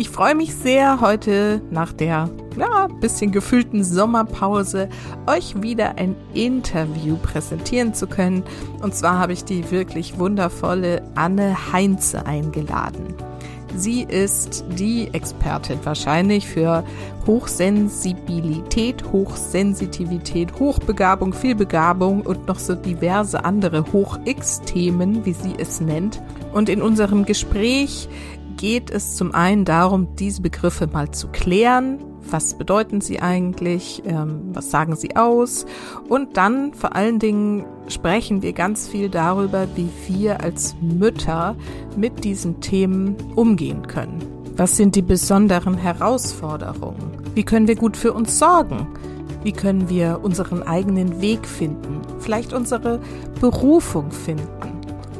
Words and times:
Ich 0.00 0.08
freue 0.08 0.34
mich 0.34 0.54
sehr, 0.54 1.02
heute 1.02 1.60
nach 1.70 1.92
der 1.92 2.30
ja, 2.56 2.86
bisschen 3.02 3.32
gefühlten 3.32 3.84
Sommerpause 3.84 4.88
euch 5.26 5.60
wieder 5.60 5.98
ein 5.98 6.16
Interview 6.32 7.18
präsentieren 7.18 7.92
zu 7.92 8.06
können. 8.06 8.42
Und 8.80 8.94
zwar 8.94 9.18
habe 9.18 9.34
ich 9.34 9.44
die 9.44 9.70
wirklich 9.70 10.18
wundervolle 10.18 11.02
Anne 11.16 11.54
Heinze 11.74 12.24
eingeladen. 12.24 13.14
Sie 13.76 14.02
ist 14.02 14.64
die 14.70 15.10
Expertin 15.12 15.78
wahrscheinlich 15.84 16.48
für 16.48 16.82
Hochsensibilität, 17.26 19.04
Hochsensitivität, 19.12 20.58
Hochbegabung, 20.58 21.34
Vielbegabung 21.34 22.22
und 22.22 22.48
noch 22.48 22.58
so 22.58 22.74
diverse 22.74 23.44
andere 23.44 23.84
Hoch-X-Themen, 23.92 25.26
wie 25.26 25.34
sie 25.34 25.52
es 25.58 25.82
nennt. 25.82 26.22
Und 26.52 26.68
in 26.68 26.80
unserem 26.80 27.26
Gespräch 27.26 28.08
geht 28.60 28.90
es 28.90 29.16
zum 29.16 29.34
einen 29.34 29.64
darum, 29.64 30.14
diese 30.16 30.42
Begriffe 30.42 30.86
mal 30.86 31.10
zu 31.10 31.28
klären. 31.28 31.98
Was 32.30 32.58
bedeuten 32.58 33.00
sie 33.00 33.18
eigentlich? 33.18 34.02
Ähm, 34.04 34.50
was 34.52 34.70
sagen 34.70 34.96
sie 34.96 35.16
aus? 35.16 35.64
Und 36.10 36.36
dann 36.36 36.74
vor 36.74 36.94
allen 36.94 37.18
Dingen 37.18 37.64
sprechen 37.88 38.42
wir 38.42 38.52
ganz 38.52 38.86
viel 38.86 39.08
darüber, 39.08 39.66
wie 39.76 39.88
wir 40.06 40.42
als 40.42 40.76
Mütter 40.82 41.56
mit 41.96 42.22
diesen 42.22 42.60
Themen 42.60 43.16
umgehen 43.34 43.86
können. 43.86 44.22
Was 44.56 44.76
sind 44.76 44.94
die 44.94 45.02
besonderen 45.02 45.78
Herausforderungen? 45.78 47.12
Wie 47.34 47.44
können 47.44 47.66
wir 47.66 47.76
gut 47.76 47.96
für 47.96 48.12
uns 48.12 48.38
sorgen? 48.38 48.86
Wie 49.42 49.52
können 49.52 49.88
wir 49.88 50.20
unseren 50.22 50.62
eigenen 50.62 51.22
Weg 51.22 51.48
finden? 51.48 52.02
Vielleicht 52.18 52.52
unsere 52.52 53.00
Berufung 53.40 54.10
finden? 54.10 54.69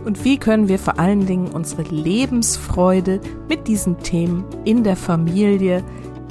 Und 0.04 0.24
wie 0.24 0.38
können 0.38 0.68
wir 0.68 0.78
vor 0.78 0.98
allen 0.98 1.26
Dingen 1.26 1.48
unsere 1.48 1.82
Lebensfreude 1.82 3.20
mit 3.48 3.68
diesen 3.68 3.98
Themen 3.98 4.44
in 4.64 4.84
der 4.84 4.96
Familie 4.96 5.84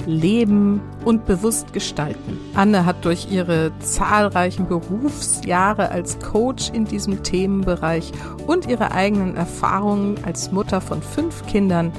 leben 0.06 0.80
und 1.04 1.26
bewusst 1.26 1.72
gestalten. 1.72 2.38
Anne 2.54 2.84
hat 2.84 3.04
durch 3.04 3.30
ihre 3.30 3.72
zahlreichen 3.80 4.66
Berufsjahre 4.66 5.90
als 5.90 6.18
Coach 6.18 6.70
in 6.70 6.84
diesem 6.84 7.22
Themenbereich 7.22 8.12
und 8.46 8.68
ihre 8.68 8.92
eigenen 8.92 9.36
Erfahrungen 9.36 10.16
als 10.24 10.52
Mutter 10.52 10.80
von 10.80 11.02
fünf 11.02 11.46
Kindern 11.46 11.92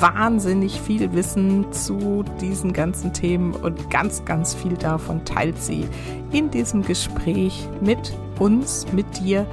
wahnsinnig 0.00 0.80
viel 0.80 1.12
Wissen 1.12 1.70
zu 1.72 2.24
diesen 2.40 2.72
ganzen 2.72 3.12
Themen 3.12 3.52
und 3.52 3.90
ganz, 3.90 4.24
ganz 4.24 4.54
viel 4.54 4.74
davon 4.74 5.24
teilt 5.24 5.60
sie 5.62 5.86
in 6.32 6.50
diesem 6.50 6.82
Gespräch 6.82 7.68
mit 7.80 8.12
uns, 8.38 8.86
mit 8.92 9.20
dir 9.20 9.46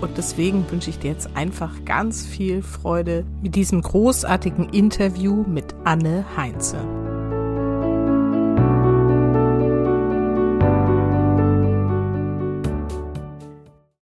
und 0.00 0.16
deswegen 0.18 0.68
wünsche 0.70 0.90
ich 0.90 0.98
dir 0.98 1.12
jetzt 1.12 1.30
einfach 1.34 1.84
ganz 1.84 2.26
viel 2.26 2.62
Freude 2.62 3.24
mit 3.42 3.54
diesem 3.54 3.82
großartigen 3.82 4.70
Interview 4.70 5.44
mit 5.46 5.74
Anne 5.84 6.24
Heinze. 6.36 6.78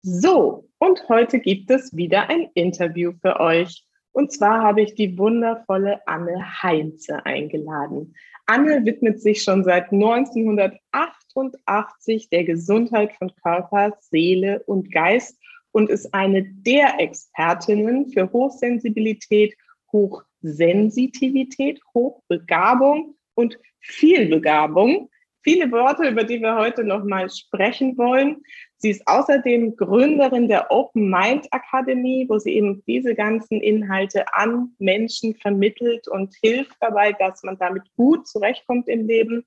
So, 0.02 0.68
und 0.78 1.08
heute 1.08 1.40
gibt 1.40 1.70
es 1.70 1.96
wieder 1.96 2.28
ein 2.28 2.50
Interview 2.54 3.12
für 3.20 3.40
euch. 3.40 3.86
Und 4.12 4.30
zwar 4.32 4.62
habe 4.62 4.82
ich 4.82 4.94
die 4.94 5.18
wundervolle 5.18 6.06
Anne 6.06 6.62
Heinze 6.62 7.24
eingeladen. 7.24 8.14
Anne 8.46 8.84
widmet 8.84 9.22
sich 9.22 9.42
schon 9.42 9.64
seit 9.64 9.90
1988 9.90 12.28
der 12.28 12.44
Gesundheit 12.44 13.14
von 13.14 13.32
Körper, 13.42 13.96
Seele 14.00 14.62
und 14.66 14.92
Geist 14.92 15.41
und 15.72 15.90
ist 15.90 16.12
eine 16.14 16.44
der 16.44 17.00
Expertinnen 17.00 18.10
für 18.10 18.30
Hochsensibilität, 18.32 19.56
Hochsensitivität, 19.90 21.80
Hochbegabung 21.94 23.16
und 23.34 23.58
Vielbegabung. 23.80 25.08
Viele 25.44 25.72
Worte, 25.72 26.08
über 26.08 26.22
die 26.22 26.40
wir 26.40 26.54
heute 26.54 26.84
nochmal 26.84 27.28
sprechen 27.28 27.98
wollen. 27.98 28.42
Sie 28.76 28.90
ist 28.90 29.02
außerdem 29.06 29.76
Gründerin 29.76 30.46
der 30.46 30.70
Open 30.70 31.10
Mind 31.10 31.48
Akademie, 31.50 32.26
wo 32.28 32.38
sie 32.38 32.52
eben 32.52 32.82
diese 32.86 33.14
ganzen 33.16 33.60
Inhalte 33.60 34.24
an 34.34 34.72
Menschen 34.78 35.34
vermittelt 35.34 36.06
und 36.06 36.34
hilft 36.42 36.76
dabei, 36.80 37.12
dass 37.12 37.42
man 37.42 37.58
damit 37.58 37.82
gut 37.96 38.28
zurechtkommt 38.28 38.88
im 38.88 39.08
Leben 39.08 39.44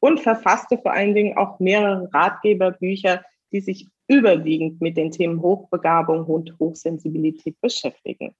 und 0.00 0.20
verfasste 0.20 0.76
vor 0.78 0.92
allen 0.92 1.14
Dingen 1.14 1.38
auch 1.38 1.58
mehrere 1.60 2.10
Ratgeberbücher, 2.12 3.24
die 3.50 3.60
sich 3.60 3.88
überwiegend 4.08 4.80
mit 4.80 4.96
den 4.96 5.10
Themen 5.10 5.40
Hochbegabung 5.40 6.24
und 6.24 6.58
Hochsensibilität 6.58 7.60
beschäftigen. 7.60 8.34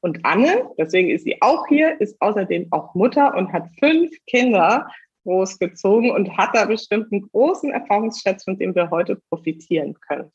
Und 0.00 0.24
Anne, 0.24 0.70
deswegen 0.78 1.10
ist 1.10 1.24
sie 1.24 1.42
auch 1.42 1.66
hier, 1.66 2.00
ist 2.00 2.20
außerdem 2.20 2.68
auch 2.70 2.94
Mutter 2.94 3.34
und 3.36 3.52
hat 3.52 3.68
fünf 3.78 4.12
Kinder 4.26 4.88
großgezogen 5.24 6.10
und 6.10 6.36
hat 6.36 6.50
da 6.54 6.64
bestimmt 6.64 7.12
einen 7.12 7.28
großen 7.28 7.70
Erfahrungsschatz, 7.70 8.44
von 8.44 8.56
dem 8.56 8.74
wir 8.74 8.90
heute 8.90 9.16
profitieren 9.28 9.94
können. 10.00 10.30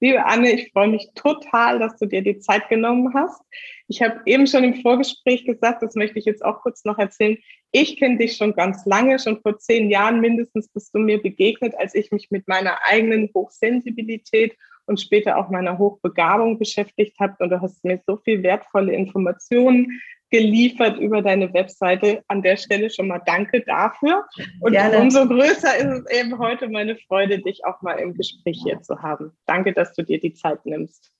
Liebe 0.00 0.24
Anne, 0.24 0.52
ich 0.52 0.70
freue 0.70 0.88
mich 0.88 1.08
total, 1.16 1.80
dass 1.80 1.96
du 1.96 2.06
dir 2.06 2.22
die 2.22 2.38
Zeit 2.38 2.68
genommen 2.68 3.12
hast. 3.14 3.42
Ich 3.88 4.00
habe 4.00 4.20
eben 4.26 4.46
schon 4.46 4.62
im 4.62 4.80
Vorgespräch 4.80 5.44
gesagt, 5.44 5.82
das 5.82 5.96
möchte 5.96 6.20
ich 6.20 6.24
jetzt 6.24 6.44
auch 6.44 6.60
kurz 6.60 6.84
noch 6.84 6.98
erzählen. 6.98 7.36
Ich 7.72 7.98
kenne 7.98 8.18
dich 8.18 8.36
schon 8.36 8.54
ganz 8.54 8.86
lange, 8.86 9.18
schon 9.18 9.40
vor 9.40 9.58
zehn 9.58 9.90
Jahren 9.90 10.20
mindestens 10.20 10.68
bist 10.68 10.94
du 10.94 11.00
mir 11.00 11.20
begegnet, 11.20 11.74
als 11.76 11.96
ich 11.96 12.12
mich 12.12 12.30
mit 12.30 12.46
meiner 12.46 12.78
eigenen 12.84 13.28
Hochsensibilität 13.34 14.56
und 14.88 15.00
später 15.00 15.36
auch 15.36 15.50
meiner 15.50 15.78
Hochbegabung 15.78 16.58
beschäftigt 16.58 17.18
habe. 17.20 17.34
Und 17.40 17.50
du 17.50 17.60
hast 17.60 17.84
mir 17.84 18.00
so 18.06 18.16
viel 18.16 18.42
wertvolle 18.42 18.92
Informationen 18.92 20.00
geliefert 20.30 20.98
über 20.98 21.22
deine 21.22 21.52
Webseite. 21.52 22.22
An 22.28 22.42
der 22.42 22.56
Stelle 22.56 22.90
schon 22.90 23.08
mal 23.08 23.22
danke 23.24 23.62
dafür. 23.62 24.24
Und 24.60 24.72
Gerne. 24.72 24.98
umso 24.98 25.26
größer 25.26 25.76
ist 25.76 26.06
es 26.06 26.18
eben 26.18 26.38
heute 26.38 26.68
meine 26.68 26.96
Freude, 26.96 27.38
dich 27.38 27.64
auch 27.64 27.80
mal 27.82 27.94
im 27.94 28.14
Gespräch 28.14 28.60
hier 28.62 28.80
zu 28.82 29.00
haben. 29.02 29.32
Danke, 29.46 29.72
dass 29.72 29.94
du 29.94 30.02
dir 30.02 30.20
die 30.20 30.34
Zeit 30.34 30.64
nimmst. 30.66 31.10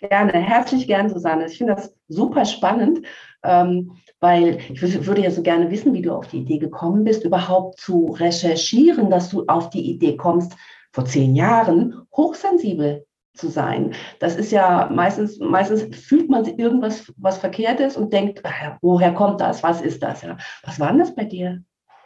Gerne, 0.00 0.32
herzlich 0.32 0.86
gern, 0.86 1.10
Susanne. 1.10 1.46
Ich 1.46 1.58
finde 1.58 1.74
das 1.74 1.94
super 2.08 2.46
spannend, 2.46 3.06
ähm, 3.44 3.98
weil 4.18 4.58
ich 4.72 5.06
würde 5.06 5.20
ja 5.20 5.30
so 5.30 5.42
gerne 5.42 5.70
wissen, 5.70 5.92
wie 5.92 6.00
du 6.00 6.12
auf 6.12 6.28
die 6.28 6.38
Idee 6.38 6.58
gekommen 6.58 7.04
bist, 7.04 7.24
überhaupt 7.24 7.78
zu 7.78 8.06
recherchieren, 8.18 9.10
dass 9.10 9.28
du 9.28 9.44
auf 9.46 9.68
die 9.68 9.90
Idee 9.90 10.16
kommst, 10.16 10.56
vor 10.92 11.04
zehn 11.04 11.34
Jahren 11.34 12.06
hochsensibel 12.14 13.06
zu 13.34 13.48
sein. 13.48 13.94
Das 14.18 14.36
ist 14.36 14.52
ja 14.52 14.90
meistens, 14.92 15.38
meistens 15.38 15.96
fühlt 15.96 16.28
man 16.28 16.44
irgendwas, 16.58 17.12
was 17.16 17.38
verkehrt 17.38 17.80
ist 17.80 17.96
und 17.96 18.12
denkt, 18.12 18.40
ach, 18.44 18.78
woher 18.82 19.12
kommt 19.12 19.40
das? 19.40 19.62
Was 19.62 19.80
ist 19.80 20.02
das? 20.02 20.22
Ja. 20.22 20.36
Was 20.64 20.80
war 20.80 20.88
denn 20.88 20.98
das 20.98 21.14
bei 21.14 21.24
dir? 21.24 21.62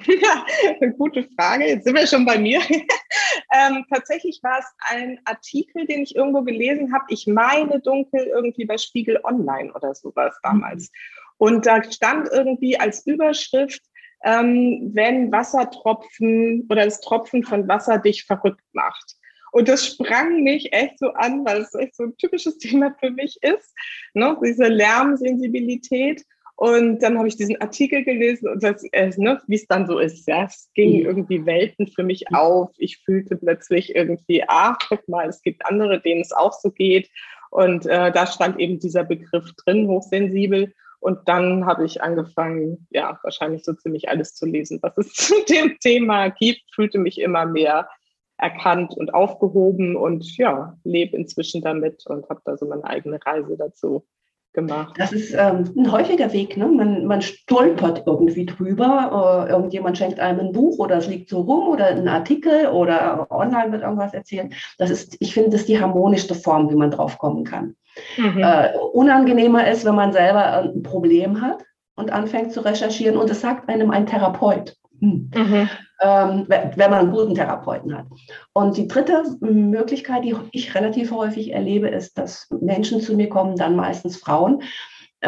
Ja, 0.06 0.44
eine 0.81 0.93
gute 0.93 1.27
Frage. 1.37 1.67
Jetzt 1.67 1.84
sind 1.84 1.97
wir 1.97 2.06
schon 2.06 2.27
bei 2.27 2.39
mir. 2.39 2.61
ähm, 3.53 3.84
tatsächlich 3.93 4.41
war 4.43 4.59
es 4.59 4.67
ein 4.81 5.21
Artikel, 5.25 5.87
den 5.87 6.03
ich 6.03 6.17
irgendwo 6.17 6.43
gelesen 6.43 6.93
habe. 6.93 7.05
Ich 7.09 7.27
meine 7.27 7.81
dunkel 7.81 8.27
irgendwie 8.27 8.65
bei 8.65 8.77
Spiegel 8.77 9.21
Online 9.23 9.73
oder 9.73 9.94
sowas 9.94 10.37
damals. 10.43 10.91
Mhm. 10.91 11.15
Und 11.39 11.67
da 11.67 11.83
stand 11.83 12.28
irgendwie 12.33 12.78
als 12.78 13.06
Überschrift, 13.06 13.83
ähm, 14.22 14.91
wenn 14.94 15.32
Wassertropfen 15.32 16.66
oder 16.70 16.84
das 16.84 17.00
Tropfen 17.00 17.43
von 17.43 17.66
Wasser 17.69 17.99
dich 17.99 18.25
verrückt 18.25 18.64
macht. 18.72 19.16
Und 19.52 19.69
das 19.69 19.87
sprang 19.87 20.43
mich 20.43 20.72
echt 20.72 20.99
so 20.99 21.12
an, 21.12 21.44
weil 21.44 21.62
es 21.62 21.75
echt 21.75 21.94
so 21.94 22.05
ein 22.05 22.16
typisches 22.16 22.58
Thema 22.58 22.94
für 22.99 23.11
mich 23.11 23.38
ist, 23.43 23.75
ne? 24.14 24.37
diese 24.44 24.66
Lärmsensibilität. 24.66 26.25
Und 26.56 27.00
dann 27.02 27.19
habe 27.19 27.26
ich 27.26 27.37
diesen 27.37 27.61
Artikel 27.61 28.05
gelesen 28.05 28.49
und 28.49 28.62
das, 28.62 28.84
äh, 28.93 29.11
ne, 29.16 29.40
wie 29.49 29.56
es 29.56 29.66
dann 29.66 29.88
so 29.88 29.99
ist. 29.99 30.26
Ja, 30.28 30.44
es 30.44 30.70
ging 30.75 31.00
mhm. 31.00 31.06
irgendwie 31.06 31.46
Welten 31.46 31.88
für 31.88 32.05
mich 32.05 32.32
auf. 32.32 32.70
Ich 32.78 32.99
fühlte 32.99 33.37
plötzlich 33.37 33.94
irgendwie, 33.94 34.44
ach, 34.46 34.76
guck 34.88 35.08
mal, 35.08 35.28
es 35.28 35.43
gibt 35.43 35.67
andere, 35.67 36.00
denen 36.00 36.20
es 36.20 36.32
auch 36.32 36.52
so 36.52 36.70
geht. 36.70 37.10
Und 37.50 37.87
äh, 37.87 38.12
da 38.12 38.26
stand 38.26 38.60
eben 38.60 38.78
dieser 38.78 39.05
Begriff 39.05 39.52
drin, 39.64 39.88
hochsensibel. 39.88 40.72
Und 41.05 41.29
dann 41.29 41.67
habe 41.67 41.85
ich 41.85 42.03
angefangen, 42.03 42.87
ja, 42.89 43.19
wahrscheinlich 43.23 43.62
so 43.62 43.75
ziemlich 43.75 44.09
alles 44.09 44.35
zu 44.35 44.47
lesen, 44.47 44.79
was 44.81 44.97
es 44.97 45.12
zu 45.12 45.35
dem 45.51 45.77
Thema 45.79 46.31
gibt, 46.31 46.62
fühlte 46.75 46.97
mich 46.97 47.21
immer 47.21 47.45
mehr 47.45 47.91
erkannt 48.39 48.97
und 48.97 49.12
aufgehoben 49.12 49.97
und 49.97 50.39
ja, 50.39 50.79
lebe 50.83 51.15
inzwischen 51.19 51.61
damit 51.61 52.06
und 52.06 52.27
habe 52.31 52.41
da 52.47 52.56
so 52.56 52.65
meine 52.65 52.85
eigene 52.85 53.21
Reise 53.23 53.55
dazu 53.59 54.06
gemacht. 54.55 54.95
Das 54.97 55.12
ist 55.12 55.35
ähm, 55.35 55.75
ein 55.77 55.93
häufiger 55.93 56.33
Weg. 56.33 56.56
Ne? 56.56 56.69
Man, 56.69 57.05
man 57.05 57.21
stolpert 57.21 58.05
irgendwie 58.06 58.47
drüber. 58.47 59.47
Äh, 59.47 59.53
irgendjemand 59.53 59.99
schenkt 59.99 60.21
einem 60.21 60.41
ein 60.41 60.53
Buch 60.53 60.79
oder 60.79 60.97
es 60.97 61.06
liegt 61.06 61.29
so 61.29 61.43
rum 61.43 61.69
oder 61.69 61.89
ein 61.89 62.09
Artikel 62.09 62.69
oder 62.69 63.27
online 63.31 63.73
wird 63.73 63.83
irgendwas 63.83 64.15
erzählt. 64.15 64.55
Das 64.79 64.89
ist, 64.89 65.19
ich 65.21 65.35
finde, 65.35 65.51
das 65.51 65.62
ist 65.62 65.69
die 65.69 65.81
harmonischste 65.81 66.35
Form, 66.35 66.71
wie 66.71 66.77
man 66.77 66.91
drauf 66.91 67.19
kommen 67.19 67.45
kann. 67.45 67.77
Mhm. 68.17 68.43
Äh, 68.43 68.76
unangenehmer 68.93 69.69
ist, 69.69 69.85
wenn 69.85 69.94
man 69.94 70.12
selber 70.12 70.62
ein 70.62 70.82
Problem 70.82 71.41
hat 71.41 71.64
und 71.96 72.12
anfängt 72.12 72.52
zu 72.52 72.64
recherchieren 72.64 73.17
und 73.17 73.31
es 73.31 73.41
sagt 73.41 73.69
einem 73.69 73.91
ein 73.91 74.06
Therapeut. 74.06 74.76
Hm. 75.00 75.31
Mhm. 75.35 75.69
Ähm, 76.00 76.44
wenn 76.49 76.91
man 76.91 77.00
einen 77.00 77.11
guten 77.12 77.35
Therapeuten 77.35 77.96
hat. 77.96 78.06
Und 78.52 78.76
die 78.76 78.88
dritte 78.88 79.23
Möglichkeit, 79.41 80.25
die 80.25 80.35
ich 80.52 80.75
relativ 80.75 81.12
häufig 81.12 81.52
erlebe, 81.52 81.88
ist, 81.88 82.19
dass 82.19 82.49
Menschen 82.61 83.00
zu 83.00 83.14
mir 83.14 83.29
kommen, 83.29 83.56
dann 83.56 83.76
meistens 83.76 84.17
Frauen, 84.17 84.62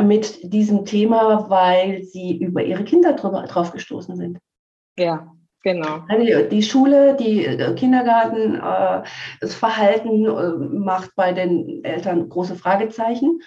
mit 0.02 0.52
diesem 0.52 0.84
Thema, 0.84 1.48
weil 1.48 2.02
sie 2.02 2.36
über 2.36 2.62
ihre 2.62 2.84
Kinder 2.84 3.14
drüber, 3.14 3.42
drauf 3.44 3.72
gestoßen 3.72 4.16
sind. 4.16 4.38
Ja, 4.98 5.32
genau. 5.66 6.04
Die 6.50 6.62
Schule, 6.62 7.16
die 7.16 7.44
äh, 7.44 7.74
Kindergarten, 7.74 8.54
äh, 8.54 9.02
das 9.40 9.54
Verhalten 9.54 10.24
äh, 10.24 10.78
macht 10.78 11.10
bei 11.16 11.32
den 11.32 11.84
Eltern 11.84 12.28
große 12.28 12.54
Fragezeichen. 12.54 13.40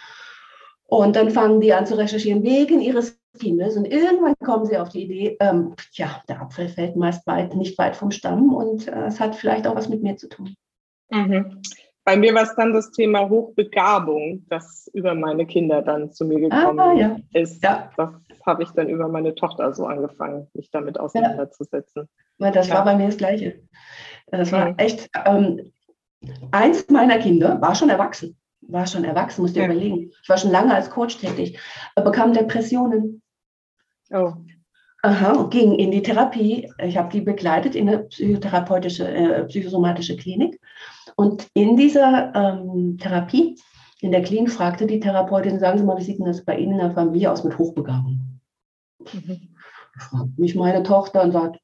Und 0.86 1.16
dann 1.16 1.30
fangen 1.30 1.62
die 1.62 1.74
an 1.74 1.86
zu 1.86 1.98
recherchieren 1.98 2.44
wegen 2.44 2.82
ihres 2.82 3.20
Kindes 3.40 3.78
und 3.78 3.86
irgendwann 3.86 4.34
kommen 4.44 4.66
sie 4.66 4.78
auf 4.78 4.90
die 4.90 5.04
Idee, 5.04 5.38
ähm, 5.40 5.76
ja, 5.94 6.22
der 6.28 6.42
Apfel 6.42 6.68
fällt 6.68 6.96
meist 6.96 7.28
weit, 7.28 7.56
nicht 7.56 7.78
weit 7.78 7.96
vom 7.96 8.10
Stamm 8.10 8.54
und 8.56 8.88
äh, 8.88 9.06
es 9.06 9.20
hat 9.20 9.36
vielleicht 9.36 9.68
auch 9.68 9.76
was 9.76 9.88
mit 9.88 10.02
mir 10.02 10.18
zu 10.18 10.28
tun. 10.30 10.56
Mhm. 11.12 11.62
Bei 12.04 12.18
mir 12.18 12.34
war 12.34 12.42
es 12.42 12.56
dann 12.56 12.74
das 12.74 12.90
Thema 12.90 13.30
Hochbegabung, 13.30 14.46
das 14.50 14.90
über 14.94 15.14
meine 15.14 15.46
Kinder 15.46 15.84
dann 15.84 16.12
zu 16.12 16.26
mir 16.26 16.40
gekommen 16.40 16.80
ah, 16.80 16.94
ja. 16.94 17.18
ist. 17.34 17.64
Ja. 17.64 17.92
Das 17.96 18.10
habe 18.50 18.64
ich 18.64 18.70
dann 18.72 18.90
über 18.90 19.08
meine 19.08 19.36
Tochter 19.36 19.74
so 19.74 19.86
angefangen, 19.86 20.48
mich 20.54 20.70
damit 20.72 21.00
auseinanderzusetzen. 21.00 22.10
Ja. 22.40 22.52
Das 22.52 22.68
ja. 22.68 22.76
war 22.76 22.86
bei 22.86 22.96
mir 22.96 23.08
das 23.08 23.18
Gleiche. 23.18 23.62
Das 24.28 24.52
war 24.52 24.72
mhm. 24.72 24.76
echt, 24.78 25.10
ähm, 25.26 25.72
eins 26.52 26.90
meiner 26.90 27.20
Kinder 27.20 27.62
war 27.62 27.76
schon 27.76 27.90
erwachsen 27.90 28.36
war 28.72 28.88
schon 28.88 29.04
erwachsen, 29.04 29.42
musste 29.42 29.60
ja. 29.60 29.66
überlegen. 29.66 30.12
Ich 30.22 30.30
war 30.30 30.38
schon 30.38 30.52
lange 30.52 30.74
als 30.74 30.90
Coach 30.90 31.18
tätig, 31.18 31.60
bekam 31.96 32.34
Depressionen. 32.34 33.22
Oh. 34.12 34.34
Aha, 35.02 35.48
ging 35.50 35.76
in 35.76 35.92
die 35.92 36.02
Therapie. 36.02 36.70
Ich 36.84 36.98
habe 36.98 37.10
die 37.10 37.22
begleitet 37.22 37.76
in 37.76 37.88
eine 37.88 38.00
psychotherapeutische, 38.00 39.08
äh, 39.08 39.46
psychosomatische 39.46 40.18
Klinik. 40.18 40.60
Und 41.16 41.48
in 41.54 41.78
dieser 41.78 42.34
ähm, 42.36 42.98
Therapie, 42.98 43.56
in 44.02 44.12
der 44.12 44.24
Klinik, 44.24 44.52
fragte 44.52 44.88
die 44.88 45.00
Therapeutin, 45.00 45.60
sagen 45.60 45.78
Sie 45.78 45.86
mal, 45.86 45.98
wie 45.98 46.04
sieht 46.04 46.20
denn 46.20 46.26
das 46.26 46.44
bei 46.44 46.58
Ihnen 46.58 46.74
in 46.74 46.80
der 46.80 46.92
Familie 46.92 47.32
aus 47.32 47.46
mit 47.46 47.58
Hochbegabung? 47.58 48.20
Mhm. 49.14 49.56
Fragt 49.98 50.40
mich 50.40 50.56
meine 50.56 50.84
Tochter 50.84 51.24
und 51.24 51.32
sagt, 51.32 51.60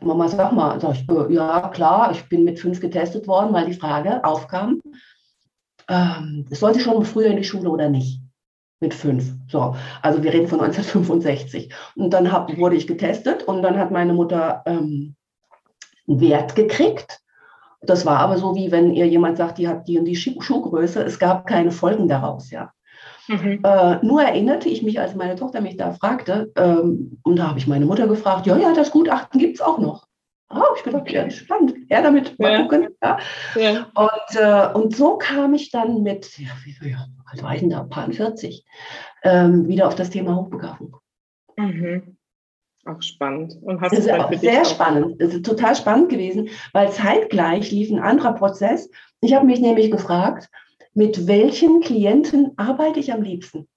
Mama, 0.00 0.28
sag 0.28 0.52
mal, 0.52 0.80
sag 0.80 0.94
ich, 0.94 1.08
äh, 1.08 1.32
ja 1.32 1.68
klar, 1.68 2.10
ich 2.12 2.28
bin 2.28 2.44
mit 2.44 2.58
fünf 2.58 2.80
getestet 2.80 3.26
worden, 3.28 3.52
weil 3.52 3.66
die 3.66 3.74
Frage 3.74 4.24
aufkam, 4.24 4.80
ähm, 5.88 6.46
sollte 6.50 6.80
schon 6.80 7.04
früher 7.04 7.28
in 7.28 7.36
die 7.36 7.44
Schule 7.44 7.70
oder 7.70 7.88
nicht? 7.88 8.20
Mit 8.80 8.94
fünf. 8.94 9.32
So, 9.48 9.76
also 10.00 10.22
wir 10.22 10.32
reden 10.32 10.48
von 10.48 10.60
1965. 10.60 11.72
Und 11.94 12.10
dann 12.10 12.32
hab, 12.32 12.56
wurde 12.58 12.76
ich 12.76 12.86
getestet 12.86 13.44
und 13.44 13.62
dann 13.62 13.78
hat 13.78 13.92
meine 13.92 14.12
Mutter 14.12 14.62
ähm, 14.66 15.14
einen 16.08 16.20
Wert 16.20 16.56
gekriegt. 16.56 17.20
Das 17.82 18.06
war 18.06 18.18
aber 18.18 18.38
so, 18.38 18.54
wie 18.56 18.72
wenn 18.72 18.92
ihr 18.92 19.06
jemand 19.06 19.36
sagt, 19.36 19.58
die 19.58 19.68
hat 19.68 19.86
die 19.86 19.98
und 19.98 20.04
die 20.04 20.16
Schuhgröße. 20.16 21.02
Es 21.02 21.18
gab 21.18 21.46
keine 21.46 21.70
Folgen 21.70 22.08
daraus, 22.08 22.50
ja. 22.50 22.72
Mhm. 23.32 23.60
Äh, 23.64 24.04
nur 24.04 24.22
erinnerte 24.22 24.68
ich 24.68 24.82
mich, 24.82 25.00
als 25.00 25.14
meine 25.14 25.36
Tochter 25.36 25.60
mich 25.60 25.76
da 25.76 25.92
fragte, 25.92 26.52
ähm, 26.56 27.18
und 27.22 27.36
da 27.36 27.48
habe 27.48 27.58
ich 27.58 27.66
meine 27.66 27.86
Mutter 27.86 28.06
gefragt, 28.06 28.46
ja, 28.46 28.56
ja, 28.58 28.74
das 28.74 28.90
Gutachten 28.90 29.40
gibt 29.40 29.54
es 29.56 29.60
auch 29.60 29.78
noch. 29.78 30.06
Oh, 30.50 30.60
ich 30.76 30.82
gedacht, 30.82 31.10
ja, 31.10 31.30
spannend. 31.30 31.74
Ja, 31.88 32.02
damit 32.02 32.38
mal 32.38 32.52
ja. 32.52 32.62
gucken. 32.62 32.88
Ja. 33.02 33.18
ja. 33.54 33.86
Und, 33.94 34.36
äh, 34.36 34.78
und 34.78 34.94
so 34.94 35.16
kam 35.16 35.54
ich 35.54 35.70
dann 35.70 36.02
mit, 36.02 36.38
ja, 36.38 36.50
wie 36.64 36.72
viel, 36.72 36.94
alt 37.24 37.42
war 37.42 37.54
ich 37.54 37.60
denn 37.60 37.70
da, 37.70 37.84
paar 37.84 38.10
40, 38.10 38.62
ähm, 39.22 39.66
wieder 39.66 39.88
auf 39.88 39.94
das 39.94 40.10
Thema 40.10 40.36
Hochbegabung. 40.36 40.96
Mhm. 41.56 42.18
Auch 42.84 43.00
spannend. 43.00 43.56
Und 43.62 43.80
hast 43.80 43.92
das 43.92 44.00
ist 44.00 44.12
auch 44.12 44.30
sehr 44.32 44.62
auch 44.62 44.66
spannend. 44.66 45.20
Es 45.20 45.32
ist 45.32 45.46
total 45.46 45.74
spannend 45.74 46.10
gewesen, 46.10 46.50
weil 46.72 46.90
zeitgleich 46.90 47.70
lief 47.70 47.90
ein 47.90 48.00
anderer 48.00 48.34
Prozess. 48.34 48.90
Ich 49.20 49.34
habe 49.34 49.46
mich 49.46 49.60
nämlich 49.60 49.90
gefragt, 49.90 50.50
mit 50.94 51.26
welchen 51.26 51.80
Klienten 51.80 52.52
arbeite 52.56 53.00
ich 53.00 53.12
am 53.12 53.22
liebsten? 53.22 53.68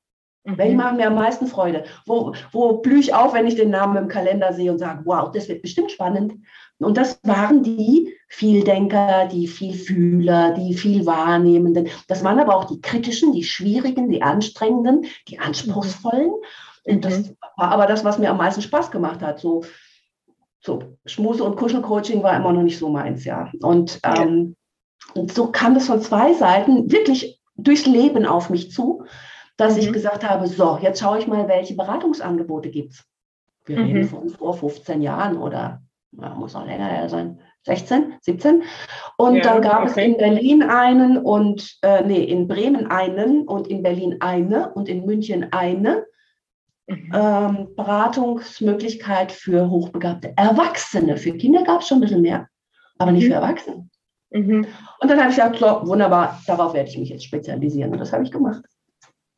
Mhm. 0.46 0.58
Welche 0.58 0.76
machen 0.76 0.98
mir 0.98 1.08
am 1.08 1.16
meisten 1.16 1.48
Freude? 1.48 1.86
Wo, 2.06 2.34
wo 2.52 2.78
blühe 2.78 3.00
ich 3.00 3.14
auf, 3.14 3.34
wenn 3.34 3.48
ich 3.48 3.56
den 3.56 3.72
Namen 3.72 3.98
im 3.98 4.08
Kalender 4.08 4.54
sehe 4.54 4.72
und 4.72 4.80
sage, 4.80 5.02
wow, 5.06 5.32
das 5.32 5.50
wird 5.50 5.62
bestimmt 5.62 5.92
spannend. 5.92 6.34
Und 6.78 6.98
das 6.98 7.20
waren 7.24 7.64
die 7.64 8.14
Vieldenker, 8.28 9.28
die 9.28 9.48
Vielfühler, 9.48 10.54
die 10.54 10.74
Vielwahrnehmenden. 10.74 11.88
Das 12.08 12.24
waren 12.24 12.40
aber 12.40 12.56
auch 12.56 12.66
die 12.66 12.82
kritischen, 12.82 13.32
die 13.32 13.44
schwierigen, 13.44 14.10
die 14.10 14.22
anstrengenden, 14.22 15.06
die 15.28 15.40
anspruchsvollen. 15.40 16.32
Und 16.84 17.06
das 17.06 17.20
mhm. 17.20 17.38
war 17.58 17.72
aber 17.72 17.88
das, 17.88 18.04
was 18.04 18.20
mir 18.20 18.30
am 18.30 18.38
meisten 18.38 18.62
Spaß 18.62 18.92
gemacht 18.92 19.22
hat. 19.22 19.40
So, 19.40 19.64
so 20.60 20.84
Schmuse- 21.06 21.44
und 21.44 21.56
Kuschelcoaching 21.56 22.22
war 22.22 22.36
immer 22.36 22.52
noch 22.54 22.64
nicht 22.64 22.78
so 22.78 22.90
meins, 22.90 23.24
ja. 23.24 23.52
Und, 23.62 24.00
ähm, 24.04 24.55
und 25.14 25.34
so 25.34 25.52
kam 25.52 25.74
das 25.74 25.88
von 25.88 26.02
zwei 26.02 26.34
Seiten 26.34 26.92
wirklich 26.92 27.42
durchs 27.56 27.86
Leben 27.86 28.26
auf 28.26 28.50
mich 28.50 28.72
zu, 28.72 29.06
dass 29.58 29.76
mhm. 29.76 29.82
ich 29.82 29.94
gesagt 29.94 30.28
habe, 30.28 30.48
so, 30.48 30.78
jetzt 30.82 31.00
schaue 31.00 31.20
ich 31.20 31.28
mal, 31.28 31.48
welche 31.48 31.76
Beratungsangebote 31.76 32.70
gibt 32.70 32.94
es. 32.94 33.06
Wir 33.66 33.80
mhm. 33.80 33.86
reden 33.86 34.04
von 34.08 34.30
vor 34.30 34.54
15 34.54 35.02
Jahren 35.02 35.38
oder 35.38 35.82
ja, 36.12 36.34
muss 36.36 36.56
auch 36.56 36.66
länger 36.66 36.88
her 36.88 37.10
sein, 37.10 37.40
16, 37.64 38.14
17. 38.22 38.64
Und 39.18 39.36
ja, 39.36 39.44
dann 39.44 39.62
gab 39.62 39.82
okay. 39.82 39.90
es 39.90 39.98
in 39.98 40.18
Berlin 40.18 40.64
einen 40.64 41.18
und, 41.18 41.78
äh, 41.82 42.04
nee, 42.04 42.24
in 42.24 42.48
Bremen 42.48 42.88
einen 42.88 43.48
und 43.48 43.68
in 43.68 43.82
Berlin 43.82 44.18
eine 44.20 44.72
und 44.74 44.88
in 44.88 45.06
München 45.06 45.52
eine 45.52 46.06
mhm. 46.88 47.12
ähm, 47.14 47.68
Beratungsmöglichkeit 47.76 49.32
für 49.32 49.70
hochbegabte 49.70 50.34
Erwachsene. 50.38 51.18
Für 51.18 51.34
Kinder 51.34 51.64
gab 51.64 51.82
es 51.82 51.88
schon 51.88 51.98
ein 51.98 52.02
bisschen 52.02 52.22
mehr, 52.22 52.48
aber 52.98 53.12
nicht 53.12 53.26
mhm. 53.26 53.30
für 53.30 53.36
Erwachsene. 53.36 53.90
Mhm. 54.36 54.68
Und 55.00 55.10
dann 55.10 55.20
habe 55.20 55.30
ich 55.30 55.38
gesagt, 55.38 55.58
so, 55.58 55.88
wunderbar, 55.88 56.42
darauf 56.46 56.74
werde 56.74 56.90
ich 56.90 56.98
mich 56.98 57.10
jetzt 57.10 57.24
spezialisieren. 57.24 57.94
Und 57.94 58.00
das 58.00 58.12
habe 58.12 58.24
ich 58.24 58.32
gemacht. 58.32 58.66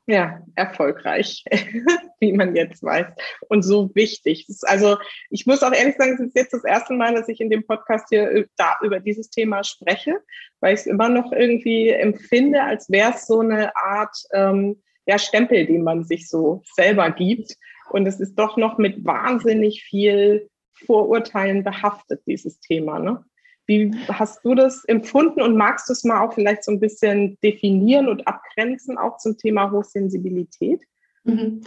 Ja, 0.07 0.41
erfolgreich, 0.55 1.43
wie 2.19 2.31
man 2.31 2.55
jetzt 2.55 2.81
weiß. 2.81 3.07
Und 3.49 3.61
so 3.61 3.93
wichtig. 3.93 4.47
also 4.63 4.97
ich 5.29 5.45
muss 5.45 5.61
auch 5.61 5.73
ehrlich 5.73 5.97
sagen, 5.97 6.13
es 6.13 6.27
ist 6.27 6.35
jetzt 6.35 6.53
das 6.53 6.63
erste 6.63 6.93
Mal, 6.93 7.13
dass 7.13 7.27
ich 7.27 7.41
in 7.41 7.49
dem 7.49 7.67
Podcast 7.67 8.07
hier 8.09 8.31
äh, 8.31 8.45
da 8.55 8.75
über 8.81 8.99
dieses 8.99 9.29
Thema 9.29 9.63
spreche, 9.63 10.15
weil 10.61 10.73
ich 10.73 10.79
es 10.79 10.87
immer 10.87 11.09
noch 11.09 11.31
irgendwie 11.31 11.89
empfinde, 11.89 12.63
als 12.63 12.89
wäre 12.89 13.11
es 13.11 13.27
so 13.27 13.41
eine 13.41 13.75
Art 13.75 14.17
ähm, 14.33 14.81
ja, 15.05 15.19
Stempel, 15.19 15.67
den 15.67 15.83
man 15.83 16.05
sich 16.05 16.27
so 16.27 16.63
selber 16.75 17.11
gibt. 17.11 17.55
Und 17.91 18.07
es 18.07 18.19
ist 18.19 18.35
doch 18.35 18.57
noch 18.57 18.77
mit 18.77 19.05
wahnsinnig 19.05 19.83
viel 19.83 20.49
Vorurteilen 20.85 21.63
behaftet, 21.63 22.21
dieses 22.25 22.59
Thema. 22.61 22.99
Ne? 22.99 23.23
Wie 23.67 23.91
hast 24.07 24.43
du 24.43 24.55
das 24.55 24.85
empfunden 24.85 25.41
und 25.41 25.57
magst 25.57 25.89
du 25.89 25.93
es 25.93 26.03
mal 26.03 26.25
auch 26.25 26.33
vielleicht 26.33 26.63
so 26.63 26.71
ein 26.71 26.79
bisschen 26.79 27.37
definieren 27.43 28.07
und 28.07 28.27
abgrenzen, 28.27 28.97
auch 28.97 29.17
zum 29.17 29.37
Thema 29.37 29.71
Hochsensibilität? 29.71 30.81
Mhm. 31.25 31.61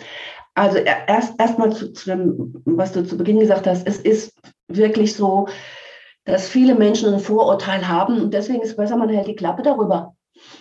Also 0.55 0.79
erst 0.79 1.39
erstmal 1.39 1.73
zu, 1.73 1.93
zu 1.93 2.11
dem, 2.11 2.63
was 2.65 2.93
du 2.93 3.05
zu 3.05 3.17
Beginn 3.17 3.39
gesagt 3.39 3.67
hast, 3.67 3.87
es 3.87 3.99
ist 3.99 4.35
wirklich 4.69 5.15
so, 5.15 5.47
dass 6.25 6.49
viele 6.49 6.75
Menschen 6.75 7.13
ein 7.13 7.21
Vorurteil 7.21 7.87
haben 7.87 8.21
und 8.21 8.35
deswegen 8.35 8.63
ist 8.63 8.71
es 8.71 8.77
besser, 8.77 8.97
man 8.97 9.09
hält 9.09 9.29
die 9.29 9.37
Klappe 9.37 9.63
darüber. 9.63 10.15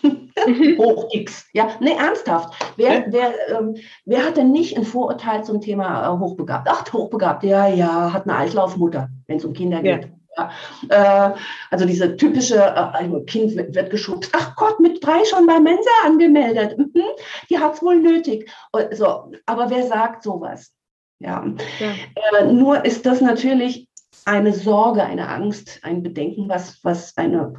Hoch 0.78 1.08
X. 1.12 1.48
Ja, 1.54 1.70
nee, 1.80 1.96
ernsthaft. 1.98 2.54
Wer, 2.76 3.06
wer, 3.10 3.34
ähm, 3.50 3.76
wer 4.06 4.26
hat 4.26 4.38
denn 4.38 4.52
nicht 4.52 4.78
ein 4.78 4.84
Vorurteil 4.84 5.44
zum 5.44 5.62
Thema 5.62 6.06
äh, 6.06 6.20
hochbegabt? 6.20 6.68
Ach, 6.70 6.92
hochbegabt, 6.92 7.44
ja, 7.44 7.68
ja, 7.68 8.12
hat 8.12 8.24
eine 8.24 8.36
Altlaufmutter, 8.36 9.10
wenn 9.28 9.38
es 9.38 9.46
um 9.46 9.54
Kinder 9.54 9.82
geht. 9.82 10.06
Ja. 10.06 10.19
Ja. 10.38 10.52
Äh, 10.90 11.36
also 11.72 11.86
diese 11.86 12.16
typische, 12.16 12.56
äh, 12.58 13.26
Kind 13.26 13.56
wird, 13.56 13.90
geschubst. 13.90 14.32
Ach 14.36 14.56
Gott, 14.56 14.80
mit 14.80 15.04
drei 15.04 15.24
schon 15.26 15.46
bei 15.48 15.60
Mensa 15.60 15.90
angemeldet. 16.06 16.78
Mhm, 16.78 17.04
die 17.50 17.58
hat 17.58 17.76
es 17.76 17.82
wohl 17.82 18.00
nötig. 18.00 18.50
So, 18.92 19.32
aber 19.46 19.70
wer 19.70 19.86
sagt 19.88 20.24
sowas? 20.24 20.74
Ja. 21.20 21.46
ja. 21.80 22.40
Äh, 22.40 22.52
nur 22.52 22.86
ist 22.86 23.06
das 23.06 23.22
natürlich 23.22 23.90
eine 24.26 24.54
Sorge, 24.54 25.04
eine 25.04 25.28
Angst, 25.28 25.80
ein 25.82 26.04
Bedenken, 26.04 26.50
was, 26.50 26.84
was 26.84 27.18
eine 27.18 27.54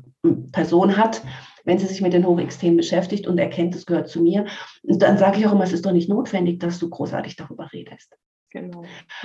Person 0.53 0.97
hat, 0.97 1.23
wenn 1.65 1.79
sie 1.79 1.87
sich 1.87 2.01
mit 2.01 2.13
den 2.13 2.27
Hochextremen 2.27 2.77
beschäftigt 2.77 3.27
und 3.27 3.39
erkennt, 3.39 3.75
es 3.75 3.87
gehört 3.87 4.09
zu 4.09 4.23
mir. 4.23 4.47
Und 4.83 5.03
dann 5.03 5.19
sage 5.19 5.39
ich 5.39 5.47
auch 5.47 5.53
immer, 5.53 5.65
es 5.65 5.73
ist 5.73 5.85
doch 5.85 5.93
nicht 5.93 6.09
notwendig, 6.09 6.61
dass 6.61 6.79
du 6.79 6.89
großartig 6.89 7.37
darüber 7.37 7.71
redest. 7.73 8.17
Genau. 8.51 8.83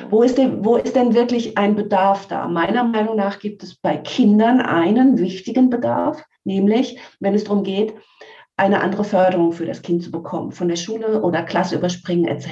Wo, 0.09 0.21
ist 0.21 0.37
denn, 0.37 0.63
wo 0.63 0.75
ist 0.75 0.95
denn 0.95 1.15
wirklich 1.15 1.57
ein 1.57 1.75
Bedarf 1.75 2.27
da? 2.27 2.47
Meiner 2.47 2.83
Meinung 2.83 3.15
nach 3.15 3.39
gibt 3.39 3.63
es 3.63 3.75
bei 3.75 3.97
Kindern 3.97 4.61
einen 4.61 5.17
wichtigen 5.17 5.71
Bedarf, 5.71 6.23
nämlich 6.43 6.99
wenn 7.19 7.33
es 7.33 7.43
darum 7.43 7.63
geht, 7.63 7.95
eine 8.55 8.81
andere 8.81 9.03
Förderung 9.03 9.51
für 9.51 9.65
das 9.65 9.81
Kind 9.81 10.03
zu 10.03 10.11
bekommen, 10.11 10.51
von 10.51 10.67
der 10.67 10.75
Schule 10.75 11.21
oder 11.23 11.43
Klasse 11.43 11.75
überspringen 11.75 12.25
etc. 12.25 12.47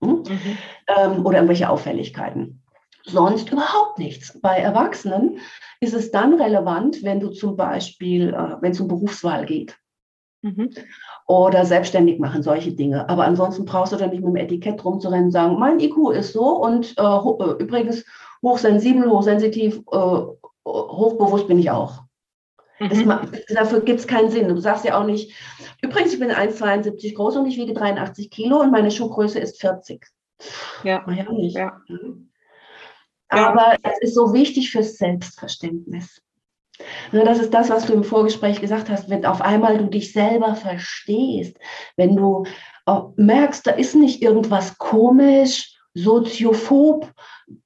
Hm? 0.00 0.22
Mhm. 0.22 0.58
Ähm, 0.86 1.26
oder 1.26 1.38
irgendwelche 1.38 1.68
Auffälligkeiten. 1.68 2.62
Sonst 3.04 3.50
überhaupt 3.50 3.98
nichts. 3.98 4.40
Bei 4.40 4.56
Erwachsenen 4.56 5.38
ist 5.80 5.94
es 5.94 6.10
dann 6.10 6.34
relevant, 6.34 7.02
wenn 7.02 7.20
du 7.20 7.30
zum 7.30 7.56
Beispiel, 7.56 8.32
äh, 8.32 8.56
wenn 8.60 8.72
es 8.72 8.80
um 8.80 8.88
Berufswahl 8.88 9.44
geht. 9.44 9.76
Mhm. 10.46 10.70
Oder 11.26 11.64
selbstständig 11.64 12.20
machen, 12.20 12.42
solche 12.42 12.72
Dinge. 12.72 13.08
Aber 13.08 13.24
ansonsten 13.24 13.64
brauchst 13.64 13.92
du 13.92 13.96
dann 13.96 14.10
nicht 14.10 14.22
mit 14.22 14.28
dem 14.28 14.36
Etikett 14.36 14.84
rumzurennen 14.84 15.26
und 15.26 15.32
sagen, 15.32 15.58
mein 15.58 15.80
IQ 15.80 16.12
ist 16.12 16.32
so 16.32 16.62
und 16.62 16.94
äh, 16.96 17.02
äh, 17.02 17.62
übrigens 17.62 18.04
hochsensibel, 18.42 19.10
hochsensitiv, 19.10 19.78
äh, 19.90 20.20
hochbewusst 20.64 21.48
bin 21.48 21.58
ich 21.58 21.70
auch. 21.70 22.02
Mhm. 22.78 23.08
Das, 23.08 23.46
dafür 23.48 23.80
gibt 23.80 24.00
es 24.00 24.06
keinen 24.06 24.30
Sinn. 24.30 24.48
Du 24.48 24.60
sagst 24.60 24.84
ja 24.84 25.00
auch 25.00 25.04
nicht, 25.04 25.34
übrigens, 25.82 26.12
ich 26.12 26.20
bin 26.20 26.30
1,72 26.30 27.16
groß 27.16 27.36
und 27.36 27.46
ich 27.46 27.56
wiege 27.56 27.74
83 27.74 28.30
Kilo 28.30 28.60
und 28.60 28.70
meine 28.70 28.92
Schuhgröße 28.92 29.40
ist 29.40 29.60
40. 29.60 30.06
Ja. 30.84 31.04
ja 31.10 31.32
nicht. 31.32 31.56
Ja. 31.56 31.80
Aber 33.28 33.72
ja. 33.72 33.78
es 33.82 33.98
ist 34.02 34.14
so 34.14 34.32
wichtig 34.32 34.70
fürs 34.70 34.96
Selbstverständnis. 34.96 36.22
Das 37.12 37.38
ist 37.38 37.54
das, 37.54 37.70
was 37.70 37.86
du 37.86 37.94
im 37.94 38.04
Vorgespräch 38.04 38.60
gesagt 38.60 38.90
hast, 38.90 39.08
wenn 39.08 39.24
auf 39.24 39.40
einmal 39.40 39.78
du 39.78 39.86
dich 39.86 40.12
selber 40.12 40.54
verstehst, 40.54 41.56
wenn 41.96 42.16
du 42.16 42.44
merkst, 43.16 43.66
da 43.66 43.72
ist 43.72 43.94
nicht 43.94 44.22
irgendwas 44.22 44.78
komisch, 44.78 45.76
soziophob, 45.94 47.10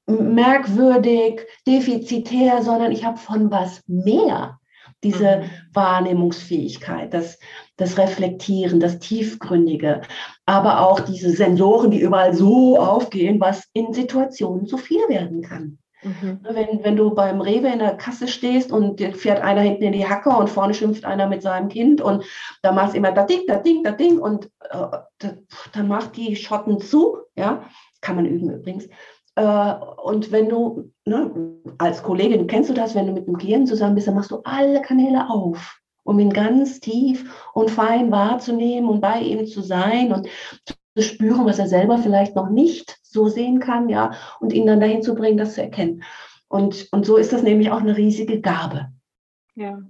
merkwürdig, 0.06 1.40
defizitär, 1.66 2.62
sondern 2.62 2.92
ich 2.92 3.04
habe 3.04 3.18
von 3.18 3.50
was 3.50 3.82
mehr. 3.86 4.58
Diese 5.02 5.38
mhm. 5.38 5.50
Wahrnehmungsfähigkeit, 5.72 7.14
das, 7.14 7.38
das 7.76 7.96
Reflektieren, 7.96 8.80
das 8.80 8.98
Tiefgründige, 8.98 10.02
aber 10.44 10.80
auch 10.80 11.00
diese 11.00 11.30
Sensoren, 11.30 11.90
die 11.90 12.00
überall 12.00 12.34
so 12.34 12.78
aufgehen, 12.78 13.40
was 13.40 13.66
in 13.72 13.94
Situationen 13.94 14.66
zu 14.66 14.76
viel 14.76 15.00
werden 15.08 15.40
kann. 15.40 15.78
Mhm. 16.02 16.40
Wenn, 16.42 16.84
wenn 16.84 16.96
du 16.96 17.14
beim 17.14 17.40
Rewe 17.40 17.68
in 17.68 17.78
der 17.78 17.96
Kasse 17.96 18.26
stehst 18.26 18.72
und 18.72 19.00
fährt 19.16 19.42
einer 19.42 19.60
hinten 19.60 19.84
in 19.84 19.92
die 19.92 20.06
Hacke 20.06 20.30
und 20.30 20.48
vorne 20.48 20.72
schimpft 20.72 21.04
einer 21.04 21.26
mit 21.26 21.42
seinem 21.42 21.68
Kind 21.68 22.00
und 22.00 22.24
da 22.62 22.72
machst 22.72 22.94
du 22.94 22.98
immer 22.98 23.12
da 23.12 23.24
Ding, 23.24 23.40
da 23.46 23.56
Ding, 23.56 23.82
da 23.84 23.92
Ding 23.92 24.18
und 24.18 24.50
äh, 24.70 25.28
dann 25.72 25.88
macht 25.88 26.16
die 26.16 26.36
Schotten 26.36 26.80
zu, 26.80 27.18
ja, 27.36 27.64
kann 28.00 28.16
man 28.16 28.26
üben 28.26 28.50
übrigens. 28.50 28.88
Äh, 29.36 29.74
und 30.02 30.32
wenn 30.32 30.48
du, 30.48 30.90
ne, 31.04 31.30
als 31.78 32.02
Kollegin, 32.02 32.46
kennst 32.46 32.70
du 32.70 32.74
das, 32.74 32.94
wenn 32.94 33.06
du 33.06 33.12
mit 33.12 33.26
einem 33.26 33.38
Klienten 33.38 33.66
zusammen 33.66 33.94
bist, 33.94 34.06
dann 34.06 34.14
machst 34.14 34.30
du 34.30 34.40
alle 34.44 34.80
Kanäle 34.82 35.28
auf, 35.28 35.78
um 36.04 36.18
ihn 36.18 36.32
ganz 36.32 36.80
tief 36.80 37.50
und 37.52 37.70
fein 37.70 38.10
wahrzunehmen 38.10 38.88
und 38.88 39.00
bei 39.00 39.20
ihm 39.20 39.46
zu 39.46 39.60
sein 39.60 40.12
und 40.12 40.28
zu 40.94 41.02
spüren, 41.02 41.46
was 41.46 41.58
er 41.58 41.68
selber 41.68 41.98
vielleicht 41.98 42.34
noch 42.34 42.50
nicht 42.50 42.98
so 43.02 43.28
sehen 43.28 43.60
kann, 43.60 43.88
ja, 43.88 44.12
und 44.40 44.52
ihn 44.52 44.66
dann 44.66 44.80
dahin 44.80 45.02
zu 45.02 45.14
bringen, 45.14 45.38
das 45.38 45.54
zu 45.54 45.62
erkennen. 45.62 46.02
Und, 46.48 46.88
und 46.90 47.06
so 47.06 47.16
ist 47.16 47.32
das 47.32 47.42
nämlich 47.42 47.70
auch 47.70 47.80
eine 47.80 47.96
riesige 47.96 48.40
Gabe. 48.40 48.88
Ja. 49.54 49.80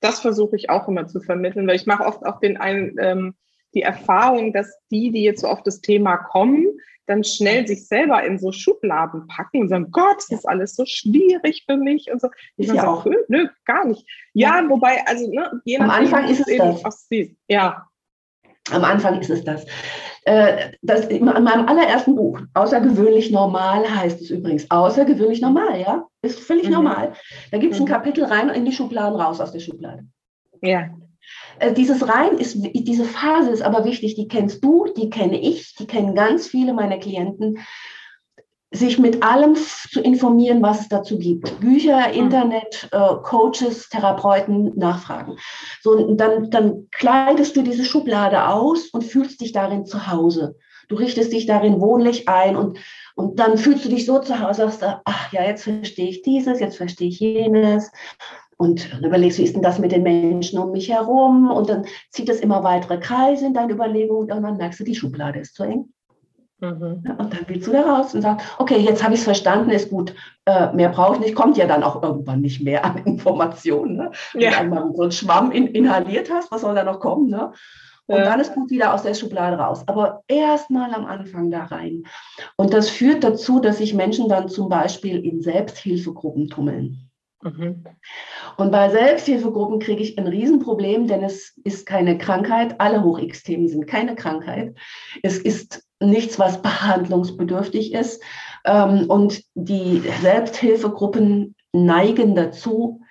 Das 0.00 0.20
versuche 0.20 0.56
ich 0.56 0.70
auch 0.70 0.86
immer 0.88 1.08
zu 1.08 1.20
vermitteln, 1.20 1.66
weil 1.66 1.76
ich 1.76 1.86
mache 1.86 2.04
oft 2.04 2.24
auch 2.24 2.38
den 2.38 2.56
einen, 2.56 2.96
ähm, 3.00 3.34
die 3.74 3.82
Erfahrung, 3.82 4.52
dass 4.52 4.72
die, 4.90 5.10
die 5.10 5.24
jetzt 5.24 5.40
so 5.40 5.48
auf 5.48 5.62
das 5.62 5.80
Thema 5.80 6.16
kommen, 6.16 6.66
dann 7.06 7.24
schnell 7.24 7.66
sich 7.66 7.86
selber 7.86 8.22
in 8.24 8.38
so 8.38 8.52
Schubladen 8.52 9.26
packen 9.28 9.62
und 9.62 9.68
sagen, 9.68 9.90
Gott, 9.90 10.16
das 10.16 10.40
ist 10.40 10.48
alles 10.48 10.74
so 10.74 10.84
schwierig 10.86 11.64
für 11.66 11.76
mich 11.76 12.10
und 12.10 12.20
so. 12.20 12.28
Ich 12.56 12.66
ja 12.68 12.86
auch. 12.86 13.04
Nö, 13.04 13.16
nö, 13.28 13.48
gar 13.64 13.86
nicht. 13.86 14.04
Ja, 14.34 14.60
ja. 14.60 14.68
wobei, 14.68 15.04
also, 15.06 15.30
ne, 15.30 15.60
je 15.64 15.78
Am 15.78 15.90
Anfang 15.90 16.28
ist 16.28 16.40
es 16.40 16.48
eben, 16.48 16.78
das. 16.82 17.08
Ja. 17.48 17.88
Am 18.72 18.84
Anfang 18.84 19.20
ist 19.20 19.30
es 19.30 19.44
das. 19.44 19.64
Äh, 20.24 20.72
das, 20.82 21.06
in 21.06 21.24
meinem 21.24 21.46
allerersten 21.46 22.16
Buch, 22.16 22.40
Außergewöhnlich 22.54 23.30
normal 23.30 23.84
heißt 23.88 24.20
es 24.20 24.30
übrigens. 24.30 24.70
Außergewöhnlich 24.70 25.40
normal, 25.40 25.80
ja? 25.80 26.06
Ist 26.22 26.40
völlig 26.40 26.66
mhm. 26.66 26.74
normal. 26.74 27.12
Da 27.52 27.58
gibt 27.58 27.74
es 27.74 27.78
mhm. 27.78 27.86
ein 27.86 27.88
Kapitel 27.88 28.24
rein 28.24 28.48
in 28.48 28.64
die 28.64 28.72
Schubladen, 28.72 29.20
raus 29.20 29.40
aus 29.40 29.52
der 29.52 29.60
Schublade. 29.60 30.04
Ja. 30.62 30.88
Äh, 31.58 31.72
dieses 31.72 32.08
Rein 32.08 32.38
ist, 32.38 32.56
diese 32.58 33.04
Phase 33.04 33.50
ist 33.50 33.62
aber 33.62 33.84
wichtig, 33.84 34.14
die 34.16 34.28
kennst 34.28 34.64
du, 34.64 34.86
die 34.96 35.10
kenne 35.10 35.40
ich, 35.40 35.74
die 35.76 35.86
kennen 35.86 36.14
ganz 36.14 36.48
viele 36.48 36.74
meiner 36.74 36.98
Klienten 36.98 37.58
sich 38.72 38.98
mit 38.98 39.22
allem 39.22 39.54
zu 39.54 40.00
informieren, 40.00 40.62
was 40.62 40.80
es 40.80 40.88
dazu 40.88 41.18
gibt. 41.18 41.60
Bücher, 41.60 42.08
mhm. 42.08 42.14
Internet, 42.14 42.88
äh, 42.92 43.14
Coaches, 43.22 43.88
Therapeuten, 43.88 44.72
Nachfragen. 44.76 45.36
So, 45.80 46.14
dann, 46.14 46.50
dann 46.50 46.88
kleidest 46.90 47.56
du 47.56 47.62
diese 47.62 47.84
Schublade 47.84 48.48
aus 48.48 48.88
und 48.88 49.04
fühlst 49.04 49.40
dich 49.40 49.52
darin 49.52 49.86
zu 49.86 50.08
Hause. 50.08 50.56
Du 50.88 50.96
richtest 50.96 51.32
dich 51.32 51.46
darin 51.46 51.80
wohnlich 51.80 52.28
ein 52.28 52.56
und, 52.56 52.78
und 53.16 53.38
dann 53.38 53.58
fühlst 53.58 53.84
du 53.84 53.88
dich 53.88 54.06
so 54.06 54.20
zu 54.20 54.40
Hause, 54.40 54.62
sagst 54.62 54.82
du, 54.82 55.00
ach 55.04 55.32
ja, 55.32 55.44
jetzt 55.44 55.64
verstehe 55.64 56.08
ich 56.08 56.22
dieses, 56.22 56.60
jetzt 56.60 56.76
verstehe 56.76 57.08
ich 57.08 57.18
jenes. 57.18 57.90
Und 58.56 58.90
dann 58.92 59.04
überlegst 59.04 59.38
du, 59.38 59.42
wie 59.42 59.46
ist 59.46 59.54
denn 59.54 59.62
das 59.62 59.78
mit 59.78 59.92
den 59.92 60.02
Menschen 60.02 60.58
um 60.58 60.70
mich 60.70 60.88
herum? 60.88 61.50
Und 61.50 61.68
dann 61.68 61.84
zieht 62.10 62.28
es 62.28 62.40
immer 62.40 62.62
weitere 62.62 62.98
Kreise 62.98 63.46
in 63.46 63.54
deine 63.54 63.72
Überlegungen 63.72 64.30
und 64.30 64.42
dann 64.42 64.56
merkst 64.56 64.80
du, 64.80 64.84
die 64.84 64.94
Schublade 64.94 65.40
ist 65.40 65.54
zu 65.54 65.64
eng. 65.64 65.92
Mhm. 66.60 67.04
Und 67.18 67.32
dann 67.32 67.44
willst 67.46 67.66
du 67.66 67.72
da 67.72 67.82
raus 67.82 68.14
und 68.14 68.22
sagst, 68.22 68.46
okay, 68.58 68.78
jetzt 68.78 69.04
habe 69.04 69.14
ich 69.14 69.20
es 69.20 69.24
verstanden, 69.24 69.70
ist 69.70 69.90
gut, 69.90 70.14
äh, 70.46 70.72
mehr 70.72 70.88
brauche 70.88 71.16
ich 71.16 71.20
nicht, 71.20 71.34
kommt 71.34 71.56
ja 71.58 71.66
dann 71.66 71.82
auch 71.82 72.02
irgendwann 72.02 72.40
nicht 72.40 72.62
mehr 72.62 72.84
an 72.84 72.98
Informationen. 73.04 73.96
Ne? 73.96 74.10
Ja. 74.34 74.40
Wenn 74.40 74.50
du 74.50 74.56
einmal 74.56 74.94
so 74.94 75.02
einen 75.02 75.12
Schwamm 75.12 75.52
in, 75.52 75.66
inhaliert 75.66 76.30
hast, 76.30 76.50
was 76.50 76.62
soll 76.62 76.74
da 76.74 76.84
noch 76.84 77.00
kommen? 77.00 77.28
Ne? 77.28 77.52
Und 78.06 78.18
ja. 78.18 78.24
dann 78.24 78.40
ist 78.40 78.54
gut 78.54 78.70
wieder 78.70 78.94
aus 78.94 79.02
der 79.02 79.14
Schublade 79.14 79.58
raus. 79.58 79.82
Aber 79.86 80.22
erst 80.28 80.70
mal 80.70 80.94
am 80.94 81.04
Anfang 81.06 81.50
da 81.50 81.64
rein. 81.64 82.04
Und 82.56 82.72
das 82.72 82.88
führt 82.88 83.24
dazu, 83.24 83.60
dass 83.60 83.78
sich 83.78 83.94
Menschen 83.94 84.28
dann 84.28 84.48
zum 84.48 84.68
Beispiel 84.68 85.24
in 85.24 85.42
Selbsthilfegruppen 85.42 86.48
tummeln. 86.48 87.05
Mhm. 87.42 87.84
Und 88.56 88.72
bei 88.72 88.88
Selbsthilfegruppen 88.88 89.78
kriege 89.78 90.02
ich 90.02 90.18
ein 90.18 90.26
Riesenproblem, 90.26 91.06
denn 91.06 91.22
es 91.22 91.56
ist 91.64 91.86
keine 91.86 92.18
Krankheit. 92.18 92.80
Alle 92.80 93.02
Hoch-X-Themen 93.04 93.68
sind 93.68 93.86
keine 93.86 94.14
Krankheit. 94.14 94.74
Es 95.22 95.38
ist 95.38 95.86
nichts, 96.00 96.38
was 96.38 96.62
behandlungsbedürftig 96.62 97.92
ist. 97.92 98.22
Ähm, 98.64 99.08
und 99.08 99.42
die 99.54 100.02
Selbsthilfegruppen 100.22 101.54
neigen 101.72 102.34
dazu, 102.34 103.02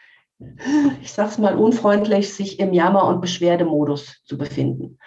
ich 1.02 1.14
sage 1.14 1.30
es 1.30 1.38
mal 1.38 1.56
unfreundlich, 1.56 2.34
sich 2.34 2.60
im 2.60 2.74
Jammer- 2.74 3.08
und 3.08 3.22
Beschwerdemodus 3.22 4.22
zu 4.26 4.38
befinden. 4.38 4.98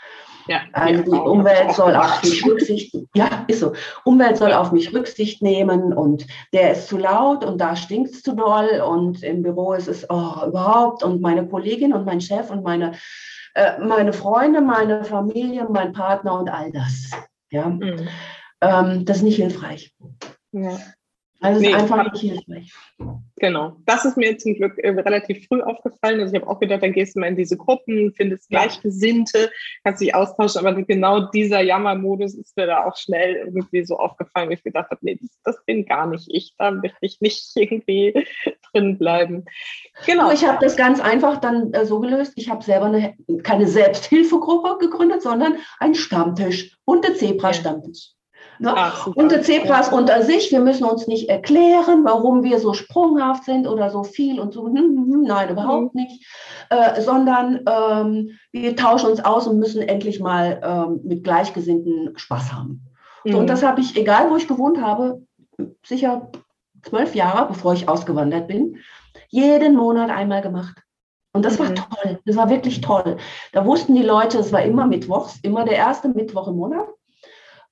Ja, 0.48 0.62
also 0.72 1.02
die 1.02 1.10
Umwelt 1.10 1.72
soll 1.72 1.94
auf 1.94 2.22
mich 2.22 2.44
Rücksicht, 2.46 2.96
ja, 3.14 3.44
ist 3.48 3.60
so. 3.60 3.74
Umwelt 4.04 4.38
soll 4.38 4.52
auf 4.52 4.72
mich 4.72 4.94
Rücksicht 4.94 5.42
nehmen 5.42 5.92
und 5.92 6.26
der 6.54 6.72
ist 6.72 6.88
zu 6.88 6.96
laut 6.96 7.44
und 7.44 7.60
da 7.60 7.76
stinkt 7.76 8.10
es 8.12 8.22
zu 8.22 8.34
doll 8.34 8.80
und 8.80 9.22
im 9.22 9.42
Büro 9.42 9.74
ist 9.74 9.88
es 9.88 10.08
oh, 10.08 10.46
überhaupt 10.46 11.02
und 11.02 11.20
meine 11.20 11.46
Kollegin 11.46 11.92
und 11.92 12.06
mein 12.06 12.20
Chef 12.20 12.50
und 12.50 12.64
meine, 12.64 12.92
äh, 13.54 13.78
meine 13.78 14.14
Freunde, 14.14 14.62
meine 14.62 15.04
Familie, 15.04 15.66
mein 15.68 15.92
Partner 15.92 16.38
und 16.38 16.48
all 16.48 16.72
das. 16.72 17.10
Ja, 17.50 17.68
mhm. 17.68 18.08
ähm, 18.62 19.04
das 19.04 19.18
ist 19.18 19.22
nicht 19.24 19.36
hilfreich. 19.36 19.94
Ja. 20.52 20.78
Also 21.40 21.60
nee, 21.60 21.68
ist 21.68 21.76
einfach 21.76 22.12
nicht 22.12 22.20
hilfreich. 22.20 22.72
Genau. 23.36 23.76
Das 23.86 24.04
ist 24.04 24.16
mir 24.16 24.36
zum 24.38 24.54
Glück 24.54 24.76
äh, 24.78 24.90
relativ 24.90 25.46
früh 25.46 25.62
aufgefallen. 25.62 26.20
Also 26.20 26.34
ich 26.34 26.40
habe 26.40 26.50
auch 26.50 26.58
gedacht, 26.58 26.82
dann 26.82 26.92
gehst 26.92 27.14
du 27.14 27.20
mal 27.20 27.28
in 27.28 27.36
diese 27.36 27.56
Gruppen, 27.56 28.12
findest 28.12 28.48
Gleichgesinnte, 28.48 29.50
kannst 29.84 30.00
dich 30.00 30.14
austauschen, 30.14 30.66
aber 30.66 30.82
genau 30.82 31.30
dieser 31.30 31.60
Jammermodus 31.60 32.34
ist 32.34 32.56
mir 32.56 32.66
da 32.66 32.84
auch 32.84 32.96
schnell 32.96 33.36
irgendwie 33.36 33.84
so 33.84 33.98
aufgefallen, 33.98 34.48
wo 34.48 34.52
ich 34.52 34.64
gedacht 34.64 34.90
habe, 34.90 35.00
nee, 35.02 35.18
das, 35.20 35.30
das 35.44 35.64
bin 35.64 35.86
gar 35.86 36.08
nicht 36.08 36.26
ich, 36.28 36.54
da 36.58 36.72
möchte 36.72 36.98
ich 37.02 37.20
nicht 37.20 37.50
irgendwie 37.54 38.26
drin 38.72 38.98
bleiben. 38.98 39.44
Genau. 40.06 40.32
Ich 40.32 40.44
habe 40.44 40.58
das 40.60 40.76
ganz 40.76 40.98
einfach 41.00 41.40
dann 41.40 41.72
äh, 41.72 41.86
so 41.86 42.00
gelöst. 42.00 42.32
Ich 42.34 42.50
habe 42.50 42.64
selber 42.64 42.86
eine, 42.86 43.14
keine 43.44 43.68
Selbsthilfegruppe 43.68 44.78
gegründet, 44.80 45.22
sondern 45.22 45.56
einen 45.78 45.94
Stammtisch, 45.94 46.76
bunte 46.84 47.14
Zebra-Stammtisch. 47.14 48.17
Ne? 48.60 48.72
Ach, 48.74 49.06
und 49.06 49.32
die 49.32 49.40
Zebras 49.40 49.90
ja. 49.90 49.96
unter 49.96 50.22
sich, 50.22 50.50
wir 50.50 50.60
müssen 50.60 50.84
uns 50.84 51.06
nicht 51.06 51.28
erklären, 51.28 52.04
warum 52.04 52.42
wir 52.42 52.58
so 52.58 52.74
sprunghaft 52.74 53.44
sind 53.44 53.66
oder 53.66 53.90
so 53.90 54.02
viel 54.02 54.40
und 54.40 54.52
so. 54.52 54.66
Hm, 54.66 54.76
hm, 54.76 55.12
hm, 55.12 55.22
nein, 55.22 55.50
überhaupt 55.50 55.94
mhm. 55.94 56.02
nicht. 56.02 56.26
Äh, 56.70 57.00
sondern 57.00 57.60
ähm, 57.68 58.38
wir 58.52 58.76
tauschen 58.76 59.10
uns 59.10 59.24
aus 59.24 59.46
und 59.46 59.58
müssen 59.58 59.82
endlich 59.82 60.20
mal 60.20 60.60
ähm, 60.62 61.00
mit 61.04 61.24
Gleichgesinnten 61.24 62.16
Spaß 62.16 62.52
haben. 62.52 62.84
Mhm. 63.24 63.32
So, 63.32 63.38
und 63.38 63.44
mhm. 63.44 63.48
das 63.48 63.62
habe 63.62 63.80
ich, 63.80 63.96
egal 63.96 64.30
wo 64.30 64.36
ich 64.36 64.48
gewohnt 64.48 64.80
habe, 64.80 65.22
sicher 65.84 66.30
zwölf 66.82 67.14
Jahre, 67.14 67.48
bevor 67.48 67.74
ich 67.74 67.88
ausgewandert 67.88 68.48
bin, 68.48 68.78
jeden 69.28 69.76
Monat 69.76 70.10
einmal 70.10 70.42
gemacht. 70.42 70.82
Und 71.32 71.44
das 71.44 71.58
mhm. 71.58 71.64
war 71.64 71.74
toll. 71.74 72.18
Das 72.24 72.36
war 72.36 72.50
wirklich 72.50 72.80
toll. 72.80 73.16
Da 73.52 73.64
wussten 73.64 73.94
die 73.94 74.02
Leute, 74.02 74.38
es 74.38 74.52
war 74.52 74.62
immer 74.62 74.86
mittwochs, 74.86 75.38
immer 75.42 75.64
der 75.64 75.76
erste 75.76 76.08
Mittwoch 76.08 76.48
im 76.48 76.56
Monat. 76.56 76.88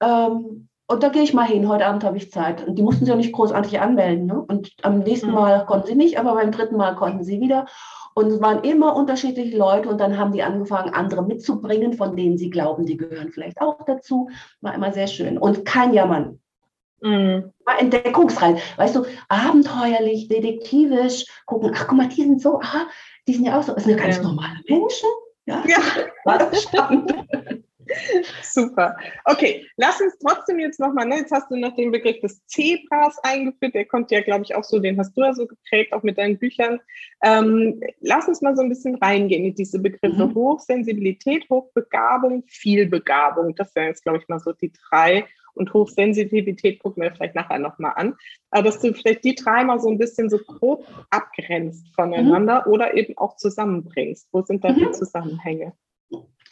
Ähm, 0.01 0.69
und 0.89 1.03
da 1.03 1.09
gehe 1.09 1.23
ich 1.23 1.35
mal 1.35 1.47
hin, 1.47 1.69
heute 1.69 1.87
Abend 1.87 2.05
habe 2.05 2.17
ich 2.17 2.31
Zeit. 2.31 2.67
Und 2.67 2.77
die 2.77 2.83
mussten 2.83 3.05
sich 3.05 3.09
ja 3.09 3.17
nicht 3.17 3.33
großartig 3.33 3.81
anmelden. 3.81 4.27
Ne? 4.27 4.41
Und 4.41 4.71
am 4.83 5.01
nächsten 5.01 5.29
mhm. 5.29 5.35
Mal 5.35 5.67
konnten 5.67 5.89
sie 5.89 5.95
nicht, 5.97 6.19
aber 6.19 6.35
beim 6.35 6.53
dritten 6.53 6.77
Mal 6.77 6.95
konnten 6.95 7.25
sie 7.25 7.41
wieder. 7.41 7.67
Und 8.15 8.29
es 8.29 8.41
waren 8.41 8.63
immer 8.63 8.95
unterschiedliche 8.95 9.57
Leute 9.57 9.89
und 9.89 10.01
dann 10.01 10.17
haben 10.17 10.33
die 10.33 10.43
angefangen, 10.43 10.95
andere 10.95 11.23
mitzubringen, 11.23 11.93
von 11.95 12.17
denen 12.17 12.39
sie 12.39 12.51
glauben, 12.51 12.87
die 12.87 12.97
gehören 12.97 13.31
vielleicht 13.31 13.61
auch 13.61 13.85
dazu. 13.85 14.31
War 14.61 14.75
immer 14.75 14.93
sehr 14.93 15.09
schön. 15.09 15.39
Und 15.39 15.65
kein 15.65 15.93
Jammern. 15.93 16.39
Mhm. 17.03 17.53
War 17.65 17.81
entdeckungsreich. 17.81 18.63
Weißt 18.79 18.95
du, 18.95 19.05
abenteuerlich, 19.29 20.29
detektivisch, 20.29 21.27
gucken, 21.47 21.73
ach 21.75 21.89
guck 21.89 21.99
mal, 21.99 22.09
die 22.09 22.23
sind 22.23 22.41
so, 22.41 22.61
aha, 22.61 22.87
die 23.27 23.35
sind 23.35 23.45
ja 23.45 23.59
auch 23.59 23.63
so, 23.63 23.75
das 23.75 23.85
sind 23.85 23.99
ja 23.99 24.03
ganz 24.03 24.17
ja. 24.19 24.23
normale 24.23 24.61
Menschen. 24.69 25.11
Ja, 25.47 25.63
ja. 25.67 26.53
spannend. 26.55 27.13
Super. 28.43 28.97
Okay, 29.25 29.67
lass 29.77 30.01
uns 30.01 30.17
trotzdem 30.19 30.59
jetzt 30.59 30.81
nochmal, 30.81 31.07
ne, 31.07 31.19
jetzt 31.19 31.33
hast 31.33 31.51
du 31.51 31.57
noch 31.57 31.75
den 31.77 31.91
Begriff 31.91 32.21
des 32.21 32.45
Zebras 32.47 33.19
eingeführt, 33.23 33.75
der 33.75 33.85
kommt 33.85 34.11
ja, 34.11 34.21
glaube 34.21 34.45
ich, 34.45 34.55
auch 34.55 34.65
so, 34.65 34.79
den 34.79 34.99
hast 34.99 35.17
du 35.17 35.23
ja 35.23 35.35
so 35.35 35.47
geprägt, 35.47 35.93
auch 35.93 36.03
mit 36.03 36.19
deinen 36.19 36.39
Büchern. 36.39 36.81
Ähm, 37.23 37.81
lass 38.01 38.29
uns 38.29 38.43
mal 38.43 38.57
so 38.57 38.63
ein 38.63 38.69
bisschen 38.69 38.97
reingehen 38.97 39.45
in 39.45 39.55
diese 39.55 39.79
Begriffe 39.79 40.27
mhm. 40.27 40.35
Hochsensibilität, 40.35 41.49
Hochbegabung, 41.51 42.45
Vielbegabung. 42.47 43.55
Das 43.55 43.75
wären 43.75 43.89
jetzt, 43.89 44.03
glaube 44.03 44.19
ich, 44.19 44.29
mal 44.29 44.41
so 44.41 44.53
die 44.53 44.73
drei. 44.91 45.25
Und 45.55 45.73
Hochsensitivität 45.73 46.83
gucken 46.83 47.03
wir 47.03 47.13
vielleicht 47.13 47.35
nachher 47.35 47.59
nochmal 47.59 47.95
an. 47.97 48.15
Aber 48.51 48.65
dass 48.65 48.81
du 48.81 48.93
vielleicht 48.93 49.25
die 49.25 49.35
drei 49.35 49.65
mal 49.65 49.81
so 49.81 49.89
ein 49.89 49.97
bisschen 49.97 50.29
so 50.29 50.39
grob 50.39 50.87
abgrenzt 51.09 51.95
voneinander 51.95 52.65
mhm. 52.67 52.73
oder 52.73 52.95
eben 52.95 53.17
auch 53.17 53.37
zusammenbringst. 53.37 54.29
Wo 54.33 54.43
sind 54.43 54.63
da 54.63 54.73
mhm. 54.73 54.77
die 54.77 54.91
Zusammenhänge? 54.91 55.73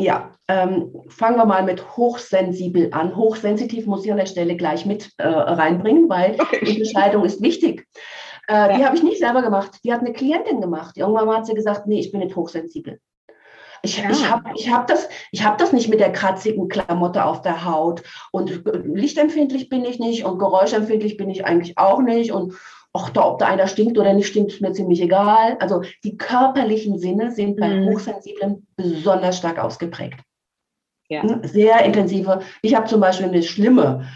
Ja, 0.01 0.33
ähm, 0.49 0.93
fangen 1.09 1.37
wir 1.37 1.47
mal 1.47 1.63
mit 1.63 1.97
hochsensibel 1.97 2.89
an. 2.93 3.17
Hochsensitiv 3.17 3.87
muss 3.87 4.05
ich 4.05 4.11
an 4.11 4.19
der 4.19 4.27
Stelle 4.27 4.57
gleich 4.57 4.87
mit 4.87 5.11
äh, 5.19 5.27
reinbringen, 5.27 6.09
weil 6.09 6.37
okay. 6.41 6.65
die 6.65 6.79
Entscheidung 6.79 7.25
ist 7.25 7.43
wichtig. 7.43 7.87
Äh, 8.49 8.55
ja. 8.55 8.77
Die 8.77 8.85
habe 8.85 8.97
ich 8.97 9.03
nicht 9.03 9.19
selber 9.19 9.43
gemacht. 9.43 9.79
Die 9.85 9.93
hat 9.93 10.01
eine 10.01 10.13
Klientin 10.13 10.61
gemacht. 10.61 10.97
Irgendwann 10.97 11.31
hat 11.31 11.47
sie 11.47 11.55
gesagt, 11.55 11.87
nee, 11.87 12.01
ich 12.01 12.11
bin 12.11 12.21
nicht 12.21 12.37
hochsensibel. 12.37 13.01
Ich, 13.83 13.99
ja. 13.99 14.11
ich 14.11 14.29
habe 14.29 14.51
ich 14.55 14.73
hab 14.73 14.87
das, 14.87 15.09
hab 15.37 15.59
das 15.59 15.73
nicht 15.73 15.89
mit 15.89 16.01
der 16.01 16.11
kratzigen 16.11 16.69
Klamotte 16.69 17.25
auf 17.25 17.43
der 17.43 17.65
Haut. 17.65 18.03
Und 18.33 18.65
lichtempfindlich 18.85 19.69
bin 19.69 19.85
ich 19.85 19.99
nicht 19.99 20.25
und 20.25 20.39
geräuschempfindlich 20.39 21.17
bin 21.17 21.31
ich 21.31 21.45
eigentlich 21.45 21.79
auch 21.79 22.01
nicht. 22.01 22.33
Und 22.33 22.55
ach, 22.95 23.11
da, 23.11 23.29
ob 23.29 23.39
da 23.41 23.47
einer 23.47 23.67
stinkt 23.67 23.99
oder 23.99 24.13
nicht 24.15 24.29
stinkt, 24.29 24.53
ist 24.53 24.61
mir 24.61 24.73
ziemlich 24.73 25.03
egal. 25.03 25.57
Also 25.61 25.83
die 26.05 26.17
körperlichen 26.17 26.99
Sinne 26.99 27.33
sind 27.33 27.59
bei 27.59 27.69
mhm. 27.69 27.87
Hochsensiblen 27.87 28.67
besonders 28.77 29.37
stark 29.37 29.59
ausgeprägt. 29.59 30.21
Ja. 31.09 31.23
Hm, 31.23 31.41
sehr 31.45 31.85
intensive. 31.85 32.41
Ich 32.63 32.75
habe 32.75 32.87
zum 32.87 33.01
Beispiel 33.01 33.27
eine 33.27 33.43
schlimme 33.43 34.09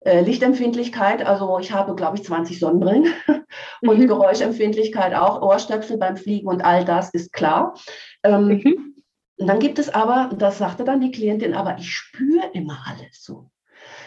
äh, 0.00 0.22
Lichtempfindlichkeit, 0.22 1.26
also 1.26 1.58
ich 1.58 1.72
habe, 1.72 1.94
glaube 1.94 2.16
ich, 2.16 2.24
20 2.24 2.58
Sonnenbrillen 2.58 3.12
und 3.82 3.98
mhm. 3.98 4.06
Geräuschempfindlichkeit 4.06 5.14
auch, 5.14 5.42
Ohrstöpsel 5.42 5.98
beim 5.98 6.16
Fliegen 6.16 6.48
und 6.48 6.64
all 6.64 6.84
das 6.84 7.10
ist 7.10 7.32
klar. 7.32 7.74
Ähm, 8.22 8.46
mhm. 8.46 8.94
Und 9.36 9.46
dann 9.48 9.58
gibt 9.58 9.78
es 9.80 9.88
aber, 9.88 10.30
das 10.38 10.58
sagte 10.58 10.84
dann 10.84 11.00
die 11.00 11.10
Klientin, 11.10 11.54
aber 11.54 11.76
ich 11.78 11.90
spüre 11.90 12.46
immer 12.52 12.78
alles 12.86 13.22
so. 13.22 13.50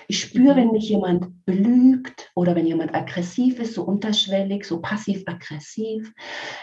Ich 0.08 0.20
spüre, 0.20 0.56
wenn 0.56 0.72
mich 0.72 0.90
jemand 0.90 1.46
belügt 1.46 2.32
oder 2.36 2.56
wenn 2.56 2.68
jemand 2.68 2.94
aggressiv 2.94 3.60
ist, 3.60 3.74
so 3.74 3.84
unterschwellig, 3.84 4.66
so 4.66 4.82
passiv-aggressiv. 4.82 6.14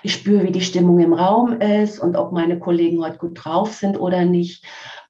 Ich 0.02 0.14
spüre, 0.14 0.44
wie 0.44 0.52
die 0.52 0.60
Stimmung 0.60 1.00
im 1.00 1.12
Raum 1.12 1.60
ist 1.60 1.98
und 1.98 2.16
ob 2.16 2.32
meine 2.32 2.58
Kollegen 2.58 3.02
heute 3.02 3.18
gut 3.18 3.44
drauf 3.44 3.72
sind 3.72 3.98
oder 3.98 4.24
nicht. 4.24 4.64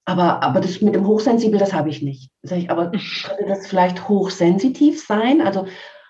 Aber, 0.04 0.42
aber 0.42 0.60
das 0.60 0.80
mit 0.80 0.94
dem 0.94 1.06
Hochsensibel, 1.06 1.58
das 1.58 1.72
habe 1.72 1.90
ich 1.90 2.02
nicht. 2.02 2.30
Sag 2.42 2.58
ich, 2.58 2.70
aber 2.70 2.90
könnte 3.24 3.46
das 3.46 3.66
vielleicht 3.66 4.08
hochsensitiv 4.08 5.04
sein? 5.04 5.40
Also, 5.40 5.66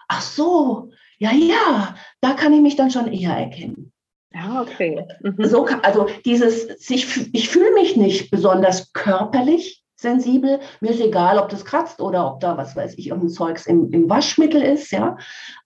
ach 0.08 0.22
so, 0.22 0.90
ja, 1.18 1.32
ja, 1.32 1.94
da 2.20 2.34
kann 2.34 2.52
ich 2.52 2.60
mich 2.60 2.76
dann 2.76 2.90
schon 2.90 3.12
eher 3.12 3.36
erkennen. 3.36 3.92
Ja, 4.34 4.62
okay. 4.62 5.06
Mhm. 5.22 5.44
So, 5.44 5.66
also 5.66 6.06
dieses, 6.24 6.90
ich, 6.90 7.34
ich 7.34 7.48
fühle 7.48 7.72
mich 7.74 7.96
nicht 7.96 8.30
besonders 8.30 8.92
körperlich 8.92 9.81
sensibel. 10.02 10.60
Mir 10.80 10.90
ist 10.90 11.00
egal, 11.00 11.38
ob 11.38 11.48
das 11.48 11.64
kratzt 11.64 12.00
oder 12.00 12.26
ob 12.26 12.40
da, 12.40 12.56
was 12.56 12.76
weiß 12.76 12.98
ich, 12.98 13.08
irgendein 13.08 13.30
Zeugs 13.30 13.66
im, 13.66 13.90
im 13.92 14.10
Waschmittel 14.10 14.62
ist, 14.62 14.90
ja. 14.92 15.16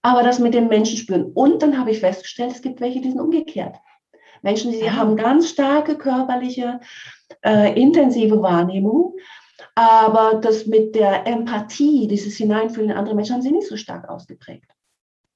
Aber 0.01 0.23
das 0.23 0.39
mit 0.39 0.53
den 0.53 0.67
Menschen 0.67 0.97
spüren. 0.97 1.31
Und 1.33 1.61
dann 1.61 1.77
habe 1.77 1.91
ich 1.91 1.99
festgestellt, 1.99 2.51
es 2.51 2.61
gibt 2.61 2.79
welche, 2.79 3.01
die 3.01 3.09
sind 3.11 3.19
umgekehrt. 3.19 3.75
Menschen, 4.41 4.71
die 4.71 4.87
ah. 4.87 4.95
haben 4.95 5.17
ganz 5.17 5.49
starke 5.49 5.97
körperliche, 5.97 6.79
äh, 7.43 7.79
intensive 7.79 8.41
Wahrnehmung. 8.41 9.15
Aber 9.75 10.39
das 10.41 10.65
mit 10.65 10.95
der 10.95 11.27
Empathie, 11.27 12.07
dieses 12.07 12.37
Hineinfühlen 12.37 12.91
in 12.91 12.97
andere 12.97 13.15
Menschen, 13.15 13.35
haben 13.35 13.41
sie 13.41 13.51
nicht 13.51 13.67
so 13.67 13.77
stark 13.77 14.09
ausgeprägt. 14.09 14.71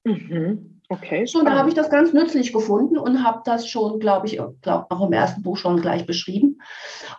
Mhm. 0.04 0.80
Okay. 0.88 1.24
So, 1.24 1.42
da 1.42 1.52
habe 1.52 1.70
ich 1.70 1.74
das 1.74 1.88
ganz 1.88 2.12
nützlich 2.12 2.52
gefunden 2.52 2.98
und 2.98 3.24
habe 3.24 3.40
das 3.46 3.66
schon, 3.66 3.98
glaube 3.98 4.26
ich, 4.26 4.38
glaub, 4.60 4.86
auch 4.90 5.06
im 5.06 5.12
ersten 5.12 5.42
Buch 5.42 5.56
schon 5.56 5.80
gleich 5.80 6.04
beschrieben. 6.04 6.60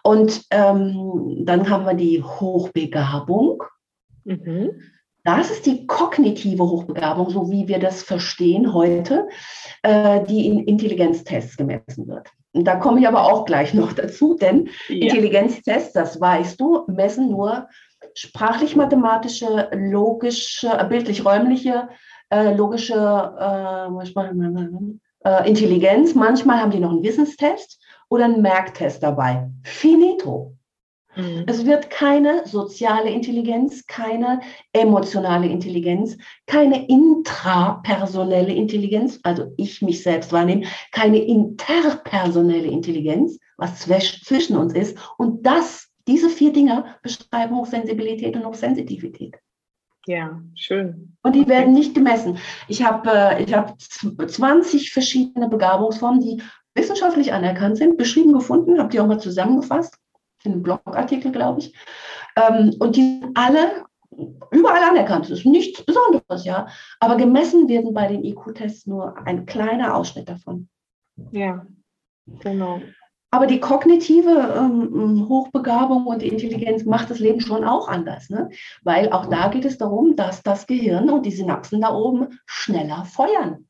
Und 0.04 0.44
ähm, 0.52 1.38
dann 1.44 1.70
haben 1.70 1.86
wir 1.86 1.96
die 1.96 2.22
Hochbegabung. 2.22 3.64
Mhm. 4.26 4.80
Das 5.24 5.50
ist 5.50 5.66
die 5.66 5.88
kognitive 5.88 6.64
Hochbegabung, 6.64 7.30
so 7.30 7.50
wie 7.50 7.68
wir 7.68 7.80
das 7.80 8.04
verstehen 8.04 8.74
heute, 8.74 9.28
äh, 9.82 10.24
die 10.26 10.48
in 10.48 10.66
Intelligenztests 10.66 11.58
gemessen 11.58 12.08
wird. 12.08 12.30
Und 12.52 12.66
da 12.66 12.76
komme 12.76 13.00
ich 13.00 13.08
aber 13.08 13.24
auch 13.24 13.46
gleich 13.46 13.74
noch 13.74 13.94
dazu, 13.94 14.36
denn 14.36 14.70
ja. 14.88 15.08
Intelligenztests, 15.08 15.94
das 15.94 16.22
weißt 16.22 16.62
du, 16.62 16.84
messen 16.88 17.32
nur 17.32 17.68
sprachlich-mathematische, 18.14 19.70
logische, 19.74 20.68
äh, 20.68 20.86
bildlich-räumliche 20.86 21.90
äh, 22.34 22.56
logische 22.56 22.96
äh, 22.96 23.88
äh, 25.26 25.50
Intelligenz. 25.50 26.16
Manchmal 26.16 26.60
haben 26.60 26.72
die 26.72 26.80
noch 26.80 26.92
einen 26.92 27.04
Wissenstest 27.04 27.80
oder 28.10 28.26
einen 28.26 28.42
Merktest 28.42 29.04
dabei. 29.04 29.50
Finito. 29.64 30.58
Mhm. 31.16 31.44
Es 31.46 31.64
wird 31.66 31.92
keine 31.92 32.48
soziale 32.48 33.12
Intelligenz, 33.12 33.86
keine 33.86 34.42
emotionale 34.74 35.48
Intelligenz, 35.48 36.18
keine 36.48 36.88
intrapersonelle 36.88 38.54
Intelligenz, 38.54 39.20
also 39.22 39.54
ich 39.58 39.82
mich 39.84 40.02
selbst 40.02 40.34
wahrnehme, 40.34 40.66
keine 40.92 41.20
interpersonelle 41.20 42.68
Intelligenz, 42.68 43.38
was 43.58 43.82
zwischen 43.82 44.58
uns 44.58 44.74
ist. 44.74 44.98
Und 45.20 45.46
das, 45.46 45.88
diese 46.08 46.30
vier 46.30 46.52
Dinge 46.52 46.86
beschreiben 47.04 47.56
Hochsensibilität 47.56 48.36
und 48.36 48.46
Hochsensitivität. 48.46 49.38
Ja, 50.06 50.42
schön. 50.56 51.16
Und 51.24 51.36
die 51.36 51.48
werden 51.48 51.74
nicht 51.74 51.96
gemessen. 51.96 52.38
Ich 52.68 52.84
habe 52.84 53.10
äh, 53.10 53.44
ich 53.44 53.54
hab 53.54 53.80
20 53.80 54.92
verschiedene 54.92 55.48
Begabungsformen, 55.48 56.20
die 56.20 56.42
wissenschaftlich 56.76 57.32
anerkannt 57.32 57.78
sind, 57.78 57.98
beschrieben 57.98 58.34
gefunden, 58.34 58.80
habe 58.80 58.90
die 58.90 59.00
auch 59.00 59.08
mal 59.08 59.20
zusammengefasst, 59.20 59.98
in 60.44 60.54
einem 60.54 60.64
Blogartikel, 60.64 61.32
glaube 61.32 61.60
ich. 61.60 61.76
Ähm, 62.36 62.76
und 62.80 62.96
die 62.96 63.20
sind 63.22 63.38
alle 63.38 63.86
überall 64.52 64.84
anerkannt. 64.84 65.26
Das 65.26 65.40
ist 65.40 65.46
nichts 65.46 65.84
Besonderes, 65.86 66.46
ja. 66.46 66.68
Aber 67.00 67.16
gemessen 67.16 67.70
werden 67.70 67.94
bei 67.94 68.08
den 68.08 68.24
IQ-Tests 68.24 68.88
nur 68.88 69.18
ein 69.26 69.46
kleiner 69.46 69.96
Ausschnitt 69.96 70.30
davon. 70.30 70.70
Ja, 71.32 71.66
genau. 72.26 72.82
Aber 73.34 73.48
die 73.48 73.60
kognitive 73.60 74.54
ähm, 74.56 75.28
Hochbegabung 75.28 76.06
und 76.06 76.22
die 76.22 76.28
Intelligenz 76.28 76.86
macht 76.86 77.10
das 77.10 77.18
Leben 77.18 77.42
schon 77.42 77.64
auch 77.64 77.88
anders, 77.88 78.30
ne? 78.30 78.52
weil 78.84 79.12
auch 79.12 79.26
da 79.26 79.48
geht 79.48 79.66
es 79.66 79.80
darum, 79.80 80.16
dass 80.16 80.44
das 80.44 80.68
Gehirn 80.68 81.10
und 81.10 81.26
die 81.26 81.32
Synapsen 81.32 81.82
da 81.82 81.96
oben 81.96 82.40
schneller 82.46 83.06
feuern. 83.06 83.66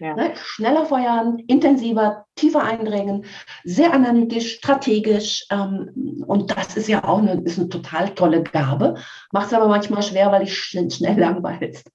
Ja. 0.00 0.14
Ne? 0.16 0.32
Schneller 0.34 0.84
feuern, 0.84 1.38
intensiver, 1.46 2.26
tiefer 2.34 2.62
eindringen, 2.62 3.24
sehr 3.64 3.94
analytisch, 3.94 4.56
strategisch. 4.56 5.46
Ähm, 5.50 6.22
und 6.26 6.54
das 6.54 6.76
ist 6.76 6.88
ja 6.88 7.02
auch 7.02 7.20
eine, 7.20 7.40
ist 7.40 7.58
eine 7.58 7.70
total 7.70 8.10
tolle 8.10 8.42
Gabe, 8.42 8.96
macht 9.32 9.46
es 9.46 9.54
aber 9.54 9.68
manchmal 9.68 10.02
schwer, 10.02 10.30
weil 10.30 10.42
ich 10.42 10.54
schnell, 10.54 10.90
schnell 10.90 11.18
langweilst. 11.18 11.90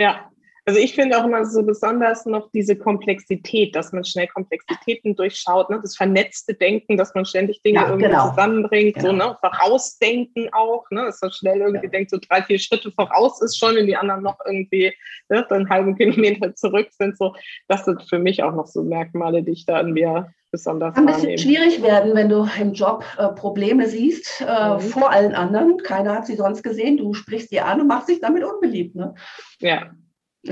Ja, 0.00 0.28
also 0.68 0.80
ich 0.80 0.94
finde 0.94 1.18
auch 1.18 1.24
immer 1.24 1.46
so 1.46 1.62
besonders 1.62 2.26
noch 2.26 2.50
diese 2.50 2.76
Komplexität, 2.76 3.74
dass 3.74 3.90
man 3.92 4.04
schnell 4.04 4.26
Komplexitäten 4.26 5.16
durchschaut, 5.16 5.70
ne? 5.70 5.78
das 5.80 5.96
vernetzte 5.96 6.52
Denken, 6.52 6.98
dass 6.98 7.14
man 7.14 7.24
ständig 7.24 7.62
Dinge 7.62 7.80
ja, 7.80 7.86
irgendwie 7.86 8.08
genau. 8.08 8.28
zusammenbringt, 8.28 8.96
genau. 8.96 9.08
so 9.08 9.12
ne? 9.16 9.38
vorausdenken 9.40 10.50
auch, 10.52 10.84
ne? 10.90 11.06
dass 11.06 11.22
man 11.22 11.32
schnell 11.32 11.60
irgendwie 11.60 11.86
ja. 11.86 11.90
denkt, 11.90 12.10
so 12.10 12.18
drei, 12.18 12.42
vier 12.42 12.58
Schritte 12.58 12.92
voraus 12.92 13.40
ist 13.40 13.56
schon, 13.56 13.76
wenn 13.76 13.86
die 13.86 13.96
anderen 13.96 14.22
noch 14.22 14.36
irgendwie 14.44 14.92
ne, 15.30 15.50
einen 15.50 15.70
halben 15.70 15.96
Kilometer 15.96 16.54
zurück 16.54 16.88
sind. 16.90 17.16
So, 17.16 17.34
das 17.68 17.86
sind 17.86 18.02
für 18.06 18.18
mich 18.18 18.42
auch 18.42 18.52
noch 18.52 18.66
so 18.66 18.82
Merkmale, 18.82 19.42
die 19.42 19.52
ich 19.52 19.64
da 19.64 19.78
an 19.78 19.94
mir 19.94 20.34
besonders 20.50 20.94
Kann 20.94 21.04
ein 21.04 21.14
bisschen 21.14 21.30
wahrnehmen. 21.30 21.38
schwierig 21.38 21.82
werden, 21.82 22.14
wenn 22.14 22.28
du 22.28 22.46
im 22.60 22.74
Job 22.74 23.06
äh, 23.16 23.28
Probleme 23.28 23.88
siehst 23.88 24.44
äh, 24.46 24.74
mhm. 24.74 24.80
vor 24.80 25.10
allen 25.10 25.34
anderen. 25.34 25.78
Keiner 25.78 26.14
hat 26.14 26.26
sie 26.26 26.36
sonst 26.36 26.62
gesehen. 26.62 26.98
Du 26.98 27.14
sprichst 27.14 27.48
sie 27.48 27.60
an 27.60 27.80
und 27.80 27.86
machst 27.86 28.10
dich 28.10 28.20
damit 28.20 28.44
unbeliebt. 28.44 28.94
Ne? 28.94 29.14
Ja, 29.60 29.92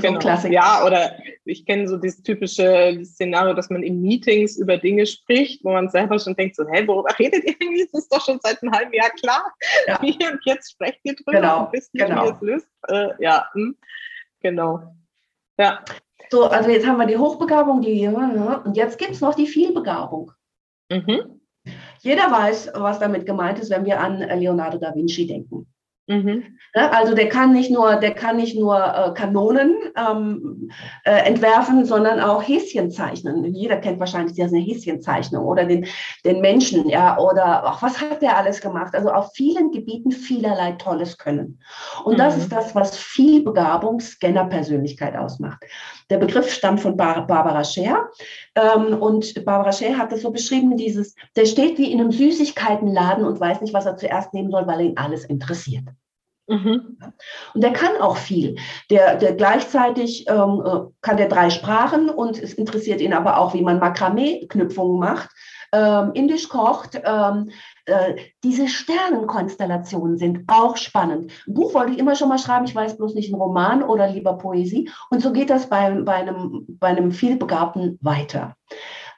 Genau. 0.03 0.19
Klassiker. 0.19 0.53
Ja, 0.53 0.85
oder 0.85 1.17
ich 1.45 1.65
kenne 1.67 1.89
so 1.89 1.97
dieses 1.97 2.23
typische 2.23 3.01
Szenario, 3.05 3.55
dass 3.55 3.71
man 3.71 3.83
in 3.83 4.03
Meetings 4.03 4.57
über 4.57 4.77
Dinge 4.77 5.07
spricht, 5.07 5.65
wo 5.65 5.73
man 5.73 5.89
selber 5.89 6.19
schon 6.19 6.35
denkt, 6.35 6.57
so, 6.57 6.65
hä, 6.69 6.87
worüber 6.87 7.11
redet 7.19 7.45
ihr 7.45 7.55
irgendwie? 7.59 7.89
Das 7.93 8.03
ist 8.03 8.13
doch 8.13 8.25
schon 8.25 8.39
seit 8.43 8.63
einem 8.63 8.73
halben 8.73 8.93
Jahr 8.93 9.11
klar. 9.11 9.43
Ja. 9.87 10.01
und 10.01 10.41
jetzt 10.45 10.73
sprecht 10.73 11.01
ihr 11.05 11.15
drüber 11.15 11.33
genau. 11.33 11.65
und 11.65 11.73
wisst 11.73 11.95
nicht, 11.95 12.07
genau. 12.07 12.23
wie 12.23 12.27
ihr 12.27 12.35
es 12.35 12.41
löst. 12.41 12.69
Äh, 12.89 13.09
ja, 13.19 13.49
hm. 13.53 13.77
genau. 14.41 14.95
Ja. 15.59 15.85
So, 16.31 16.45
also 16.45 16.71
jetzt 16.71 16.87
haben 16.87 16.99
wir 16.99 17.07
die 17.07 17.17
Hochbegabung, 17.17 17.83
die, 17.83 18.07
und 18.07 18.77
jetzt 18.77 18.99
gibt 18.99 19.13
es 19.13 19.21
noch 19.21 19.35
die 19.35 19.47
Vielbegabung. 19.47 20.33
Mhm. 20.91 21.41
Jeder 22.01 22.31
weiß, 22.31 22.73
was 22.75 22.99
damit 22.99 23.27
gemeint 23.27 23.59
ist, 23.59 23.71
wenn 23.71 23.85
wir 23.85 24.01
an 24.01 24.19
Leonardo 24.19 24.79
da 24.79 24.95
Vinci 24.95 25.27
denken. 25.27 25.67
Mhm. 26.09 26.59
Also 26.73 27.15
der 27.15 27.29
kann 27.29 27.53
nicht 27.53 27.71
nur, 27.71 27.97
der 27.97 28.13
kann 28.13 28.37
nicht 28.37 28.57
nur 28.57 28.77
äh, 28.77 29.13
Kanonen 29.15 29.75
ähm, 29.97 30.71
äh, 31.05 31.27
entwerfen, 31.27 31.85
sondern 31.85 32.21
auch 32.21 32.47
Häschen 32.47 32.91
zeichnen. 32.91 33.45
Jeder 33.55 33.79
kennt 33.79 33.99
wahrscheinlich 33.99 34.35
diese 34.35 34.59
Häschenzeichnung 34.59 35.45
oder 35.45 35.65
den, 35.65 35.87
den 36.25 36.41
Menschen, 36.41 36.89
ja, 36.89 37.19
oder 37.19 37.65
ach, 37.65 37.83
was 37.83 38.01
hat 38.01 38.23
der 38.23 38.37
alles 38.37 38.61
gemacht? 38.61 38.95
Also 38.95 39.11
auf 39.11 39.33
vielen 39.35 39.73
Gebieten 39.73 40.13
vielerlei 40.13 40.73
Tolles 40.73 41.19
können. 41.19 41.59
Und 42.05 42.15
mhm. 42.15 42.19
das 42.19 42.37
ist 42.37 42.53
das, 42.53 42.75
was 42.75 42.97
viel 42.97 43.43
Begabung, 43.43 43.99
Scanner-Persönlichkeit 43.99 45.17
ausmacht. 45.17 45.65
Der 46.11 46.19
Begriff 46.19 46.53
stammt 46.53 46.81
von 46.81 46.97
Bar 46.97 47.27
Barbara 47.27 47.65
Scher. 47.65 48.11
Ähm, 48.57 49.01
und 49.01 49.45
Barbara 49.45 49.71
Scher 49.71 49.99
hat 49.99 50.11
das 50.11 50.23
so 50.23 50.31
beschrieben, 50.31 50.77
dieses, 50.77 51.15
der 51.37 51.45
steht 51.45 51.79
wie 51.79 51.93
in 51.93 52.01
einem 52.01 52.11
Süßigkeitenladen 52.11 53.25
und 53.25 53.39
weiß 53.39 53.61
nicht, 53.61 53.75
was 53.75 53.87
er 53.87 53.97
zuerst 53.97 54.33
nehmen 54.33 54.51
soll, 54.51 54.67
weil 54.67 54.81
ihn 54.81 54.97
alles 54.97 55.25
interessiert. 55.25 55.85
Mhm. 56.49 56.99
Und 57.55 57.61
der 57.61 57.73
kann 57.73 58.01
auch 58.01 58.17
viel. 58.17 58.57
Der, 58.91 59.17
der 59.17 59.35
gleichzeitig 59.35 60.27
ähm, 60.29 60.63
äh, 60.65 60.81
kann 61.03 61.17
der 61.17 61.29
drei 61.29 61.51
Sprachen 61.51 62.09
und 62.09 62.41
es 62.43 62.55
interessiert 62.55 63.01
ihn 63.01 63.13
aber 63.13 63.39
auch, 63.39 63.53
wie 63.53 63.63
man 63.63 63.81
Makramee-Knüpfungen 63.81 64.99
macht, 64.99 65.31
ähm, 65.73 66.13
indisch 66.15 66.49
kocht. 66.49 67.01
Ähm, 67.05 67.51
äh, 67.51 67.53
diese 68.43 68.69
Sternenkonstellationen 68.69 70.19
sind 70.19 70.45
auch 70.49 70.77
spannend. 70.77 71.31
Ein 71.47 71.55
Buch 71.55 71.75
wollte 71.75 71.93
ich 71.93 71.99
immer 71.99 72.17
schon 72.17 72.29
mal 72.29 72.39
schreiben, 72.39 72.65
ich 72.65 72.75
weiß 72.75 72.97
bloß 72.97 73.15
nicht, 73.15 73.33
ein 73.33 73.41
Roman 73.41 73.83
oder 73.83 74.09
lieber 74.09 74.39
Poesie. 74.39 74.91
Und 75.11 75.23
so 75.23 75.33
geht 75.33 75.51
das 75.51 75.69
bei, 75.69 75.91
bei, 75.91 76.15
einem, 76.15 76.67
bei 76.69 76.89
einem 76.89 77.13
vielbegabten 77.13 77.99
weiter. 78.01 78.57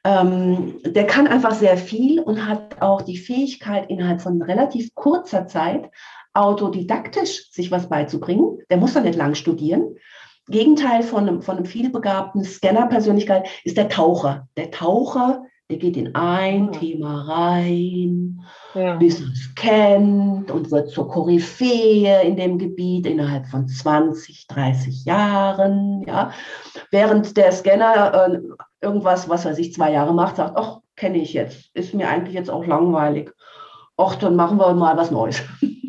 Ähm, 0.05 0.81
der 0.85 1.07
kann 1.07 1.27
einfach 1.27 1.55
sehr 1.55 1.77
viel 1.77 2.21
und 2.21 2.47
hat 2.47 2.81
auch 2.81 3.03
die 3.03 3.17
Fähigkeit, 3.17 3.91
innerhalb 3.91 4.21
von 4.21 4.43
relativ 4.43 4.95
kurzer 4.95 5.47
Zeit 5.47 5.91
autodidaktisch 6.35 7.51
sich 7.51 7.71
was 7.71 7.89
beizubringen. 7.89 8.59
Der 8.71 8.77
muss 8.77 8.95
da 8.95 9.01
nicht 9.01 9.17
lang 9.17 9.35
studieren. 9.35 9.97
Gegenteil 10.47 11.03
von 11.03 11.29
einem, 11.29 11.43
von 11.43 11.57
einem 11.57 11.67
vielbegabten 11.67 12.45
Scanner-Persönlichkeit 12.45 13.49
ist 13.65 13.77
der 13.77 13.89
Taucher. 13.89 14.49
Der 14.57 14.71
Taucher, 14.71 15.45
der 15.71 15.77
geht 15.77 15.97
in 15.99 16.15
ein 16.15 16.73
ja. 16.73 16.81
Thema 16.81 17.23
rein, 17.29 18.41
ja. 18.75 18.97
bis 18.97 19.21
er 19.21 19.27
es 19.33 19.55
kennt 19.55 20.51
und 20.51 20.71
wird 20.71 20.89
zur 20.91 21.09
Koryphäe 21.09 22.23
in 22.23 22.37
dem 22.37 22.59
Gebiet 22.59 23.07
innerhalb 23.07 23.47
von 23.47 23.69
20, 23.69 24.47
30 24.47 25.05
Jahren. 25.05 26.05
Ja. 26.07 26.33
Während 26.91 27.37
der 27.37 27.53
Scanner 27.53 28.31
äh, 28.33 28.41
irgendwas, 28.81 29.29
was 29.29 29.45
weiß 29.45 29.59
ich, 29.59 29.75
zwei 29.75 29.93
Jahre 29.93 30.15
macht, 30.15 30.37
sagt, 30.37 30.57
ach, 30.57 30.79
kenne 30.97 31.19
ich 31.19 31.35
jetzt, 31.35 31.71
ist 31.75 31.93
mir 31.93 32.09
eigentlich 32.09 32.35
jetzt 32.35 32.51
auch 32.51 32.67
langweilig. 32.67 33.31
Ach, 33.99 34.15
dann 34.15 34.37
machen 34.37 34.59
wir 34.59 34.73
mal 34.75 34.97
was 34.97 35.11
Neues. 35.11 35.43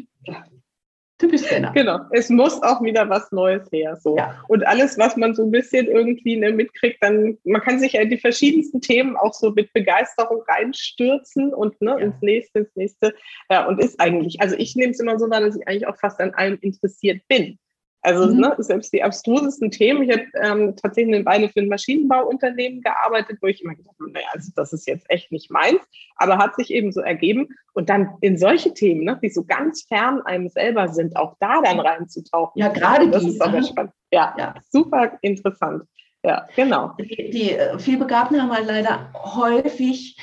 Typisch 1.19 1.41
Scanner. 1.41 1.73
Genau. 1.73 1.99
Es 2.11 2.29
muss 2.29 2.63
auch 2.63 2.81
wieder 2.81 3.09
was 3.09 3.29
Neues 3.33 3.69
her. 3.73 3.97
So. 3.97 4.15
Ja. 4.15 4.41
Und 4.47 4.65
alles, 4.65 4.97
was 4.97 5.17
man 5.17 5.35
so 5.35 5.43
ein 5.43 5.51
bisschen 5.51 5.87
irgendwie 5.87 6.37
ne, 6.37 6.51
mitkriegt, 6.53 7.03
dann, 7.03 7.37
man 7.43 7.61
kann 7.61 7.77
sich 7.77 7.93
ja 7.93 8.01
in 8.01 8.09
die 8.09 8.17
verschiedensten 8.17 8.79
Themen 8.79 9.17
auch 9.17 9.33
so 9.33 9.51
mit 9.51 9.71
Begeisterung 9.73 10.41
reinstürzen 10.47 11.53
und 11.53 11.79
ne, 11.81 11.91
ja. 11.91 11.97
ins 11.97 12.15
nächste, 12.21 12.59
ins 12.59 12.75
nächste. 12.75 13.13
Ja, 13.51 13.67
und 13.67 13.79
ist 13.79 13.99
eigentlich, 13.99 14.41
also 14.41 14.55
ich 14.57 14.77
nehme 14.77 14.93
es 14.93 14.99
immer 15.01 15.19
so 15.19 15.29
wahr, 15.29 15.41
dass 15.41 15.57
ich 15.57 15.67
eigentlich 15.67 15.87
auch 15.87 15.97
fast 15.97 16.21
an 16.21 16.33
allem 16.35 16.57
interessiert 16.61 17.21
bin. 17.27 17.59
Also 18.01 18.27
mhm. 18.27 18.39
ne, 18.39 18.55
selbst 18.59 18.93
die 18.93 19.03
abstrusesten 19.03 19.71
Themen. 19.71 20.03
Ich 20.03 20.11
habe 20.11 20.25
ähm, 20.41 20.75
tatsächlich 20.75 21.15
eine 21.15 21.25
Weile 21.25 21.49
für 21.49 21.59
ein 21.59 21.67
Maschinenbauunternehmen 21.67 22.81
gearbeitet, 22.81 23.39
wo 23.41 23.47
ich 23.47 23.61
immer 23.61 23.75
gedacht 23.75 23.95
habe, 23.99 24.11
naja, 24.11 24.27
also 24.33 24.51
das 24.55 24.71
ist 24.71 24.87
jetzt 24.87 25.09
echt 25.09 25.31
nicht 25.31 25.51
meins, 25.51 25.81
aber 26.15 26.37
hat 26.37 26.55
sich 26.55 26.71
eben 26.71 26.91
so 26.91 27.01
ergeben. 27.01 27.49
Und 27.73 27.89
dann 27.89 28.15
in 28.21 28.37
solche 28.37 28.73
Themen, 28.73 29.03
ne, 29.03 29.19
die 29.21 29.29
so 29.29 29.43
ganz 29.43 29.83
fern 29.83 30.21
einem 30.21 30.47
selber 30.47 30.87
sind, 30.87 31.17
auch 31.17 31.35
da 31.39 31.61
dann 31.61 31.79
reinzutauchen. 31.79 32.59
Ja, 32.59 32.69
gerade 32.69 33.09
das 33.09 33.23
die, 33.23 33.29
ist 33.29 33.41
aber 33.41 33.59
ne? 33.59 33.63
spannend. 33.65 33.91
Ja, 34.11 34.33
ja, 34.37 34.55
super 34.71 35.17
interessant. 35.21 35.83
Ja, 36.23 36.47
genau. 36.55 36.93
Die, 36.99 37.29
die 37.29 37.51
äh, 37.51 37.79
Vielbegabten 37.79 38.41
haben 38.41 38.51
halt 38.51 38.67
leider 38.67 39.11
häufig 39.13 40.17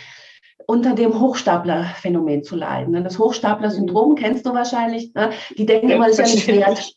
unter 0.67 0.95
dem 0.95 1.21
Hochstapler-Phänomen 1.21 2.43
zu 2.43 2.57
leiden. 2.57 2.93
Ne? 2.93 3.03
Das 3.03 3.19
Hochstapler-Syndrom 3.19 4.17
kennst 4.17 4.45
du 4.47 4.53
wahrscheinlich. 4.53 5.15
Ne? 5.15 5.31
Die 5.57 5.65
denken 5.65 5.91
immer, 5.91 6.09
das 6.09 6.19
ist 6.19 6.47
ja 6.47 6.55
nicht 6.55 6.67
wert. 6.67 6.96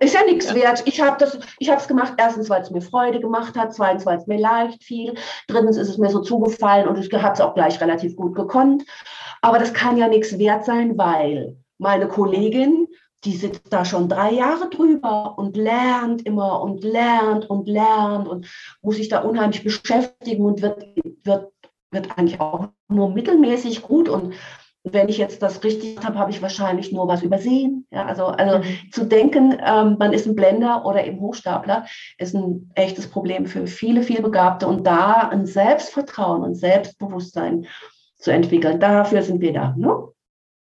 Ist 0.00 0.14
ja 0.14 0.24
nichts 0.24 0.48
ja. 0.48 0.54
wert. 0.54 0.82
Ich 0.86 1.00
habe 1.00 1.16
das, 1.18 1.38
ich 1.58 1.68
habe 1.68 1.80
es 1.80 1.88
gemacht. 1.88 2.14
Erstens, 2.16 2.50
weil 2.50 2.62
es 2.62 2.70
mir 2.70 2.80
Freude 2.80 3.20
gemacht 3.20 3.56
hat. 3.56 3.74
Zweitens, 3.74 4.06
weil 4.06 4.18
es 4.18 4.26
mir 4.26 4.38
leicht 4.38 4.82
fiel. 4.82 5.14
Drittens 5.48 5.76
ist 5.76 5.88
es 5.88 5.98
mir 5.98 6.10
so 6.10 6.20
zugefallen 6.20 6.88
und 6.88 6.98
ich 6.98 7.12
habe 7.12 7.34
es 7.34 7.40
auch 7.40 7.54
gleich 7.54 7.80
relativ 7.80 8.16
gut 8.16 8.34
gekonnt. 8.34 8.84
Aber 9.40 9.58
das 9.58 9.72
kann 9.72 9.96
ja 9.96 10.08
nichts 10.08 10.38
wert 10.38 10.64
sein, 10.64 10.96
weil 10.96 11.56
meine 11.78 12.08
Kollegin, 12.08 12.88
die 13.24 13.36
sitzt 13.36 13.72
da 13.72 13.84
schon 13.84 14.08
drei 14.08 14.32
Jahre 14.32 14.68
drüber 14.68 15.38
und 15.38 15.56
lernt 15.56 16.22
immer 16.26 16.62
und 16.62 16.84
lernt 16.84 17.48
und 17.48 17.68
lernt 17.68 18.28
und 18.28 18.46
muss 18.82 18.96
sich 18.96 19.08
da 19.08 19.20
unheimlich 19.20 19.64
beschäftigen 19.64 20.44
und 20.44 20.62
wird, 20.62 20.84
wird, 21.24 21.52
wird 21.90 22.18
eigentlich 22.18 22.40
auch 22.40 22.68
nur 22.88 23.10
mittelmäßig 23.10 23.82
gut 23.82 24.08
und 24.08 24.34
wenn 24.84 25.08
ich 25.08 25.16
jetzt 25.16 25.42
das 25.42 25.64
richtig 25.64 26.04
habe, 26.04 26.18
habe 26.18 26.30
ich 26.30 26.42
wahrscheinlich 26.42 26.92
nur 26.92 27.08
was 27.08 27.22
übersehen. 27.22 27.86
Ja, 27.90 28.04
also 28.04 28.26
also 28.26 28.58
mhm. 28.58 28.90
zu 28.92 29.06
denken, 29.06 29.58
ähm, 29.64 29.96
man 29.98 30.12
ist 30.12 30.26
ein 30.26 30.36
Blender 30.36 30.84
oder 30.84 31.06
eben 31.06 31.20
Hochstapler, 31.20 31.86
ist 32.18 32.34
ein 32.34 32.70
echtes 32.74 33.08
Problem 33.08 33.46
für 33.46 33.66
viele, 33.66 34.02
viele 34.02 34.20
Begabte. 34.20 34.66
Und 34.66 34.86
da 34.86 35.28
ein 35.30 35.46
Selbstvertrauen 35.46 36.42
und 36.42 36.54
Selbstbewusstsein 36.54 37.66
zu 38.16 38.30
entwickeln, 38.30 38.78
dafür 38.78 39.22
sind 39.22 39.40
wir 39.40 39.54
da. 39.54 39.74
Ne? 39.76 40.08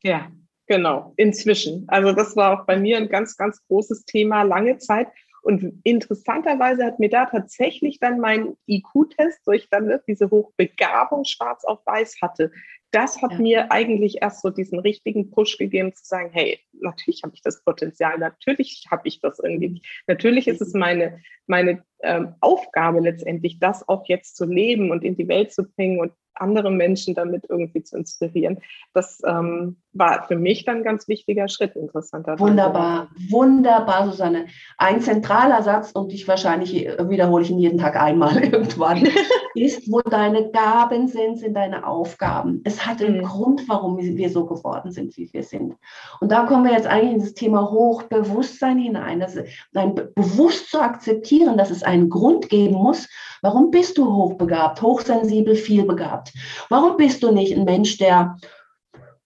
Ja, 0.03 0.27
genau, 0.67 1.13
inzwischen. 1.15 1.85
Also 1.87 2.11
das 2.11 2.35
war 2.35 2.59
auch 2.59 2.65
bei 2.65 2.77
mir 2.77 2.97
ein 2.97 3.07
ganz, 3.07 3.37
ganz 3.37 3.65
großes 3.67 4.03
Thema 4.03 4.43
lange 4.43 4.77
Zeit. 4.79 5.07
Und 5.41 5.79
interessanterweise 5.83 6.83
hat 6.83 6.99
mir 6.99 7.09
da 7.09 7.25
tatsächlich 7.25 7.99
dann 7.99 8.19
mein 8.19 8.57
IQ-Test, 8.67 9.39
wo 9.45 9.53
ich 9.53 9.69
dann 9.69 9.99
diese 10.05 10.29
Hochbegabung 10.29 11.23
schwarz 11.23 11.63
auf 11.63 11.79
weiß 11.85 12.17
hatte, 12.21 12.51
das 12.91 13.21
hat 13.21 13.33
ja. 13.33 13.39
mir 13.39 13.71
eigentlich 13.71 14.21
erst 14.21 14.41
so 14.41 14.49
diesen 14.49 14.79
richtigen 14.79 15.31
Push 15.31 15.57
gegeben, 15.57 15.93
zu 15.93 16.05
sagen, 16.05 16.29
hey, 16.33 16.59
natürlich 16.73 17.23
habe 17.23 17.33
ich 17.35 17.41
das 17.41 17.63
Potenzial, 17.63 18.17
natürlich 18.17 18.85
habe 18.89 19.07
ich 19.07 19.19
das 19.19 19.39
irgendwie. 19.39 19.81
Natürlich 20.07 20.47
ist 20.47 20.61
es 20.61 20.73
meine, 20.73 21.21
meine 21.47 21.83
ähm, 22.01 22.35
Aufgabe 22.39 22.99
letztendlich, 22.99 23.59
das 23.59 23.87
auch 23.87 24.07
jetzt 24.07 24.37
zu 24.37 24.45
leben 24.45 24.91
und 24.91 25.03
in 25.03 25.17
die 25.17 25.27
Welt 25.27 25.51
zu 25.51 25.63
bringen 25.63 25.99
und 25.99 26.13
andere 26.39 26.71
Menschen 26.71 27.15
damit 27.15 27.45
irgendwie 27.49 27.83
zu 27.83 27.97
inspirieren. 27.97 28.59
Das 28.93 29.21
ähm, 29.25 29.77
war 29.93 30.27
für 30.27 30.35
mich 30.35 30.65
dann 30.65 30.77
ein 30.77 30.83
ganz 30.83 31.07
wichtiger 31.07 31.47
Schritt, 31.47 31.75
interessanter. 31.75 32.39
Wunderbar, 32.39 33.09
wunderbar, 33.29 34.05
Susanne. 34.05 34.45
Ein 34.77 35.01
zentraler 35.01 35.61
Satz, 35.63 35.91
und 35.91 36.13
ich 36.13 36.27
wahrscheinlich 36.27 36.73
wiederhole 36.73 37.43
ich 37.43 37.49
ihn 37.49 37.59
jeden 37.59 37.79
Tag 37.79 37.95
einmal 37.95 38.37
irgendwann, 38.43 39.07
ist, 39.55 39.91
wo 39.91 40.01
deine 40.01 40.51
Gaben 40.51 41.07
sind, 41.07 41.37
sind 41.37 41.55
deine 41.55 41.85
Aufgaben. 41.85 42.61
Es 42.63 42.78
hat 42.85 43.01
einen 43.01 43.17
mhm. 43.17 43.23
Grund, 43.23 43.69
warum 43.69 43.97
wir 43.97 44.29
so 44.29 44.45
geworden 44.45 44.91
sind, 44.91 45.15
wie 45.17 45.31
wir 45.31 45.43
sind. 45.43 45.75
Und 46.19 46.31
da 46.31 46.45
kommen 46.45 46.65
wir 46.65 46.73
jetzt 46.73 46.87
eigentlich 46.87 47.13
in 47.13 47.19
das 47.19 47.33
Thema 47.33 47.69
Hochbewusstsein 47.69 48.77
hinein, 48.77 49.19
das 49.19 49.37
dein 49.73 49.95
bewusst 49.95 50.69
zu 50.69 50.81
akzeptieren, 50.81 51.57
dass 51.57 51.69
es 51.69 51.83
einen 51.83 52.09
Grund 52.09 52.49
geben 52.49 52.75
muss, 52.75 53.07
warum 53.41 53.71
bist 53.71 53.97
du 53.97 54.13
hochbegabt, 54.13 54.81
hochsensibel, 54.81 55.55
vielbegabt. 55.55 56.33
Warum 56.69 56.97
bist 56.97 57.23
du 57.23 57.31
nicht 57.31 57.55
ein 57.55 57.65
Mensch, 57.65 57.97
der 57.97 58.37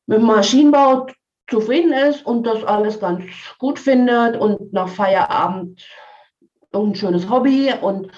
mit 0.06 0.20
dem 0.20 0.26
Maschinenbau 0.26 1.08
zufrieden 1.50 1.94
ist 1.94 2.26
und 2.26 2.46
das 2.46 2.64
alles 2.64 3.00
ganz 3.00 3.24
gut 3.60 3.80
findet 3.80 4.38
und 4.38 4.74
nach 4.74 4.88
Feierabend 4.88 5.82
ein 6.74 6.96
schönes 6.96 7.30
Hobby 7.30 7.72
und, 7.82 8.10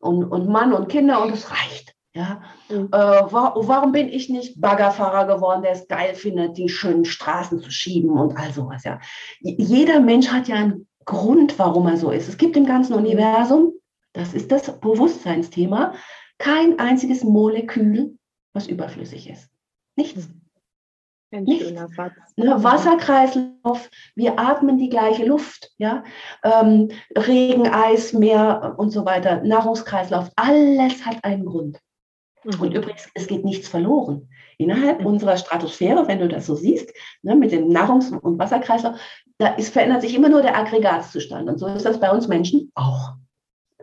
und, 0.00 0.24
und 0.24 0.48
Mann 0.48 0.72
und 0.72 0.88
Kinder 0.88 1.22
und 1.22 1.32
es 1.32 1.50
reicht. 1.50 1.91
Ja? 2.14 2.42
Mhm. 2.68 2.88
Äh, 2.92 2.96
wa 2.96 3.54
warum 3.56 3.92
bin 3.92 4.08
ich 4.08 4.28
nicht 4.28 4.60
Baggerfahrer 4.60 5.26
geworden, 5.34 5.62
der 5.62 5.72
es 5.72 5.88
geil 5.88 6.14
findet, 6.14 6.58
die 6.58 6.68
schönen 6.68 7.04
Straßen 7.04 7.60
zu 7.60 7.70
schieben 7.70 8.10
und 8.10 8.36
all 8.36 8.52
sowas? 8.52 8.84
Ja? 8.84 9.00
Jeder 9.40 10.00
Mensch 10.00 10.28
hat 10.28 10.48
ja 10.48 10.56
einen 10.56 10.86
Grund, 11.04 11.58
warum 11.58 11.86
er 11.86 11.96
so 11.96 12.10
ist. 12.10 12.28
Es 12.28 12.36
gibt 12.36 12.56
im 12.56 12.66
ganzen 12.66 12.94
Universum, 12.94 13.72
das 14.12 14.34
ist 14.34 14.52
das 14.52 14.78
Bewusstseinsthema, 14.80 15.94
kein 16.38 16.78
einziges 16.78 17.24
Molekül, 17.24 18.18
was 18.52 18.66
überflüssig 18.66 19.30
ist. 19.30 19.48
Nichts. 19.96 20.28
Mhm. 20.28 20.42
Ein 21.34 21.44
Nichts. 21.44 21.66
schöner 21.66 21.88
Satz. 21.88 22.12
Ne, 22.36 22.62
Wasserkreislauf, 22.62 23.88
wir 24.14 24.38
atmen 24.38 24.76
die 24.76 24.90
gleiche 24.90 25.24
Luft, 25.24 25.70
ja. 25.78 26.04
Ähm, 26.44 26.90
Regen, 27.16 27.66
Eis, 27.68 28.12
Meer 28.12 28.74
und 28.76 28.90
so 28.90 29.06
weiter, 29.06 29.42
Nahrungskreislauf, 29.42 30.30
alles 30.36 31.06
hat 31.06 31.24
einen 31.24 31.46
Grund. 31.46 31.80
Mhm. 32.44 32.60
Und 32.60 32.74
übrigens, 32.74 33.08
es 33.14 33.26
geht 33.26 33.44
nichts 33.44 33.68
verloren. 33.68 34.28
Innerhalb 34.58 35.00
mhm. 35.00 35.06
unserer 35.06 35.36
Stratosphäre, 35.36 36.06
wenn 36.08 36.20
du 36.20 36.28
das 36.28 36.46
so 36.46 36.54
siehst, 36.54 36.92
ne, 37.22 37.34
mit 37.36 37.52
dem 37.52 37.68
Nahrungs- 37.68 38.12
und 38.12 38.38
Wasserkreislauf, 38.38 38.98
da 39.38 39.48
ist, 39.54 39.72
verändert 39.72 40.02
sich 40.02 40.14
immer 40.14 40.28
nur 40.28 40.42
der 40.42 40.56
Aggregatzustand. 40.56 41.48
Und 41.48 41.58
so 41.58 41.66
ist 41.66 41.84
das 41.84 42.00
bei 42.00 42.10
uns 42.10 42.28
Menschen 42.28 42.70
auch. 42.74 43.14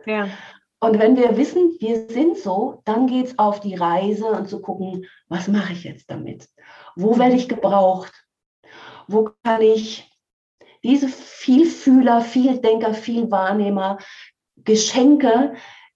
Ja. 0.06 0.28
Und 0.82 0.98
wenn 0.98 1.16
wir 1.16 1.36
wissen, 1.36 1.76
wir 1.78 2.08
sind 2.08 2.38
so, 2.38 2.80
dann 2.86 3.06
geht 3.06 3.26
es 3.26 3.38
auf 3.38 3.60
die 3.60 3.74
Reise 3.74 4.24
und 4.26 4.48
zu 4.48 4.62
gucken, 4.62 5.06
was 5.28 5.46
mache 5.46 5.74
ich 5.74 5.84
jetzt 5.84 6.10
damit? 6.10 6.48
Wo 6.96 7.18
werde 7.18 7.36
ich 7.36 7.48
gebraucht? 7.48 8.12
Wo 9.06 9.30
kann 9.42 9.60
ich 9.60 10.10
diese 10.82 11.08
Vielfühler, 11.08 12.22
Vieldenker, 12.22 12.94
Vielwahrnehmer, 12.94 13.98
Geschenke 14.56 15.54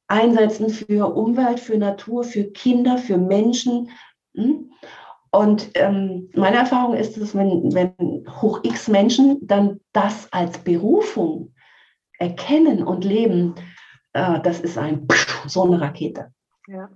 einsetzen 0.09 0.71
für 0.71 1.14
Umwelt, 1.14 1.61
für 1.61 1.79
Natur, 1.79 2.25
für 2.25 2.45
Kinder, 2.45 2.99
für 2.99 3.19
Menschen. 3.19 3.90
Hm? 4.35 4.71
Und 5.31 5.71
ähm, 5.75 6.31
meine 6.35 6.59
Erfahrung 6.59 6.95
ist, 6.95 7.21
dass 7.21 7.35
wenn, 7.35 7.75
wenn 7.75 8.25
hoch 8.40 8.61
X 8.62 8.88
Menschen 8.88 9.38
dann 9.43 9.81
das 9.93 10.33
als 10.33 10.59
Berufung 10.59 11.55
erkennen 12.19 12.85
und 12.85 13.05
leben, 13.05 13.55
äh, 14.12 14.40
das 14.40 14.61
ist 14.61 14.79
ein 14.79 15.09
so 15.47 15.64
eine 15.64 15.81
Rakete. 15.81 16.33
Ja. 16.69 16.88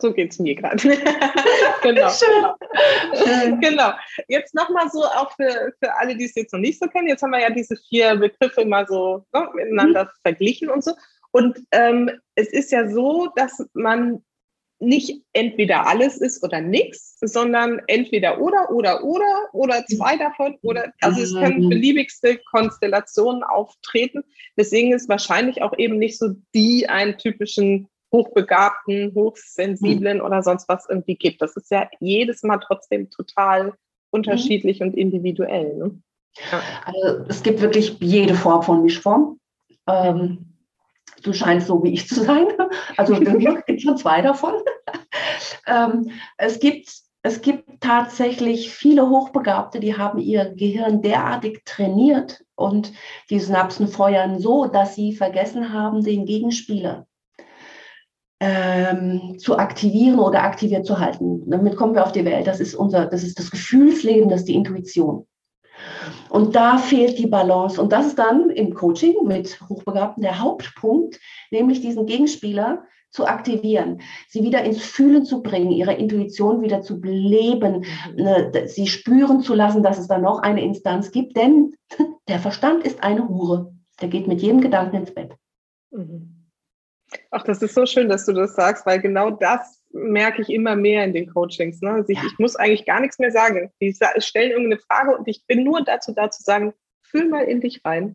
So 0.00 0.12
geht 0.12 0.32
es 0.32 0.38
mir 0.38 0.54
gerade. 0.54 0.76
genau. 1.82 2.10
Schön. 2.10 3.60
genau. 3.60 3.92
Jetzt 4.28 4.54
nochmal 4.54 4.90
so 4.90 5.04
auch 5.04 5.32
für, 5.32 5.72
für 5.78 5.94
alle, 5.94 6.16
die 6.16 6.24
es 6.24 6.34
jetzt 6.34 6.52
noch 6.52 6.60
nicht 6.60 6.80
so 6.80 6.86
kennen. 6.88 7.08
Jetzt 7.08 7.22
haben 7.22 7.30
wir 7.30 7.40
ja 7.40 7.50
diese 7.50 7.76
vier 7.76 8.16
Begriffe 8.16 8.64
mal 8.64 8.86
so 8.86 9.24
ne, 9.32 9.48
miteinander 9.54 10.04
mhm. 10.04 10.08
verglichen 10.22 10.68
und 10.68 10.82
so. 10.82 10.92
Und 11.34 11.58
ähm, 11.72 12.12
es 12.36 12.46
ist 12.52 12.70
ja 12.70 12.88
so, 12.88 13.28
dass 13.34 13.60
man 13.72 14.22
nicht 14.78 15.20
entweder 15.32 15.88
alles 15.88 16.18
ist 16.18 16.44
oder 16.44 16.60
nichts, 16.60 17.16
sondern 17.20 17.80
entweder 17.88 18.40
oder 18.40 18.70
oder 18.70 19.02
oder 19.02 19.48
oder 19.52 19.84
zwei 19.86 20.16
davon 20.16 20.56
oder 20.62 20.92
also 21.00 21.22
es 21.22 21.34
können 21.34 21.64
mhm. 21.64 21.70
beliebigste 21.70 22.38
Konstellationen 22.50 23.42
auftreten. 23.42 24.22
Deswegen 24.56 24.92
ist 24.92 25.08
wahrscheinlich 25.08 25.60
auch 25.60 25.76
eben 25.76 25.98
nicht 25.98 26.18
so 26.18 26.36
die 26.54 26.88
einen 26.88 27.18
typischen 27.18 27.88
hochbegabten, 28.12 29.12
hochsensiblen 29.16 30.18
mhm. 30.18 30.24
oder 30.24 30.40
sonst 30.40 30.68
was 30.68 30.88
irgendwie 30.88 31.16
gibt. 31.16 31.42
Das 31.42 31.56
ist 31.56 31.70
ja 31.72 31.88
jedes 31.98 32.44
Mal 32.44 32.58
trotzdem 32.58 33.10
total 33.10 33.74
unterschiedlich 34.10 34.78
mhm. 34.78 34.86
und 34.86 34.96
individuell. 34.96 35.74
Ne? 35.78 36.00
Ja. 36.52 36.62
Also 36.84 37.24
es 37.28 37.42
gibt 37.42 37.60
wirklich 37.60 37.96
jede 37.98 38.34
Form 38.34 38.62
von 38.62 38.82
Mischform. 38.84 39.40
Ähm, 39.88 40.53
du 41.24 41.32
scheinst 41.32 41.66
so 41.66 41.82
wie 41.82 41.92
ich 41.92 42.08
zu 42.08 42.22
sein. 42.22 42.46
Also 42.96 43.14
es 43.14 43.20
gibt 43.66 43.82
schon 43.82 43.96
zwei 43.96 44.22
davon. 44.22 44.54
ähm, 45.66 46.10
es 46.38 46.60
gibt 46.60 47.04
es 47.26 47.40
gibt 47.40 47.80
tatsächlich 47.80 48.70
viele 48.70 49.08
Hochbegabte, 49.08 49.80
die 49.80 49.96
haben 49.96 50.18
ihr 50.18 50.52
Gehirn 50.54 51.00
derartig 51.00 51.62
trainiert 51.64 52.44
und 52.54 52.92
die 53.30 53.40
Synapsen 53.40 53.88
feuern 53.88 54.38
so, 54.38 54.66
dass 54.66 54.94
sie 54.94 55.14
vergessen 55.14 55.72
haben, 55.72 56.04
den 56.04 56.26
Gegenspieler 56.26 57.06
ähm, 58.40 59.38
zu 59.38 59.56
aktivieren 59.56 60.18
oder 60.18 60.42
aktiviert 60.42 60.84
zu 60.84 60.98
halten. 60.98 61.48
Damit 61.48 61.76
kommen 61.76 61.94
wir 61.94 62.04
auf 62.04 62.12
die 62.12 62.26
Welt. 62.26 62.46
Das 62.46 62.60
ist 62.60 62.74
unser, 62.74 63.06
das 63.06 63.22
ist 63.22 63.38
das 63.38 63.50
Gefühlsleben, 63.50 64.28
das 64.28 64.40
ist 64.40 64.48
die 64.48 64.54
Intuition. 64.54 65.26
Und 66.28 66.56
da 66.56 66.78
fehlt 66.78 67.18
die 67.18 67.26
Balance. 67.26 67.80
Und 67.80 67.92
das 67.92 68.06
ist 68.06 68.18
dann 68.18 68.50
im 68.50 68.74
Coaching 68.74 69.14
mit 69.24 69.60
Hochbegabten 69.68 70.22
der 70.22 70.40
Hauptpunkt, 70.40 71.20
nämlich 71.50 71.80
diesen 71.80 72.06
Gegenspieler 72.06 72.84
zu 73.14 73.26
aktivieren, 73.26 74.00
sie 74.28 74.42
wieder 74.42 74.64
ins 74.64 74.82
Fühlen 74.82 75.24
zu 75.24 75.40
bringen, 75.40 75.70
ihre 75.70 75.94
Intuition 75.94 76.62
wieder 76.62 76.82
zu 76.82 77.00
beleben, 77.00 77.86
mhm. 78.16 78.24
ne, 78.24 78.64
sie 78.66 78.88
spüren 78.88 79.40
zu 79.40 79.54
lassen, 79.54 79.84
dass 79.84 79.98
es 79.98 80.08
da 80.08 80.18
noch 80.18 80.40
eine 80.40 80.64
Instanz 80.64 81.12
gibt, 81.12 81.36
denn 81.36 81.76
der 82.28 82.40
Verstand 82.40 82.84
ist 82.84 83.04
eine 83.04 83.28
Hure. 83.28 83.72
Der 84.00 84.08
geht 84.08 84.26
mit 84.26 84.42
jedem 84.42 84.60
Gedanken 84.60 84.96
ins 84.96 85.14
Bett. 85.14 85.36
Mhm. 85.92 86.50
Ach, 87.30 87.44
das 87.44 87.62
ist 87.62 87.74
so 87.74 87.86
schön, 87.86 88.08
dass 88.08 88.26
du 88.26 88.32
das 88.32 88.56
sagst, 88.56 88.84
weil 88.84 89.00
genau 89.00 89.30
das 89.30 89.83
merke 89.94 90.42
ich 90.42 90.50
immer 90.50 90.76
mehr 90.76 91.04
in 91.04 91.12
den 91.12 91.32
Coachings. 91.32 91.80
Ne? 91.80 91.90
Also 91.90 92.10
ich, 92.10 92.18
ja. 92.18 92.24
ich, 92.26 92.38
muss 92.38 92.56
eigentlich 92.56 92.84
gar 92.84 93.00
nichts 93.00 93.18
mehr 93.18 93.30
sagen. 93.30 93.70
Die 93.80 93.96
stellen 94.18 94.50
irgendeine 94.50 94.80
Frage 94.80 95.16
und 95.16 95.26
ich 95.28 95.46
bin 95.46 95.64
nur 95.64 95.82
dazu 95.82 96.12
da 96.12 96.30
zu 96.30 96.42
sagen, 96.42 96.74
fühl 97.02 97.28
mal 97.28 97.44
in 97.44 97.60
dich 97.60 97.80
rein. 97.84 98.14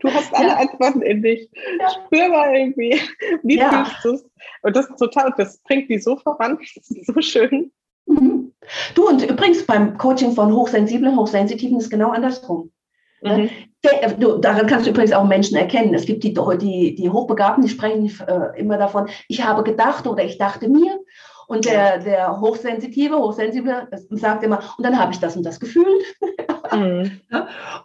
Du 0.00 0.10
hast 0.10 0.34
alle 0.34 0.48
ja. 0.48 0.56
Antworten 0.56 1.02
in 1.02 1.22
dich. 1.22 1.48
Ja. 1.78 1.90
Spür 1.90 2.28
mal 2.28 2.54
irgendwie, 2.54 3.00
wie 3.42 3.58
ja. 3.58 3.84
fühlst 3.84 4.04
du 4.04 4.12
es? 4.12 4.30
Und 4.62 4.76
das 4.76 4.88
ist 4.88 4.98
total, 4.98 5.32
das 5.36 5.58
bringt 5.62 5.88
die 5.90 5.98
so 5.98 6.16
voran. 6.16 6.58
Das 6.74 6.90
ist 6.90 7.06
so 7.06 7.20
schön. 7.20 7.72
Mhm. 8.06 8.52
Du, 8.94 9.08
und 9.08 9.22
übrigens 9.22 9.64
beim 9.66 9.96
Coaching 9.96 10.32
von 10.32 10.52
Hochsensiblen, 10.52 11.16
Hochsensitiven 11.16 11.78
ist 11.78 11.90
genau 11.90 12.10
andersrum. 12.10 12.72
Mhm. 13.22 13.50
Du, 14.18 14.36
daran 14.38 14.66
kannst 14.66 14.86
du 14.86 14.90
übrigens 14.90 15.12
auch 15.12 15.24
Menschen 15.24 15.56
erkennen. 15.56 15.94
Es 15.94 16.04
gibt 16.04 16.22
die, 16.22 16.34
die, 16.34 16.94
die 16.94 17.10
Hochbegabten, 17.10 17.62
die 17.62 17.70
sprechen 17.70 18.12
äh, 18.26 18.58
immer 18.58 18.76
davon, 18.76 19.08
ich 19.28 19.42
habe 19.42 19.62
gedacht 19.62 20.06
oder 20.06 20.22
ich 20.22 20.36
dachte 20.36 20.68
mir. 20.68 20.98
Und 21.46 21.64
der, 21.64 21.98
der 21.98 22.40
Hochsensitive, 22.40 23.16
Hochsensible 23.16 23.88
sagt 24.10 24.44
immer, 24.44 24.60
und 24.78 24.84
dann 24.84 24.96
habe 24.96 25.12
ich 25.12 25.18
das 25.18 25.36
und 25.36 25.44
das 25.44 25.58
gefühlt. 25.60 26.04
Mhm. 26.72 27.20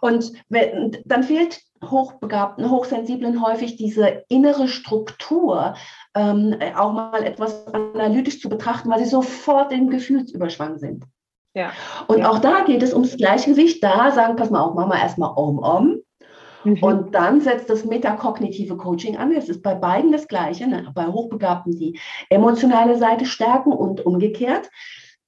und 0.00 0.32
wenn, 0.48 0.96
dann 1.06 1.24
fehlt 1.24 1.60
Hochbegabten, 1.84 2.70
Hochsensiblen 2.70 3.44
häufig 3.44 3.74
diese 3.74 4.22
innere 4.28 4.68
Struktur, 4.68 5.74
ähm, 6.14 6.54
auch 6.76 6.92
mal 6.92 7.24
etwas 7.24 7.66
analytisch 7.66 8.40
zu 8.40 8.48
betrachten, 8.48 8.88
weil 8.88 9.00
sie 9.00 9.10
sofort 9.10 9.72
im 9.72 9.90
Gefühlsüberschwang 9.90 10.78
sind. 10.78 11.04
Ja. 11.56 11.72
Und 12.06 12.18
ja. 12.18 12.30
auch 12.30 12.38
da 12.38 12.64
geht 12.64 12.82
es 12.82 12.92
ums 12.92 13.16
Gleichgewicht. 13.16 13.82
Da 13.82 14.12
sagen, 14.12 14.36
pass 14.36 14.50
mal 14.50 14.60
auf, 14.60 14.76
wir 14.76 14.94
erstmal 14.94 15.32
Om 15.36 15.58
Om. 15.58 16.02
Mhm. 16.64 16.82
Und 16.82 17.14
dann 17.14 17.40
setzt 17.40 17.70
das 17.70 17.86
metakognitive 17.86 18.76
Coaching 18.76 19.16
an. 19.16 19.32
Es 19.32 19.48
ist 19.48 19.62
bei 19.62 19.74
beiden 19.74 20.12
das 20.12 20.28
Gleiche. 20.28 20.66
Ne? 20.66 20.92
Bei 20.94 21.06
Hochbegabten 21.06 21.72
die 21.72 21.98
emotionale 22.28 22.98
Seite 22.98 23.24
stärken 23.24 23.72
und 23.72 24.04
umgekehrt. 24.04 24.68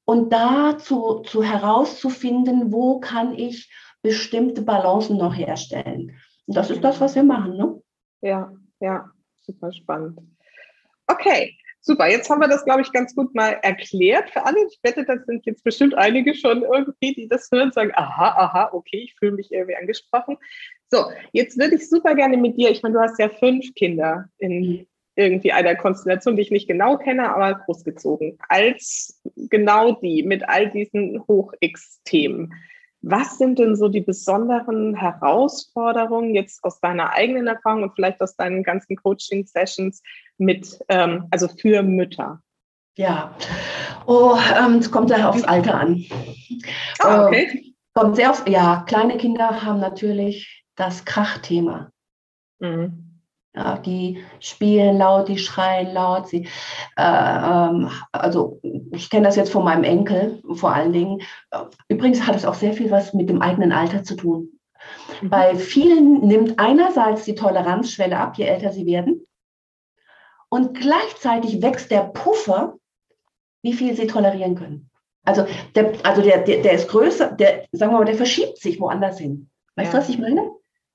Und 0.05 0.31
da 0.31 0.77
zu, 0.77 1.21
zu 1.21 1.43
herauszufinden, 1.43 2.73
wo 2.73 3.01
kann 3.01 3.33
ich 3.35 3.73
bestimmte 4.03 4.61
Balancen 4.61 5.17
noch 5.17 5.35
herstellen. 5.35 6.13
Und 6.47 6.57
das 6.57 6.71
ist 6.71 6.85
das, 6.85 7.01
was 7.01 7.15
wir 7.15 7.25
machen. 7.25 7.57
Ne? 7.57 7.83
Ja, 8.21 8.53
ja, 8.81 9.07
super 9.41 9.73
spannend. 9.73 10.19
Okay, 11.07 11.58
Super, 11.81 12.09
jetzt 12.09 12.29
haben 12.29 12.41
wir 12.41 12.49
das, 12.49 12.65
glaube 12.65 12.83
ich, 12.83 12.93
ganz 12.93 13.15
gut 13.15 13.35
mal 13.35 13.59
erklärt 13.63 14.31
für 14.31 14.45
alle. 14.45 14.59
Ich 14.67 14.79
wette, 14.83 15.05
das 15.05 15.25
sind 15.27 15.47
jetzt 15.47 15.65
bestimmt 15.65 15.95
einige 15.95 16.35
schon 16.35 16.63
irgendwie, 16.63 17.15
die 17.15 17.29
das 17.29 17.49
hören 17.51 17.69
und 17.69 17.75
sagen, 17.75 17.93
aha, 17.95 18.29
aha, 18.37 18.71
okay, 18.73 18.99
ich 19.05 19.15
fühle 19.19 19.33
mich 19.33 19.53
irgendwie 19.53 19.77
angesprochen. 19.77 20.37
So, 20.91 21.05
jetzt 21.33 21.59
würde 21.59 21.77
ich 21.77 21.89
super 21.89 22.15
gerne 22.15 22.37
mit 22.37 22.57
dir, 22.57 22.71
ich 22.71 22.83
meine, 22.83 22.95
du 22.95 23.01
hast 23.01 23.19
ja 23.19 23.29
fünf 23.29 23.75
Kinder 23.75 24.29
in 24.39 24.87
irgendwie 25.19 25.53
einer 25.53 25.75
Konstellation, 25.75 26.37
die 26.37 26.43
ich 26.43 26.53
nicht 26.53 26.69
genau 26.69 26.97
kenne, 26.97 27.35
aber 27.35 27.61
großgezogen, 27.65 28.39
als 28.49 29.21
genau 29.35 29.93
die 29.93 30.23
mit 30.23 30.49
all 30.49 30.71
diesen 30.71 31.27
Hoch-X-Themen. 31.27 32.55
Was 33.01 33.39
sind 33.39 33.59
denn 33.59 33.77
so 33.77 33.89
die 33.89 34.01
besonderen 34.01 34.95
Herausforderungen 34.95 36.35
jetzt 36.35 36.65
aus 36.65 36.81
deiner 36.81 37.13
eigenen 37.13 37.47
Erfahrung 37.47 37.85
und 37.85 37.95
vielleicht 37.95 38.21
aus 38.21 38.35
deinen 38.35 38.65
ganzen 38.65 38.97
Coaching-Sessions 38.97 40.03
mit, 40.37 40.79
ähm, 40.89 41.27
also 41.31 41.49
für 41.49 41.83
Mütter? 41.83 42.43
Ja, 42.97 43.33
oh, 44.07 44.37
ähm, 44.59 44.79
es 44.79 44.91
kommt 44.91 45.11
ja 45.11 45.29
aufs 45.29 45.45
Alter 45.45 45.75
an. 45.75 46.05
Ah, 46.99 47.27
okay. 47.27 47.45
Äh, 47.45 47.73
kommt 47.95 48.17
sehr 48.17 48.31
auf, 48.31 48.49
ja, 48.49 48.85
kleine 48.89 49.17
Kinder 49.17 49.63
haben 49.63 49.79
natürlich 49.79 50.65
das 50.75 51.05
Krachthema. 51.05 51.93
Mhm. 52.59 53.08
Ja, 53.59 53.77
die 53.77 54.23
spielen 54.39 54.99
laut, 54.99 55.27
die 55.27 55.37
schreien 55.37 55.93
laut. 55.93 56.29
Sie, 56.29 56.47
äh, 56.97 57.03
ähm, 57.03 57.91
also 58.13 58.61
ich 58.93 59.11
kenne 59.11 59.27
das 59.27 59.35
jetzt 59.35 59.51
von 59.51 59.65
meinem 59.65 59.83
Enkel 59.83 60.41
vor 60.55 60.73
allen 60.73 60.93
Dingen. 60.93 61.23
Übrigens 61.89 62.25
hat 62.25 62.37
es 62.37 62.45
auch 62.45 62.55
sehr 62.55 62.73
viel 62.73 62.93
was 62.93 63.15
mit 63.15 63.29
dem 63.29 63.43
eigenen 63.43 63.73
Alter 63.73 64.05
zu 64.05 64.15
tun. 64.15 64.61
Mhm. 65.21 65.31
Bei 65.31 65.57
vielen 65.57 66.21
nimmt 66.21 66.61
einerseits 66.61 67.25
die 67.25 67.35
Toleranzschwelle 67.35 68.17
ab, 68.17 68.39
je 68.39 68.45
älter 68.45 68.71
sie 68.71 68.87
werden. 68.87 69.27
Und 70.49 70.79
gleichzeitig 70.79 71.61
wächst 71.61 71.91
der 71.91 72.03
Puffer, 72.03 72.77
wie 73.63 73.73
viel 73.73 73.97
sie 73.97 74.07
tolerieren 74.07 74.55
können. 74.55 74.89
Also 75.25 75.47
der, 75.75 75.95
also 76.05 76.23
der, 76.23 76.43
der, 76.45 76.63
der 76.63 76.73
ist 76.75 76.89
größer, 76.89 77.33
der, 77.33 77.67
sagen 77.73 77.93
wir 77.93 77.99
mal, 77.99 78.05
der 78.05 78.15
verschiebt 78.15 78.59
sich 78.59 78.79
woanders 78.79 79.19
hin. 79.19 79.51
Weißt 79.75 79.93
ja. 79.93 79.99
du, 79.99 80.05
was 80.05 80.09
ich 80.09 80.19
meine? 80.19 80.49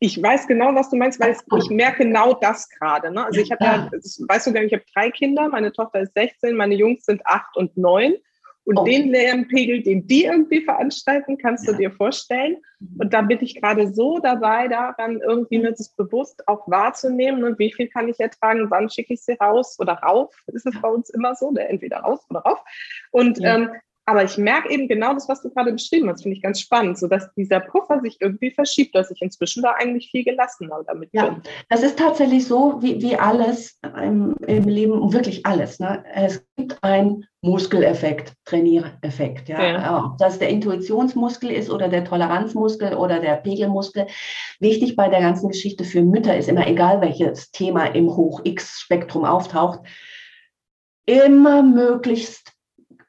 Ich 0.05 0.21
weiß 0.21 0.47
genau, 0.47 0.75
was 0.75 0.89
du 0.89 0.97
meinst, 0.97 1.17
weil 1.21 1.33
ich 1.57 1.69
merke 1.69 2.03
genau 2.03 2.33
das 2.33 2.67
gerade. 2.67 3.09
Ne? 3.09 3.25
Also 3.25 3.39
ich 3.39 3.49
habe 3.53 3.63
ja, 3.63 3.89
weißt 4.27 4.47
du 4.47 4.51
nicht, 4.51 4.63
ich 4.65 4.73
habe 4.73 4.83
drei 4.93 5.09
Kinder, 5.09 5.47
meine 5.47 5.71
Tochter 5.71 6.01
ist 6.01 6.13
16, 6.13 6.57
meine 6.57 6.75
Jungs 6.75 7.05
sind 7.05 7.25
acht 7.25 7.55
und 7.55 7.77
neun. 7.77 8.15
Und 8.65 8.79
oh. 8.79 8.83
den 8.83 9.11
Lärmpegel, 9.11 9.81
den 9.81 10.05
die 10.05 10.25
irgendwie 10.25 10.59
veranstalten, 10.59 11.37
kannst 11.37 11.67
ja. 11.67 11.71
du 11.71 11.77
dir 11.77 11.91
vorstellen. 11.91 12.57
Mhm. 12.79 12.99
Und 12.99 13.13
da 13.13 13.21
bin 13.21 13.39
ich 13.41 13.61
gerade 13.61 13.93
so 13.93 14.19
dabei, 14.19 14.67
daran 14.67 15.21
irgendwie 15.21 15.59
nur 15.59 15.71
das 15.71 15.95
bewusst 15.95 16.45
auch 16.49 16.69
wahrzunehmen. 16.69 17.45
Und 17.45 17.57
wie 17.57 17.71
viel 17.71 17.87
kann 17.87 18.09
ich 18.09 18.19
ertragen? 18.19 18.69
Wann 18.71 18.89
schicke 18.89 19.13
ich 19.13 19.21
sie 19.21 19.37
raus 19.39 19.77
oder 19.79 19.93
rauf? 19.93 20.35
Ist 20.47 20.65
es 20.65 20.81
bei 20.81 20.89
uns 20.89 21.09
immer 21.11 21.33
so, 21.35 21.51
ne? 21.51 21.65
entweder 21.69 21.99
raus 21.99 22.25
oder 22.29 22.41
rauf. 22.41 22.59
Und 23.11 23.37
ja. 23.39 23.55
ähm, 23.55 23.69
Aber 24.05 24.23
ich 24.23 24.37
merke 24.37 24.69
eben 24.69 24.89
genau 24.89 25.13
das, 25.13 25.29
was 25.29 25.41
du 25.41 25.49
gerade 25.49 25.71
beschrieben 25.71 26.09
hast, 26.09 26.23
finde 26.23 26.35
ich 26.35 26.43
ganz 26.43 26.59
spannend, 26.59 26.97
so 26.97 27.07
dass 27.07 27.33
dieser 27.35 27.61
Puffer 27.61 28.01
sich 28.01 28.17
irgendwie 28.19 28.51
verschiebt, 28.51 28.93
dass 28.95 29.09
ich 29.11 29.21
inzwischen 29.21 29.63
da 29.63 29.71
eigentlich 29.71 30.11
viel 30.11 30.25
gelassener 30.25 30.83
damit 30.85 31.09
ja, 31.13 31.29
bin. 31.29 31.41
Das 31.69 31.83
ist 31.83 31.97
tatsächlich 31.97 32.45
so, 32.45 32.81
wie, 32.81 33.01
wie 33.01 33.15
alles 33.15 33.79
im, 33.83 34.35
im 34.45 34.67
Leben, 34.67 35.13
wirklich 35.13 35.45
alles. 35.45 35.79
Ne? 35.79 36.03
Es 36.13 36.45
gibt 36.57 36.83
einen 36.83 37.25
Muskeleffekt, 37.41 38.33
Trainiereffekt. 38.43 39.47
Ja? 39.47 39.63
ja. 39.63 40.05
Ob 40.05 40.17
das 40.17 40.37
der 40.37 40.49
Intuitionsmuskel 40.49 41.49
ist 41.49 41.69
oder 41.69 41.87
der 41.87 42.03
Toleranzmuskel 42.03 42.95
oder 42.95 43.19
der 43.19 43.35
Pegelmuskel. 43.35 44.07
Wichtig 44.59 44.97
bei 44.97 45.07
der 45.07 45.21
ganzen 45.21 45.47
Geschichte 45.47 45.85
für 45.85 46.01
Mütter 46.01 46.35
ist 46.37 46.49
immer, 46.49 46.67
egal 46.67 46.99
welches 46.99 47.51
Thema 47.51 47.85
im 47.85 48.13
Hoch-X-Spektrum 48.13 49.23
auftaucht, 49.23 49.79
immer 51.05 51.63
möglichst 51.63 52.52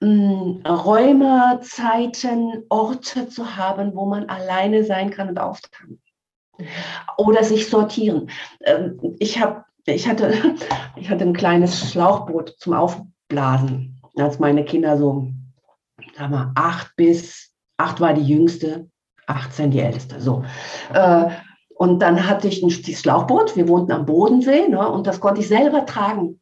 Räume, 0.02 1.61
Zeiten, 1.62 2.64
Orte 2.68 3.28
zu 3.28 3.57
haben, 3.57 3.94
wo 3.94 4.07
man 4.07 4.28
alleine 4.28 4.85
sein 4.85 5.11
kann 5.11 5.28
und 5.28 5.38
auftanken. 5.38 6.00
Oder 7.16 7.42
sich 7.42 7.68
sortieren. 7.68 8.30
Ähm, 8.61 9.16
ich, 9.18 9.40
hab, 9.40 9.66
ich, 9.87 10.09
hatte, 10.09 10.33
ich 10.96 11.11
hatte 11.11 11.24
ein 11.24 11.33
kleines 11.33 11.90
Schlauchboot 11.90 12.57
zum 12.59 12.74
Aufblasen, 12.74 14.00
als 14.16 14.38
meine 14.38 14.64
Kinder 14.64 14.96
so, 14.96 15.28
sag 16.16 16.30
mal, 16.30 16.52
acht 16.54 16.94
bis, 16.96 17.52
acht 17.76 18.00
war 18.00 18.14
die 18.14 18.26
jüngste, 18.26 18.88
18 19.26 19.70
die 19.70 19.80
älteste. 19.80 20.20
So. 20.20 20.44
Äh, 20.92 21.30
und 21.76 22.00
dann 22.00 22.28
hatte 22.28 22.48
ich 22.48 22.62
ein 22.62 22.70
Schlauchboot, 22.70 23.57
wir 23.57 23.68
wohnten 23.68 23.92
am 23.92 24.07
Bodensee, 24.07 24.68
ne, 24.68 24.88
und 24.88 25.07
das 25.07 25.20
konnte 25.20 25.40
ich 25.40 25.48
selber 25.48 25.87
tragen. 25.87 26.40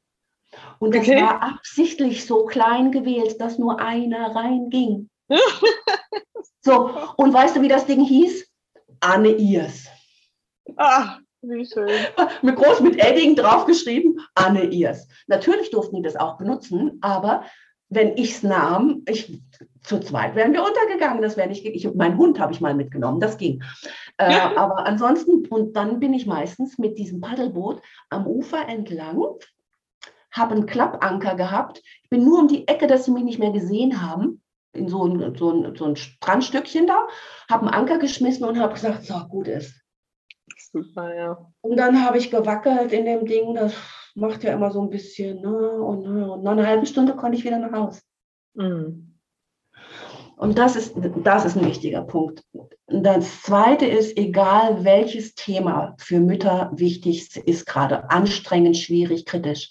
Und 0.82 0.96
das 0.96 1.06
okay. 1.06 1.22
war 1.22 1.40
absichtlich 1.40 2.26
so 2.26 2.44
klein 2.44 2.90
gewählt, 2.90 3.40
dass 3.40 3.56
nur 3.56 3.78
einer 3.78 4.34
reinging. 4.34 5.08
so, 6.60 6.90
und 7.16 7.32
weißt 7.32 7.54
du, 7.54 7.62
wie 7.62 7.68
das 7.68 7.86
Ding 7.86 8.04
hieß? 8.04 8.50
Anne 8.98 9.28
Iers. 9.28 9.86
Ach, 10.74 11.20
wie 11.42 11.64
schön. 11.64 11.88
Mit 12.42 12.56
groß 12.56 12.80
mit 12.80 12.98
Edding 12.98 13.36
draufgeschrieben, 13.36 14.18
Anne 14.34 14.64
Iers. 14.72 15.06
Natürlich 15.28 15.70
durften 15.70 15.94
die 15.94 16.02
das 16.02 16.16
auch 16.16 16.36
benutzen, 16.36 16.98
aber 17.00 17.44
wenn 17.88 18.16
ich 18.16 18.32
es 18.32 18.42
nahm, 18.42 19.02
ich, 19.06 19.40
zu 19.84 20.00
zweit 20.00 20.34
wären 20.34 20.52
wir 20.52 20.64
untergegangen. 20.64 21.22
Das 21.22 21.36
wäre 21.36 21.48
nicht, 21.48 21.64
ich, 21.64 21.94
mein 21.94 22.16
Hund 22.16 22.40
habe 22.40 22.52
ich 22.52 22.60
mal 22.60 22.74
mitgenommen, 22.74 23.20
das 23.20 23.38
ging. 23.38 23.62
Äh, 24.16 24.34
aber 24.56 24.84
ansonsten, 24.84 25.46
und 25.46 25.76
dann 25.76 26.00
bin 26.00 26.12
ich 26.12 26.26
meistens 26.26 26.76
mit 26.78 26.98
diesem 26.98 27.20
Paddelboot 27.20 27.80
am 28.08 28.26
Ufer 28.26 28.66
entlang 28.66 29.22
habe 30.32 30.54
einen 30.54 30.66
Klappanker 30.66 31.36
gehabt. 31.36 31.82
Ich 32.02 32.10
bin 32.10 32.24
nur 32.24 32.40
um 32.40 32.48
die 32.48 32.66
Ecke, 32.66 32.86
dass 32.86 33.04
sie 33.04 33.10
mich 33.10 33.24
nicht 33.24 33.38
mehr 33.38 33.52
gesehen 33.52 34.02
haben, 34.02 34.42
in 34.72 34.88
so 34.88 35.04
ein, 35.04 35.36
so 35.36 35.52
ein, 35.52 35.76
so 35.76 35.84
ein 35.84 35.96
Strandstückchen 35.96 36.86
da, 36.86 37.06
habe 37.50 37.66
einen 37.66 37.74
Anker 37.74 37.98
geschmissen 37.98 38.46
und 38.46 38.58
habe 38.58 38.74
gesagt, 38.74 39.04
so, 39.04 39.14
gut 39.28 39.48
ist. 39.48 39.74
Super, 40.72 41.14
ja. 41.14 41.52
Und 41.60 41.76
dann 41.76 42.04
habe 42.04 42.18
ich 42.18 42.30
gewackelt 42.30 42.92
in 42.92 43.04
dem 43.04 43.26
Ding, 43.26 43.54
das 43.54 43.74
macht 44.14 44.42
ja 44.42 44.54
immer 44.54 44.70
so 44.70 44.80
ein 44.80 44.90
bisschen, 44.90 45.40
ne, 45.42 45.72
und, 45.82 46.02
ne, 46.02 46.32
und 46.32 46.42
nach 46.42 46.52
einer 46.52 46.66
halben 46.66 46.86
Stunde 46.86 47.14
konnte 47.14 47.36
ich 47.36 47.44
wieder 47.44 47.58
nach 47.58 47.72
Hause. 47.72 48.00
Mhm. 48.54 49.18
Und 50.36 50.58
das 50.58 50.74
ist, 50.76 50.94
das 51.22 51.44
ist 51.44 51.56
ein 51.56 51.66
wichtiger 51.66 52.02
Punkt. 52.02 52.42
Das 52.88 53.42
zweite 53.42 53.86
ist, 53.86 54.16
egal 54.16 54.82
welches 54.84 55.34
Thema 55.34 55.94
für 55.98 56.18
Mütter 56.18 56.72
wichtig 56.74 57.36
ist, 57.46 57.66
gerade 57.66 58.10
anstrengend, 58.10 58.76
schwierig, 58.76 59.24
kritisch, 59.24 59.70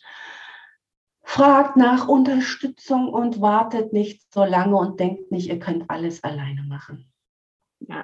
Fragt 1.33 1.77
nach 1.77 2.09
Unterstützung 2.09 3.07
und 3.07 3.39
wartet 3.39 3.93
nicht 3.93 4.33
so 4.33 4.43
lange 4.43 4.75
und 4.75 4.99
denkt 4.99 5.31
nicht, 5.31 5.47
ihr 5.47 5.59
könnt 5.59 5.89
alles 5.89 6.25
alleine 6.25 6.61
machen. 6.63 7.09
Ja, 7.87 8.03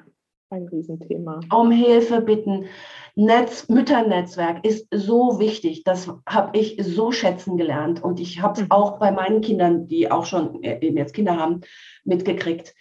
ein 0.50 0.66
Riesenthema. 0.70 1.42
Um 1.54 1.70
Hilfe 1.70 2.22
bitten. 2.22 2.68
Netz, 3.16 3.68
Mütternetzwerk 3.68 4.66
ist 4.66 4.88
so 4.92 5.42
wichtig. 5.42 5.84
Das 5.84 6.10
habe 6.26 6.58
ich 6.58 6.78
so 6.82 7.12
schätzen 7.12 7.58
gelernt. 7.58 8.02
Und 8.02 8.22
ich 8.22 8.42
habe 8.42 8.62
es 8.62 8.62
mhm. 8.62 8.72
auch 8.72 8.98
bei 8.98 9.12
meinen 9.12 9.42
Kindern, 9.42 9.88
die 9.88 10.10
auch 10.10 10.26
schon 10.26 10.64
äh, 10.64 10.80
eben 10.80 10.96
jetzt 10.96 11.14
Kinder 11.14 11.36
haben, 11.36 11.60
mitgekriegt. 12.06 12.76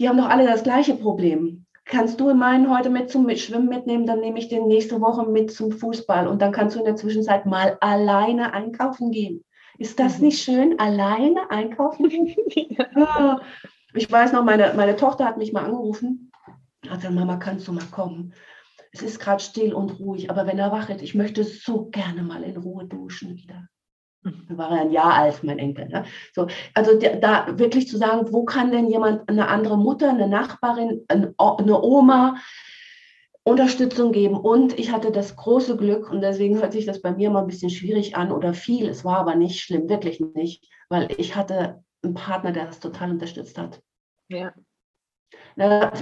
Die 0.00 0.08
haben 0.08 0.18
doch 0.18 0.30
alle 0.30 0.48
das 0.48 0.64
gleiche 0.64 0.96
Problem 0.96 1.66
kannst 1.84 2.20
du 2.20 2.32
meinen 2.34 2.70
heute 2.70 2.88
mit 2.88 3.10
zum 3.10 3.28
Schwimmen 3.36 3.68
mitnehmen, 3.68 4.06
dann 4.06 4.20
nehme 4.20 4.38
ich 4.38 4.48
den 4.48 4.68
nächste 4.68 5.00
Woche 5.00 5.28
mit 5.28 5.50
zum 5.50 5.72
Fußball 5.72 6.28
und 6.28 6.40
dann 6.40 6.52
kannst 6.52 6.76
du 6.76 6.80
in 6.80 6.84
der 6.84 6.94
Zwischenzeit 6.94 7.46
mal 7.46 7.78
alleine 7.80 8.52
einkaufen 8.52 9.10
gehen. 9.10 9.44
Ist 9.80 9.98
das 9.98 10.18
mhm. 10.18 10.26
nicht 10.26 10.42
schön, 10.42 10.78
alleine 10.78 11.50
einkaufen? 11.50 12.10
ja. 12.50 13.40
Ich 13.94 14.12
weiß 14.12 14.32
noch, 14.32 14.44
meine, 14.44 14.74
meine 14.76 14.94
Tochter 14.94 15.24
hat 15.24 15.38
mich 15.38 15.54
mal 15.54 15.64
angerufen. 15.64 16.30
Hat 16.86 16.98
gesagt, 16.98 17.14
Mama, 17.14 17.36
kannst 17.36 17.66
du 17.66 17.72
mal 17.72 17.86
kommen? 17.90 18.34
Es 18.92 19.00
ist 19.00 19.18
gerade 19.18 19.42
still 19.42 19.72
und 19.72 19.98
ruhig, 19.98 20.30
aber 20.30 20.46
wenn 20.46 20.58
er 20.58 20.70
wachet, 20.70 21.00
ich 21.00 21.14
möchte 21.14 21.44
so 21.44 21.86
gerne 21.86 22.22
mal 22.22 22.42
in 22.42 22.58
Ruhe 22.58 22.84
duschen 22.84 23.36
wieder. 23.36 23.68
Mhm. 24.22 24.46
Da 24.50 24.58
war 24.58 24.70
er 24.70 24.82
ein 24.82 24.92
Jahr 24.92 25.14
alt, 25.14 25.42
mein 25.44 25.58
Enkel. 25.58 25.88
Ne? 25.88 26.04
So, 26.34 26.46
also 26.74 26.98
da 26.98 27.58
wirklich 27.58 27.88
zu 27.88 27.96
sagen, 27.96 28.30
wo 28.32 28.44
kann 28.44 28.70
denn 28.70 28.90
jemand, 28.90 29.30
eine 29.30 29.48
andere 29.48 29.78
Mutter, 29.78 30.10
eine 30.10 30.28
Nachbarin, 30.28 31.06
eine 31.08 31.32
Oma, 31.38 32.36
Unterstützung 33.42 34.12
geben. 34.12 34.36
Und 34.36 34.78
ich 34.78 34.92
hatte 34.92 35.10
das 35.10 35.36
große 35.36 35.76
Glück, 35.76 36.10
und 36.10 36.20
deswegen 36.20 36.60
hört 36.60 36.72
sich 36.72 36.86
das 36.86 37.00
bei 37.00 37.12
mir 37.12 37.30
mal 37.30 37.40
ein 37.42 37.48
bisschen 37.48 37.70
schwierig 37.70 38.16
an 38.16 38.32
oder 38.32 38.54
viel, 38.54 38.88
es 38.88 39.04
war 39.04 39.18
aber 39.18 39.34
nicht 39.34 39.60
schlimm, 39.60 39.88
wirklich 39.88 40.20
nicht, 40.20 40.68
weil 40.88 41.08
ich 41.16 41.36
hatte 41.36 41.82
einen 42.02 42.14
Partner, 42.14 42.52
der 42.52 42.66
das 42.66 42.80
total 42.80 43.10
unterstützt 43.10 43.58
hat. 43.58 43.80
Ja. 44.28 44.52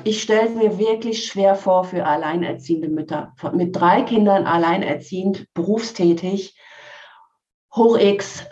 Ich 0.04 0.22
stelle 0.22 0.48
es 0.48 0.54
mir 0.54 0.78
wirklich 0.78 1.26
schwer 1.26 1.54
vor 1.54 1.84
für 1.84 2.04
alleinerziehende 2.04 2.88
Mütter. 2.88 3.34
Mit 3.52 3.74
drei 3.74 4.02
Kindern 4.02 4.46
alleinerziehend, 4.46 5.46
berufstätig, 5.54 6.56
hoch 7.74 7.98
X, 7.98 8.46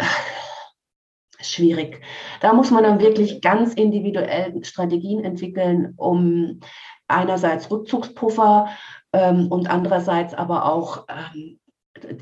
schwierig. 1.40 2.00
Da 2.40 2.52
muss 2.52 2.70
man 2.70 2.82
dann 2.82 3.00
wirklich 3.00 3.40
ganz 3.40 3.74
individuell 3.74 4.64
Strategien 4.64 5.24
entwickeln, 5.24 5.94
um 5.96 6.60
einerseits 7.08 7.70
Rückzugspuffer 7.70 8.68
ähm, 9.12 9.48
und 9.48 9.70
andererseits 9.70 10.34
aber 10.34 10.64
auch 10.64 11.06
ähm, 11.08 11.58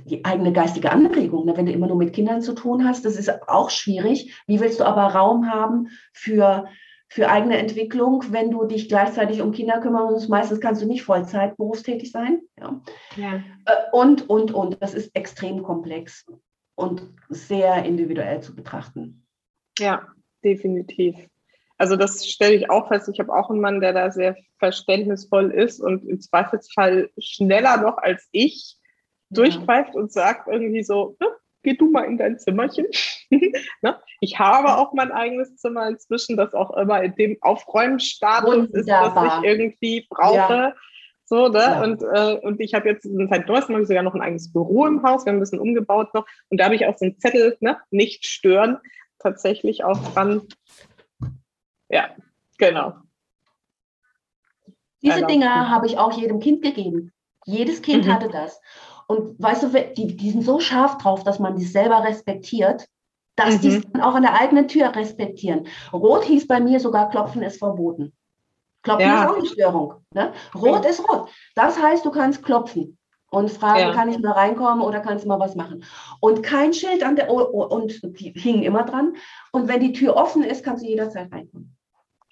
die 0.07 0.25
eigene 0.25 0.53
geistige 0.53 0.93
Anregung. 0.93 1.47
Ne? 1.47 1.57
Wenn 1.57 1.67
du 1.67 1.73
immer 1.73 1.87
nur 1.87 1.97
mit 1.97 2.15
Kindern 2.15 2.43
zu 2.43 2.55
tun 2.55 2.87
hast, 2.87 3.05
das 3.05 3.17
ist 3.17 3.49
auch 3.49 3.71
schwierig. 3.71 4.43
Wie 4.47 4.61
willst 4.61 4.81
du 4.81 4.85
aber 4.85 5.15
Raum 5.15 5.51
haben 5.51 5.89
für, 6.13 6.67
für 7.09 7.29
eigene 7.29 7.59
Entwicklung, 7.59 8.25
wenn 8.31 8.51
du 8.51 8.65
dich 8.65 8.89
gleichzeitig 8.89 9.43
um 9.43 9.53
Kinder 9.53 9.81
kümmern 9.81 10.13
musst? 10.13 10.29
Meistens 10.29 10.61
kannst 10.61 10.83
du 10.83 10.87
nicht 10.87 11.03
Vollzeit 11.03 11.57
berufstätig 11.57 12.13
sein. 12.13 12.41
Ja. 12.61 12.81
ja. 13.17 13.35
Äh, 13.65 13.77
und, 13.93 14.29
und, 14.29 14.53
und. 14.53 14.81
Das 14.81 14.95
ist 14.95 15.15
extrem 15.15 15.63
komplex 15.63 16.27
und 16.77 17.03
sehr 17.29 17.85
individuell 17.85 18.41
zu 18.41 18.55
betrachten. 18.55 19.27
Ja, 19.79 20.07
definitiv. 20.45 21.17
Also 21.79 21.97
das 21.97 22.27
stelle 22.27 22.55
ich 22.55 22.71
auch 22.71 22.89
fest. 22.89 23.09
Ich 23.13 23.19
habe 23.19 23.33
auch 23.33 23.51
einen 23.51 23.61
Mann, 23.61 23.81
der 23.81 23.93
da 23.93 24.11
sehr 24.11 24.37
verständnisvoll 24.59 25.51
ist 25.51 25.81
und 25.81 26.09
im 26.09 26.21
Zweifelsfall 26.21 27.11
schneller 27.19 27.79
noch 27.79 27.99
als 27.99 28.29
ich 28.33 28.77
ja. 29.31 29.43
durchgreift 29.43 29.95
und 29.95 30.13
sagt 30.13 30.49
irgendwie 30.49 30.85
so, 30.85 31.17
geh 31.65 31.75
du 31.75 31.91
mal 31.91 32.05
in 32.05 32.17
dein 32.17 32.39
Zimmerchen. 32.39 32.87
ne? 33.83 34.01
Ich 34.21 34.39
habe 34.39 34.77
auch 34.77 34.93
mein 34.93 35.11
eigenes 35.11 35.57
Zimmer 35.57 35.89
inzwischen, 35.89 36.37
das 36.37 36.55
auch 36.55 36.77
immer 36.77 37.03
in 37.03 37.15
dem 37.17 37.37
Aufräumstatus 37.41 38.69
ist, 38.71 38.89
das 38.89 39.13
ich 39.13 39.45
irgendwie 39.45 40.07
brauche. 40.09 40.53
Ja. 40.53 40.75
So, 41.25 41.49
ne? 41.49 41.59
Ja. 41.59 41.83
Und, 41.83 42.03
äh, 42.03 42.39
und 42.47 42.61
ich 42.61 42.75
habe 42.75 42.89
jetzt 42.89 43.09
seit 43.31 43.49
neuestem 43.49 43.75
habe 43.75 43.83
ich 43.83 43.89
sogar 43.89 44.03
noch 44.03 44.15
ein 44.15 44.21
eigenes 44.21 44.53
Büro 44.53 44.87
im 44.87 45.03
Haus. 45.03 45.25
Wir 45.25 45.31
haben 45.31 45.39
ein 45.39 45.41
bisschen 45.41 45.59
umgebaut 45.59 46.13
noch. 46.15 46.27
Und 46.51 46.61
da 46.61 46.67
habe 46.67 46.75
ich 46.75 46.87
auch 46.87 46.97
so 46.97 47.07
einen 47.07 47.19
Zettel, 47.19 47.57
ne? 47.61 47.79
nicht 47.91 48.27
stören, 48.27 48.79
tatsächlich 49.19 49.85
auch 49.85 49.99
dran, 50.13 50.43
ja, 51.95 52.09
genau. 52.59 52.95
Diese 55.01 55.15
Erlaubt. 55.15 55.31
Dinge 55.31 55.71
habe 55.71 55.87
ich 55.87 55.97
auch 55.97 56.13
jedem 56.13 56.41
Kind 56.41 56.63
gegeben. 56.63 57.13
Jedes 57.45 57.83
Kind 57.83 58.07
mhm. 58.07 58.13
hatte 58.13 58.29
das. 58.29 58.61
Und 59.07 59.41
weißt 59.41 59.63
du, 59.63 59.95
die, 59.95 60.17
die 60.17 60.31
sind 60.31 60.43
so 60.43 60.59
scharf 60.59 60.99
drauf, 60.99 61.23
dass 61.23 61.39
man 61.39 61.57
die 61.57 61.65
selber 61.65 62.03
respektiert, 62.03 62.89
dass 63.37 63.57
mhm. 63.57 63.61
die 63.61 63.69
es 63.69 63.85
auch 64.01 64.15
an 64.15 64.23
der 64.23 64.41
eigenen 64.41 64.67
Tür 64.67 64.97
respektieren. 64.97 65.69
Rot 65.93 66.25
hieß 66.25 66.49
bei 66.49 66.59
mir 66.59 66.81
sogar, 66.81 67.11
Klopfen 67.11 67.43
ist 67.43 67.59
verboten. 67.59 68.13
Klopfen 68.83 69.07
ja. 69.07 69.23
ist 69.23 69.31
auch 69.31 69.37
eine 69.37 69.47
Störung. 69.47 69.95
Ne? 70.15 70.33
Rot 70.55 70.85
ja. 70.85 70.91
ist 70.91 71.09
rot. 71.09 71.29
Das 71.55 71.81
heißt, 71.81 72.05
du 72.05 72.11
kannst 72.11 72.43
klopfen 72.43 72.99
und 73.31 73.51
fragen, 73.51 73.81
ja. 73.81 73.93
kann 73.93 74.09
ich 74.09 74.19
mal 74.19 74.33
reinkommen 74.33 74.83
oder 74.83 75.01
kannst 75.01 75.25
du 75.25 75.29
mal 75.29 75.39
was 75.39 75.55
machen? 75.55 75.85
Und 76.21 76.43
kein 76.43 76.73
Schild 76.73 77.05
an 77.05 77.17
der, 77.17 77.31
und 77.31 78.01
die 78.19 78.33
hingen 78.37 78.63
immer 78.63 78.85
dran. 78.85 79.17
Und 79.53 79.69
wenn 79.69 79.81
die 79.81 79.93
Tür 79.93 80.17
offen 80.17 80.43
ist, 80.43 80.65
kannst 80.65 80.83
du 80.83 80.89
jederzeit 80.89 81.31
reinkommen. 81.31 81.74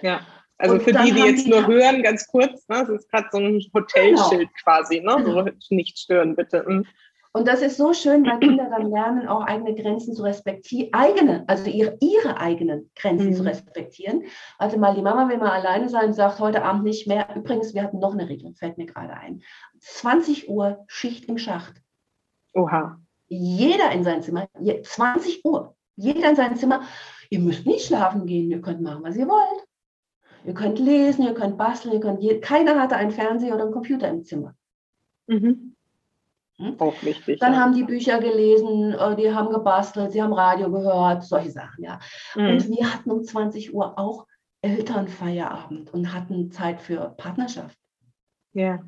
Ja. 0.03 0.21
Also 0.59 0.75
und 0.75 0.83
für 0.83 0.93
die, 0.93 1.13
die 1.13 1.21
jetzt 1.21 1.47
die 1.47 1.51
nur 1.51 1.67
hören, 1.67 2.03
ganz 2.03 2.27
kurz, 2.29 2.69
ne, 2.69 2.85
das 2.87 2.89
ist 2.89 3.11
gerade 3.11 3.27
so 3.33 3.39
ein 3.39 3.61
Hotelschild 3.75 4.31
genau. 4.31 4.51
quasi, 4.63 5.01
ne? 5.01 5.17
So 5.25 5.75
nicht 5.75 5.99
stören, 5.99 6.37
bitte. 6.37 6.65
Mhm. 6.67 6.87
Und 7.35 7.49
das 7.49 7.63
ist 7.63 7.79
so 7.79 7.95
schön, 7.95 8.27
weil 8.27 8.39
Kinder 8.41 8.69
dann 8.69 8.91
lernen, 8.91 9.27
auch 9.27 9.43
eigene 9.47 9.75
Grenzen 9.75 10.15
zu 10.15 10.23
respektieren, 10.23 10.93
eigene, 10.93 11.45
also 11.47 11.71
ihre, 11.71 11.97
ihre 12.01 12.37
eigenen 12.37 12.91
Grenzen 12.95 13.31
mhm. 13.31 13.35
zu 13.35 13.43
respektieren. 13.45 14.25
Also 14.59 14.79
mal, 14.79 14.95
die 14.95 15.01
Mama 15.01 15.31
will 15.31 15.39
mal 15.39 15.51
alleine 15.51 15.89
sein, 15.89 16.13
sagt 16.13 16.41
heute 16.41 16.63
Abend 16.63 16.85
nicht 16.85 17.07
mehr. 17.07 17.27
Übrigens, 17.35 17.73
wir 17.73 17.83
hatten 17.83 18.01
noch 18.01 18.13
eine 18.13 18.29
Regel, 18.29 18.55
fällt 18.55 18.77
mir 18.77 18.85
gerade 18.85 19.15
ein. 19.15 19.43
20 19.81 20.51
Uhr 20.51 20.85
Schicht 20.89 21.25
im 21.25 21.39
Schacht. 21.39 21.81
Oha. 22.53 23.01
Jeder 23.29 23.91
in 23.93 24.05
sein 24.05 24.23
Zimmer, 24.23 24.47
20 24.83 25.43
Uhr, 25.47 25.75
jeder 25.97 26.29
in 26.29 26.37
sein 26.37 26.57
Zimmer. 26.57 26.83
Ihr 27.31 27.41
müsst 27.41 27.65
nicht 27.65 27.87
schlafen 27.87 28.27
gehen, 28.27 28.51
ihr 28.51 28.61
könnt 28.61 28.83
machen, 28.83 29.03
was 29.03 29.17
ihr 29.17 29.27
wollt. 29.27 29.67
Ihr 30.45 30.55
könnt 30.55 30.79
lesen, 30.79 31.25
ihr 31.25 31.35
könnt 31.35 31.57
basteln, 31.57 31.95
ihr 31.95 32.01
könnt, 32.01 32.43
keiner 32.43 32.81
hatte 32.81 32.97
einen 32.97 33.13
Fernseher 33.13 33.55
oder 33.55 33.65
einen 33.65 33.73
Computer 33.73 34.09
im 34.09 34.25
Zimmer. 34.25 34.55
Mhm. 35.27 35.77
Hm? 36.59 36.81
Auch 36.81 37.03
wichtig. 37.03 37.41
Dann 37.41 37.55
ja. 37.55 37.61
haben 37.61 37.75
die 37.75 37.85
Bücher 37.85 38.19
gelesen, 38.19 38.93
äh, 38.93 39.17
die 39.17 39.33
haben 39.33 39.51
gebastelt, 39.51 40.13
sie 40.13 40.23
haben 40.23 40.33
Radio 40.33 40.71
gehört, 40.71 41.25
solche 41.25 41.51
Sachen, 41.51 41.85
ja. 41.85 41.99
Mhm. 42.35 42.49
Und 42.49 42.69
wir 42.69 42.93
hatten 42.93 43.11
um 43.11 43.23
20 43.23 43.75
Uhr 43.75 43.99
auch 43.99 44.27
Elternfeierabend 44.63 45.93
und 45.93 46.13
hatten 46.13 46.51
Zeit 46.51 46.81
für 46.81 47.15
Partnerschaft. 47.17 47.77
Ja. 48.53 48.81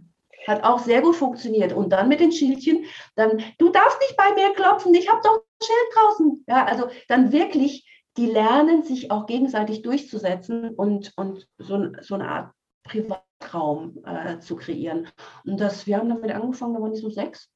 Hat 0.47 0.63
auch 0.63 0.79
sehr 0.79 1.01
gut 1.01 1.17
funktioniert. 1.17 1.73
Und 1.73 1.91
dann 1.91 2.09
mit 2.09 2.21
den 2.21 2.33
Schildchen, 2.33 2.85
dann, 3.17 3.43
du 3.59 3.71
darfst 3.71 3.99
nicht 4.01 4.17
bei 4.17 4.35
mir 4.35 4.53
klopfen, 4.55 4.95
ich 4.95 5.11
habe 5.11 5.21
doch 5.25 5.37
ein 5.37 5.67
Schild 5.67 5.95
draußen. 5.95 6.45
Ja, 6.47 6.65
also 6.67 6.89
dann 7.09 7.33
wirklich, 7.33 7.89
die 8.17 8.27
lernen 8.27 8.83
sich 8.83 9.11
auch 9.11 9.27
gegenseitig 9.27 9.83
durchzusetzen 9.83 10.71
und, 10.71 11.13
und 11.17 11.49
so, 11.59 11.93
so 12.01 12.15
eine 12.15 12.29
Art 12.29 12.53
Privatraum 12.85 14.03
äh, 14.05 14.39
zu 14.39 14.57
kreieren. 14.57 15.09
Und 15.45 15.61
das, 15.61 15.87
wir 15.87 15.99
haben 15.99 16.09
damit 16.09 16.31
angefangen, 16.33 16.75
da 16.75 16.81
waren 16.81 16.93
die 16.93 17.01
so 17.01 17.11
sechs. 17.11 17.51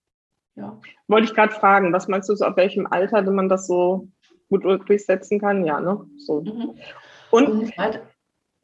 Ja. 0.56 0.80
Wollte 1.06 1.28
ich 1.28 1.34
gerade 1.34 1.54
fragen, 1.54 1.92
was 1.92 2.09
meinst 2.09 2.28
du, 2.28 2.34
so, 2.34 2.44
ab 2.44 2.56
welchem 2.56 2.86
Alter 2.86 3.22
man 3.30 3.48
das 3.48 3.66
so 3.66 4.09
gut 4.48 4.64
durchsetzen 4.64 5.38
kann? 5.40 5.64
Ja, 5.64 5.80
ne? 5.80 6.04
So. 6.16 6.40
Mhm. 6.40 6.74
Und, 7.30 7.48
Und 7.48 7.72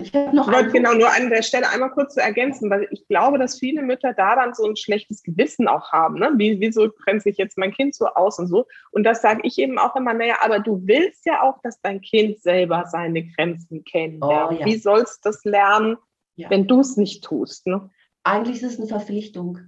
ich 0.05 0.15
habe 0.15 0.37
noch 0.37 0.49
ich 0.49 0.55
wollte 0.55 0.71
genau 0.71 0.93
nur 0.93 1.11
an 1.11 1.31
der 1.31 1.43
Stelle 1.43 1.69
einmal 1.69 1.91
kurz 1.91 2.15
zu 2.15 2.21
ergänzen, 2.21 2.69
weil 2.69 2.87
ich 2.91 3.07
glaube, 3.09 3.39
dass 3.39 3.59
viele 3.59 3.83
Mütter 3.83 4.13
da 4.13 4.37
dann 4.37 4.53
so 4.53 4.67
ein 4.67 4.77
schlechtes 4.77 5.23
Gewissen 5.23 5.67
auch 5.67 5.93
haben. 5.93 6.19
Ne? 6.19 6.33
Wie, 6.37 6.61
wieso 6.61 6.91
grenze 6.91 7.31
ich 7.31 7.39
jetzt 7.39 7.57
mein 7.57 7.73
Kind 7.73 7.95
so 7.95 8.07
aus 8.07 8.39
und 8.39 8.49
so? 8.49 8.67
Und 8.91 9.05
das 9.05 9.23
sage 9.23 9.41
ich 9.45 9.59
eben 9.59 9.79
auch 9.79 9.97
immer, 9.97 10.13
naja, 10.13 10.37
aber 10.43 10.59
du 10.59 10.83
willst 10.85 11.25
ja 11.25 11.43
auch, 11.43 11.59
dass 11.63 11.81
dein 11.81 12.03
Kind 12.03 12.41
selber 12.41 12.85
seine 12.87 13.25
Grenzen 13.25 13.85
kennt. 13.85 14.23
Oh, 14.23 14.31
ja. 14.31 14.67
Wie 14.67 14.77
sollst 14.77 15.25
du 15.25 15.31
das 15.31 15.45
lernen, 15.45 15.97
ja. 16.37 16.51
wenn 16.51 16.67
du 16.67 16.81
es 16.81 16.97
nicht 16.97 17.25
tust? 17.25 17.67
Ne? 17.67 17.89
Eigentlich 18.25 18.63
ist 18.63 18.75
es 18.75 18.79
eine 18.79 18.89
Verpflichtung. 18.89 19.59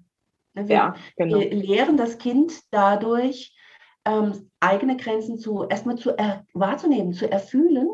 Wir, 0.53 0.75
ja, 0.75 0.95
genau. 1.17 1.39
lehren 1.39 1.97
das 1.97 2.19
Kind 2.19 2.53
dadurch, 2.71 3.55
ähm, 4.07 4.51
eigene 4.61 4.97
Grenzen 4.97 5.39
zu 5.39 5.65
erstmal 5.65 5.97
zu 5.97 6.17
wahrzunehmen, 6.55 7.13
zu 7.13 7.31
erfühlen 7.31 7.89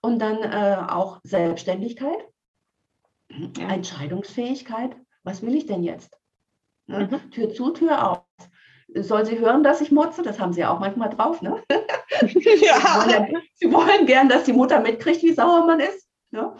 und 0.00 0.18
dann 0.18 0.42
äh, 0.42 0.76
auch 0.88 1.20
Selbstständigkeit, 1.24 2.26
ja. 3.30 3.68
Entscheidungsfähigkeit. 3.68 4.96
Was 5.22 5.42
will 5.42 5.54
ich 5.54 5.66
denn 5.66 5.82
jetzt? 5.82 6.16
Ne? 6.86 7.08
Mhm. 7.10 7.30
Tür 7.30 7.52
zu, 7.52 7.70
Tür 7.70 8.10
auf. 8.10 8.22
Soll 8.94 9.26
sie 9.26 9.38
hören, 9.38 9.64
dass 9.64 9.80
ich 9.80 9.90
motze? 9.90 10.22
Das 10.22 10.38
haben 10.38 10.52
sie 10.52 10.60
ja 10.60 10.72
auch 10.72 10.78
manchmal 10.78 11.10
drauf. 11.10 11.42
Ne? 11.42 11.62
ja. 11.70 12.20
sie, 12.20 12.30
wollen, 12.30 13.36
sie 13.54 13.72
wollen 13.72 14.06
gern, 14.06 14.28
dass 14.28 14.44
die 14.44 14.52
Mutter 14.52 14.80
mitkriegt, 14.80 15.22
wie 15.22 15.32
sauer 15.32 15.66
man 15.66 15.80
ist. 15.80 16.08
Ne? 16.30 16.54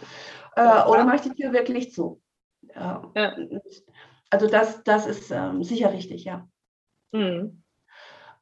Äh, 0.57 0.82
oder 0.89 1.05
mache 1.05 1.16
ich 1.16 1.22
die 1.22 1.34
Tür 1.34 1.53
wirklich 1.53 1.93
zu? 1.93 2.20
Ja. 2.74 3.12
Also 4.30 4.49
das, 4.49 4.82
das 4.82 5.07
ist 5.07 5.30
ähm, 5.30 5.62
sicher 5.62 5.93
richtig, 5.93 6.24
ja. 6.24 6.49
Mhm. 7.12 7.62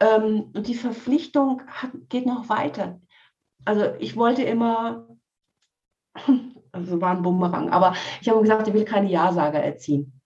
Ähm, 0.00 0.50
und 0.54 0.66
die 0.66 0.74
Verpflichtung 0.74 1.62
hat, 1.66 1.90
geht 2.08 2.26
noch 2.26 2.48
weiter. 2.48 3.00
Also 3.64 3.94
ich 3.98 4.16
wollte 4.16 4.42
immer, 4.42 5.08
also 6.72 7.00
war 7.00 7.16
ein 7.16 7.22
Bumerang, 7.22 7.70
aber 7.70 7.94
ich 8.20 8.28
habe 8.28 8.40
gesagt, 8.40 8.68
ich 8.68 8.74
will 8.74 8.84
keine 8.84 9.10
Ja-Sager 9.10 9.60
erziehen. 9.60 10.20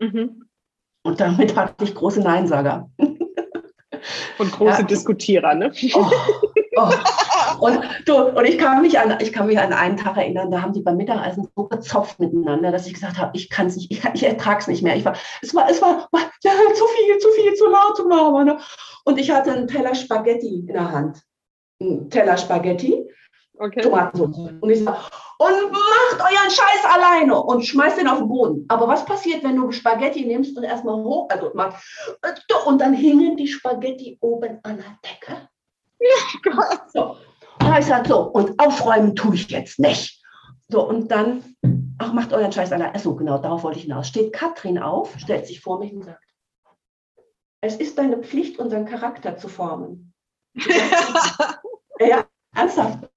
Mhm. 0.00 0.48
Und 1.04 1.20
damit 1.20 1.56
hatte 1.56 1.84
ich 1.84 1.94
große 1.94 2.20
Neinsager. 2.20 2.90
Und 4.38 4.52
große 4.52 4.80
ja. 4.80 4.86
Diskutierer, 4.86 5.54
ne? 5.54 5.72
Oh, 5.94 6.10
oh. 6.76 6.90
Und, 7.60 7.80
du, 8.04 8.14
und 8.16 8.44
ich, 8.44 8.58
kann 8.58 8.82
mich 8.82 8.98
an, 8.98 9.16
ich 9.20 9.32
kann 9.32 9.46
mich 9.46 9.58
an 9.58 9.72
einen 9.72 9.96
Tag 9.96 10.16
erinnern, 10.16 10.50
da 10.50 10.60
haben 10.60 10.72
die 10.72 10.82
beim 10.82 10.96
Mittagessen 10.96 11.48
so 11.56 11.64
gezopft 11.64 12.20
miteinander, 12.20 12.70
dass 12.70 12.86
ich 12.86 12.94
gesagt 12.94 13.18
habe, 13.18 13.30
ich 13.34 13.48
kann 13.48 13.66
es 13.66 13.76
nicht, 13.76 13.90
ich, 13.90 14.04
ich 14.04 14.22
ertrage 14.24 14.60
es 14.60 14.66
nicht 14.66 14.82
mehr. 14.82 14.96
Ich 14.96 15.04
war, 15.04 15.16
es 15.40 15.54
war, 15.54 15.68
es 15.70 15.80
war, 15.80 16.08
ja, 16.44 16.52
zu 16.74 16.84
viel, 16.86 17.18
zu 17.18 17.28
viel, 17.30 17.54
zu 17.54 17.66
laut, 17.66 17.96
zu 17.96 18.08
laut. 18.08 18.44
Ne? 18.44 18.58
Und 19.04 19.18
ich 19.18 19.30
hatte 19.30 19.52
einen 19.52 19.68
Teller 19.68 19.94
Spaghetti 19.94 20.66
in 20.66 20.66
der 20.66 20.90
Hand. 20.90 21.22
Einen 21.80 22.10
Teller 22.10 22.36
Spaghetti, 22.36 23.08
okay. 23.58 23.82
Tomatensauce. 23.82 24.52
Und 24.60 24.70
ich 24.70 24.82
sage, 24.82 24.98
und 25.38 25.70
macht 25.70 26.20
euren 26.20 26.50
Scheiß 26.50 26.84
alleine 26.84 27.42
und 27.42 27.66
schmeißt 27.66 27.98
den 27.98 28.08
auf 28.08 28.18
den 28.18 28.28
Boden. 28.28 28.64
Aber 28.68 28.88
was 28.88 29.04
passiert, 29.04 29.44
wenn 29.44 29.56
du 29.56 29.70
Spaghetti 29.70 30.24
nimmst 30.24 30.56
und 30.56 30.64
erstmal 30.64 30.96
hoch, 30.96 31.28
also 31.30 31.50
machst, 31.54 31.84
und 32.66 32.80
dann 32.80 32.94
hingen 32.94 33.36
die 33.36 33.46
Spaghetti 33.48 34.16
oben 34.20 34.58
an 34.62 34.78
der 34.78 34.98
Decke? 35.04 35.48
Ja, 36.00 36.52
Gott. 36.52 36.80
So. 36.92 37.16
Und 37.60 37.66
habe 37.66 37.80
ich 37.80 37.86
gesagt, 37.86 38.06
so, 38.08 38.20
und 38.20 38.58
aufräumen 38.58 39.14
tue 39.14 39.34
ich 39.34 39.50
jetzt 39.50 39.78
nicht. 39.78 40.22
So, 40.68 40.88
und 40.88 41.08
dann, 41.10 41.56
ach, 41.98 42.12
macht 42.12 42.32
euren 42.32 42.52
Scheiß 42.52 42.72
allein. 42.72 42.94
Achso, 42.94 43.14
genau, 43.14 43.38
darauf 43.38 43.62
wollte 43.62 43.78
ich 43.78 43.84
hinaus. 43.84 44.08
Steht 44.08 44.32
Katrin 44.32 44.78
auf, 44.78 45.14
stellt 45.18 45.46
sich 45.46 45.60
vor 45.60 45.78
mich 45.78 45.92
und 45.92 46.04
sagt, 46.04 46.22
es 47.60 47.76
ist 47.76 47.98
deine 47.98 48.18
Pflicht, 48.18 48.58
unseren 48.58 48.86
Charakter 48.86 49.36
zu 49.36 49.48
formen. 49.48 50.14
ja, 52.00 52.26
ernsthaft. 52.54 53.08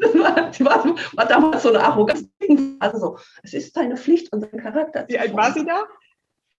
Das 0.00 0.14
war, 0.14 0.50
die 0.50 0.64
war, 0.64 0.84
war 0.84 1.26
damals 1.26 1.62
so 1.62 1.70
eine 1.70 1.82
Arroganz. 1.82 2.28
Also 2.78 2.98
so, 2.98 3.18
es 3.42 3.54
ist 3.54 3.76
deine 3.76 3.96
Pflicht, 3.96 4.32
unseren 4.32 4.58
Charakter 4.60 5.06
zu 5.06 5.06
formen. 5.06 5.08
Wie 5.08 5.18
alt 5.18 5.36
war 5.36 5.52
sie 5.52 5.64
da? 5.64 5.84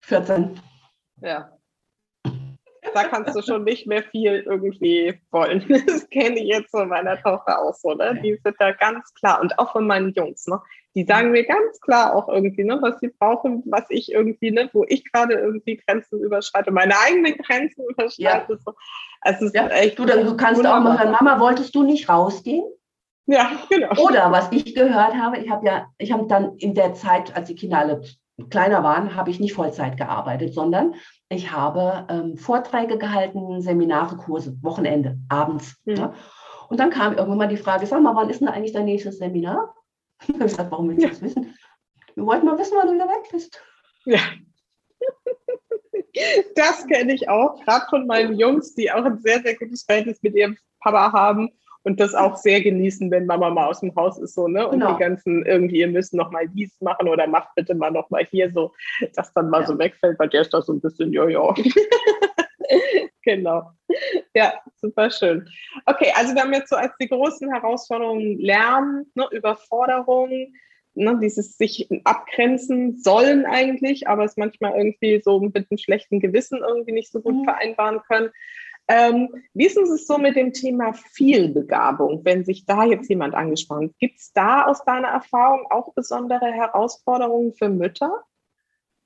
14. 0.02 0.60
Ja 1.22 1.61
da 2.94 3.04
kannst 3.04 3.36
du 3.36 3.42
schon 3.42 3.64
nicht 3.64 3.86
mehr 3.86 4.04
viel 4.04 4.44
irgendwie 4.46 5.20
wollen. 5.32 5.64
Das 5.88 6.10
kenne 6.10 6.40
ich 6.40 6.48
jetzt 6.48 6.72
von 6.72 6.90
meiner 6.90 7.22
Tochter 7.22 7.60
auch 7.60 7.76
so, 7.76 7.94
ne? 7.94 8.20
Die 8.24 8.40
sind 8.44 8.56
da 8.60 8.72
ganz 8.72 9.14
klar 9.14 9.42
und 9.42 9.58
auch 9.60 9.72
von 9.72 9.86
meinen 9.86 10.14
Jungs, 10.14 10.48
ne? 10.48 10.60
Die 10.96 11.06
sagen 11.06 11.32
mir 11.32 11.46
ganz 11.46 11.80
klar 11.80 12.16
auch 12.16 12.28
irgendwie, 12.28 12.64
ne, 12.64 12.78
was 12.82 13.00
sie 13.00 13.08
brauchen, 13.08 13.64
was 13.66 13.86
ich 13.90 14.12
irgendwie, 14.12 14.52
ne, 14.52 14.70
wo 14.74 14.84
ich 14.88 15.10
gerade 15.10 15.36
irgendwie 15.36 15.78
Grenzen 15.78 16.20
überschreite, 16.20 16.72
meine 16.72 16.94
eigenen 17.00 17.38
Grenzen 17.38 17.86
überschreite. 17.88 18.54
Ja. 18.54 18.58
So. 18.66 18.74
Also 19.22 19.48
ja. 19.54 19.68
echt. 19.68 19.98
Du, 19.98 20.06
dann, 20.06 20.26
du 20.26 20.36
kannst 20.36 20.66
auch 20.66 20.80
mal 20.82 20.98
sagen, 20.98 21.12
Mama, 21.12 21.40
wolltest 21.40 21.74
du 21.76 21.84
nicht 21.84 22.10
rausgehen? 22.10 22.66
Ja, 23.28 23.52
genau. 23.70 23.92
Oder 24.04 24.32
was 24.32 24.52
ich 24.52 24.76
gehört 24.76 25.14
habe, 25.14 25.38
ich 25.38 25.50
habe 25.50 25.66
ja, 25.66 25.88
ich 25.98 26.12
habe 26.12 26.28
dann 26.28 26.58
in 26.58 26.74
der 26.74 26.94
Zeit, 26.94 27.36
als 27.36 27.48
die 27.48 27.56
Kinder 27.56 27.78
alle 27.80 28.02
kleiner 28.50 28.84
waren, 28.84 29.16
habe 29.16 29.30
ich 29.30 29.40
nicht 29.40 29.54
Vollzeit 29.54 29.98
gearbeitet, 29.98 30.54
sondern 30.54 30.96
ich 31.32 31.52
habe 31.52 32.06
ähm, 32.10 32.38
Vorträge 32.38 32.98
gehalten, 32.98 33.62
Seminare, 33.62 34.18
Kurse, 34.18 34.58
Wochenende, 34.62 35.18
abends. 35.30 35.78
Mhm. 35.86 35.96
Ja. 35.96 36.14
Und 36.70 36.80
dann 36.80 36.90
kam 36.90 37.14
irgendwann 37.14 37.38
mal 37.38 37.48
die 37.48 37.58
Frage, 37.58 37.86
sag 37.86 38.02
mal, 38.02 38.16
wann 38.16 38.30
ist 38.30 38.42
denn 38.42 38.48
eigentlich 38.48 38.74
dein 38.74 38.86
nächstes 38.86 39.18
Seminar? 39.18 39.76
Ich 40.24 40.36
habe 40.36 40.44
gesagt, 40.44 40.72
warum 40.72 40.88
willst 40.90 41.04
du 41.04 41.08
das 41.08 41.22
wissen? 41.22 41.56
Wir 42.14 42.26
wollten 42.26 42.46
mal 42.46 42.60
wissen, 42.60 42.78
wann 42.78 42.88
du 42.88 42.94
wieder 42.94 43.08
weg 43.08 43.28
bist. 43.32 43.60
Ja. 44.06 44.20
Das 46.56 46.86
kenne 46.86 47.14
ich 47.14 47.28
auch, 47.28 47.60
gerade 47.64 47.86
von 47.90 48.06
meinen 48.06 48.38
Jungs, 48.38 48.76
die 48.76 48.92
auch 48.92 49.04
ein 49.04 49.18
sehr, 49.20 49.42
sehr 49.42 49.58
gutes 49.58 49.84
Verhältnis 49.84 50.22
mit 50.22 50.36
ihrem 50.36 50.58
Papa 50.80 51.12
haben 51.12 51.50
und 51.84 52.00
das 52.00 52.14
auch 52.14 52.38
sehr 52.38 52.62
genießen, 52.62 53.10
wenn 53.10 53.26
Mama 53.26 53.50
mal 53.50 53.68
aus 53.68 53.80
dem 53.80 53.96
Haus 53.96 54.20
ist 54.20 54.36
so, 54.36 54.48
ne? 54.48 54.68
Und 54.68 54.80
genau. 54.80 54.94
die 54.94 55.00
ganzen 55.00 55.46
irgendwie, 55.46 55.80
ihr 55.80 55.88
müsst 55.88 56.14
noch 56.14 56.32
mal 56.32 56.48
dies 56.48 56.80
machen 56.82 57.08
oder 57.08 57.28
macht 57.28 57.50
bitte 57.56 57.74
mal 57.76 57.92
noch 57.92 58.10
mal 58.10 58.26
hier 58.26 58.52
so, 58.52 58.74
dass 59.16 59.34
dann 59.34 59.50
mal 59.50 59.62
ja. 59.62 59.68
so 59.68 59.80
wegfällt, 59.80 60.20
weil 60.20 60.30
der 60.30 60.42
ist 60.42 60.54
da 60.54 60.62
so 60.62 60.74
ein 60.74 60.82
bisschen 60.82 61.12
jojo. 61.12 61.56
genau. 63.24 63.72
Ja, 64.36 64.54
super 64.76 65.10
schön. 65.10 65.48
Okay, 65.86 66.12
also 66.16 66.36
wir 66.36 66.44
haben 66.44 66.54
jetzt 66.54 66.70
so 66.70 66.76
als 66.76 66.94
die 67.00 67.08
großen 67.08 67.52
Herausforderungen 67.52 68.40
Lernen, 68.40 69.12
ne, 69.16 69.28
Überforderung, 69.32 70.54
ne, 70.94 71.20
dieses 71.22 71.58
sich 71.58 71.90
abgrenzen 72.04 72.98
sollen 72.98 73.46
eigentlich, 73.46 74.08
aber 74.08 74.26
es 74.26 74.38
manchmal 74.38 74.78
irgendwie 74.78 75.22
so 75.22 75.40
mit 75.40 75.56
einem 75.56 75.78
schlechten 75.78 76.20
Gewissen 76.20 76.60
irgendwie 76.60 76.92
nicht 76.92 77.12
so 77.12 77.22
gut 77.22 77.36
mhm. 77.36 77.44
vereinbaren 77.46 78.02
können. 78.08 78.30
Ähm, 78.94 79.30
wie 79.54 79.68
ist 79.68 79.78
es 79.78 80.06
so 80.06 80.18
mit 80.18 80.36
dem 80.36 80.52
Thema 80.52 80.92
Vielbegabung, 80.92 82.26
wenn 82.26 82.44
sich 82.44 82.66
da 82.66 82.84
jetzt 82.84 83.10
jemand 83.10 83.34
angespannt? 83.36 83.94
Gibt 84.00 84.20
es 84.20 84.34
da 84.34 84.66
aus 84.66 84.84
deiner 84.84 85.08
Erfahrung 85.08 85.66
auch 85.70 85.94
besondere 85.94 86.52
Herausforderungen 86.52 87.54
für 87.54 87.70
Mütter? 87.70 88.26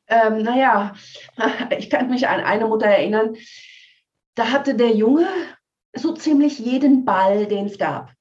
Ähm, 0.08 0.40
naja, 0.42 0.96
ich 1.78 1.92
kann 1.92 2.10
mich 2.10 2.28
an 2.28 2.40
eine 2.40 2.66
Mutter 2.66 2.88
erinnern, 2.88 3.36
da 4.34 4.52
hatte 4.52 4.74
der 4.74 4.96
Junge 4.96 5.28
so 5.94 6.14
ziemlich 6.14 6.58
jeden 6.58 7.06
Ball, 7.06 7.46
den 7.46 7.68
es 7.68 7.78
gab. 7.78 8.12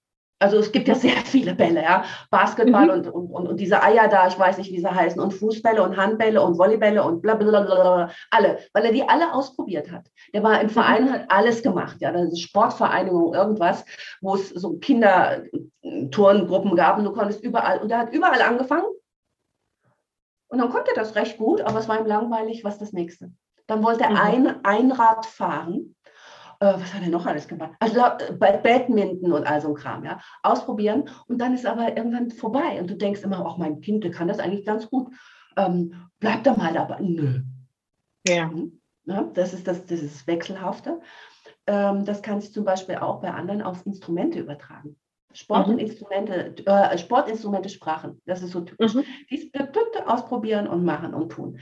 Also 0.41 0.59
es 0.59 0.73
gibt 0.73 0.89
ja 0.89 0.95
sehr 0.95 1.17
viele 1.25 1.55
Bälle, 1.55 1.83
ja. 1.83 2.05
Basketball 2.31 2.87
mhm. 2.87 2.91
und, 2.91 3.09
und, 3.09 3.49
und, 3.49 3.61
diese 3.61 3.83
Eier 3.83 4.09
da, 4.09 4.27
ich 4.27 4.39
weiß 4.39 4.59
nicht, 4.59 4.73
wie 4.73 4.81
sie 4.81 4.91
heißen, 4.91 5.21
und 5.21 5.33
Fußbälle 5.33 5.83
und 5.83 5.97
Handbälle 5.97 6.43
und 6.43 6.59
Volleybälle 6.59 7.03
und 7.03 7.23
bla 7.23 7.35
bla 7.35 7.49
bla, 7.49 7.61
bla 7.63 8.11
alle, 8.31 8.59
weil 8.73 8.85
er 8.85 8.93
die 8.93 9.09
alle 9.09 9.33
ausprobiert 9.33 9.91
hat. 9.91 10.11
Der 10.35 10.43
war 10.43 10.61
im 10.61 10.67
mhm. 10.67 10.71
Verein, 10.71 11.13
hat 11.13 11.31
alles 11.31 11.63
gemacht, 11.63 11.99
ja. 12.01 12.11
Das 12.13 12.33
ist 12.33 12.41
Sportvereinigung, 12.41 13.35
irgendwas, 13.35 13.85
wo 14.21 14.35
es 14.35 14.51
so 14.51 14.77
Kinderturngruppen 14.79 16.75
gab 16.77 16.99
und 16.99 17.05
du 17.05 17.13
konntest 17.13 17.43
überall, 17.43 17.79
und 17.79 17.91
er 17.91 17.99
hat 17.99 18.13
überall 18.13 18.43
angefangen. 18.43 18.87
Und 20.49 20.59
dann 20.59 20.71
konnte 20.71 20.91
er 20.95 21.01
das 21.01 21.15
recht 21.15 21.39
gut, 21.39 21.61
aber 21.61 21.79
es 21.79 21.89
war 21.89 21.99
ihm 21.99 22.07
langweilig, 22.07 22.65
was 22.65 22.79
das 22.79 22.93
nächste. 22.93 23.31
Dann 23.67 23.83
wollte 23.83 24.05
er 24.05 24.11
mhm. 24.11 24.17
ein 24.17 24.65
Einrad 24.65 25.27
fahren 25.27 25.95
äh, 26.04 26.04
was 26.61 26.95
hat 26.95 27.03
er 27.03 27.09
noch 27.09 27.27
alles 27.27 27.49
gemacht? 27.49 27.73
Also 27.81 28.01
bei 28.39 28.57
Badminton 28.57 29.33
und 29.33 29.47
all 29.47 29.61
so 29.61 29.69
ein 29.69 29.75
Kram, 29.75 30.05
ja. 30.05 30.21
Ausprobieren 30.43 31.09
und 31.27 31.39
dann 31.39 31.55
ist 31.55 31.67
aber 31.67 31.97
irgendwann 31.97 32.31
vorbei 32.31 32.81
und 32.81 32.91
du 32.91 32.97
denkst 32.97 33.23
immer, 33.23 33.45
auch 33.45 33.59
mein 33.59 33.81
Kind, 33.81 34.05
der 34.05 34.11
kann 34.11 34.29
das 34.29 34.39
eigentlich 34.39 34.65
ganz 34.65 34.89
gut. 34.89 35.13
Ähm, 35.57 35.95
bleib 36.21 36.45
da 36.45 36.55
mal 36.57 36.73
dabei. 36.73 36.99
Nö. 37.01 37.43
Ja. 38.27 38.51
Hm? 38.51 38.81
ja. 39.05 39.23
das 39.35 39.55
ist 39.55 39.67
das, 39.67 39.87
das 39.87 40.01
ist 40.01 40.27
Wechselhafte. 40.27 41.01
Ähm, 41.67 42.05
das 42.05 42.23
kann 42.23 42.41
sich 42.41 42.53
zum 42.53 42.65
Beispiel 42.65 42.97
auch 42.97 43.21
bei 43.21 43.31
anderen 43.31 43.63
auf 43.63 43.87
Instrumente 43.87 44.41
übertragen. 44.41 44.97
Sport 45.33 45.67
mhm. 45.67 45.75
und 45.75 45.79
Instrumente, 45.81 46.55
äh, 46.67 46.97
Sportinstrumente, 46.97 47.69
Sprachen. 47.69 48.21
Das 48.25 48.43
ist 48.43 48.53
so 48.53 48.61
typisch. 48.61 48.95
Mhm. 48.95 49.05
Dies, 49.31 49.51
ausprobieren 50.07 50.69
und 50.69 50.85
machen 50.85 51.15
und 51.15 51.31
tun 51.31 51.59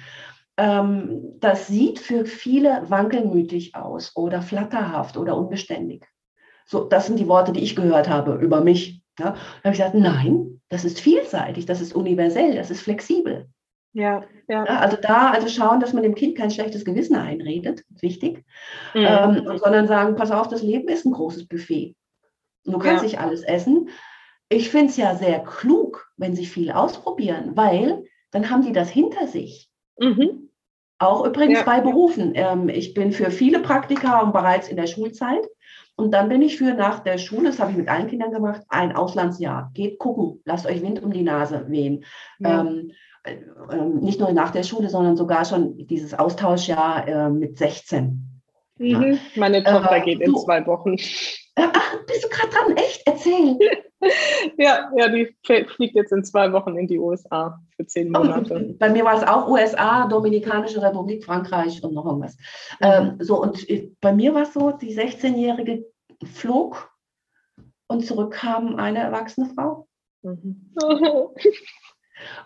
ähm, 0.56 1.38
das 1.40 1.66
sieht 1.66 1.98
für 1.98 2.24
viele 2.24 2.82
wankelmütig 2.88 3.74
aus 3.74 4.14
oder 4.16 4.42
flatterhaft 4.42 5.16
oder 5.16 5.36
unbeständig. 5.36 6.06
So, 6.66 6.84
das 6.84 7.06
sind 7.06 7.18
die 7.18 7.28
Worte, 7.28 7.52
die 7.52 7.62
ich 7.62 7.76
gehört 7.76 8.08
habe 8.08 8.34
über 8.34 8.62
mich. 8.62 9.02
Ja. 9.18 9.30
Da 9.32 9.34
habe 9.34 9.74
ich 9.74 9.78
gesagt, 9.78 9.94
nein, 9.94 10.60
das 10.68 10.84
ist 10.84 11.00
vielseitig, 11.00 11.66
das 11.66 11.80
ist 11.80 11.94
universell, 11.94 12.54
das 12.54 12.70
ist 12.70 12.82
flexibel. 12.82 13.48
Ja, 13.94 14.24
ja. 14.48 14.64
ja, 14.64 14.78
also 14.78 14.96
da, 14.96 15.30
also 15.32 15.48
schauen, 15.48 15.80
dass 15.80 15.92
man 15.92 16.02
dem 16.02 16.14
Kind 16.14 16.36
kein 16.36 16.50
schlechtes 16.50 16.84
Gewissen 16.84 17.14
einredet, 17.14 17.84
wichtig, 18.00 18.44
mhm. 18.94 19.06
ähm, 19.06 19.58
sondern 19.58 19.86
sagen, 19.86 20.16
pass 20.16 20.30
auf, 20.30 20.48
das 20.48 20.62
Leben 20.62 20.88
ist 20.88 21.04
ein 21.04 21.12
großes 21.12 21.46
Buffet. 21.46 21.94
Du 22.64 22.78
kannst 22.78 23.02
ja. 23.02 23.08
nicht 23.08 23.20
alles 23.20 23.42
essen. 23.42 23.90
Ich 24.48 24.70
finde 24.70 24.86
es 24.86 24.96
ja 24.96 25.14
sehr 25.14 25.40
klug, 25.40 26.10
wenn 26.16 26.34
sie 26.34 26.46
viel 26.46 26.70
ausprobieren, 26.70 27.52
weil 27.54 28.04
dann 28.30 28.48
haben 28.48 28.62
die 28.62 28.72
das 28.72 28.88
hinter 28.88 29.26
sich. 29.26 29.71
Mhm. 30.02 30.48
Auch 30.98 31.26
übrigens 31.26 31.60
ja. 31.60 31.64
bei 31.64 31.80
Berufen. 31.80 32.32
Ähm, 32.34 32.68
ich 32.68 32.94
bin 32.94 33.12
für 33.12 33.30
viele 33.30 33.60
Praktika 33.60 34.24
bereits 34.24 34.68
in 34.68 34.76
der 34.76 34.86
Schulzeit. 34.86 35.46
Und 35.96 36.12
dann 36.12 36.28
bin 36.28 36.42
ich 36.42 36.56
für 36.56 36.74
nach 36.74 37.00
der 37.00 37.18
Schule, 37.18 37.48
das 37.48 37.60
habe 37.60 37.72
ich 37.72 37.76
mit 37.76 37.88
allen 37.88 38.08
Kindern 38.08 38.32
gemacht, 38.32 38.62
ein 38.68 38.94
Auslandsjahr. 38.94 39.70
Geht 39.74 39.98
gucken, 39.98 40.40
lasst 40.44 40.66
euch 40.66 40.82
Wind 40.82 41.02
um 41.02 41.12
die 41.12 41.22
Nase 41.22 41.66
wehen. 41.68 42.04
Ja. 42.38 42.62
Ähm, 42.62 42.92
äh, 43.24 43.36
nicht 44.00 44.18
nur 44.18 44.32
nach 44.32 44.50
der 44.50 44.62
Schule, 44.62 44.88
sondern 44.88 45.16
sogar 45.16 45.44
schon 45.44 45.76
dieses 45.86 46.14
Austauschjahr 46.14 47.06
äh, 47.06 47.30
mit 47.30 47.58
16. 47.58 48.42
Mhm. 48.78 49.18
Meine 49.36 49.62
Tochter 49.62 49.96
äh, 49.96 50.00
geht 50.00 50.20
in 50.20 50.32
du, 50.32 50.38
zwei 50.40 50.66
Wochen. 50.66 50.96
Ach, 51.56 51.96
bist 52.06 52.24
du 52.24 52.28
gerade 52.28 52.48
dran? 52.48 52.76
Echt? 52.76 53.02
Erzähl. 53.06 53.58
ja, 54.58 54.90
ja, 54.96 55.08
die 55.08 55.34
fliegt 55.42 55.94
jetzt 55.94 56.12
in 56.12 56.24
zwei 56.24 56.52
Wochen 56.52 56.76
in 56.76 56.86
die 56.86 56.98
USA 56.98 57.60
für 57.76 57.86
zehn 57.86 58.14
oh, 58.14 58.18
Monate. 58.18 58.74
Bei 58.78 58.88
mir 58.88 59.04
war 59.04 59.16
es 59.16 59.26
auch 59.26 59.48
USA, 59.48 60.06
Dominikanische 60.06 60.82
Republik, 60.82 61.24
Frankreich 61.24 61.82
und 61.82 61.94
noch 61.94 62.06
irgendwas. 62.06 62.36
Ähm, 62.80 63.16
so, 63.20 63.40
und 63.40 63.68
äh, 63.68 63.90
bei 64.00 64.12
mir 64.12 64.34
war 64.34 64.42
es 64.42 64.52
so, 64.52 64.72
die 64.72 64.96
16-Jährige 64.96 65.86
flog 66.24 66.90
und 67.86 68.04
zurückkam 68.04 68.76
eine 68.76 68.98
erwachsene 69.00 69.50
Frau. 69.54 69.86
Mhm. 70.22 70.72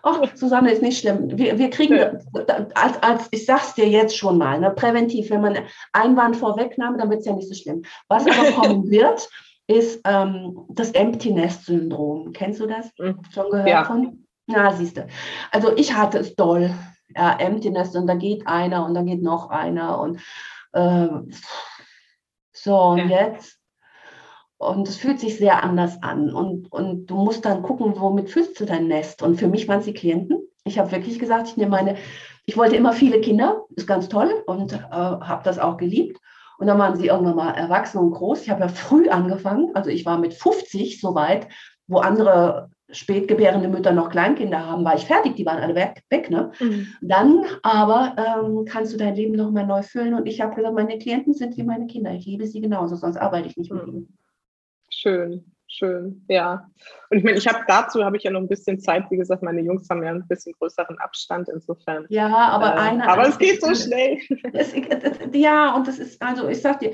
Ach, 0.03 0.35
Susanne, 0.35 0.71
ist 0.71 0.81
nicht 0.81 0.99
schlimm. 0.99 1.37
Wir, 1.37 1.57
wir 1.57 1.69
kriegen, 1.69 1.95
ja. 1.95 2.11
als, 2.73 3.01
als, 3.03 3.27
ich 3.31 3.45
sag's 3.45 3.75
dir 3.75 3.87
jetzt 3.87 4.17
schon 4.17 4.37
mal, 4.37 4.59
ne, 4.59 4.71
präventiv, 4.71 5.29
wenn 5.29 5.41
man 5.41 5.57
Einwand 5.93 6.35
vorwegnahme, 6.35 6.97
dann 6.97 7.09
wird 7.09 7.19
es 7.19 7.25
ja 7.25 7.33
nicht 7.33 7.47
so 7.47 7.53
schlimm. 7.53 7.83
Was 8.07 8.25
aber 8.25 8.51
kommen 8.51 8.89
wird, 8.89 9.29
ist 9.67 10.01
ähm, 10.05 10.65
das 10.69 10.91
Empty 10.91 11.31
Nest 11.31 11.65
Syndrom. 11.65 12.31
Kennst 12.31 12.59
du 12.59 12.67
das? 12.67 12.91
Mhm. 12.97 13.19
Schon 13.31 13.49
gehört 13.51 13.67
ja. 13.67 13.83
von? 13.83 14.25
Na, 14.47 14.71
siehst 14.73 14.97
du. 14.97 15.07
Also 15.51 15.75
ich 15.75 15.93
hatte 15.93 16.19
es 16.19 16.35
doll. 16.35 16.73
Ja, 17.15 17.37
Empty 17.37 17.69
Nest 17.69 17.95
und 17.95 18.07
da 18.07 18.15
geht 18.15 18.47
einer 18.47 18.85
und 18.85 18.93
dann 18.93 19.05
geht 19.05 19.21
noch 19.21 19.49
einer 19.49 19.99
und 19.99 20.21
äh, 20.73 21.07
so 22.53 22.77
und 22.77 23.09
ja. 23.09 23.27
jetzt. 23.27 23.57
Und 24.57 24.87
es 24.87 24.97
fühlt 24.97 25.19
sich 25.19 25.37
sehr 25.37 25.63
anders 25.63 26.01
an. 26.01 26.33
Und, 26.33 26.71
und 26.71 27.05
du 27.05 27.15
musst 27.15 27.45
dann 27.45 27.61
gucken, 27.61 27.93
womit 27.99 28.29
fühlst 28.29 28.59
du 28.59 28.65
dein 28.65 28.87
Nest? 28.87 29.21
Und 29.21 29.35
für 29.37 29.47
mich 29.47 29.67
waren 29.67 29.79
es 29.79 29.85
die 29.85 29.93
Klienten. 29.93 30.39
Ich 30.63 30.79
habe 30.79 30.91
wirklich 30.91 31.19
gesagt, 31.19 31.49
ich 31.49 31.57
nehme 31.57 31.71
meine, 31.71 31.97
ich 32.45 32.57
wollte 32.57 32.75
immer 32.75 32.93
viele 32.93 33.21
Kinder, 33.21 33.65
ist 33.75 33.87
ganz 33.87 34.09
toll 34.09 34.43
und 34.47 34.73
äh, 34.73 34.77
habe 34.79 35.43
das 35.43 35.59
auch 35.59 35.77
geliebt. 35.77 36.19
Und 36.59 36.67
dann 36.67 36.79
waren 36.79 36.95
sie 36.95 37.07
irgendwann 37.07 37.35
mal 37.35 37.51
erwachsen 37.51 37.99
und 37.99 38.11
groß. 38.11 38.43
Ich 38.43 38.49
habe 38.49 38.61
ja 38.61 38.67
früh 38.67 39.09
angefangen, 39.09 39.71
also 39.75 39.89
ich 39.89 40.05
war 40.05 40.17
mit 40.17 40.33
50 40.33 40.99
soweit, 40.99 41.47
wo 41.87 41.97
andere 41.99 42.69
spätgebärende 42.89 43.67
Mütter 43.67 43.91
noch 43.91 44.09
Kleinkinder 44.09 44.65
haben, 44.65 44.85
war 44.85 44.95
ich 44.95 45.05
fertig, 45.05 45.35
die 45.35 45.45
waren 45.45 45.61
alle 45.61 45.75
weg. 45.75 46.03
weg 46.09 46.29
ne? 46.29 46.51
Mhm. 46.59 46.87
Dann 47.01 47.43
aber 47.61 48.15
ähm, 48.17 48.65
kannst 48.65 48.93
du 48.93 48.97
dein 48.97 49.15
Leben 49.15 49.35
nochmal 49.35 49.67
neu 49.67 49.83
füllen. 49.83 50.13
Und 50.13 50.25
ich 50.25 50.39
habe 50.39 50.55
gesagt, 50.55 50.73
meine 50.73 50.97
Klienten 50.97 51.33
sind 51.33 51.57
wie 51.57 51.63
meine 51.63 51.87
Kinder. 51.87 52.13
Ich 52.13 52.25
liebe 52.25 52.47
sie 52.47 52.61
genauso, 52.61 52.95
sonst 52.95 53.17
arbeite 53.17 53.49
ich 53.49 53.57
nicht 53.57 53.71
mit 53.71 53.85
mhm. 53.85 53.89
ihnen. 53.89 54.17
Schön 54.89 55.45
schön, 55.67 56.25
ja. 56.27 56.69
Und 57.09 57.19
ich 57.19 57.23
meine, 57.23 57.37
ich 57.37 57.47
habe 57.47 57.59
dazu 57.67 58.03
habe 58.03 58.17
ich 58.17 58.23
ja 58.23 58.31
noch 58.31 58.41
ein 58.41 58.47
bisschen 58.47 58.79
Zeit, 58.79 59.05
wie 59.09 59.17
gesagt, 59.17 59.43
meine 59.43 59.61
Jungs 59.61 59.87
haben 59.89 60.03
ja 60.03 60.11
ein 60.11 60.27
bisschen 60.27 60.53
größeren 60.59 60.97
Abstand 60.99 61.49
insofern. 61.49 62.05
Ja, 62.09 62.27
aber 62.27 62.75
äh, 62.75 62.79
eine. 62.79 63.07
Aber 63.07 63.27
es 63.27 63.37
geht 63.37 63.61
so 63.61 63.73
schnell. 63.73 64.19
Es, 64.53 64.73
ja, 65.33 65.75
und 65.75 65.87
das 65.87 65.99
ist, 65.99 66.21
also 66.21 66.47
ich 66.47 66.61
sag 66.61 66.79
dir, 66.79 66.91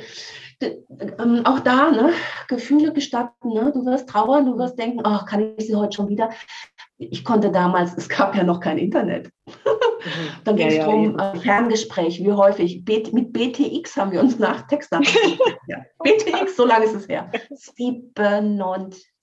ähm, 0.62 1.42
auch 1.46 1.60
da, 1.60 1.92
ne, 1.92 2.12
Gefühle 2.48 2.94
gestatten, 2.94 3.50
ne? 3.50 3.72
Du 3.74 3.86
wirst 3.86 4.10
trauern, 4.10 4.46
du 4.46 4.58
wirst 4.58 4.78
denken, 4.78 5.02
ach, 5.04 5.26
kann 5.26 5.56
ich 5.58 5.68
sie 5.68 5.76
heute 5.76 5.96
schon 5.96 6.10
wieder? 6.10 6.30
Ich 6.98 7.26
konnte 7.26 7.52
damals, 7.52 7.96
es 7.98 8.08
gab 8.08 8.36
ja 8.36 8.44
noch 8.44 8.60
kein 8.60 8.78
Internet. 8.78 9.30
Mhm. 9.48 10.44
Dann 10.44 10.56
ging 10.56 10.68
es 10.68 10.76
ja, 10.76 10.86
darum, 10.86 11.18
ja. 11.18 11.34
Äh, 11.34 11.40
Ferngespräch, 11.40 12.20
wie 12.24 12.32
häufig. 12.32 12.84
B 12.86 13.04
mit 13.12 13.34
BTX 13.34 13.98
haben 13.98 14.12
wir 14.12 14.20
uns 14.20 14.38
nach 14.40 14.68
Textnachrichten. 14.68 15.56
ja. 15.68 15.78
BTX, 16.04 16.56
so 16.56 16.66
lange 16.66 16.86
ist 16.86 16.96
es 16.96 17.08
her. 17.08 17.32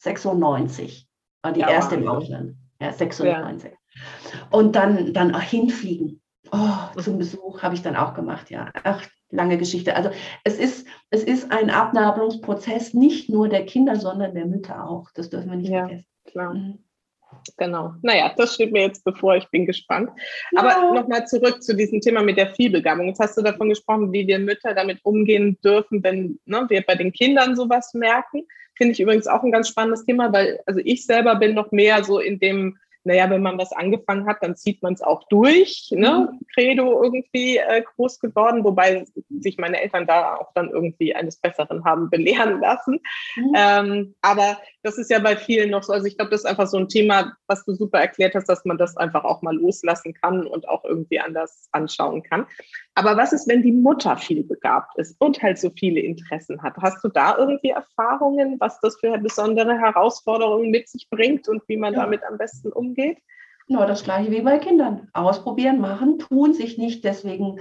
96 0.01 1.09
war 1.43 1.53
die 1.53 1.61
erste 1.61 1.97
im 1.97 2.09
Ausland. 2.09 2.57
Ja, 2.81 2.93
96. 2.93 3.73
Und 4.51 4.77
dann, 4.77 5.13
dann 5.13 5.35
auch 5.35 5.41
hinfliegen. 5.41 6.23
Oh, 6.53 7.01
zum 7.01 7.19
Besuch 7.19 7.63
habe 7.63 7.75
ich 7.75 7.83
dann 7.83 7.97
auch 7.97 8.15
gemacht, 8.15 8.51
ja. 8.51 8.71
Ach, 8.85 9.07
lange 9.31 9.59
Geschichte. 9.59 9.95
Also 9.95 10.11
es 10.45 10.59
ist, 10.59 10.87
es 11.11 11.23
ist 11.23 11.53
ein 11.53 11.71
Abnabelungsprozess 11.71 12.95
nicht 12.95 13.29
nur 13.29 13.49
der 13.49 13.67
Kinder, 13.67 13.97
sondern 13.97 14.35
der 14.35 14.47
Mütter 14.47 14.89
auch. 14.89 15.11
Das 15.15 15.31
dürfen 15.31 15.51
wir 15.51 15.59
nicht 15.59 15.71
ja, 15.71 15.87
vergessen. 15.87 16.07
Klar. 16.25 16.55
Mhm. 16.55 16.79
Genau. 17.57 17.95
Naja, 18.03 18.33
das 18.37 18.55
steht 18.55 18.73
mir 18.73 18.83
jetzt 18.83 19.05
bevor. 19.05 19.37
Ich 19.37 19.49
bin 19.51 19.67
gespannt. 19.67 20.11
Ja. 20.53 20.63
Aber 20.63 20.95
nochmal 20.95 21.27
zurück 21.27 21.63
zu 21.63 21.77
diesem 21.77 22.01
Thema 22.01 22.23
mit 22.23 22.37
der 22.37 22.55
Vielbegabung. 22.55 23.07
Jetzt 23.07 23.21
hast 23.21 23.37
du 23.37 23.43
davon 23.43 23.69
gesprochen, 23.69 24.13
wie 24.13 24.27
wir 24.27 24.39
Mütter 24.39 24.75
damit 24.75 24.99
umgehen 25.05 25.57
dürfen, 25.63 26.03
wenn 26.03 26.41
ne, 26.45 26.67
wir 26.69 26.83
bei 26.83 26.97
den 26.97 27.13
Kindern 27.13 27.55
sowas 27.55 27.95
merken. 27.95 28.47
Finde 28.81 28.93
ich 28.93 29.01
übrigens 29.01 29.27
auch 29.27 29.43
ein 29.43 29.53
ganz 29.53 29.69
spannendes 29.69 30.07
Thema, 30.07 30.33
weil 30.33 30.61
also 30.65 30.81
ich 30.83 31.05
selber 31.05 31.37
bin 31.37 31.55
noch 31.55 31.71
mehr 31.71 32.03
so 32.03 32.19
in 32.19 32.39
dem 32.39 32.79
naja, 33.03 33.31
wenn 33.31 33.43
man 33.43 33.57
was 33.57 33.73
angefangen 33.73 34.27
hat, 34.27 34.43
dann 34.43 34.57
zieht 34.57 34.83
man 34.83 34.93
es 34.93 35.01
auch 35.01 35.27
durch. 35.29 35.89
Ne? 35.91 36.29
Mhm. 36.31 36.41
Credo 36.53 37.03
irgendwie 37.03 37.57
äh, 37.57 37.83
groß 37.83 38.21
geworden, 38.21 38.63
wobei 38.63 39.07
sich 39.41 39.57
meine 39.57 39.81
Eltern 39.81 40.07
da 40.07 40.37
auch 40.37 40.53
dann 40.55 40.69
irgendwie 40.69 41.15
eines 41.15 41.37
Besseren 41.37 41.85
haben 41.85 42.11
belehren 42.11 42.61
lassen. 42.61 43.01
Mhm. 43.37 43.55
Ähm, 43.57 44.15
aber 44.21 44.59
das 44.83 44.99
ist 44.99 45.11
ja 45.11 45.19
bei 45.19 45.37
vielen 45.37 45.71
noch 45.71 45.83
so. 45.83 45.95
Also 45.95 46.07
ich 46.07 46.17
glaube, 46.17 46.31
das 46.31 46.43
ist 46.43 46.47
einfach 46.47 46.67
so 46.67 46.77
ein 46.77 46.89
Thema, 46.89 47.37
was 47.47 47.65
du 47.65 47.75
super 47.75 48.01
erklärt 48.01 48.35
hast, 48.35 48.49
dass 48.49 48.67
man 48.67 48.77
das 48.77 48.97
einfach 48.99 49.25
auch 49.25 49.41
mal 49.41 49.57
loslassen 49.57 50.13
kann 50.13 50.47
und 50.47 50.69
auch 50.69 50.85
irgendwie 50.85 51.21
anders 51.21 51.69
anschauen 51.73 52.23
kann. 52.23 52.47
Aber 53.01 53.17
was 53.17 53.33
ist, 53.33 53.49
wenn 53.49 53.63
die 53.63 53.73
Mutter 53.73 54.15
viel 54.19 54.45
begabt 54.45 54.99
ist 54.99 55.19
und 55.21 55.43
halt 55.43 55.59
so 55.59 55.71
viele 55.71 56.01
Interessen 56.01 56.63
hat? 56.63 56.75
Hast 56.83 57.03
du 57.03 57.09
da 57.09 57.35
irgendwie 57.39 57.71
Erfahrungen, 57.71 58.61
was 58.61 58.79
das 58.81 58.99
für 59.01 59.17
besondere 59.17 59.79
Herausforderungen 59.79 60.71
mit 60.71 60.87
sich 60.87 61.09
bringt 61.09 61.49
und 61.49 61.63
wie 61.67 61.79
man 61.79 61.95
ja. 61.95 62.01
damit 62.01 62.23
am 62.25 62.37
besten 62.37 62.71
umgeht? 62.71 63.17
Genau, 63.69 63.87
das 63.87 64.05
gleiche 64.05 64.31
wie 64.31 64.43
bei 64.43 64.59
Kindern. 64.59 65.09
Ausprobieren, 65.15 65.81
machen, 65.81 66.19
tun, 66.19 66.53
sich 66.53 66.77
nicht 66.77 67.03
deswegen 67.03 67.61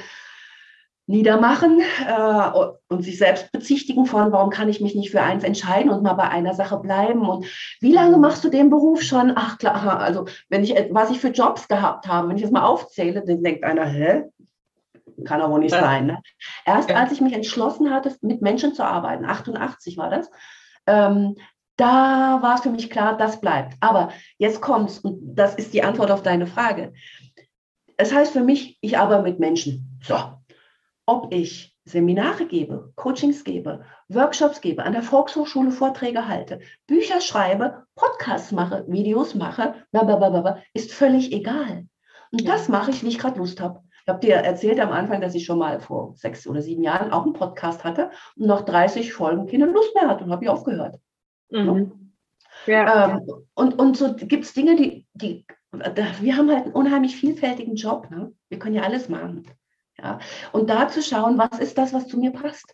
niedermachen 1.08 1.80
äh, 2.06 2.52
und 2.90 3.04
sich 3.04 3.18
selbst 3.18 3.54
bezichtigen 3.54 4.08
von, 4.08 4.34
warum 4.34 4.50
kann 4.50 4.68
ich 4.68 4.82
mich 4.82 4.94
nicht 4.94 5.12
für 5.12 5.22
eins 5.22 5.46
entscheiden 5.46 5.90
und 5.90 6.04
mal 6.04 6.16
bei 6.16 6.28
einer 6.28 6.54
Sache 6.54 6.80
bleiben 6.80 7.22
und 7.22 7.46
wie 7.80 7.94
lange 7.94 8.18
machst 8.18 8.44
du 8.44 8.50
den 8.50 8.70
Beruf 8.70 9.02
schon? 9.04 9.32
Ach 9.36 9.58
klar, 9.58 10.02
also 10.02 10.26
wenn 10.50 10.66
ich, 10.66 10.76
was 10.92 11.12
ich 11.12 11.20
für 11.22 11.30
Jobs 11.30 11.70
gehabt 11.70 12.10
habe, 12.10 12.28
wenn 12.28 12.36
ich 12.36 12.44
das 12.44 12.52
mal 12.52 12.66
aufzähle, 12.66 13.24
dann 13.26 13.42
denkt 13.42 13.64
einer, 13.64 13.86
hä? 13.86 14.26
Kann 15.24 15.42
aber 15.42 15.60
nicht 15.60 15.74
ja. 15.74 15.82
sein. 15.82 16.08
Ne? 16.08 16.22
Erst 16.66 16.90
ja. 16.90 16.96
als 16.98 17.12
ich 17.12 17.22
mich 17.22 17.34
entschlossen 17.34 17.92
hatte, 17.92 18.16
mit 18.22 18.42
Menschen 18.42 18.74
zu 18.74 18.84
arbeiten, 18.84 19.26
88 19.26 19.98
war 19.98 20.10
das, 20.10 20.30
ähm, 20.88 21.36
da 21.78 22.40
war 22.42 22.56
es 22.56 22.62
für 22.62 22.72
mich 22.72 22.90
klar, 22.90 23.18
das 23.18 23.40
bleibt. 23.40 23.76
Aber 23.80 24.12
jetzt 24.38 24.62
kommt's 24.62 25.00
und 25.00 25.36
das 25.36 25.56
ist 25.56 25.74
die 25.74 25.84
Antwort 25.84 26.12
auf 26.12 26.24
deine 26.24 26.46
Frage. 26.46 26.94
Es 27.96 28.14
heißt 28.14 28.34
für 28.34 28.44
mich, 28.44 28.78
ich 28.82 28.98
arbeite 28.98 29.24
mit 29.24 29.40
Menschen. 29.40 30.00
So, 30.04 30.16
ob 31.06 31.34
ich 31.34 31.76
Seminare 31.86 32.46
gebe, 32.46 32.94
Coachings 32.96 33.44
gebe, 33.44 33.84
Workshops 34.10 34.62
gebe, 34.62 34.84
an 34.84 34.94
der 34.94 35.02
Volkshochschule 35.02 35.72
Vorträge 35.72 36.28
halte, 36.28 36.60
Bücher 36.86 37.20
schreibe, 37.20 37.86
Podcasts 37.96 38.52
mache, 38.52 38.86
Videos 38.88 39.34
mache, 39.34 39.74
blablabla, 39.92 40.62
ist 40.74 40.94
völlig 40.94 41.32
egal. 41.32 41.88
Und 42.32 42.44
ja. 42.44 42.52
das 42.52 42.70
mache 42.70 42.92
ich, 42.92 43.04
wie 43.04 43.08
ich 43.08 43.18
gerade 43.18 43.40
Lust 43.40 43.60
habe. 43.60 43.82
Ich 44.10 44.12
habe 44.12 44.26
dir 44.26 44.38
erzählt 44.38 44.80
am 44.80 44.92
Anfang, 44.92 45.22
dass 45.22 45.36
ich 45.36 45.46
schon 45.46 45.60
mal 45.60 45.80
vor 45.80 46.16
sechs 46.16 46.48
oder 46.48 46.64
sieben 46.64 46.82
Jahren 46.82 47.12
auch 47.12 47.26
einen 47.26 47.34
Podcast 47.34 47.84
hatte 47.84 48.10
und 48.36 48.48
nach 48.48 48.62
30 48.62 49.14
Folgen 49.14 49.46
keine 49.46 49.68
Lust 49.68 49.94
mehr 49.94 50.08
hatte 50.08 50.24
und 50.24 50.32
habe 50.32 50.44
ich 50.44 50.50
aufgehört. 50.50 50.98
Mhm. 51.52 52.16
Ja. 52.66 53.12
Ähm, 53.12 53.30
und, 53.54 53.78
und 53.78 53.96
so 53.96 54.16
gibt 54.16 54.46
es 54.46 54.54
Dinge, 54.54 54.76
die, 54.76 55.06
die, 55.14 55.46
wir 55.72 56.38
haben 56.38 56.50
halt 56.50 56.64
einen 56.64 56.74
unheimlich 56.74 57.18
vielfältigen 57.18 57.76
Job. 57.76 58.10
Ne? 58.10 58.34
Wir 58.50 58.58
können 58.58 58.74
ja 58.74 58.82
alles 58.82 59.10
machen. 59.10 59.46
Ja? 60.00 60.18
Und 60.54 60.72
da 60.72 60.88
zu 60.88 61.04
schauen, 61.04 61.38
was 61.38 61.60
ist 61.60 61.78
das, 61.78 61.94
was 61.94 62.08
zu 62.08 62.18
mir 62.18 62.32
passt. 62.32 62.74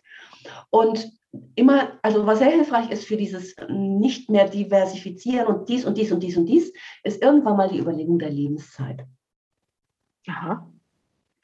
Und 0.70 1.06
immer, 1.54 1.98
also 2.00 2.26
was 2.26 2.38
sehr 2.38 2.50
hilfreich 2.50 2.90
ist 2.90 3.04
für 3.04 3.18
dieses 3.18 3.54
nicht 3.68 4.30
mehr 4.30 4.48
diversifizieren 4.48 5.48
und 5.48 5.68
dies 5.68 5.84
und 5.84 5.98
dies 5.98 6.12
und 6.12 6.22
dies 6.22 6.38
und 6.38 6.46
dies, 6.46 6.72
ist 7.04 7.20
irgendwann 7.20 7.58
mal 7.58 7.68
die 7.68 7.78
Überlegung 7.78 8.18
der 8.18 8.30
Lebenszeit. 8.30 9.04
Aha. 10.28 10.66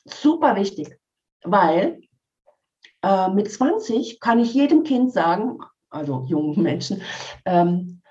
Super 0.05 0.57
wichtig, 0.57 0.99
weil 1.45 2.01
äh, 3.03 3.29
mit 3.31 3.51
20 3.51 4.21
kann 4.21 4.39
ich 4.39 4.55
jedem 4.55 4.83
Kind 4.85 5.13
sagen, 5.13 5.59
also 5.91 6.25
jungen 6.27 6.63
Menschen, 6.63 7.03
ähm, 7.45 8.03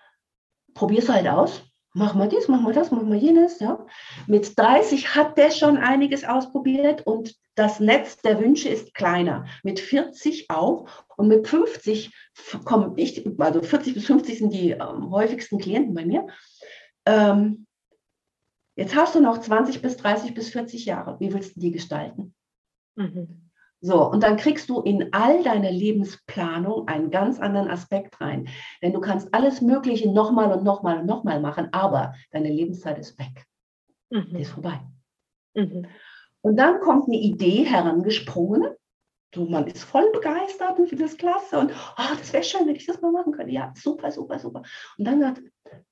es 0.97 1.09
halt 1.09 1.27
aus. 1.27 1.63
Mach 1.93 2.13
mal 2.15 2.29
dies, 2.29 2.47
mach 2.47 2.61
mal 2.61 2.73
das, 2.73 2.89
mach 2.91 3.03
mal 3.03 3.17
jenes. 3.17 3.59
Ja. 3.59 3.85
Mit 4.25 4.57
30 4.57 5.13
hat 5.13 5.37
der 5.37 5.51
schon 5.51 5.77
einiges 5.77 6.23
ausprobiert 6.23 7.05
und 7.05 7.35
das 7.55 7.81
Netz 7.81 8.17
der 8.21 8.39
Wünsche 8.39 8.69
ist 8.69 8.93
kleiner. 8.93 9.45
Mit 9.63 9.81
40 9.81 10.49
auch 10.49 10.87
und 11.17 11.27
mit 11.27 11.49
50 11.49 12.13
kommen 12.63 12.93
ich, 12.95 13.27
also 13.37 13.61
40 13.61 13.93
bis 13.93 14.05
50 14.05 14.39
sind 14.39 14.53
die 14.53 14.71
ähm, 14.71 15.11
häufigsten 15.11 15.57
Klienten 15.57 15.93
bei 15.93 16.05
mir. 16.05 16.27
Ähm, 17.05 17.67
jetzt 18.76 18.95
hast 18.95 19.15
du 19.15 19.22
noch 19.22 19.39
20 19.39 19.82
bis 19.82 19.97
30 19.97 20.34
bis 20.34 20.49
40 20.49 20.86
Jahre. 20.86 21.19
Wie 21.19 21.34
willst 21.34 21.55
du 21.55 21.59
die 21.59 21.72
gestalten? 21.72 22.34
Mhm. 22.95 23.51
So, 23.84 24.07
und 24.07 24.22
dann 24.22 24.38
kriegst 24.38 24.69
du 24.69 24.82
in 24.82 25.11
all 25.11 25.41
deine 25.41 25.72
Lebensplanung 25.72 26.88
einen 26.88 27.09
ganz 27.09 27.39
anderen 27.39 27.67
Aspekt 27.67 28.22
rein. 28.22 28.47
Denn 28.84 28.93
du 28.93 29.01
kannst 29.01 29.34
alles 29.34 29.59
Mögliche 29.61 30.11
nochmal 30.11 30.51
und 30.51 30.63
nochmal 30.63 30.99
und 30.99 31.07
nochmal 31.07 31.41
machen, 31.41 31.69
aber 31.72 32.13
deine 32.30 32.49
Lebenszeit 32.49 32.99
ist 32.99 33.17
weg. 33.17 33.47
Mhm. 34.11 34.30
Die 34.30 34.41
ist 34.41 34.51
vorbei. 34.51 34.80
Mhm. 35.55 35.88
Und 36.41 36.57
dann 36.57 36.80
kommt 36.80 37.07
eine 37.07 37.17
Idee 37.17 37.63
herangesprungen. 37.63 38.76
So, 39.34 39.45
man 39.45 39.65
ist 39.65 39.84
voll 39.84 40.11
begeistert 40.11 40.78
und 40.78 40.89
findet 40.89 41.07
es 41.07 41.17
klasse 41.17 41.57
und 41.57 41.72
oh, 41.72 42.15
das 42.17 42.34
wäre 42.34 42.43
schön, 42.43 42.67
wenn 42.67 42.76
ich 42.76 42.86
das 42.86 43.01
mal 43.01 43.13
machen 43.13 43.32
könnte. 43.32 43.53
Ja, 43.53 43.74
super, 43.78 44.11
super, 44.11 44.38
super. 44.39 44.61
Und 44.97 45.05
dann 45.05 45.22
sagt, 45.22 45.41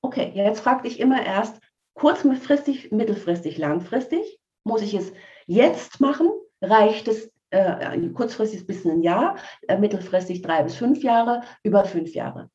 okay, 0.02 0.30
jetzt 0.34 0.60
frag 0.60 0.82
dich 0.82 1.00
immer 1.00 1.24
erst 1.24 1.58
kurzfristig, 2.00 2.92
mittelfristig, 2.92 3.58
langfristig. 3.58 4.40
Muss 4.64 4.80
ich 4.80 4.94
es 4.94 5.12
jetzt 5.46 6.00
machen? 6.00 6.30
Reicht 6.62 7.08
es 7.08 7.30
äh, 7.50 7.98
kurzfristig 8.14 8.66
bis 8.66 8.86
ein 8.86 9.02
Jahr, 9.02 9.36
äh, 9.68 9.76
mittelfristig 9.76 10.40
drei 10.40 10.62
bis 10.62 10.76
fünf 10.76 11.02
Jahre, 11.02 11.42
über 11.62 11.84
fünf 11.84 12.14
Jahre. 12.14 12.48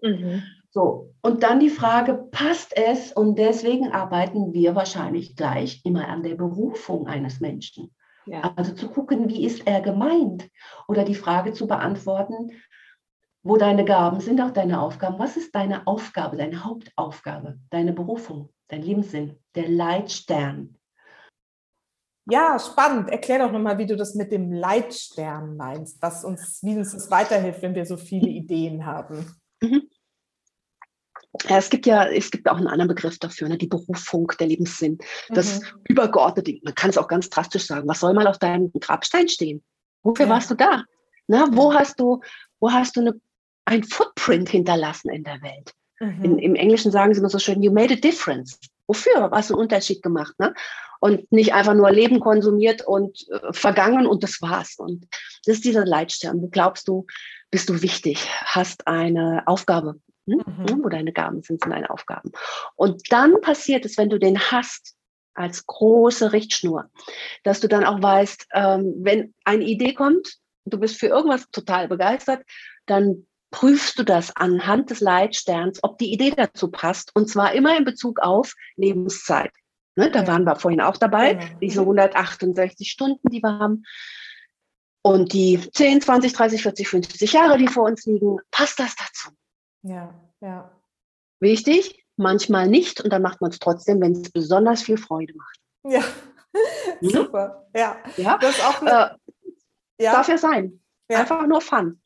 Mhm. 0.00 0.44
So, 0.70 1.14
und 1.22 1.42
dann 1.42 1.58
die 1.58 1.70
Frage, 1.70 2.28
passt 2.30 2.76
es? 2.76 3.12
Und 3.12 3.38
deswegen 3.38 3.92
arbeiten 3.92 4.52
wir 4.52 4.76
wahrscheinlich 4.76 5.34
gleich 5.34 5.80
immer 5.84 6.06
an 6.06 6.22
der 6.22 6.36
Berufung 6.36 7.08
eines 7.08 7.40
Menschen. 7.40 7.92
Ja. 8.26 8.52
Also 8.56 8.72
zu 8.72 8.88
gucken, 8.88 9.28
wie 9.28 9.44
ist 9.44 9.66
er 9.66 9.80
gemeint? 9.80 10.48
Oder 10.86 11.04
die 11.04 11.14
Frage 11.14 11.52
zu 11.52 11.66
beantworten, 11.66 12.52
wo 13.42 13.56
deine 13.56 13.84
Gaben 13.84 14.20
sind, 14.20 14.40
auch 14.40 14.50
deine 14.52 14.80
Aufgaben. 14.80 15.18
Was 15.18 15.36
ist 15.36 15.54
deine 15.54 15.86
Aufgabe, 15.86 16.36
deine 16.36 16.64
Hauptaufgabe, 16.64 17.58
deine 17.70 17.92
Berufung, 17.92 18.50
dein 18.68 18.82
Lebenssinn, 18.82 19.38
der 19.54 19.68
Leitstern? 19.68 20.76
Ja, 22.28 22.58
spannend. 22.58 23.08
Erklär 23.10 23.38
doch 23.38 23.52
nochmal, 23.52 23.78
wie 23.78 23.86
du 23.86 23.96
das 23.96 24.14
mit 24.14 24.32
dem 24.32 24.52
Leitstern 24.52 25.56
meinst, 25.56 26.02
was 26.02 26.24
uns, 26.24 26.60
wie 26.62 26.76
uns 26.76 26.92
das 26.92 27.10
weiterhilft, 27.10 27.62
wenn 27.62 27.74
wir 27.74 27.86
so 27.86 27.96
viele 27.96 28.28
Ideen 28.28 28.84
haben. 28.84 29.36
Mhm. 29.60 29.88
Ja, 31.44 31.58
es 31.58 31.70
gibt 31.70 31.86
ja, 31.86 32.06
es 32.06 32.30
gibt 32.30 32.48
auch 32.48 32.56
einen 32.56 32.66
anderen 32.66 32.88
Begriff 32.88 33.18
dafür, 33.18 33.48
ne? 33.48 33.58
die 33.58 33.68
Berufung, 33.68 34.32
der 34.40 34.48
Lebenssinn, 34.48 34.98
das 35.28 35.60
mhm. 35.60 35.66
übergeordnete. 35.88 36.58
Man 36.64 36.74
kann 36.74 36.90
es 36.90 36.98
auch 36.98 37.08
ganz 37.08 37.28
drastisch 37.30 37.66
sagen. 37.66 37.88
Was 37.88 38.00
soll 38.00 38.14
mal 38.14 38.26
auf 38.26 38.38
deinem 38.38 38.72
Grabstein 38.72 39.28
stehen? 39.28 39.62
Wofür 40.02 40.26
ja. 40.26 40.32
warst 40.32 40.50
du 40.50 40.54
da? 40.54 40.84
Na, 41.28 41.48
wo 41.52 41.74
hast 41.74 42.00
du, 42.00 42.20
wo 42.58 42.72
hast 42.72 42.96
du 42.96 43.00
eine, 43.00 43.20
ein 43.66 43.84
Footprint 43.84 44.48
hinterlassen 44.48 45.10
in 45.10 45.24
der 45.24 45.42
Welt? 45.42 45.72
Mhm. 46.00 46.24
In, 46.24 46.38
Im 46.38 46.54
Englischen 46.54 46.92
sagen 46.92 47.14
sie 47.14 47.20
immer 47.20 47.30
so 47.30 47.38
schön, 47.38 47.62
you 47.62 47.72
made 47.72 47.92
a 47.92 47.96
difference. 47.96 48.58
Wofür? 48.86 49.30
Was 49.30 49.50
einen 49.50 49.60
Unterschied 49.60 50.02
gemacht, 50.02 50.34
ne? 50.38 50.54
Und 51.00 51.30
nicht 51.30 51.52
einfach 51.52 51.74
nur 51.74 51.90
Leben 51.90 52.20
konsumiert 52.20 52.86
und 52.86 53.26
äh, 53.30 53.52
vergangen 53.52 54.06
und 54.06 54.22
das 54.22 54.40
war's. 54.40 54.76
Und 54.78 55.06
das 55.44 55.56
ist 55.56 55.64
dieser 55.64 55.84
Leitstern. 55.84 56.40
Wo 56.40 56.48
glaubst 56.48 56.88
du, 56.88 57.06
bist 57.50 57.68
du 57.68 57.82
wichtig, 57.82 58.28
hast 58.44 58.86
eine 58.86 59.42
Aufgabe, 59.46 60.00
hm? 60.26 60.42
Mhm. 60.46 60.84
wo 60.84 60.88
deine 60.88 61.12
Gaben 61.12 61.42
sind, 61.42 61.62
sind 61.62 61.72
deine 61.72 61.90
Aufgaben. 61.90 62.32
Und 62.76 63.12
dann 63.12 63.40
passiert 63.40 63.84
es, 63.84 63.98
wenn 63.98 64.08
du 64.10 64.18
den 64.18 64.38
hast, 64.38 64.96
als 65.36 65.66
große 65.66 66.32
Richtschnur, 66.32 66.90
dass 67.44 67.60
du 67.60 67.68
dann 67.68 67.84
auch 67.84 68.02
weißt, 68.02 68.46
ähm, 68.54 68.94
wenn 68.98 69.34
eine 69.44 69.64
Idee 69.64 69.92
kommt, 69.92 70.38
du 70.64 70.78
bist 70.78 70.98
für 70.98 71.08
irgendwas 71.08 71.50
total 71.50 71.88
begeistert, 71.88 72.42
dann 72.86 73.26
prüfst 73.56 73.98
du 73.98 74.02
das 74.02 74.36
anhand 74.36 74.90
des 74.90 75.00
Leitsterns, 75.00 75.78
ob 75.82 75.96
die 75.96 76.12
Idee 76.12 76.30
dazu 76.36 76.70
passt. 76.70 77.16
Und 77.16 77.30
zwar 77.30 77.54
immer 77.54 77.74
in 77.74 77.86
Bezug 77.86 78.20
auf 78.20 78.52
Lebenszeit. 78.76 79.50
Ne, 79.94 80.10
da 80.10 80.20
ja. 80.20 80.26
waren 80.26 80.44
wir 80.44 80.56
vorhin 80.56 80.82
auch 80.82 80.98
dabei, 80.98 81.34
genau. 81.34 81.58
diese 81.62 81.80
168 81.80 82.90
Stunden, 82.90 83.30
die 83.30 83.42
wir 83.42 83.58
haben. 83.58 83.84
Und 85.00 85.32
die 85.32 85.58
10, 85.72 86.02
20, 86.02 86.34
30, 86.34 86.62
40, 86.62 86.88
50 86.88 87.32
Jahre, 87.32 87.56
die 87.56 87.68
vor 87.68 87.84
uns 87.84 88.04
liegen, 88.04 88.36
passt 88.50 88.78
das 88.78 88.94
dazu? 88.94 89.30
Ja, 89.80 90.12
ja. 90.42 90.70
Wichtig, 91.40 92.04
manchmal 92.16 92.68
nicht. 92.68 93.00
Und 93.00 93.10
dann 93.10 93.22
macht 93.22 93.40
man 93.40 93.52
es 93.52 93.58
trotzdem, 93.58 94.02
wenn 94.02 94.12
es 94.12 94.30
besonders 94.30 94.82
viel 94.82 94.98
Freude 94.98 95.32
macht. 95.34 95.60
Ja, 95.84 96.04
mhm. 97.00 97.08
super. 97.08 97.66
Ja, 97.74 97.96
ja? 98.18 98.36
das 98.36 98.60
auch 98.60 98.82
eine, 98.82 99.18
äh, 99.98 100.04
ja. 100.04 100.12
darf 100.12 100.28
ja 100.28 100.36
sein. 100.36 100.82
Ja. 101.08 101.20
Einfach 101.20 101.46
nur 101.46 101.62
Fun. 101.62 102.02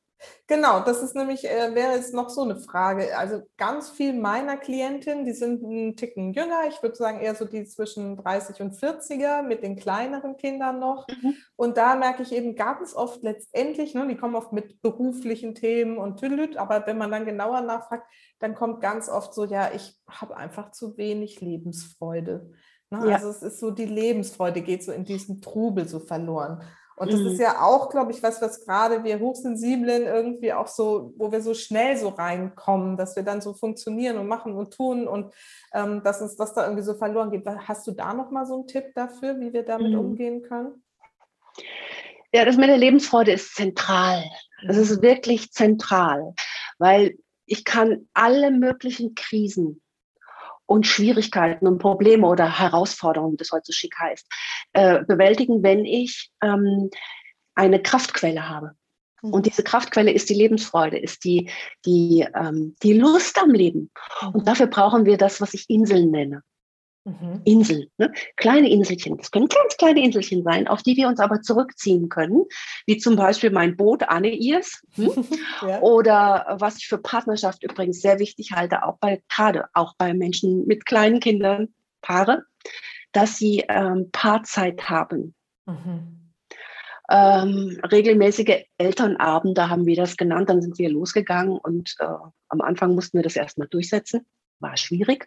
Genau, 0.46 0.80
das 0.80 1.02
ist 1.02 1.14
nämlich, 1.14 1.48
äh, 1.48 1.74
wäre 1.74 1.94
jetzt 1.94 2.12
noch 2.12 2.28
so 2.28 2.42
eine 2.42 2.56
Frage. 2.56 3.16
Also 3.16 3.42
ganz 3.56 3.90
viel 3.90 4.12
meiner 4.12 4.56
Klientinnen, 4.56 5.24
die 5.24 5.32
sind 5.32 5.64
einen 5.64 5.96
Ticken 5.96 6.32
jünger, 6.32 6.62
ich 6.68 6.82
würde 6.82 6.96
sagen 6.96 7.20
eher 7.20 7.34
so 7.34 7.44
die 7.44 7.64
zwischen 7.64 8.16
30 8.16 8.60
und 8.60 8.74
40er 8.74 9.42
mit 9.42 9.62
den 9.62 9.76
kleineren 9.76 10.36
Kindern 10.36 10.78
noch. 10.78 11.06
Mhm. 11.08 11.34
Und 11.56 11.76
da 11.76 11.96
merke 11.96 12.22
ich 12.22 12.32
eben 12.32 12.54
ganz 12.54 12.94
oft 12.94 13.22
letztendlich, 13.22 13.94
ne, 13.94 14.06
die 14.08 14.16
kommen 14.16 14.34
oft 14.34 14.52
mit 14.52 14.82
beruflichen 14.82 15.54
Themen 15.54 15.98
und 15.98 16.18
Tüdelüt, 16.18 16.56
aber 16.56 16.86
wenn 16.86 16.98
man 16.98 17.10
dann 17.10 17.24
genauer 17.24 17.62
nachfragt, 17.62 18.06
dann 18.40 18.54
kommt 18.54 18.80
ganz 18.80 19.08
oft 19.08 19.32
so, 19.34 19.44
ja, 19.44 19.70
ich 19.74 19.98
habe 20.08 20.36
einfach 20.36 20.72
zu 20.72 20.96
wenig 20.96 21.40
Lebensfreude. 21.40 22.50
Ne? 22.90 23.08
Ja. 23.08 23.14
Also 23.16 23.30
es 23.30 23.42
ist 23.42 23.60
so, 23.60 23.70
die 23.70 23.86
Lebensfreude 23.86 24.62
geht 24.62 24.82
so 24.82 24.92
in 24.92 25.04
diesem 25.04 25.40
Trubel 25.40 25.88
so 25.88 26.00
verloren. 26.00 26.62
Und 27.00 27.10
das 27.10 27.20
mhm. 27.20 27.28
ist 27.28 27.40
ja 27.40 27.62
auch, 27.62 27.88
glaube 27.88 28.12
ich, 28.12 28.22
was, 28.22 28.42
was 28.42 28.62
gerade 28.62 29.02
wir 29.04 29.20
Hochsensiblen 29.20 30.02
irgendwie 30.02 30.52
auch 30.52 30.66
so, 30.66 31.14
wo 31.16 31.32
wir 31.32 31.40
so 31.40 31.54
schnell 31.54 31.96
so 31.96 32.10
reinkommen, 32.10 32.98
dass 32.98 33.16
wir 33.16 33.22
dann 33.22 33.40
so 33.40 33.54
funktionieren 33.54 34.18
und 34.18 34.26
machen 34.26 34.52
und 34.52 34.74
tun 34.74 35.08
und 35.08 35.32
ähm, 35.72 36.02
dass 36.02 36.20
uns 36.20 36.36
das 36.36 36.52
da 36.52 36.64
irgendwie 36.64 36.82
so 36.82 36.92
verloren 36.92 37.30
geht. 37.30 37.46
Hast 37.46 37.86
du 37.86 37.92
da 37.92 38.12
nochmal 38.12 38.44
so 38.44 38.56
einen 38.56 38.66
Tipp 38.66 38.92
dafür, 38.94 39.40
wie 39.40 39.50
wir 39.50 39.62
damit 39.62 39.92
mhm. 39.92 39.98
umgehen 39.98 40.42
können? 40.42 40.84
Ja, 42.34 42.44
das 42.44 42.58
mit 42.58 42.68
der 42.68 42.76
Lebensfreude 42.76 43.32
ist 43.32 43.54
zentral. 43.54 44.22
Das 44.66 44.76
ist 44.76 44.98
mhm. 44.98 45.02
wirklich 45.02 45.52
zentral, 45.52 46.34
weil 46.78 47.16
ich 47.46 47.64
kann 47.64 48.10
alle 48.12 48.50
möglichen 48.50 49.14
Krisen 49.14 49.80
und 50.70 50.86
Schwierigkeiten 50.86 51.66
und 51.66 51.78
Probleme 51.78 52.28
oder 52.28 52.60
Herausforderungen, 52.60 53.36
das 53.36 53.50
heute 53.50 53.64
so 53.66 53.72
schick 53.72 53.92
heißt, 53.98 54.24
äh, 54.72 55.02
bewältigen, 55.02 55.64
wenn 55.64 55.84
ich 55.84 56.30
ähm, 56.44 56.90
eine 57.56 57.82
Kraftquelle 57.82 58.48
habe. 58.48 58.76
Mhm. 59.20 59.32
Und 59.32 59.46
diese 59.46 59.64
Kraftquelle 59.64 60.12
ist 60.12 60.30
die 60.30 60.34
Lebensfreude, 60.34 60.96
ist 60.96 61.24
die, 61.24 61.50
die, 61.84 62.24
ähm, 62.36 62.76
die 62.84 62.92
Lust 62.92 63.42
am 63.42 63.50
Leben. 63.50 63.90
Mhm. 64.22 64.28
Und 64.28 64.46
dafür 64.46 64.68
brauchen 64.68 65.06
wir 65.06 65.16
das, 65.16 65.40
was 65.40 65.54
ich 65.54 65.68
Inseln 65.68 66.12
nenne. 66.12 66.42
Mhm. 67.04 67.40
Inseln, 67.44 67.86
ne? 67.96 68.12
kleine 68.36 68.68
Inselchen. 68.70 69.16
Das 69.16 69.30
können 69.30 69.48
ganz 69.48 69.76
kleine 69.78 70.04
Inselchen 70.04 70.42
sein, 70.42 70.68
auf 70.68 70.82
die 70.82 70.96
wir 70.96 71.08
uns 71.08 71.18
aber 71.18 71.40
zurückziehen 71.40 72.10
können, 72.10 72.44
wie 72.86 72.98
zum 72.98 73.16
Beispiel 73.16 73.50
mein 73.50 73.76
Boot 73.76 74.02
Anne 74.02 74.34
Irs. 74.34 74.82
Hm? 74.96 75.10
ja. 75.66 75.80
Oder 75.80 76.56
was 76.60 76.76
ich 76.76 76.86
für 76.86 76.98
Partnerschaft 76.98 77.62
übrigens 77.62 78.02
sehr 78.02 78.18
wichtig 78.18 78.52
halte, 78.52 78.84
auch 78.84 78.98
bei 78.98 79.22
gerade 79.28 79.66
auch 79.72 79.94
bei 79.96 80.12
Menschen 80.12 80.66
mit 80.66 80.84
kleinen 80.84 81.20
Kindern, 81.20 81.68
Paare, 82.02 82.44
dass 83.12 83.38
sie 83.38 83.64
ähm, 83.68 84.10
Paarzeit 84.12 84.88
haben. 84.88 85.34
Mhm. 85.66 86.32
Ähm, 87.10 87.80
regelmäßige 87.90 88.64
Elternabende 88.78 89.68
haben 89.68 89.86
wir 89.86 89.96
das 89.96 90.16
genannt. 90.16 90.48
Dann 90.48 90.62
sind 90.62 90.78
wir 90.78 90.90
losgegangen 90.90 91.58
und 91.58 91.96
äh, 91.98 92.04
am 92.48 92.60
Anfang 92.60 92.94
mussten 92.94 93.18
wir 93.18 93.24
das 93.24 93.36
erstmal 93.36 93.68
durchsetzen. 93.68 94.26
War 94.60 94.76
schwierig. 94.76 95.26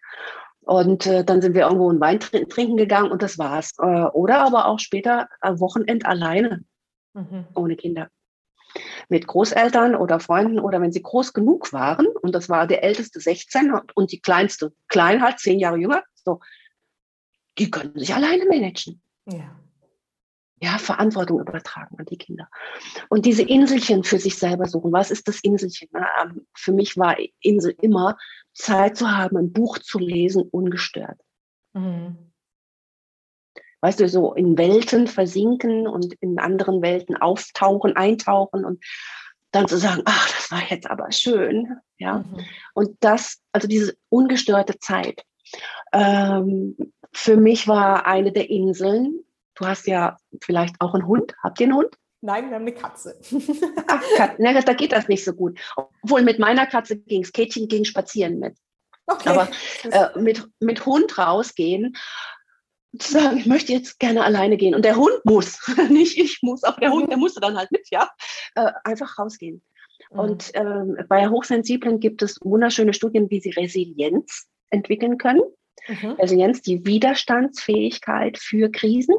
Und 0.66 1.06
äh, 1.06 1.24
dann 1.24 1.42
sind 1.42 1.56
wir 1.56 1.64
irgendwo 1.64 1.90
einen 1.90 2.00
Wein 2.00 2.20
trinken 2.20 2.78
gegangen 2.78 3.12
und 3.12 3.22
das 3.22 3.38
war's. 3.38 3.74
Äh, 3.80 3.86
oder 3.86 4.40
aber 4.40 4.68
auch 4.68 4.80
später 4.80 5.28
am 5.42 5.60
Wochenend 5.60 6.06
alleine, 6.06 6.64
mhm. 7.14 7.48
ohne 7.56 7.76
Kinder. 7.76 8.10
Mit 9.08 9.28
Großeltern 9.28 9.96
oder 9.96 10.20
Freunden 10.20 10.60
oder 10.60 10.82
wenn 10.82 10.92
sie 10.92 11.04
groß 11.04 11.34
genug 11.34 11.74
waren, 11.74 12.08
und 12.08 12.34
das 12.34 12.50
war 12.50 12.66
der 12.66 12.84
älteste 12.84 13.20
16 13.20 13.74
und 13.94 14.12
die 14.12 14.20
kleinste 14.20 14.74
klein 14.88 15.22
halt, 15.22 15.40
zehn 15.40 15.60
Jahre 15.60 15.78
jünger, 15.78 16.04
so, 16.16 16.40
die 17.60 17.70
können 17.70 17.98
sich 17.98 18.16
alleine 18.16 18.46
managen. 18.46 19.02
Ja. 19.26 19.56
Ja, 20.64 20.78
Verantwortung 20.78 21.42
übertragen 21.42 21.98
an 22.00 22.06
die 22.06 22.18
Kinder. 22.18 22.48
Und 23.10 23.26
diese 23.26 23.42
Inselchen 23.42 24.06
für 24.06 24.18
sich 24.18 24.38
selber 24.38 24.66
suchen. 24.66 24.94
Was 24.94 25.12
ist 25.12 25.28
das 25.28 25.42
Inselchen? 25.42 25.90
Ähm, 25.94 26.48
für 26.56 26.72
mich 26.72 26.96
war 26.96 27.18
Insel 27.42 27.76
immer 27.82 28.18
Zeit 28.54 28.96
zu 28.96 29.12
haben, 29.12 29.36
ein 29.36 29.52
Buch 29.52 29.80
zu 29.80 30.00
lesen, 30.00 30.44
ungestört. 30.50 31.20
Mhm. 31.74 32.32
Weißt 33.82 34.00
du, 34.00 34.08
so 34.08 34.34
in 34.34 34.58
Welten 34.58 35.08
versinken 35.08 35.86
und 35.86 36.14
in 36.22 36.40
anderen 36.40 36.82
Welten 36.82 37.18
auftauchen, 37.18 37.98
eintauchen 37.98 38.64
und 38.64 38.82
dann 39.52 39.68
zu 39.68 39.78
sagen, 39.78 40.04
ach, 40.06 40.32
das 40.32 40.50
war 40.50 40.62
jetzt 40.70 40.90
aber 40.90 41.12
schön, 41.12 41.76
ja. 41.98 42.20
Mhm. 42.20 42.46
Und 42.74 42.98
das, 43.02 43.42
also 43.52 43.68
diese 43.68 43.98
ungestörte 44.08 44.80
Zeit, 44.80 45.26
ähm, 45.92 46.78
für 47.12 47.36
mich 47.36 47.68
war 47.68 48.08
eine 48.08 48.32
der 48.32 48.50
Inseln. 48.50 49.26
Du 49.56 49.66
hast 49.66 49.88
ja 49.88 50.18
vielleicht 50.42 50.76
auch 50.80 50.94
einen 50.94 51.08
Hund. 51.08 51.34
Habt 51.44 51.60
ihr 51.60 51.68
einen 51.68 51.76
Hund? 51.76 51.96
Nein, 52.22 52.50
wir 52.50 52.56
haben 52.56 52.64
eine 52.64 52.74
Katze. 52.74 53.20
Ach, 53.88 54.02
Kat 54.16 54.40
ne, 54.40 54.62
da 54.64 54.74
geht 54.74 54.94
das 54.94 55.10
nicht 55.10 55.26
so 55.26 55.34
gut. 55.34 55.60
Obwohl 55.76 56.22
mit 56.22 56.40
meiner 56.40 56.66
Katze 56.66 56.98
ging 56.98 57.24
es. 57.24 57.34
Kätchen 57.34 57.68
ging 57.68 57.84
spazieren 57.84 58.40
mit. 58.40 58.58
Okay. 59.08 59.30
Aber 59.30 59.50
äh, 59.84 60.18
mit, 60.18 60.48
mit 60.62 60.86
Hund 60.86 61.18
rausgehen, 61.18 61.98
zu 62.98 63.12
sagen, 63.12 63.38
ich 63.38 63.46
möchte 63.46 63.74
jetzt 63.74 64.00
gerne 64.00 64.24
alleine 64.24 64.58
gehen. 64.58 64.76
Und 64.76 64.86
der 64.86 64.96
Hund 64.96 65.20
muss, 65.26 65.60
nicht 65.90 66.18
ich 66.18 66.40
muss, 66.42 66.64
aber 66.64 66.80
der 66.80 66.92
Hund, 66.92 67.10
der 67.10 67.18
musste 67.18 67.42
dann 67.42 67.58
halt 67.58 67.72
mit, 67.72 67.90
ja. 67.90 68.10
Äh, 68.56 68.72
einfach 68.84 69.18
rausgehen. 69.18 69.62
Mhm. 70.12 70.20
Und 70.20 70.52
ähm, 70.54 70.98
bei 71.10 71.28
Hochsensiblen 71.28 72.00
gibt 72.00 72.22
es 72.22 72.38
wunderschöne 72.42 72.94
Studien, 72.94 73.30
wie 73.30 73.40
sie 73.40 73.52
Resilienz 73.52 74.48
entwickeln 74.70 75.18
können. 75.18 75.42
Mhm. 75.88 76.12
Resilienz, 76.12 76.62
die 76.62 76.86
Widerstandsfähigkeit 76.86 78.38
für 78.38 78.70
Krisen. 78.72 79.16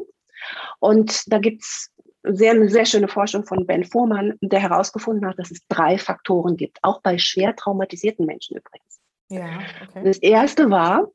Und 0.79 1.31
da 1.31 1.39
gibt 1.39 1.63
es 1.63 1.91
sehr, 2.23 2.51
eine 2.51 2.69
sehr 2.69 2.85
schöne 2.85 3.07
Forschung 3.07 3.43
von 3.45 3.65
Ben 3.65 3.83
Fuhrmann, 3.83 4.37
der 4.41 4.59
herausgefunden 4.59 5.27
hat, 5.27 5.37
dass 5.37 5.51
es 5.51 5.65
drei 5.67 5.97
Faktoren 5.97 6.57
gibt, 6.57 6.79
auch 6.81 7.01
bei 7.01 7.17
schwer 7.17 7.55
traumatisierten 7.55 8.25
Menschen 8.25 8.57
übrigens. 8.57 8.99
Ja, 9.29 9.59
okay. 9.87 10.03
Das 10.03 10.17
erste 10.19 10.69
war 10.69 11.11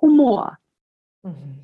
Humor. 0.00 0.58
Mhm. 1.22 1.60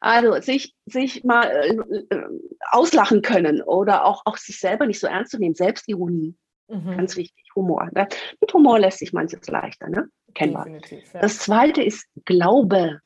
Also 0.00 0.38
sich, 0.40 0.74
sich 0.84 1.24
mal 1.24 1.44
äh, 1.46 2.14
äh, 2.14 2.24
auslachen 2.70 3.22
können 3.22 3.62
oder 3.62 4.04
auch, 4.04 4.22
auch 4.26 4.36
sich 4.36 4.60
selber 4.60 4.86
nicht 4.86 5.00
so 5.00 5.06
ernst 5.06 5.30
zu 5.32 5.38
nehmen, 5.38 5.54
Selbstironie. 5.54 6.36
Mhm. 6.68 6.96
Ganz 6.96 7.16
wichtig, 7.16 7.44
Humor. 7.54 7.88
Ne? 7.94 8.08
Mit 8.40 8.52
Humor 8.52 8.78
lässt 8.78 8.98
sich 8.98 9.12
manches 9.12 9.46
leichter, 9.46 9.88
ne? 9.88 10.08
Kennbar. 10.34 10.66
Ja. 10.68 10.78
Das 11.20 11.38
zweite 11.38 11.82
ist 11.82 12.06
Glaube. 12.24 13.00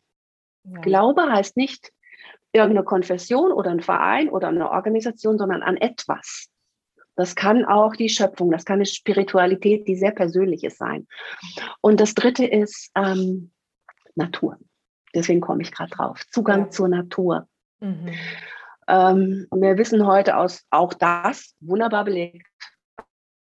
Ja. 0.64 0.80
Glaube 0.80 1.30
heißt 1.30 1.56
nicht, 1.56 1.92
irgendeine 2.53 2.84
Konfession 2.84 3.53
oder 3.53 3.70
ein 3.70 3.80
Verein 3.80 4.28
oder 4.28 4.49
eine 4.49 4.70
Organisation, 4.70 5.38
sondern 5.38 5.62
an 5.62 5.76
etwas. 5.76 6.49
Das 7.14 7.34
kann 7.34 7.64
auch 7.64 7.96
die 7.96 8.09
Schöpfung, 8.09 8.51
das 8.51 8.64
kann 8.64 8.76
eine 8.76 8.86
Spiritualität, 8.86 9.88
die 9.88 9.96
sehr 9.96 10.12
persönliches 10.12 10.78
sein. 10.78 11.07
Und 11.80 12.01
das 12.01 12.14
Dritte 12.14 12.46
ist 12.46 12.90
ähm, 12.94 13.51
Natur. 14.14 14.59
Deswegen 15.14 15.40
komme 15.40 15.62
ich 15.62 15.72
gerade 15.72 15.90
drauf. 15.90 16.22
Zugang 16.30 16.66
ja. 16.66 16.70
zur 16.70 16.88
Natur. 16.88 17.49
Mhm. 17.80 18.12
Ähm, 18.86 19.46
wir 19.51 19.76
wissen 19.76 20.07
heute 20.07 20.36
aus 20.36 20.64
auch 20.70 20.94
das 20.94 21.57
wunderbar 21.61 22.05
belegt, 22.05 22.46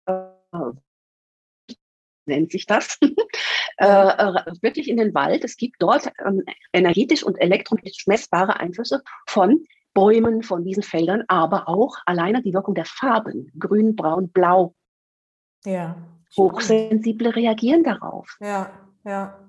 nennt 2.25 2.51
sich 2.51 2.65
das, 2.65 2.97
äh, 3.01 3.07
äh, 3.07 3.15
wirklich 3.77 4.89
in 4.89 4.97
den 4.97 5.13
Wald. 5.13 5.43
Es 5.43 5.57
gibt 5.57 5.75
dort 5.79 6.11
ähm, 6.25 6.43
energetisch 6.73 7.23
und 7.23 7.35
elektromagnetisch 7.35 8.07
messbare 8.07 8.59
Einflüsse 8.59 9.03
von 9.27 9.65
Bäumen, 9.93 10.43
von 10.43 10.63
diesen 10.63 10.83
Feldern, 10.83 11.23
aber 11.27 11.67
auch 11.67 11.97
alleine 12.05 12.43
die 12.43 12.53
Wirkung 12.53 12.75
der 12.75 12.85
Farben, 12.85 13.51
grün, 13.57 13.95
braun, 13.95 14.29
blau. 14.29 14.75
Ja. 15.65 15.95
Hochsensible 16.35 17.35
reagieren 17.35 17.83
darauf. 17.83 18.37
Ja, 18.39 18.69
ja. 19.03 19.39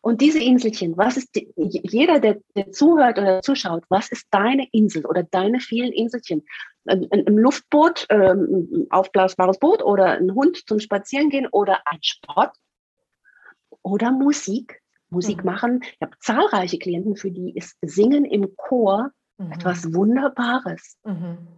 Und 0.00 0.20
diese 0.20 0.42
Inselchen, 0.42 0.96
was 0.96 1.16
ist 1.16 1.34
die, 1.34 1.52
jeder, 1.56 2.20
der, 2.20 2.38
der, 2.54 2.70
zuhört 2.70 3.18
oder 3.18 3.42
zuschaut, 3.42 3.84
was 3.88 4.10
ist 4.12 4.26
deine 4.30 4.68
Insel 4.72 5.04
oder 5.04 5.22
deine 5.22 5.60
vielen 5.60 5.92
Inselchen? 5.92 6.44
Ein, 6.86 7.08
ein 7.10 7.36
Luftboot, 7.36 8.06
ähm, 8.10 8.68
ein 8.72 8.86
aufblasbares 8.90 9.58
Boot 9.58 9.82
oder 9.82 10.12
ein 10.12 10.34
Hund 10.34 10.68
zum 10.68 10.80
Spazierengehen 10.80 11.48
oder 11.50 11.80
ein 11.86 11.98
Sport 12.02 12.54
oder 13.82 14.12
Musik. 14.12 14.82
Musik 15.10 15.38
mhm. 15.38 15.44
machen. 15.44 15.80
Ich 15.82 16.02
habe 16.02 16.16
zahlreiche 16.20 16.78
Klienten, 16.78 17.16
für 17.16 17.30
die 17.30 17.56
ist 17.56 17.76
Singen 17.80 18.24
im 18.24 18.54
Chor 18.56 19.10
mhm. 19.38 19.52
etwas 19.52 19.94
Wunderbares. 19.94 20.98
Mhm. 21.04 21.48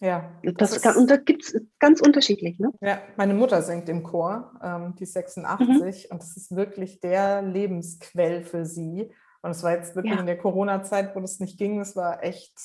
Ja. 0.00 0.32
Das, 0.42 0.70
das 0.70 0.84
ist, 0.84 0.96
und 0.96 1.10
da 1.10 1.16
gibt 1.16 1.42
es 1.42 1.60
ganz 1.78 2.00
unterschiedlich. 2.00 2.58
Ne? 2.58 2.72
Ja, 2.80 3.02
meine 3.16 3.34
Mutter 3.34 3.62
singt 3.62 3.88
im 3.88 4.02
Chor, 4.02 4.52
ähm, 4.62 4.94
die 4.96 5.02
ist 5.02 5.12
86, 5.12 6.06
mhm. 6.08 6.12
und 6.12 6.22
das 6.22 6.36
ist 6.36 6.54
wirklich 6.54 7.00
der 7.00 7.42
Lebensquell 7.42 8.42
für 8.44 8.64
sie. 8.64 9.12
Und 9.42 9.50
es 9.50 9.62
war 9.62 9.72
jetzt 9.72 9.94
wirklich 9.94 10.14
ja. 10.14 10.20
in 10.20 10.26
der 10.26 10.38
Corona-Zeit, 10.38 11.14
wo 11.14 11.20
das 11.20 11.40
nicht 11.40 11.58
ging, 11.58 11.78
das 11.78 11.96
war 11.96 12.22
echt 12.22 12.56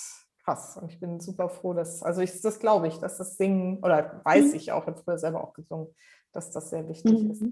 krass. 0.43 0.78
Und 0.78 0.91
ich 0.91 0.99
bin 0.99 1.20
super 1.20 1.49
froh, 1.49 1.74
dass, 1.74 2.04
also 2.04 2.22
ich, 2.22 2.41
das 2.41 2.60
glaube 2.60 2.88
ich, 2.88 2.97
dass 2.97 3.18
das 3.18 3.38
Singen, 3.38 3.80
oder 3.84 4.22
weiß 4.24 4.51
mhm. 4.51 4.56
ich 4.56 4.72
auch, 4.72 4.84
ich 4.84 4.88
habe 4.88 5.01
früher 5.04 5.18
selber 5.18 5.43
auch 5.43 5.54
gesungen, 5.54 5.88
dass 6.32 6.51
das 6.51 6.70
sehr 6.70 6.88
wichtig 6.88 7.24
mhm. 7.24 7.32
ist. 7.32 7.43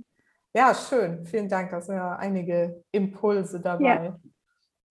Ja, 0.54 0.76
schön. 0.76 1.26
Vielen 1.26 1.48
Dank. 1.48 1.72
Da 1.72 1.82
sind 1.82 1.96
ja 1.96 2.16
einige 2.16 2.84
Impulse 2.92 3.60
dabei. 3.60 4.06
Ja. 4.06 4.20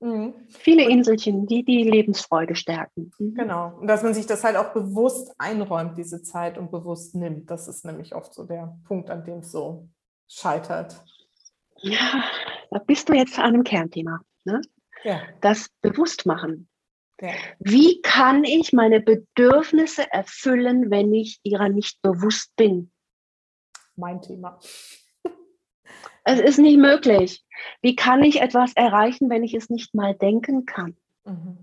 Mhm. 0.01 0.35
Viele 0.49 0.89
Inselchen, 0.89 1.47
die 1.47 1.63
die 1.63 1.83
Lebensfreude 1.83 2.55
stärken. 2.55 3.11
Mhm. 3.19 3.35
Genau. 3.35 3.77
Und 3.79 3.87
dass 3.87 4.03
man 4.03 4.15
sich 4.15 4.27
das 4.27 4.45
halt 4.45 4.57
auch 4.57 4.73
bewusst 4.73 5.35
einräumt, 5.39 5.99
diese 5.99 6.23
Zeit 6.23 6.57
und 6.57 6.71
bewusst 6.71 7.15
nimmt. 7.15 7.51
Das 7.51 7.69
ist 7.69 7.85
nämlich 7.85 8.15
oft 8.15 8.33
so 8.33 8.45
der 8.45 8.79
Punkt, 8.87 9.11
an 9.11 9.25
dem 9.25 9.41
es 9.41 9.53
so 9.53 9.89
scheitert. 10.27 11.05
Ja, 11.77 12.25
da 12.71 12.79
bist 12.79 13.09
du 13.09 13.13
jetzt 13.13 13.39
an 13.39 13.55
einem 13.55 13.65
Kernthema. 13.65 14.21
Ne? 14.45 14.61
Ja. 15.05 15.21
Das 15.43 15.69
Bewusstmachen. 15.83 16.69
Ja. 17.21 17.33
Wie 17.59 18.01
kann 18.01 18.45
ich 18.45 18.73
meine 18.73 19.01
Bedürfnisse 19.01 20.11
erfüllen, 20.11 20.91
wenn 20.91 21.13
ich 21.13 21.41
ihrer 21.43 21.69
nicht 21.69 22.01
bewusst 22.01 22.57
bin? 22.57 22.91
Mein 23.97 24.23
Thema. 24.23 24.59
Es 26.25 26.41
ist 26.41 26.59
nicht 26.59 26.79
möglich. 26.79 27.45
Wie 27.83 27.97
kann 27.97 28.23
ich 28.23 28.41
etwas 28.41 28.73
erreichen, 28.75 29.31
wenn 29.31 29.45
ich 29.45 29.55
es 29.55 29.71
nicht 29.71 29.95
mal 29.95 30.15
denken 30.15 30.67
kann? 30.67 30.97
Mhm. 31.25 31.59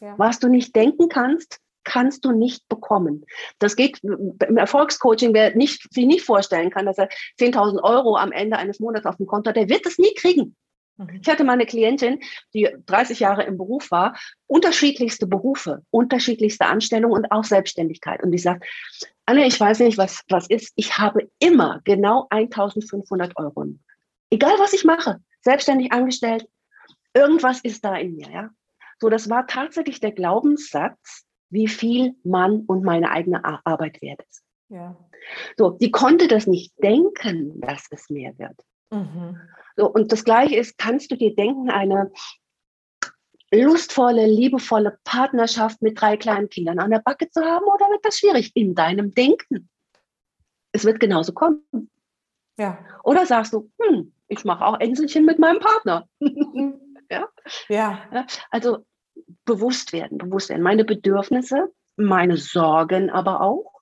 Ja. 0.00 0.14
Was 0.16 0.38
du 0.38 0.48
nicht 0.48 0.76
denken 0.76 1.08
kannst, 1.08 1.60
kannst 1.84 2.24
du 2.24 2.32
nicht 2.32 2.68
bekommen. 2.68 3.24
Das 3.58 3.74
geht 3.74 4.00
im 4.04 4.56
Erfolgscoaching, 4.56 5.32
wer 5.32 5.56
nicht, 5.56 5.92
sich 5.92 6.06
nicht 6.06 6.24
vorstellen 6.24 6.70
kann, 6.70 6.86
dass 6.86 6.98
er 6.98 7.08
10.000 7.40 7.82
Euro 7.82 8.16
am 8.16 8.30
Ende 8.30 8.58
eines 8.58 8.78
Monats 8.78 9.06
auf 9.06 9.16
dem 9.16 9.26
Konto 9.26 9.48
hat, 9.48 9.56
der 9.56 9.68
wird 9.68 9.86
es 9.86 9.98
nie 9.98 10.12
kriegen. 10.14 10.54
Mhm. 10.98 11.20
Ich 11.22 11.28
hatte 11.28 11.44
mal 11.44 11.54
eine 11.54 11.66
Klientin, 11.66 12.20
die 12.54 12.68
30 12.86 13.20
Jahre 13.20 13.44
im 13.44 13.56
Beruf 13.56 13.90
war, 13.90 14.16
unterschiedlichste 14.46 15.26
Berufe, 15.26 15.82
unterschiedlichste 15.90 16.66
Anstellungen 16.66 17.14
und 17.14 17.32
auch 17.32 17.44
Selbstständigkeit. 17.44 18.22
Und 18.22 18.32
die 18.32 18.38
sagt, 18.38 18.66
Anne, 19.24 19.46
ich 19.46 19.58
weiß 19.58 19.80
nicht, 19.80 19.98
was, 19.98 20.22
was 20.28 20.48
ist. 20.48 20.72
Ich 20.76 20.98
habe 20.98 21.28
immer 21.38 21.80
genau 21.84 22.26
1500 22.30 23.36
Euro 23.36 23.66
egal 24.30 24.58
was 24.58 24.72
ich 24.72 24.84
mache, 24.84 25.20
selbstständig 25.40 25.92
angestellt, 25.92 26.48
irgendwas 27.14 27.60
ist 27.60 27.84
da 27.84 27.96
in 27.96 28.16
mir, 28.16 28.30
ja. 28.30 28.50
So, 29.00 29.08
das 29.08 29.30
war 29.30 29.46
tatsächlich 29.46 30.00
der 30.00 30.12
Glaubenssatz, 30.12 31.24
wie 31.50 31.68
viel 31.68 32.14
Mann 32.24 32.64
und 32.66 32.84
meine 32.84 33.10
eigene 33.10 33.44
Arbeit 33.64 34.02
wert 34.02 34.22
ist. 34.28 34.42
Ja. 34.68 34.96
So, 35.56 35.70
die 35.70 35.90
konnte 35.90 36.28
das 36.28 36.46
nicht 36.46 36.72
denken, 36.82 37.60
dass 37.60 37.86
es 37.90 38.10
mehr 38.10 38.36
wird. 38.38 38.60
Mhm. 38.90 39.40
So, 39.76 39.88
und 39.88 40.12
das 40.12 40.24
Gleiche 40.24 40.56
ist, 40.56 40.78
kannst 40.78 41.10
du 41.10 41.16
dir 41.16 41.34
denken, 41.34 41.70
eine 41.70 42.10
lustvolle, 43.52 44.26
liebevolle 44.26 44.98
Partnerschaft 45.04 45.80
mit 45.80 46.00
drei 46.00 46.16
kleinen 46.16 46.50
Kindern 46.50 46.80
an 46.80 46.90
der 46.90 46.98
Backe 46.98 47.30
zu 47.30 47.40
haben 47.42 47.64
oder 47.64 47.86
wird 47.90 48.04
das 48.04 48.18
schwierig 48.18 48.52
in 48.54 48.74
deinem 48.74 49.14
Denken? 49.14 49.70
Es 50.72 50.84
wird 50.84 51.00
genauso 51.00 51.32
kommen. 51.32 51.90
Ja. 52.58 52.84
Oder 53.04 53.24
sagst 53.24 53.52
du, 53.54 53.70
hm, 53.80 54.12
ich 54.28 54.44
mache 54.44 54.64
auch 54.64 54.78
Enselchen 54.78 55.24
mit 55.24 55.38
meinem 55.38 55.60
Partner. 55.60 56.08
ja? 57.10 57.28
ja. 57.68 58.26
Also 58.50 58.86
bewusst 59.44 59.92
werden, 59.92 60.18
bewusst 60.18 60.50
werden. 60.50 60.62
Meine 60.62 60.84
Bedürfnisse, 60.84 61.72
meine 61.96 62.36
Sorgen 62.36 63.10
aber 63.10 63.40
auch. 63.40 63.72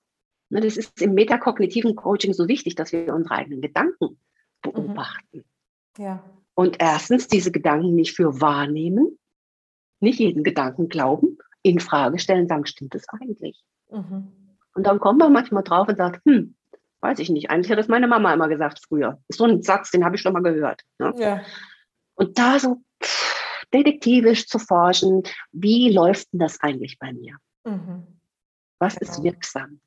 Ne, 0.49 0.61
das 0.61 0.77
ist 0.77 1.01
im 1.01 1.13
metakognitiven 1.13 1.95
Coaching 1.95 2.33
so 2.33 2.47
wichtig, 2.47 2.75
dass 2.75 2.93
wir 2.93 3.13
unsere 3.13 3.35
eigenen 3.35 3.61
Gedanken 3.61 4.19
beobachten. 4.61 5.43
Mhm. 5.97 6.03
Ja. 6.03 6.23
Und 6.53 6.77
erstens 6.79 7.27
diese 7.27 7.51
Gedanken 7.51 7.95
nicht 7.95 8.15
für 8.15 8.39
wahrnehmen, 8.39 9.19
nicht 9.99 10.19
jeden 10.19 10.43
Gedanken 10.43 10.89
glauben, 10.89 11.37
in 11.63 11.79
Frage 11.79 12.17
stellen, 12.17 12.47
sagen, 12.47 12.65
stimmt 12.65 12.95
das 12.95 13.05
eigentlich? 13.09 13.61
Mhm. 13.91 14.31
Und 14.73 14.83
dann 14.85 14.99
kommt 14.99 15.19
man 15.19 15.33
manchmal 15.33 15.63
drauf 15.63 15.87
und 15.87 15.97
sagt, 15.97 16.23
hm, 16.25 16.55
weiß 17.07 17.19
ich 17.19 17.29
nicht, 17.29 17.49
eigentlich 17.49 17.71
hat 17.71 17.79
das 17.79 17.87
meine 17.87 18.07
Mama 18.07 18.33
immer 18.33 18.49
gesagt 18.49 18.81
früher. 18.85 19.19
Ist 19.29 19.37
so 19.37 19.45
ein 19.45 19.61
Satz, 19.63 19.91
den 19.91 20.03
habe 20.03 20.15
ich 20.15 20.21
schon 20.21 20.33
mal 20.33 20.43
gehört. 20.43 20.81
Ne? 20.99 21.13
Ja. 21.17 21.41
Und 22.15 22.37
da 22.37 22.59
so 22.59 22.81
pff, 23.01 23.65
detektivisch 23.73 24.47
zu 24.47 24.59
forschen, 24.59 25.23
wie 25.51 25.89
läuft 25.89 26.33
denn 26.33 26.41
das 26.41 26.59
eigentlich 26.61 26.99
bei 26.99 27.13
mir? 27.13 27.37
Mhm. 27.63 28.19
Was 28.79 28.95
genau. 28.95 29.11
ist 29.11 29.23
wirksam? 29.23 29.79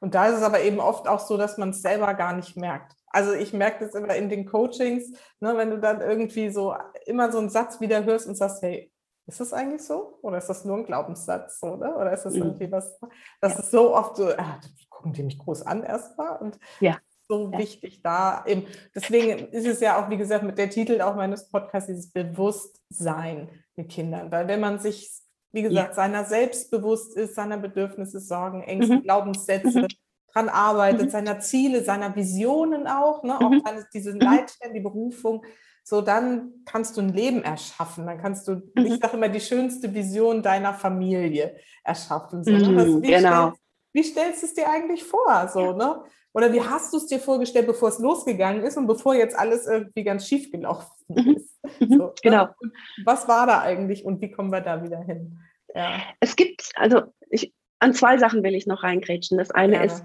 Und 0.00 0.14
da 0.14 0.28
ist 0.28 0.38
es 0.38 0.42
aber 0.42 0.62
eben 0.62 0.80
oft 0.80 1.06
auch 1.06 1.20
so, 1.20 1.36
dass 1.36 1.58
man 1.58 1.70
es 1.70 1.82
selber 1.82 2.14
gar 2.14 2.34
nicht 2.34 2.56
merkt. 2.56 2.92
Also 3.08 3.32
ich 3.32 3.52
merke 3.52 3.84
das 3.84 3.94
immer 3.94 4.14
in 4.14 4.30
den 4.30 4.46
Coachings, 4.46 5.12
ne, 5.40 5.56
wenn 5.56 5.70
du 5.70 5.78
dann 5.78 6.00
irgendwie 6.00 6.48
so 6.48 6.74
immer 7.04 7.30
so 7.30 7.38
einen 7.38 7.50
Satz 7.50 7.80
wieder 7.80 8.04
hörst 8.04 8.26
und 8.26 8.34
sagst, 8.34 8.62
hey, 8.62 8.90
ist 9.26 9.40
das 9.40 9.52
eigentlich 9.52 9.82
so? 9.82 10.18
Oder 10.22 10.38
ist 10.38 10.46
das 10.46 10.64
nur 10.64 10.76
ein 10.76 10.86
Glaubenssatz? 10.86 11.62
Oder, 11.62 11.96
oder 11.96 12.12
ist 12.12 12.24
das 12.24 12.34
mhm. 12.34 12.42
irgendwie 12.42 12.70
was, 12.70 12.98
das 13.40 13.54
ja. 13.54 13.58
ist 13.58 13.70
so 13.70 13.94
oft 13.94 14.16
so, 14.16 14.28
ah, 14.28 14.60
gucken 14.88 15.12
die 15.12 15.24
mich 15.24 15.38
groß 15.38 15.62
an 15.62 15.82
erstmal 15.82 16.38
und 16.38 16.58
ja. 16.80 16.96
so 17.28 17.50
ja. 17.50 17.58
wichtig 17.58 18.02
da 18.02 18.44
eben. 18.46 18.66
Deswegen 18.94 19.48
ist 19.48 19.66
es 19.66 19.80
ja 19.80 20.00
auch, 20.00 20.10
wie 20.10 20.16
gesagt, 20.16 20.44
mit 20.44 20.58
der 20.58 20.70
Titel 20.70 21.00
auch 21.00 21.16
meines 21.16 21.48
Podcasts, 21.48 21.88
dieses 21.88 22.12
Bewusstsein 22.12 23.48
mit 23.74 23.88
Kindern. 23.90 24.30
Weil 24.30 24.46
wenn 24.46 24.60
man 24.60 24.78
sich, 24.78 25.10
wie 25.50 25.62
gesagt, 25.62 25.96
seiner 25.96 26.24
selbst 26.24 26.70
bewusst 26.70 27.16
ist, 27.16 27.34
seiner 27.34 27.58
Bedürfnisse, 27.58 28.20
Sorgen, 28.20 28.62
Ängste, 28.62 28.96
mhm. 28.96 29.02
Glaubenssätze, 29.02 29.82
mhm. 29.82 29.88
dran 30.32 30.48
arbeitet, 30.48 31.06
mhm. 31.06 31.10
seiner 31.10 31.40
Ziele, 31.40 31.82
seiner 31.82 32.14
Visionen 32.14 32.86
auch, 32.86 33.24
ne? 33.24 33.40
auch 33.40 33.50
mhm. 33.50 33.62
seine, 33.64 33.86
diese 33.92 34.14
mhm. 34.14 34.20
Leitstellen, 34.20 34.74
die 34.74 34.80
Berufung, 34.80 35.44
so 35.88 36.00
dann 36.00 36.52
kannst 36.64 36.96
du 36.96 37.00
ein 37.00 37.10
Leben 37.10 37.44
erschaffen. 37.44 38.06
Dann 38.06 38.18
kannst 38.18 38.48
du, 38.48 38.54
mhm. 38.74 38.86
ich 38.86 38.96
sage 38.96 39.16
immer, 39.16 39.28
die 39.28 39.40
schönste 39.40 39.94
Vision 39.94 40.42
deiner 40.42 40.74
Familie 40.74 41.56
erschaffen. 41.84 42.42
So, 42.42 42.50
ne? 42.50 42.74
das, 42.74 42.86
wie, 43.02 43.06
genau. 43.06 43.52
stellst, 43.52 43.62
wie 43.92 44.02
stellst 44.02 44.42
du 44.42 44.46
es 44.46 44.54
dir 44.54 44.68
eigentlich 44.68 45.04
vor? 45.04 45.46
So, 45.46 45.74
ne? 45.74 46.02
Oder 46.32 46.52
wie 46.52 46.60
hast 46.60 46.92
du 46.92 46.96
es 46.96 47.06
dir 47.06 47.20
vorgestellt, 47.20 47.68
bevor 47.68 47.90
es 47.90 48.00
losgegangen 48.00 48.64
ist 48.64 48.76
und 48.76 48.88
bevor 48.88 49.14
jetzt 49.14 49.38
alles 49.38 49.68
irgendwie 49.68 50.02
ganz 50.02 50.26
schief 50.26 50.50
gelaufen 50.50 50.90
mhm. 51.06 51.36
ist? 51.36 51.56
Mhm. 51.78 51.98
So, 51.98 52.04
ne? 52.06 52.12
genau. 52.20 52.48
Und 52.58 52.72
was 53.04 53.28
war 53.28 53.46
da 53.46 53.60
eigentlich 53.60 54.04
und 54.04 54.20
wie 54.20 54.32
kommen 54.32 54.50
wir 54.50 54.62
da 54.62 54.82
wieder 54.82 55.02
hin? 55.04 55.38
Ja. 55.72 56.00
Es 56.18 56.34
gibt, 56.34 56.68
also 56.74 57.02
ich, 57.30 57.54
an 57.78 57.94
zwei 57.94 58.18
Sachen 58.18 58.42
will 58.42 58.56
ich 58.56 58.66
noch 58.66 58.82
reingrätschen. 58.82 59.38
Das 59.38 59.52
eine 59.52 59.74
Gerne. 59.74 59.86
ist 59.86 60.04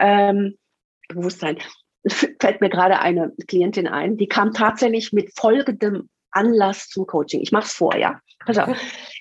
ähm, 0.00 0.58
Bewusstsein 1.08 1.58
fällt 2.06 2.60
mir 2.60 2.70
gerade 2.70 3.00
eine 3.00 3.32
Klientin 3.46 3.88
ein, 3.88 4.16
die 4.16 4.28
kam 4.28 4.52
tatsächlich 4.52 5.12
mit 5.12 5.38
folgendem 5.38 6.08
Anlass 6.30 6.88
zum 6.88 7.06
Coaching. 7.06 7.40
Ich 7.40 7.52
mache 7.52 7.64
es 7.64 7.72
vor, 7.72 7.96
ja. 7.96 8.20
Also, 8.46 8.62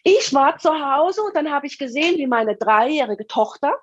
ich 0.04 0.34
war 0.34 0.58
zu 0.58 0.70
Hause 0.70 1.22
und 1.24 1.36
dann 1.36 1.52
habe 1.52 1.66
ich 1.66 1.78
gesehen, 1.78 2.18
wie 2.18 2.28
meine 2.28 2.56
dreijährige 2.56 3.28
Tochter 3.28 3.74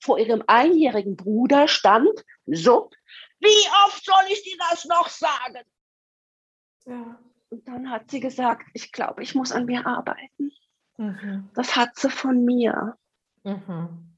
vor 0.00 0.18
ihrem 0.18 0.42
einjährigen 0.46 1.16
Bruder 1.16 1.68
stand. 1.68 2.24
So, 2.46 2.90
wie 3.38 3.68
oft 3.86 4.04
soll 4.04 4.24
ich 4.30 4.42
dir 4.42 4.56
das 4.70 4.84
noch 4.84 5.08
sagen? 5.08 5.60
Ja. 6.86 7.18
Und 7.50 7.68
dann 7.68 7.90
hat 7.90 8.10
sie 8.10 8.20
gesagt, 8.20 8.66
ich 8.72 8.92
glaube, 8.92 9.22
ich 9.22 9.34
muss 9.34 9.52
an 9.52 9.66
mir 9.66 9.86
arbeiten. 9.86 10.52
Mhm. 10.96 11.50
Das 11.54 11.76
hat 11.76 11.96
sie 11.96 12.08
von 12.08 12.44
mir. 12.44 12.96
Mhm. 13.42 14.16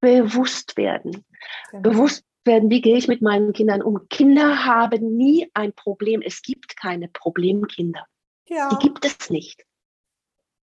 Bewusst 0.00 0.76
werden. 0.76 1.24
Genau. 1.70 1.82
Bewusst 1.82 2.24
werden, 2.46 2.70
wie 2.70 2.80
gehe 2.80 2.96
ich 2.96 3.08
mit 3.08 3.22
meinen 3.22 3.52
Kindern 3.52 3.82
um. 3.82 4.08
Kinder 4.08 4.64
haben 4.64 5.16
nie 5.16 5.50
ein 5.54 5.72
Problem. 5.72 6.22
Es 6.22 6.42
gibt 6.42 6.76
keine 6.76 7.08
Problemkinder. 7.08 8.06
Ja. 8.46 8.68
Die 8.68 8.76
gibt 8.86 9.04
es 9.04 9.30
nicht. 9.30 9.64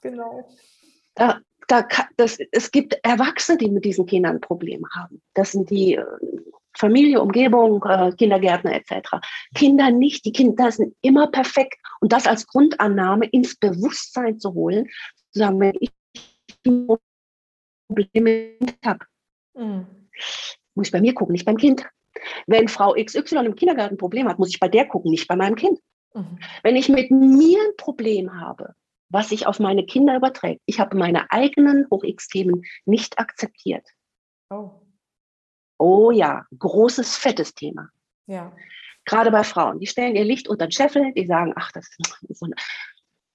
Genau. 0.01 0.47
Da, 1.15 1.39
da, 1.67 1.88
das, 2.17 2.38
es 2.51 2.71
gibt 2.71 2.97
Erwachsene, 3.03 3.57
die 3.57 3.69
mit 3.69 3.86
diesen 3.86 4.05
Kindern 4.05 4.41
Probleme 4.41 4.88
haben. 4.95 5.21
Das 5.34 5.51
sind 5.51 5.69
die 5.69 5.95
äh, 5.95 6.05
Familie, 6.78 7.21
Umgebung, 7.21 7.84
äh, 7.84 8.11
Kindergärtner 8.17 8.74
etc. 8.74 9.17
Kinder 9.55 9.91
nicht. 9.91 10.26
Die 10.26 10.32
Kinder 10.32 10.71
sind 10.71 10.95
immer 11.01 11.28
perfekt. 11.28 11.78
Und 12.01 12.11
das 12.11 12.28
als 12.28 12.47
Grundannahme 12.47 13.28
ins 13.28 13.55
Bewusstsein 13.55 14.39
zu 14.39 14.53
holen, 14.53 14.88
zu 15.32 15.39
sagen, 15.39 15.59
wenn 15.59 15.76
ich 15.80 15.91
Probleme 17.88 18.57
habe, 18.84 19.05
mhm 19.53 19.86
muss 20.76 20.88
ich 20.88 20.91
bei 20.91 21.01
mir 21.01 21.13
gucken, 21.13 21.34
nicht 21.34 21.45
beim 21.45 21.57
Kind. 21.57 21.86
Wenn 22.47 22.67
Frau 22.67 22.93
XY 22.93 23.45
im 23.45 23.55
Kindergarten 23.55 23.95
ein 23.95 23.97
Problem 23.97 24.28
hat, 24.28 24.39
muss 24.39 24.49
ich 24.49 24.59
bei 24.59 24.67
der 24.67 24.88
gucken, 24.88 25.11
nicht 25.11 25.28
bei 25.28 25.36
meinem 25.36 25.55
Kind. 25.55 25.80
Mhm. 26.13 26.39
Wenn 26.61 26.76
ich 26.76 26.89
mit 26.89 27.11
mir 27.11 27.59
ein 27.59 27.76
Problem 27.78 28.39
habe, 28.39 28.76
was 29.09 29.30
sich 29.30 29.47
auf 29.47 29.59
meine 29.59 29.86
Kinder 29.86 30.15
überträgt, 30.15 30.61
ich 30.65 30.80
habe 30.80 30.97
meine 30.97 31.32
eigenen 31.32 31.88
Hoch-X-Themen 31.91 32.63
nicht 32.86 33.19
akzeptiert. 33.19 33.88
Oh. 34.49 34.71
Oh 35.78 36.11
ja, 36.11 36.45
großes, 36.57 37.17
fettes 37.17 37.53
Thema. 37.53 37.89
Ja. 38.28 38.55
Gerade 39.05 39.32
bei 39.32 39.43
Frauen. 39.43 39.80
Die 39.80 39.88
stellen 39.88 40.15
ihr 40.15 40.24
Licht 40.24 40.47
unter 40.47 40.67
den 40.67 40.71
Scheffel, 40.71 41.13
die 41.13 41.26
sagen, 41.26 41.53
ach, 41.55 41.71
das 41.74 41.89
ist 41.99 42.39
so 42.39 42.45
eine 42.45 42.55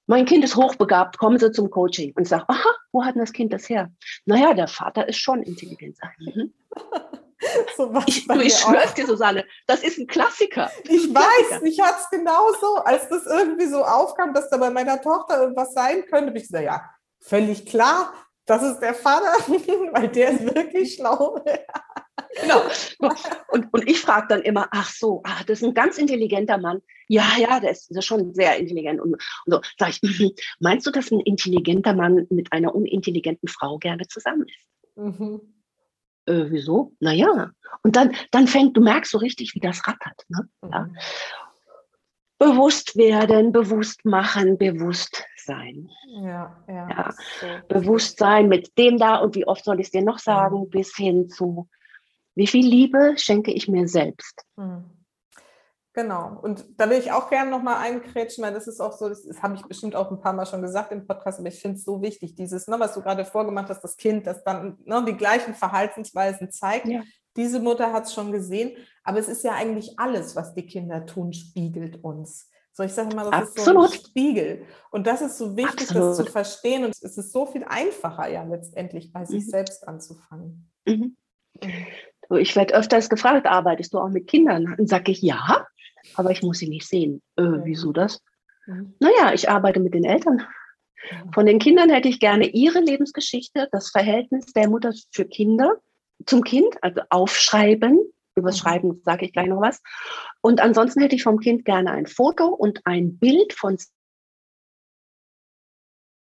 mein 0.08 0.24
Kind 0.24 0.42
ist 0.42 0.56
hochbegabt, 0.56 1.18
kommen 1.18 1.38
Sie 1.38 1.52
zum 1.52 1.70
Coaching 1.70 2.14
und 2.16 2.26
sagen, 2.26 2.44
aha, 2.48 2.70
wo 2.92 3.04
hat 3.04 3.14
denn 3.14 3.20
das 3.20 3.32
Kind 3.34 3.52
das 3.52 3.68
her? 3.68 3.92
Naja, 4.24 4.54
der 4.54 4.66
Vater 4.66 5.06
ist 5.06 5.18
schon 5.18 5.42
intelligent. 5.42 5.98
Mhm. 6.18 6.54
So 7.76 7.94
ich 8.06 8.28
ich 8.28 8.54
schwör's 8.56 8.94
dir, 8.94 9.06
Susanne, 9.06 9.44
das 9.66 9.82
ist 9.82 9.98
ein 9.98 10.06
Klassiker. 10.06 10.70
Ich 10.84 11.14
weiß, 11.14 11.62
ich 11.62 11.80
hatte 11.80 11.98
es 12.00 12.10
genauso, 12.10 12.76
als 12.76 13.08
das 13.08 13.26
irgendwie 13.26 13.66
so 13.66 13.84
aufkam, 13.84 14.34
dass 14.34 14.50
da 14.50 14.56
bei 14.56 14.70
meiner 14.70 15.00
Tochter 15.00 15.42
irgendwas 15.42 15.72
sein 15.72 16.04
könnte, 16.06 16.28
habe 16.28 16.38
ich 16.38 16.44
gesagt, 16.44 16.64
ja, 16.64 16.82
völlig 17.20 17.66
klar, 17.66 18.12
das 18.46 18.62
ist 18.62 18.80
der 18.80 18.94
Vater, 18.94 19.32
weil 19.92 20.08
der 20.08 20.30
ist 20.30 20.54
wirklich 20.54 20.94
schlau. 20.94 21.44
genau. 22.40 22.62
Und, 23.48 23.72
und 23.72 23.88
ich 23.88 24.00
frage 24.00 24.26
dann 24.28 24.42
immer, 24.42 24.68
ach 24.70 24.90
so, 24.90 25.20
ach, 25.24 25.44
das 25.44 25.60
ist 25.60 25.68
ein 25.68 25.74
ganz 25.74 25.98
intelligenter 25.98 26.58
Mann. 26.58 26.80
Ja, 27.08 27.24
ja, 27.38 27.60
der 27.60 27.70
ist, 27.70 27.90
der 27.90 27.98
ist 27.98 28.06
schon 28.06 28.34
sehr 28.34 28.56
intelligent. 28.56 29.00
Und, 29.00 29.12
und 29.12 29.22
so 29.46 29.60
sage 29.78 29.92
ich, 30.00 30.02
mhm. 30.02 30.30
meinst 30.60 30.86
du, 30.86 30.90
dass 30.90 31.10
ein 31.10 31.20
intelligenter 31.20 31.94
Mann 31.94 32.26
mit 32.30 32.52
einer 32.52 32.74
unintelligenten 32.74 33.48
Frau 33.48 33.78
gerne 33.78 34.06
zusammen 34.08 34.46
ist? 34.48 34.96
Mhm 34.96 35.57
äh, 36.28 36.50
wieso? 36.50 36.92
Naja. 37.00 37.50
Und 37.82 37.96
dann, 37.96 38.14
dann 38.30 38.46
fängt, 38.46 38.76
du 38.76 38.80
merkst 38.80 39.10
so 39.10 39.18
richtig, 39.18 39.54
wie 39.54 39.60
das 39.60 39.86
rattert. 39.86 40.24
Ne? 40.28 40.48
Mhm. 40.62 40.70
Ja. 40.70 40.88
Bewusst 42.38 42.96
werden, 42.96 43.50
bewusst 43.50 44.04
machen, 44.04 44.58
bewusst 44.58 45.24
sein. 45.36 45.90
Ja, 46.22 46.56
ja. 46.68 46.88
ja. 46.88 47.14
So. 47.40 47.46
Bewusstsein 47.68 48.48
mit 48.48 48.78
dem 48.78 48.98
da 48.98 49.16
und 49.16 49.34
wie 49.34 49.46
oft 49.46 49.64
soll 49.64 49.80
ich 49.80 49.86
es 49.86 49.90
dir 49.90 50.02
noch 50.02 50.20
sagen, 50.20 50.60
mhm. 50.60 50.70
bis 50.70 50.94
hin 50.94 51.28
zu, 51.28 51.68
wie 52.36 52.46
viel 52.46 52.66
Liebe 52.66 53.14
schenke 53.16 53.52
ich 53.52 53.66
mir 53.66 53.88
selbst. 53.88 54.44
Mhm. 54.56 54.84
Genau. 55.98 56.38
Und 56.42 56.64
da 56.76 56.88
will 56.88 56.98
ich 56.98 57.10
auch 57.10 57.28
gerne 57.28 57.50
nochmal 57.50 57.78
einkrätschen, 57.78 58.44
weil 58.44 58.54
das 58.54 58.68
ist 58.68 58.78
auch 58.78 58.92
so, 58.92 59.08
das, 59.08 59.24
das 59.24 59.42
habe 59.42 59.56
ich 59.56 59.62
bestimmt 59.62 59.96
auch 59.96 60.12
ein 60.12 60.20
paar 60.20 60.32
Mal 60.32 60.46
schon 60.46 60.62
gesagt 60.62 60.92
im 60.92 61.08
Podcast, 61.08 61.40
aber 61.40 61.48
ich 61.48 61.60
finde 61.60 61.76
es 61.76 61.82
so 61.82 62.00
wichtig, 62.00 62.36
dieses, 62.36 62.68
ne, 62.68 62.78
was 62.78 62.94
du 62.94 63.02
gerade 63.02 63.24
vorgemacht 63.24 63.68
hast, 63.68 63.82
das 63.82 63.96
Kind, 63.96 64.24
das 64.28 64.44
dann 64.44 64.78
ne, 64.84 65.04
die 65.04 65.16
gleichen 65.16 65.54
Verhaltensweisen 65.54 66.52
zeigt. 66.52 66.86
Ja. 66.86 67.02
Diese 67.34 67.58
Mutter 67.58 67.92
hat 67.92 68.04
es 68.04 68.14
schon 68.14 68.30
gesehen, 68.30 68.76
aber 69.02 69.18
es 69.18 69.26
ist 69.26 69.42
ja 69.42 69.54
eigentlich 69.54 69.98
alles, 69.98 70.36
was 70.36 70.54
die 70.54 70.66
Kinder 70.66 71.04
tun, 71.04 71.32
spiegelt 71.32 72.04
uns. 72.04 72.48
So, 72.72 72.84
ich 72.84 72.92
sage 72.92 73.10
immer, 73.10 73.24
das 73.24 73.32
Absolut. 73.32 73.56
ist 73.58 73.64
so 73.64 73.98
ein 73.98 74.06
Spiegel. 74.06 74.66
Und 74.92 75.08
das 75.08 75.20
ist 75.20 75.36
so 75.36 75.56
wichtig, 75.56 75.88
Absolut. 75.88 76.10
das 76.10 76.16
zu 76.18 76.26
verstehen. 76.26 76.84
Und 76.84 76.90
es 76.90 77.18
ist 77.18 77.32
so 77.32 77.44
viel 77.44 77.64
einfacher, 77.64 78.28
ja, 78.28 78.44
letztendlich 78.44 79.12
bei 79.12 79.22
mhm. 79.22 79.26
sich 79.26 79.46
selbst 79.48 79.88
anzufangen. 79.88 80.70
Mhm. 80.86 81.16
Ich 82.30 82.54
werde 82.54 82.74
öfters 82.74 83.08
gefragt, 83.08 83.48
arbeitest 83.48 83.94
du 83.94 83.98
auch 83.98 84.10
mit 84.10 84.28
Kindern? 84.28 84.76
Dann 84.76 84.86
sage 84.86 85.10
ich, 85.10 85.22
ja, 85.22 85.66
aber 86.14 86.30
ich 86.30 86.42
muss 86.42 86.58
sie 86.58 86.68
nicht 86.68 86.86
sehen. 86.86 87.22
Äh, 87.36 87.42
wieso 87.64 87.92
das? 87.92 88.22
Mhm. 88.66 88.94
Naja, 89.00 89.32
ich 89.32 89.48
arbeite 89.50 89.80
mit 89.80 89.94
den 89.94 90.04
Eltern. 90.04 90.42
Von 91.32 91.46
den 91.46 91.58
Kindern 91.58 91.90
hätte 91.90 92.08
ich 92.08 92.20
gerne 92.20 92.46
ihre 92.48 92.80
Lebensgeschichte, 92.80 93.68
das 93.72 93.90
Verhältnis 93.90 94.46
der 94.52 94.68
Mutter 94.68 94.92
für 95.12 95.24
Kinder, 95.24 95.76
zum 96.26 96.42
Kind, 96.42 96.74
also 96.82 97.00
aufschreiben, 97.10 98.00
Über 98.34 98.48
das 98.48 98.58
Schreiben 98.58 99.00
sage 99.04 99.26
ich 99.26 99.32
gleich 99.32 99.46
noch 99.48 99.60
was. 99.60 99.80
Und 100.40 100.60
ansonsten 100.60 101.00
hätte 101.00 101.16
ich 101.16 101.22
vom 101.22 101.38
Kind 101.38 101.64
gerne 101.64 101.92
ein 101.92 102.06
Foto 102.06 102.46
und 102.46 102.80
ein 102.84 103.18
Bild 103.18 103.52
von. 103.52 103.76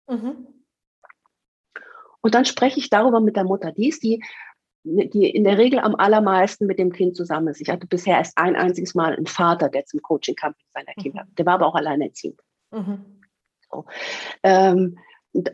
Mhm. 0.09 0.47
Und 2.23 2.35
dann 2.35 2.45
spreche 2.45 2.79
ich 2.79 2.91
darüber 2.91 3.21
mit 3.21 3.37
der 3.37 3.45
Mutter. 3.45 3.73
Die 3.73 3.89
ist 3.89 4.03
die, 4.03 4.23
die 4.85 5.29
in 5.31 5.45
der 5.45 5.59
Regel 5.59 5.79
am 5.79 5.95
allermeisten 5.95 6.67
mit 6.67 6.79
dem 6.79 6.93
Kind 6.93 7.17
zusammen 7.17 7.49
ist. 7.49 7.61
Ich 7.61 7.69
hatte 7.69 7.87
bisher 7.87 8.17
erst 8.19 8.37
ein 8.39 8.57
einziges 8.57 8.95
Mal 8.95 9.15
einen 9.15 9.27
Vater, 9.27 9.69
der 9.69 9.85
zum 9.85 10.01
Coaching 10.01 10.35
kam 10.35 10.55
mit 10.57 10.73
seiner 10.73 10.95
Kinder. 10.95 11.25
Mhm. 11.25 11.35
Der 11.35 11.47
war 11.47 11.55
aber 11.55 11.67
auch 11.67 11.75
alleinerziehend. 11.75 12.41
Mhm. 12.71 13.21
So. 13.71 13.85
Ähm, 14.43 14.99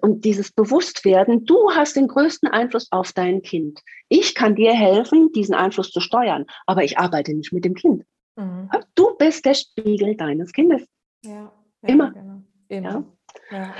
und 0.00 0.24
dieses 0.24 0.52
Bewusstwerden, 0.52 1.44
du 1.44 1.70
hast 1.72 1.96
den 1.96 2.08
größten 2.08 2.48
Einfluss 2.48 2.90
auf 2.92 3.12
dein 3.12 3.42
Kind. 3.42 3.82
Ich 4.08 4.34
kann 4.34 4.54
dir 4.54 4.72
helfen, 4.72 5.32
diesen 5.32 5.54
Einfluss 5.54 5.90
zu 5.90 6.00
steuern, 6.00 6.46
aber 6.64 6.82
ich 6.82 6.98
arbeite 6.98 7.34
nicht 7.34 7.52
mit 7.52 7.64
dem 7.64 7.74
Kind. 7.74 8.04
Mhm. 8.36 8.70
Du 8.94 9.16
bist 9.16 9.44
der 9.44 9.54
Spiegel 9.54 10.16
deines 10.16 10.52
Kindes. 10.52 10.86
Ja, 11.24 11.52
ja 11.82 11.88
Immer. 11.88 12.12
Genau. 12.12 12.42
Immer. 12.68 13.06
Ja? 13.50 13.74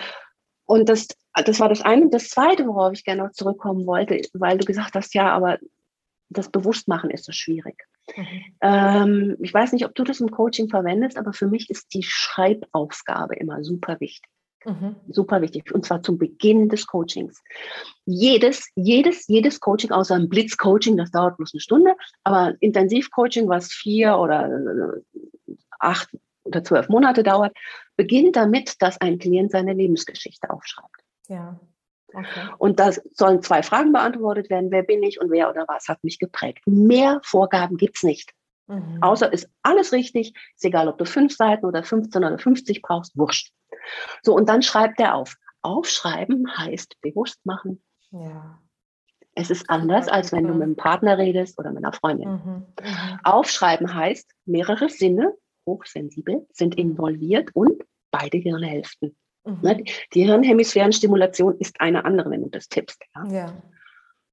Und 0.66 0.88
das, 0.88 1.08
das 1.44 1.60
war 1.60 1.68
das 1.68 1.82
eine. 1.82 2.08
Das 2.10 2.28
zweite, 2.28 2.66
worauf 2.66 2.92
ich 2.92 3.04
gerne 3.04 3.24
noch 3.24 3.32
zurückkommen 3.32 3.86
wollte, 3.86 4.20
weil 4.34 4.58
du 4.58 4.64
gesagt 4.64 4.94
hast, 4.94 5.14
ja, 5.14 5.30
aber 5.32 5.58
das 6.28 6.50
Bewusstmachen 6.50 7.10
ist 7.10 7.24
so 7.24 7.32
schwierig. 7.32 7.84
Mhm. 8.16 8.44
Ähm, 8.60 9.36
ich 9.40 9.52
weiß 9.52 9.72
nicht, 9.72 9.84
ob 9.84 9.94
du 9.94 10.04
das 10.04 10.20
im 10.20 10.30
Coaching 10.30 10.68
verwendest, 10.68 11.16
aber 11.16 11.32
für 11.32 11.46
mich 11.46 11.70
ist 11.70 11.92
die 11.94 12.02
Schreibaufgabe 12.02 13.36
immer 13.36 13.62
super 13.64 14.00
wichtig. 14.00 14.30
Mhm. 14.64 14.96
Super 15.08 15.42
wichtig. 15.42 15.72
Und 15.72 15.84
zwar 15.84 16.02
zum 16.02 16.18
Beginn 16.18 16.68
des 16.68 16.86
Coachings. 16.86 17.42
Jedes, 18.04 18.68
jedes, 18.74 19.28
jedes 19.28 19.60
Coaching, 19.60 19.92
außer 19.92 20.14
ein 20.14 20.28
Blitz-Coaching, 20.28 20.96
das 20.96 21.12
dauert 21.12 21.36
bloß 21.36 21.54
eine 21.54 21.60
Stunde, 21.60 21.94
aber 22.24 22.54
Intensivcoaching, 22.60 23.48
was 23.48 23.72
vier 23.72 24.18
oder 24.18 24.46
äh, 24.46 25.54
acht 25.78 26.08
oder 26.44 26.64
zwölf 26.64 26.88
Monate 26.88 27.22
dauert, 27.22 27.56
beginnt 27.96 28.36
damit, 28.36 28.80
dass 28.80 29.00
ein 29.00 29.18
Klient 29.18 29.52
seine 29.52 29.72
Lebensgeschichte 29.72 30.50
aufschreibt. 30.50 31.05
Ja. 31.28 31.58
Okay. 32.12 32.48
Und 32.58 32.78
da 32.78 32.92
sollen 33.12 33.42
zwei 33.42 33.62
Fragen 33.62 33.92
beantwortet 33.92 34.48
werden. 34.48 34.70
Wer 34.70 34.82
bin 34.82 35.02
ich 35.02 35.20
und 35.20 35.30
wer 35.30 35.50
oder 35.50 35.64
was 35.68 35.88
hat 35.88 36.02
mich 36.04 36.18
geprägt? 36.18 36.62
Mehr 36.66 37.20
Vorgaben 37.24 37.76
gibt 37.76 37.96
es 37.96 38.02
nicht. 38.04 38.32
Mhm. 38.68 38.98
Außer 39.00 39.32
ist 39.32 39.48
alles 39.62 39.92
richtig, 39.92 40.34
ist 40.54 40.64
egal, 40.64 40.88
ob 40.88 40.98
du 40.98 41.04
fünf 41.04 41.36
Seiten 41.36 41.66
oder 41.66 41.82
15 41.82 42.24
oder 42.24 42.38
50 42.38 42.82
brauchst, 42.82 43.16
wurscht. 43.16 43.52
So, 44.22 44.34
und 44.34 44.48
dann 44.48 44.62
schreibt 44.62 45.00
er 45.00 45.14
auf. 45.14 45.36
Aufschreiben 45.62 46.56
heißt 46.56 47.00
bewusst 47.00 47.44
machen. 47.44 47.82
Ja. 48.10 48.60
Es 49.34 49.50
ist 49.50 49.68
anders, 49.68 50.08
als 50.08 50.32
wenn 50.32 50.46
du 50.46 50.54
mit 50.54 50.62
einem 50.62 50.76
Partner 50.76 51.18
redest 51.18 51.58
oder 51.58 51.70
mit 51.70 51.84
einer 51.84 51.92
Freundin. 51.92 52.28
Mhm. 52.28 52.66
Mhm. 52.80 53.20
Aufschreiben 53.22 53.92
heißt, 53.92 54.30
mehrere 54.46 54.88
Sinne, 54.88 55.34
hochsensibel, 55.66 56.46
sind 56.52 56.76
involviert 56.76 57.50
und 57.52 57.82
beide 58.10 58.38
Hirnhälften. 58.38 59.16
Mhm. 59.46 59.58
Ne, 59.62 59.84
die 60.12 60.24
Hirnhemisphärenstimulation 60.24 61.56
ist 61.58 61.80
eine 61.80 62.04
andere, 62.04 62.30
wenn 62.30 62.42
du 62.42 62.50
das 62.50 62.68
tippst. 62.68 63.00
Ja? 63.14 63.26
ja. 63.28 63.62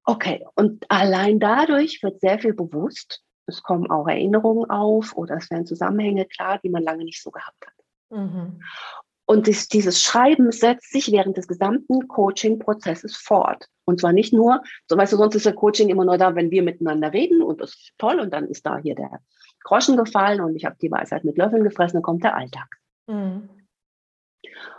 Okay, 0.05 0.45
und 0.55 0.86
allein 0.89 1.39
dadurch 1.39 2.01
wird 2.03 2.20
sehr 2.20 2.39
viel 2.39 2.53
bewusst. 2.53 3.22
Es 3.45 3.61
kommen 3.61 3.89
auch 3.89 4.07
Erinnerungen 4.07 4.70
auf 4.70 5.16
oder 5.16 5.38
es 5.38 5.49
werden 5.49 5.66
Zusammenhänge 5.66 6.26
klar, 6.26 6.59
die 6.64 6.70
man 6.70 6.84
lange 6.84 7.05
nicht 7.05 7.22
so 7.22 7.32
gehabt 7.32 7.66
hat. 7.66 7.74
Mhm. 8.09 8.61
Und 9.26 9.47
das, 9.47 9.68
dieses 9.68 10.01
Schreiben 10.01 10.51
setzt 10.51 10.91
sich 10.91 11.11
während 11.11 11.38
des 11.38 11.47
gesamten 11.47 12.07
Coaching-Prozesses 12.07 13.16
fort. 13.16 13.68
Und 13.86 14.01
zwar 14.01 14.11
nicht 14.11 14.34
nur, 14.34 14.61
so 14.88 14.97
weißt 14.97 15.14
du, 15.14 15.18
sonst 15.18 15.36
ist 15.36 15.45
der 15.45 15.53
Coaching 15.53 15.89
immer 15.89 16.03
nur 16.03 16.18
da, 16.18 16.36
wenn 16.36 16.51
wir 16.51 16.64
miteinander 16.64 17.14
reden 17.14 17.41
und 17.41 17.61
das 17.61 17.72
ist 17.72 17.93
toll 17.97 18.20
und 18.20 18.34
dann 18.34 18.47
ist 18.47 18.66
da 18.66 18.78
hier 18.78 18.95
der 18.95 19.22
Groschen 19.64 19.95
gefallen 19.95 20.41
und 20.41 20.55
ich 20.55 20.66
habe 20.66 20.76
die 20.82 20.91
Weisheit 20.91 21.24
mit 21.24 21.38
Löffeln 21.38 21.64
gefressen, 21.64 21.95
dann 21.95 22.03
kommt 22.03 22.24
der 22.24 22.36
Alltag. 22.36 22.68
Mhm. 23.07 23.49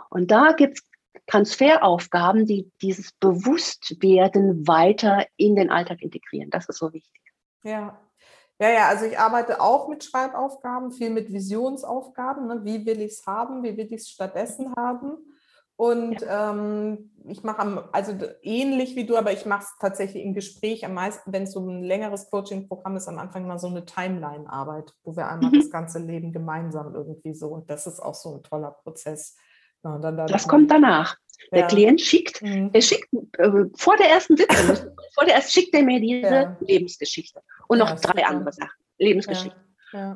Und 0.09 0.31
da 0.31 0.53
gibt 0.53 0.79
es 0.79 0.83
Transferaufgaben, 1.27 2.45
die 2.45 2.71
dieses 2.81 3.11
Bewusstwerden 3.13 4.67
weiter 4.67 5.25
in 5.37 5.55
den 5.55 5.71
Alltag 5.71 6.01
integrieren. 6.01 6.49
Das 6.49 6.69
ist 6.69 6.77
so 6.77 6.93
wichtig. 6.93 7.21
Ja, 7.63 7.99
ja, 8.59 8.69
ja, 8.69 8.87
also 8.87 9.05
ich 9.05 9.19
arbeite 9.19 9.59
auch 9.59 9.89
mit 9.89 10.03
Schreibaufgaben, 10.03 10.91
viel 10.91 11.09
mit 11.09 11.31
Visionsaufgaben. 11.31 12.47
Ne? 12.47 12.61
Wie 12.63 12.85
will 12.85 13.01
ich 13.01 13.13
es 13.13 13.25
haben? 13.25 13.63
Wie 13.63 13.75
will 13.75 13.87
ich 13.87 14.01
es 14.01 14.09
stattdessen 14.09 14.73
haben? 14.77 15.17
Und 15.77 16.21
ja. 16.21 16.51
ähm, 16.51 17.11
ich 17.27 17.43
mache 17.43 17.89
also 17.91 18.13
ähnlich 18.41 18.95
wie 18.95 19.05
du, 19.05 19.17
aber 19.17 19.33
ich 19.33 19.45
mache 19.45 19.63
es 19.63 19.73
tatsächlich 19.81 20.23
im 20.23 20.33
Gespräch 20.33 20.85
am 20.85 20.93
meisten, 20.93 21.33
wenn 21.33 21.43
es 21.43 21.51
so 21.51 21.59
ein 21.59 21.83
längeres 21.83 22.29
Coaching-Programm 22.29 22.95
ist, 22.95 23.09
am 23.09 23.19
Anfang 23.19 23.45
mal 23.45 23.59
so 23.59 23.67
eine 23.67 23.85
Timeline-Arbeit, 23.85 24.93
wo 25.03 25.17
wir 25.17 25.27
einmal 25.27 25.51
mhm. 25.51 25.59
das 25.59 25.69
ganze 25.69 25.99
Leben 25.99 26.31
gemeinsam 26.31 26.95
irgendwie 26.95 27.33
so, 27.33 27.49
und 27.49 27.69
das 27.69 27.87
ist 27.87 27.99
auch 27.99 28.15
so 28.15 28.35
ein 28.35 28.43
toller 28.43 28.71
Prozess. 28.71 29.35
Ja, 29.85 29.97
dann, 29.99 30.17
dann 30.17 30.27
das 30.27 30.47
kommt 30.47 30.71
danach. 30.71 31.15
Der 31.51 31.61
ja. 31.61 31.67
Klient 31.67 32.01
schickt, 32.01 32.41
mhm. 32.41 32.71
er 32.73 32.81
schickt 32.81 33.07
äh, 33.37 33.49
vor 33.75 33.95
der 33.97 34.09
ersten 34.09 34.35
Sitzung, 34.35 34.75
vor 35.13 35.25
der 35.25 35.35
ersten 35.35 35.51
schickt 35.51 35.75
er 35.75 35.83
mir 35.83 35.99
diese 35.99 36.33
ja. 36.33 36.57
Lebensgeschichte 36.59 37.39
und 37.67 37.77
noch 37.77 37.91
drei 37.91 38.21
super. 38.21 38.29
andere 38.29 38.51
Sachen. 38.51 38.83
Lebensgeschichte. 38.97 39.55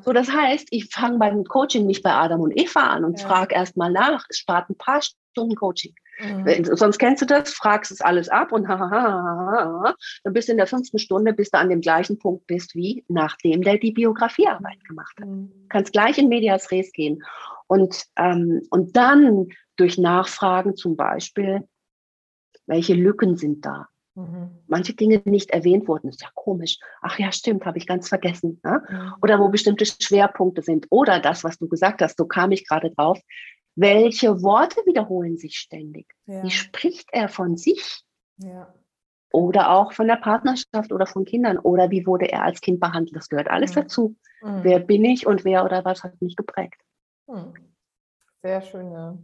So, 0.04 0.12
das 0.12 0.30
heißt, 0.30 0.68
ich 0.72 0.90
fange 0.94 1.20
beim 1.20 1.46
Coaching 1.46 1.86
nicht 1.86 2.04
bei 2.04 2.12
Adam 2.12 2.42
und 2.42 2.52
Eva 2.60 2.82
an 2.82 3.06
und 3.06 3.22
frage 3.22 3.56
erst 3.56 3.78
mal 3.78 3.92
nach. 3.92 4.26
Es 4.28 4.40
spart 4.40 4.70
ein 4.70 4.76
paar 4.76 5.02
Stunden 5.02 5.56
Coaching. 5.56 5.94
Mhm. 6.20 6.66
Sonst 6.76 6.98
kennst 6.98 7.22
du 7.22 7.26
das, 7.26 7.54
fragst 7.54 7.92
es 7.92 8.02
alles 8.02 8.28
ab 8.28 8.52
und 8.52 8.68
dann 8.68 9.94
bist 10.34 10.50
du 10.50 10.52
in 10.52 10.58
der 10.58 10.68
fünften 10.68 11.00
Stunde, 11.00 11.32
bis 11.32 11.52
du 11.52 11.60
an 11.60 11.70
dem 11.70 11.80
gleichen 11.80 12.20
Punkt 12.20 12.46
bist, 12.46 12.76
wie 12.76 13.06
nachdem 13.08 13.62
der 13.62 13.78
die 13.78 13.92
Biografiearbeit 13.92 14.84
gemacht 14.86 15.16
hat. 15.18 15.28
Mhm. 15.28 15.52
Kannst 15.70 15.94
gleich 15.94 16.18
in 16.18 16.28
Medias 16.28 16.72
Res 16.72 16.92
gehen. 16.92 17.24
Und, 17.70 18.06
ähm, 18.16 18.64
und 18.72 18.98
dann 18.98 19.48
durch 19.76 20.00
Nachfragen 20.00 20.76
zum 20.76 20.96
Beispiel, 20.96 21.68
welche 22.66 22.96
Lücken 22.96 23.38
sind 23.38 23.64
da? 23.64 23.88
Mhm. 24.16 24.50
Manche 24.68 24.96
Dinge 24.96 25.22
nicht 25.26 25.52
erwähnt 25.52 25.88
wurden, 25.88 26.10
ist 26.10 26.22
ja 26.22 26.30
komisch. 26.34 26.80
Ach 27.02 27.20
ja, 27.20 27.32
stimmt, 27.32 27.66
habe 27.66 27.78
ich 27.78 27.86
ganz 27.86 28.10
vergessen. 28.10 28.60
Ne? 28.64 28.82
Mhm. 28.90 29.14
Oder 29.22 29.40
wo 29.40 29.50
bestimmte 29.50 29.86
Schwerpunkte 29.86 30.64
sind. 30.64 30.88
Oder 30.90 31.20
das, 31.20 31.44
was 31.44 31.60
du 31.60 31.68
gesagt 31.68 32.02
hast, 32.02 32.18
so 32.18 32.26
kam 32.26 32.52
ich 32.52 32.68
gerade 32.68 32.90
drauf. 32.90 33.20
Welche 33.76 34.42
Worte 34.42 34.82
wiederholen 34.88 35.38
sich 35.38 35.58
ständig? 35.58 36.08
Ja. 36.26 36.44
Wie 36.44 36.52
spricht 36.52 37.10
er 37.12 37.30
von 37.30 37.56
sich? 37.56 38.02
Ja. 38.38 38.74
Oder 39.32 39.70
auch 39.70 39.94
von 39.94 40.08
der 40.08 40.16
Partnerschaft 40.16 40.92
oder 40.92 41.06
von 41.06 41.24
Kindern. 41.24 41.60
Oder 41.60 41.92
wie 41.92 42.08
wurde 42.08 42.32
er 42.32 42.44
als 42.44 42.62
Kind 42.62 42.80
behandelt? 42.80 43.16
Das 43.16 43.30
gehört 43.30 43.48
alles 43.48 43.72
mhm. 43.72 43.76
dazu. 43.76 44.16
Mhm. 44.42 44.64
Wer 44.64 44.80
bin 44.80 45.06
ich 45.06 45.28
und 45.28 45.46
wer 45.46 45.64
oder 45.64 45.86
was 45.86 46.04
hat 46.04 46.20
mich 46.20 46.36
geprägt? 46.36 46.82
Mhm. 47.30 47.54
Sehr 48.42 48.62
schöne 48.62 49.24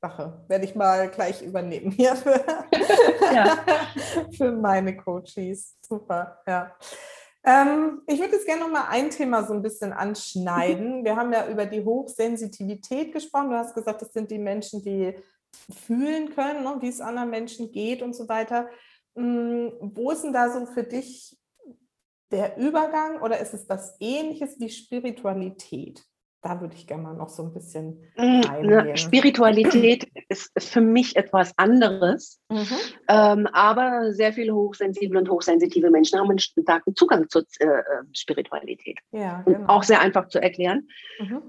Sache. 0.00 0.44
Werde 0.48 0.64
ich 0.64 0.74
mal 0.74 1.10
gleich 1.10 1.42
übernehmen 1.42 1.90
hier 1.90 2.16
für, 2.16 2.32
ja. 3.34 3.64
für 4.36 4.52
meine 4.52 4.96
Coaches. 4.96 5.76
Super, 5.82 6.40
ja. 6.46 6.74
Ähm, 7.44 8.02
ich 8.06 8.18
würde 8.18 8.32
jetzt 8.32 8.46
gerne 8.46 8.62
noch 8.62 8.70
mal 8.70 8.88
ein 8.88 9.10
Thema 9.10 9.44
so 9.44 9.52
ein 9.52 9.62
bisschen 9.62 9.92
anschneiden. 9.92 11.04
Wir 11.04 11.16
haben 11.16 11.32
ja 11.32 11.48
über 11.48 11.66
die 11.66 11.84
Hochsensitivität 11.84 13.12
gesprochen. 13.12 13.50
Du 13.50 13.56
hast 13.56 13.74
gesagt, 13.74 14.02
das 14.02 14.12
sind 14.12 14.30
die 14.30 14.38
Menschen, 14.38 14.82
die 14.82 15.14
fühlen 15.86 16.34
können, 16.34 16.64
ne, 16.64 16.76
wie 16.80 16.88
es 16.88 17.00
anderen 17.00 17.30
Menschen 17.30 17.70
geht 17.70 18.02
und 18.02 18.14
so 18.14 18.28
weiter. 18.28 18.68
Hm, 19.14 19.72
wo 19.80 20.10
ist 20.10 20.24
denn 20.24 20.32
da 20.32 20.50
so 20.50 20.66
für 20.66 20.82
dich 20.82 21.38
der 22.32 22.56
Übergang 22.56 23.22
oder 23.22 23.38
ist 23.38 23.54
es 23.54 23.68
was 23.68 23.96
ähnliches 24.00 24.58
wie 24.58 24.68
Spiritualität? 24.68 26.04
Da 26.46 26.60
würde 26.60 26.74
ich 26.76 26.86
gerne 26.86 27.02
mal 27.02 27.14
noch 27.14 27.28
so 27.28 27.42
ein 27.42 27.52
bisschen 27.52 28.00
mm, 28.16 28.42
eingehen. 28.48 28.96
Spiritualität 28.96 30.04
ist, 30.28 30.52
ist, 30.54 30.68
für 30.68 30.80
mich 30.80 31.16
etwas 31.16 31.52
anderes, 31.58 32.40
mhm. 32.48 32.66
ähm, 33.08 33.48
aber 33.52 34.12
sehr 34.12 34.32
viele 34.32 34.54
hochsensible 34.54 35.18
und 35.18 35.28
hochsensitive 35.28 35.90
Menschen 35.90 36.20
haben 36.20 36.30
einen 36.30 36.38
starken 36.38 36.94
Zugang 36.94 37.28
zur 37.28 37.44
äh, 37.58 37.66
äh, 37.66 37.82
Spiritualität. 38.12 38.98
Ja, 39.10 39.42
genau. 39.42 39.58
Und 39.58 39.68
auch 39.68 39.82
sehr 39.82 40.00
einfach 40.00 40.28
zu 40.28 40.40
erklären. 40.40 40.88
Mhm. 41.18 41.42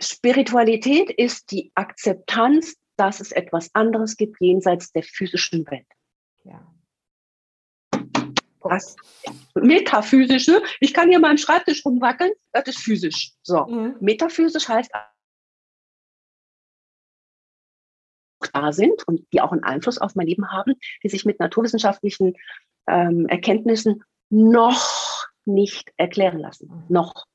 Spiritualität 0.00 1.10
ist 1.10 1.50
die 1.50 1.72
Akzeptanz, 1.74 2.76
dass 2.96 3.20
es 3.20 3.32
etwas 3.32 3.74
anderes 3.74 4.16
gibt 4.16 4.36
jenseits 4.40 4.92
der 4.92 5.02
physischen 5.02 5.68
Welt. 5.68 5.86
Ja. 6.44 6.64
Das 8.64 8.96
Metaphysische, 9.54 10.62
ich 10.80 10.94
kann 10.94 11.08
hier 11.08 11.22
im 11.22 11.38
Schreibtisch 11.38 11.84
rumwackeln, 11.84 12.32
das 12.52 12.68
ist 12.68 12.78
physisch. 12.78 13.32
So, 13.42 13.66
mhm. 13.66 13.96
metaphysisch 14.00 14.68
heißt 14.68 14.90
da 18.52 18.72
sind 18.72 19.06
und 19.08 19.26
die 19.32 19.40
auch 19.40 19.52
einen 19.52 19.64
Einfluss 19.64 19.98
auf 19.98 20.14
mein 20.14 20.26
Leben 20.26 20.50
haben, 20.50 20.74
die 21.02 21.08
sich 21.08 21.24
mit 21.24 21.40
naturwissenschaftlichen 21.40 22.34
ähm, 22.86 23.26
Erkenntnissen 23.26 24.04
noch 24.30 25.26
nicht 25.44 25.92
erklären 25.96 26.38
lassen. 26.38 26.68
Mhm. 26.68 26.84
Noch. 26.88 27.26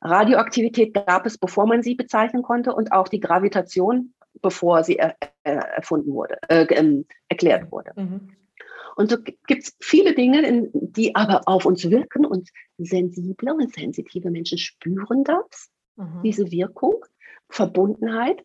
Radioaktivität 0.00 0.94
gab 0.94 1.26
es, 1.26 1.38
bevor 1.38 1.66
man 1.66 1.82
sie 1.82 1.94
bezeichnen 1.94 2.42
konnte 2.42 2.72
und 2.72 2.92
auch 2.92 3.08
die 3.08 3.20
Gravitation, 3.20 4.14
bevor 4.40 4.84
sie 4.84 4.96
er, 4.96 5.16
äh, 5.42 5.54
erfunden 5.54 6.12
wurde, 6.12 6.38
äh, 6.48 6.66
ähm, 6.74 7.06
erklärt 7.28 7.72
wurde. 7.72 7.92
Mhm. 7.96 8.36
Und 8.98 9.10
so 9.10 9.16
gibt 9.22 9.62
es 9.62 9.76
viele 9.78 10.12
Dinge, 10.12 10.70
die 10.72 11.14
aber 11.14 11.42
auf 11.46 11.64
uns 11.66 11.88
wirken 11.88 12.26
und 12.26 12.50
sensible 12.78 13.54
und 13.54 13.72
sensitive 13.72 14.28
Menschen 14.28 14.58
spüren 14.58 15.22
das, 15.22 15.70
mhm. 15.94 16.20
diese 16.24 16.50
Wirkung, 16.50 17.04
Verbundenheit. 17.48 18.44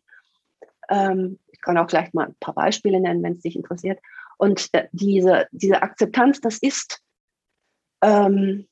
Ähm, 0.88 1.40
ich 1.50 1.60
kann 1.60 1.76
auch 1.76 1.88
gleich 1.88 2.12
mal 2.12 2.26
ein 2.26 2.36
paar 2.38 2.54
Beispiele 2.54 3.00
nennen, 3.00 3.20
wenn 3.24 3.32
es 3.32 3.40
dich 3.40 3.56
interessiert. 3.56 3.98
Und 4.38 4.68
äh, 4.74 4.86
diese, 4.92 5.48
diese 5.50 5.82
Akzeptanz, 5.82 6.40
das 6.40 6.58
ist 6.58 7.02
ähm, 8.00 8.68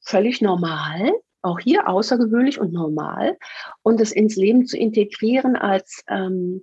völlig 0.00 0.42
normal, 0.42 1.14
auch 1.40 1.58
hier 1.58 1.88
außergewöhnlich 1.88 2.60
und 2.60 2.74
normal. 2.74 3.38
Und 3.80 4.02
es 4.02 4.12
ins 4.12 4.36
Leben 4.36 4.66
zu 4.66 4.76
integrieren 4.76 5.56
als 5.56 6.04
ähm, 6.08 6.62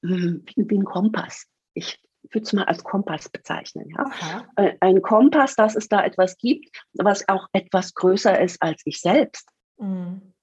wie 0.00 0.76
ein 0.76 0.84
Kompass. 0.84 1.48
Ich 1.78 2.34
würde 2.34 2.44
es 2.44 2.52
mal 2.52 2.64
als 2.64 2.82
Kompass 2.84 3.28
bezeichnen. 3.28 3.88
Ja? 3.96 4.44
Äh, 4.56 4.74
ein 4.80 5.02
Kompass, 5.02 5.54
dass 5.54 5.76
es 5.76 5.88
da 5.88 6.04
etwas 6.04 6.36
gibt, 6.36 6.68
was 6.94 7.28
auch 7.28 7.46
etwas 7.52 7.94
größer 7.94 8.40
ist 8.40 8.60
als 8.62 8.82
ich 8.84 9.00
selbst. 9.00 9.48
Mhm. 9.78 10.34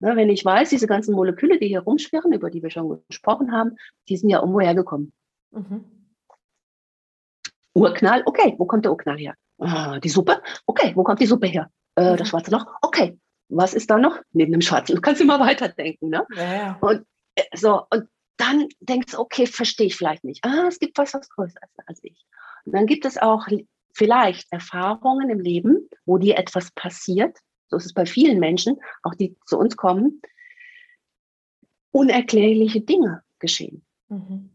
Na, 0.00 0.14
wenn 0.16 0.30
ich 0.30 0.44
weiß, 0.44 0.70
diese 0.70 0.86
ganzen 0.86 1.14
Moleküle, 1.14 1.58
die 1.58 1.68
hier 1.68 1.80
rumschwirren, 1.80 2.32
über 2.32 2.50
die 2.50 2.62
wir 2.62 2.70
schon 2.70 3.02
gesprochen 3.08 3.52
haben, 3.52 3.76
die 4.08 4.16
sind 4.16 4.30
ja 4.30 4.40
irgendwo 4.40 4.60
hergekommen. 4.60 5.12
Mhm. 5.50 5.84
Urknall, 7.74 8.22
okay, 8.26 8.54
wo 8.58 8.66
kommt 8.66 8.84
der 8.84 8.92
Urknall 8.92 9.18
her? 9.18 9.34
Ah, 9.58 9.98
die 9.98 10.08
Suppe, 10.08 10.40
okay, 10.66 10.92
wo 10.94 11.02
kommt 11.02 11.20
die 11.20 11.26
Suppe 11.26 11.46
her? 11.46 11.70
Äh, 11.96 12.12
mhm. 12.12 12.16
Das 12.16 12.28
schwarze 12.28 12.50
Loch, 12.50 12.66
okay. 12.82 13.18
Was 13.50 13.72
ist 13.72 13.88
da 13.88 13.96
noch? 13.96 14.20
Neben 14.32 14.52
dem 14.52 14.60
schwarzen. 14.60 14.94
Du 14.94 15.00
kannst 15.00 15.20
immer 15.20 15.40
weiterdenken. 15.40 16.10
Ne? 16.10 16.26
Ja, 16.36 16.54
ja. 16.54 16.78
Und 16.80 17.06
äh, 17.34 17.44
so, 17.54 17.82
und 17.90 18.08
dann 18.38 18.68
denkst 18.80 19.12
du, 19.12 19.18
okay, 19.18 19.46
verstehe 19.46 19.88
ich 19.88 19.96
vielleicht 19.96 20.24
nicht. 20.24 20.44
Ah, 20.44 20.66
es 20.68 20.78
gibt 20.78 20.96
was, 20.96 21.12
was 21.12 21.28
größer 21.28 21.60
ist 21.62 21.88
als 21.88 22.00
ich. 22.02 22.24
Und 22.64 22.72
dann 22.72 22.86
gibt 22.86 23.04
es 23.04 23.18
auch 23.18 23.46
vielleicht 23.92 24.50
Erfahrungen 24.52 25.28
im 25.28 25.40
Leben, 25.40 25.88
wo 26.06 26.18
dir 26.18 26.38
etwas 26.38 26.70
passiert. 26.70 27.36
So 27.66 27.76
ist 27.76 27.86
es 27.86 27.92
bei 27.92 28.06
vielen 28.06 28.38
Menschen, 28.38 28.80
auch 29.02 29.14
die 29.14 29.36
zu 29.44 29.58
uns 29.58 29.76
kommen, 29.76 30.22
unerklärliche 31.90 32.80
Dinge 32.80 33.22
geschehen. 33.40 33.84
Mhm. 34.08 34.50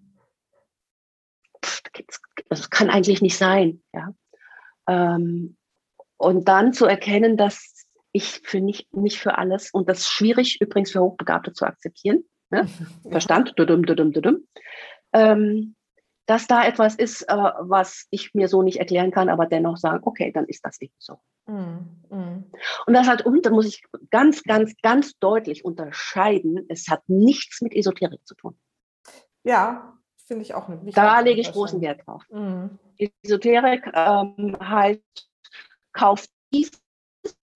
das 2.49 2.69
kann 2.69 2.89
eigentlich 2.89 3.21
nicht 3.21 3.37
sein. 3.37 3.83
Ja? 3.93 4.15
Ähm, 4.87 5.57
und 6.17 6.47
dann 6.47 6.73
zu 6.73 6.85
erkennen, 6.85 7.37
dass 7.37 7.85
ich 8.13 8.41
für 8.43 8.61
nicht, 8.61 8.93
nicht 8.93 9.19
für 9.19 9.37
alles, 9.37 9.71
und 9.71 9.89
das 9.89 9.99
ist 9.99 10.09
schwierig 10.09 10.61
übrigens 10.61 10.91
für 10.91 11.01
Hochbegabte 11.01 11.51
zu 11.51 11.65
akzeptieren, 11.65 12.23
ne? 12.53 12.67
ja. 13.03 13.11
Verstand, 13.11 13.53
dudum, 13.57 13.85
dudum, 13.85 14.11
dudum, 14.11 14.47
ähm, 15.11 15.75
dass 16.25 16.47
da 16.47 16.65
etwas 16.65 16.95
ist, 16.95 17.23
äh, 17.23 17.35
was 17.35 18.07
ich 18.09 18.33
mir 18.33 18.47
so 18.47 18.63
nicht 18.63 18.77
erklären 18.77 19.11
kann, 19.11 19.29
aber 19.29 19.45
dennoch 19.45 19.77
sagen, 19.77 20.03
okay, 20.03 20.31
dann 20.31 20.45
ist 20.45 20.65
das 20.65 20.79
eben 20.79 20.93
so. 20.97 21.19
Mm, 21.45 21.99
mm. 22.09 22.51
Und 22.87 22.93
das 22.93 23.07
hat, 23.07 23.25
und 23.25 23.45
da 23.45 23.49
muss 23.49 23.65
ich 23.65 23.83
ganz, 24.09 24.43
ganz, 24.43 24.73
ganz 24.81 25.17
deutlich 25.19 25.65
unterscheiden, 25.65 26.65
es 26.69 26.87
hat 26.87 27.01
nichts 27.07 27.61
mit 27.61 27.75
Esoterik 27.75 28.25
zu 28.25 28.35
tun. 28.35 28.57
Ja, 29.43 29.97
finde 30.25 30.43
ich 30.43 30.53
auch 30.53 30.69
nicht. 30.69 30.95
Da 30.95 31.19
lege 31.19 31.41
ich 31.41 31.51
großen 31.51 31.81
Wert 31.81 32.07
drauf. 32.07 32.23
Mm. 32.29 32.67
Esoterik 33.23 33.85
ähm, 33.93 34.55
heißt, 34.61 35.29
kauft 35.91 36.29
dies 36.53 36.71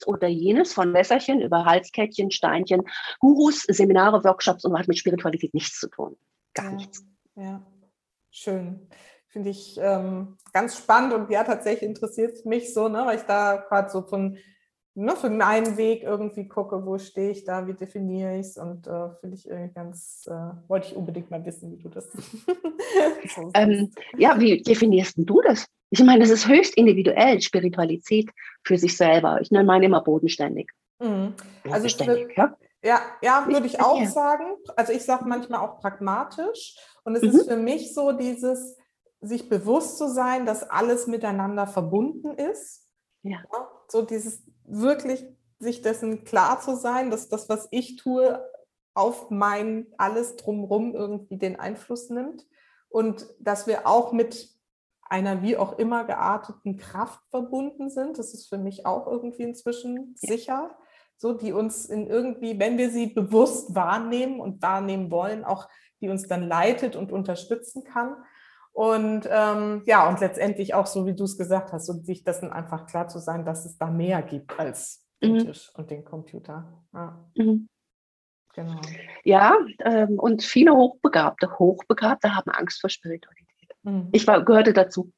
oder 0.06 0.28
jenes, 0.28 0.74
von 0.74 0.91
Messerchen 0.91 1.41
über 1.41 1.66
Halskettchen, 1.66 2.32
Steinchen, 2.32 2.84
Gurus, 3.20 3.64
Seminare, 3.64 4.24
Workshops 4.24 4.66
und 4.66 4.78
hat 4.78 4.88
mit 4.88 4.98
Spiritualität 4.98 5.54
nichts 5.54 5.80
zu 5.80 5.89
tun. 5.89 6.18
Gar 6.54 6.72
ja, 6.72 6.76
nichts. 6.76 7.06
Ja, 7.36 7.66
schön. 8.32 8.88
Finde 9.30 9.50
ich 9.50 9.78
ähm, 9.80 10.38
ganz 10.54 10.78
spannend 10.78 11.14
und 11.14 11.30
ja, 11.30 11.43
tatsächlich 11.43 11.89
interessiert 11.89 12.34
es 12.34 12.45
mich 12.45 12.74
so, 12.74 12.88
ne, 12.88 13.04
weil 13.06 13.18
ich 13.18 13.24
da 13.24 13.58
gerade 13.58 13.89
so 13.89 14.02
von 14.02 14.38
ne, 14.98 15.16
für 15.16 15.30
meinen 15.30 15.78
Weg 15.78 16.04
irgendwie 16.04 16.48
gucke, 16.48 16.86
wo 16.86 16.98
stehe 16.98 17.32
ich 17.32 17.43
da, 17.43 17.68
wie 17.68 17.74
definiere 17.74 18.36
ich 18.36 18.48
es 18.48 18.58
und 18.58 18.88
äh, 18.88 19.10
finde 19.20 19.36
ich 19.36 19.48
irgendwie 19.48 19.74
ganz, 19.74 20.28
äh, 20.28 20.70
wollte 20.70 20.88
ich 20.88 20.95
unbedingt 20.95 21.30
mal 21.30 21.45
wissen, 21.45 21.72
wie 21.72 21.78
du 21.78 21.89
das. 21.89 22.10
so 23.36 23.52
ähm, 23.54 23.91
ja, 24.18 24.39
wie 24.39 24.62
definierst 24.62 25.16
du 25.18 25.41
das? 25.41 25.68
Ich 25.90 26.04
meine, 26.04 26.20
das 26.20 26.30
ist 26.30 26.48
höchst 26.48 26.76
individuell, 26.76 27.42
Spiritualität 27.42 28.30
für 28.64 28.78
sich 28.78 28.98
selber. 28.98 29.40
Ich 29.42 29.52
nenne 29.52 29.66
meine 29.66 29.86
immer 29.86 30.02
bodenständig. 30.02 30.70
Mhm. 31.00 31.34
Also 31.64 31.74
bodenständig, 31.74 32.38
ja? 32.38 32.58
Ja, 32.84 33.02
ja 33.22 33.46
würde 33.48 33.68
ich 33.68 33.80
auch 33.80 34.04
sagen. 34.06 34.46
Also 34.76 34.94
ich 34.94 35.04
sage 35.04 35.26
manchmal 35.26 35.62
auch 35.62 35.80
pragmatisch. 35.80 36.76
Und 37.04 37.16
es 37.16 37.24
mhm. 37.24 37.30
ist 37.30 37.48
für 37.48 37.58
mich 37.58 37.94
so 37.94 38.12
dieses, 38.12 38.78
sich 39.22 39.50
bewusst 39.50 39.98
zu 39.98 40.10
sein, 40.10 40.46
dass 40.46 40.70
alles 40.70 41.08
miteinander 41.08 41.68
verbunden 41.68 42.38
ist. 42.38 42.86
Ja. 43.24 43.38
ja 43.52 43.70
so 43.88 44.02
dieses 44.02 44.44
wirklich 44.66 45.26
sich 45.60 45.82
dessen 45.82 46.24
klar 46.24 46.60
zu 46.60 46.76
sein, 46.76 47.10
dass 47.10 47.30
das, 47.30 47.50
was 47.50 47.68
ich 47.72 47.96
tue, 47.96 48.44
auf 48.94 49.30
mein 49.30 49.88
alles 49.98 50.36
drumherum 50.36 50.96
irgendwie 50.96 51.38
den 51.38 51.60
Einfluss 51.60 52.10
nimmt 52.10 52.46
und 52.90 53.28
dass 53.40 53.68
wir 53.68 53.88
auch 53.88 54.12
mit 54.12 54.50
einer 55.10 55.41
wie 55.41 55.58
auch 55.58 55.78
immer 55.78 56.03
gearteten 56.05 56.78
Kraft 56.78 57.22
verbunden 57.30 57.89
sind. 57.89 58.18
Das 58.18 58.34
ist 58.34 58.47
für 58.47 58.58
mich 58.58 58.86
auch 58.86 59.08
irgendwie 59.08 59.43
inzwischen 59.43 60.16
ja. 60.22 60.36
sicher, 60.36 60.78
so 61.18 61.34
die 61.34 61.53
uns 61.53 61.86
in 61.86 62.08
irgendwie, 62.08 62.60
wenn 62.60 62.78
wir 62.78 62.89
sie 62.89 63.08
bewusst 63.08 63.76
wahrnehmen 63.76 64.39
und 64.39 64.62
wahrnehmen 64.62 65.12
wollen, 65.12 65.43
auch 65.43 65.68
die 66.01 66.10
uns 66.10 66.28
dann 66.28 66.47
leitet 66.47 66.95
und 66.95 67.12
unterstützen 67.12 67.84
kann. 67.84 68.16
Und 68.72 69.28
ähm, 69.32 69.82
ja, 69.88 70.08
und 70.08 70.20
letztendlich 70.20 70.76
auch 70.76 70.86
so, 70.86 71.08
wie 71.08 71.16
du 71.16 71.24
es 71.24 71.38
gesagt 71.38 71.74
hast, 71.74 71.89
und 71.89 72.05
sich 72.05 72.24
dessen 72.24 72.51
einfach 72.51 72.86
klar 72.86 73.08
zu 73.08 73.18
sein, 73.18 73.43
dass 73.43 73.66
es 73.66 73.78
da 73.78 73.88
mehr 73.88 74.22
gibt 74.22 74.60
als 74.60 75.08
den 75.24 75.34
mhm. 75.34 75.39
Tisch 75.39 75.72
und 75.74 75.89
den 75.89 76.05
Computer. 76.05 76.84
Ja. 76.93 77.28
Mhm. 77.36 77.68
Genau. 78.53 78.82
Ja, 79.24 79.55
ähm, 79.86 80.20
und 80.20 80.43
viele 80.43 80.76
Hochbegabte, 80.76 81.60
Hochbegabte 81.60 82.36
haben 82.36 82.49
Angst 82.51 82.82
vor 82.82 82.89
Spiritualität. 82.89 83.47
Mhm. 83.88 84.10
Ich 84.12 84.28
war, 84.28 84.44
gehörte 84.44 84.74
dazu. 84.74 85.12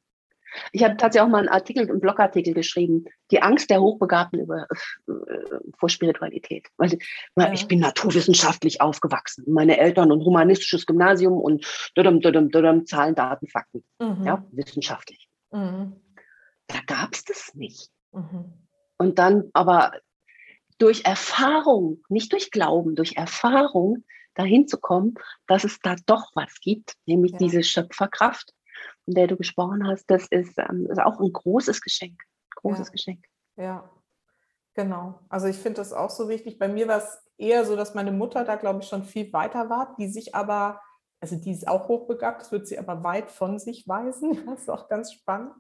Ich 0.72 0.84
habe 0.84 0.98
tatsächlich 0.98 1.26
auch 1.26 1.32
mal 1.32 1.40
einen 1.40 1.50
Artikel, 1.50 1.90
einen 1.90 2.00
Blogartikel 2.00 2.54
geschrieben, 2.54 3.06
die 3.32 3.42
Angst 3.42 3.70
der 3.70 3.82
Hochbegabten 3.82 4.40
über, 4.40 4.68
äh, 5.08 5.14
vor 5.78 5.90
Spiritualität. 5.90 6.68
Weil, 6.78 6.98
ja. 7.36 7.54
ich 7.54 7.68
bin 7.68 7.80
naturwissenschaftlich 7.80 8.82
aufgewachsen. 8.82 9.46
Meine 9.48 9.78
Eltern 9.78 10.12
und 10.12 10.24
humanistisches 10.24 10.86
Gymnasium 10.86 11.34
und 11.34 11.66
dudum, 11.96 12.20
dudum, 12.20 12.50
dudum, 12.50 12.86
Zahlen, 12.86 13.16
Daten, 13.16 13.48
Fakten. 13.48 13.84
Mhm. 14.00 14.24
Ja, 14.26 14.46
wissenschaftlich. 14.52 15.30
Mhm. 15.52 15.96
Da 16.68 16.80
gab 16.86 17.14
es 17.14 17.26
das 17.26 17.54
nicht. 17.54 17.90
Mhm. 18.12 18.54
Und 18.98 19.20
dann 19.20 19.50
aber 19.54 19.94
durch 20.78 21.06
Erfahrung, 21.06 22.04
nicht 22.10 22.32
durch 22.34 22.52
Glauben, 22.52 22.96
durch 22.96 23.18
Erfahrung 23.18 24.04
dahin 24.34 24.68
zu 24.68 24.80
kommen, 24.80 25.16
dass 25.48 25.64
es 25.64 25.80
da 25.80 25.96
doch 26.06 26.32
was 26.34 26.60
gibt, 26.62 26.94
nämlich 27.06 27.34
ja. 27.34 27.38
diese 27.40 27.64
Schöpferkraft 27.64 28.54
der 29.14 29.28
du 29.28 29.38
gesprochen 29.38 29.88
hast, 29.88 30.06
das 30.10 30.28
ist, 30.28 30.58
ähm, 30.58 30.88
ist 30.90 31.00
auch 31.00 31.20
ein 31.20 31.32
großes 31.32 31.82
Geschenk. 31.82 32.22
Großes 32.56 32.88
ja. 32.88 32.92
Geschenk. 32.92 33.26
Ja, 33.58 33.90
genau. 34.74 35.20
Also 35.30 35.48
ich 35.48 35.58
finde 35.58 35.78
das 35.78 35.94
auch 35.94 36.10
so 36.10 36.30
wichtig. 36.30 36.60
Bei 36.60 36.68
mir 36.68 36.88
war 36.88 36.98
es 36.98 37.20
eher 37.38 37.66
so, 37.66 37.76
dass 37.76 37.96
meine 37.96 38.12
Mutter 38.12 38.44
da, 38.44 38.56
glaube 38.56 38.82
ich, 38.82 38.88
schon 38.88 39.04
viel 39.04 39.32
weiter 39.34 39.70
war, 39.70 39.96
die 39.98 40.08
sich 40.08 40.36
aber, 40.36 40.82
also 41.22 41.36
die 41.36 41.52
ist 41.52 41.68
auch 41.68 41.88
hochbegabt, 41.88 42.42
das 42.42 42.52
wird 42.52 42.68
sie 42.68 42.80
aber 42.80 43.04
weit 43.04 43.32
von 43.32 43.60
sich 43.60 43.88
weisen. 43.88 44.38
Das 44.46 44.62
ist 44.62 44.70
auch 44.70 44.90
ganz 44.90 45.14
spannend. 45.14 45.54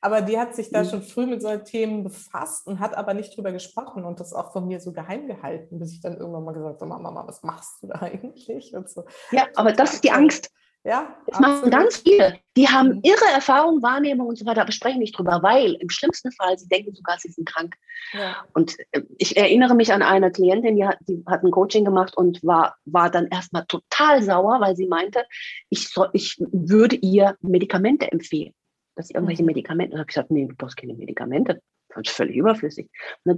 Aber 0.00 0.20
die 0.20 0.38
hat 0.38 0.54
sich 0.54 0.70
da 0.70 0.82
mhm. 0.82 0.88
schon 0.88 1.02
früh 1.02 1.26
mit 1.26 1.42
solchen 1.42 1.64
Themen 1.64 2.04
befasst 2.04 2.66
und 2.66 2.80
hat 2.80 2.96
aber 2.96 3.14
nicht 3.14 3.36
drüber 3.36 3.52
gesprochen 3.52 4.04
und 4.04 4.20
das 4.20 4.32
auch 4.32 4.52
von 4.52 4.66
mir 4.66 4.80
so 4.80 4.92
geheim 4.92 5.26
gehalten, 5.26 5.78
bis 5.78 5.92
ich 5.92 6.00
dann 6.00 6.16
irgendwann 6.16 6.44
mal 6.44 6.52
gesagt 6.52 6.80
habe, 6.80 6.86
Mama, 6.86 7.26
was 7.26 7.42
machst 7.42 7.82
du 7.82 7.88
da 7.88 7.94
eigentlich? 8.02 8.74
Und 8.74 8.88
so. 8.88 9.04
Ja, 9.30 9.46
aber 9.56 9.72
das 9.72 9.94
ist 9.94 10.04
die 10.04 10.12
Angst. 10.12 10.52
Ja, 10.86 11.16
das 11.26 11.38
absolut. 11.38 11.58
machen 11.58 11.70
ganz 11.70 11.96
viele. 11.96 12.38
Die 12.56 12.68
haben 12.68 12.88
mhm. 12.88 13.00
irre 13.02 13.24
Erfahrungen, 13.34 13.82
Wahrnehmung 13.82 14.28
und 14.28 14.38
so 14.38 14.46
weiter, 14.46 14.62
aber 14.62 14.70
sprechen 14.70 15.00
nicht 15.00 15.18
drüber, 15.18 15.42
weil 15.42 15.74
im 15.74 15.90
schlimmsten 15.90 16.30
Fall 16.30 16.56
sie 16.56 16.68
denken 16.68 16.94
sogar, 16.94 17.18
sie 17.18 17.28
sind 17.28 17.48
krank. 17.48 17.74
Ja. 18.12 18.36
Und 18.54 18.76
äh, 18.92 19.02
ich 19.18 19.36
erinnere 19.36 19.74
mich 19.74 19.92
an 19.92 20.02
eine 20.02 20.30
Klientin, 20.30 20.76
die 20.76 20.86
hat, 20.86 20.98
die 21.08 21.24
hat 21.26 21.42
ein 21.42 21.50
Coaching 21.50 21.84
gemacht 21.84 22.16
und 22.16 22.42
war, 22.44 22.76
war 22.84 23.10
dann 23.10 23.26
erstmal 23.26 23.66
total 23.66 24.22
sauer, 24.22 24.60
weil 24.60 24.76
sie 24.76 24.86
meinte, 24.86 25.24
ich, 25.70 25.88
soll, 25.88 26.08
ich 26.12 26.36
würde 26.38 26.94
ihr 26.94 27.36
Medikamente 27.40 28.12
empfehlen. 28.12 28.54
Dass 28.94 29.08
sie 29.08 29.14
irgendwelche 29.14 29.42
mhm. 29.42 29.48
Medikamente, 29.48 29.94
und 29.94 29.98
habe 29.98 30.08
ich 30.08 30.14
gesagt, 30.14 30.30
nee, 30.30 30.46
du 30.46 30.54
brauchst 30.54 30.76
keine 30.76 30.94
Medikamente. 30.94 31.60
Das 31.88 32.06
ist 32.06 32.16
völlig 32.16 32.36
überflüssig. 32.36 32.88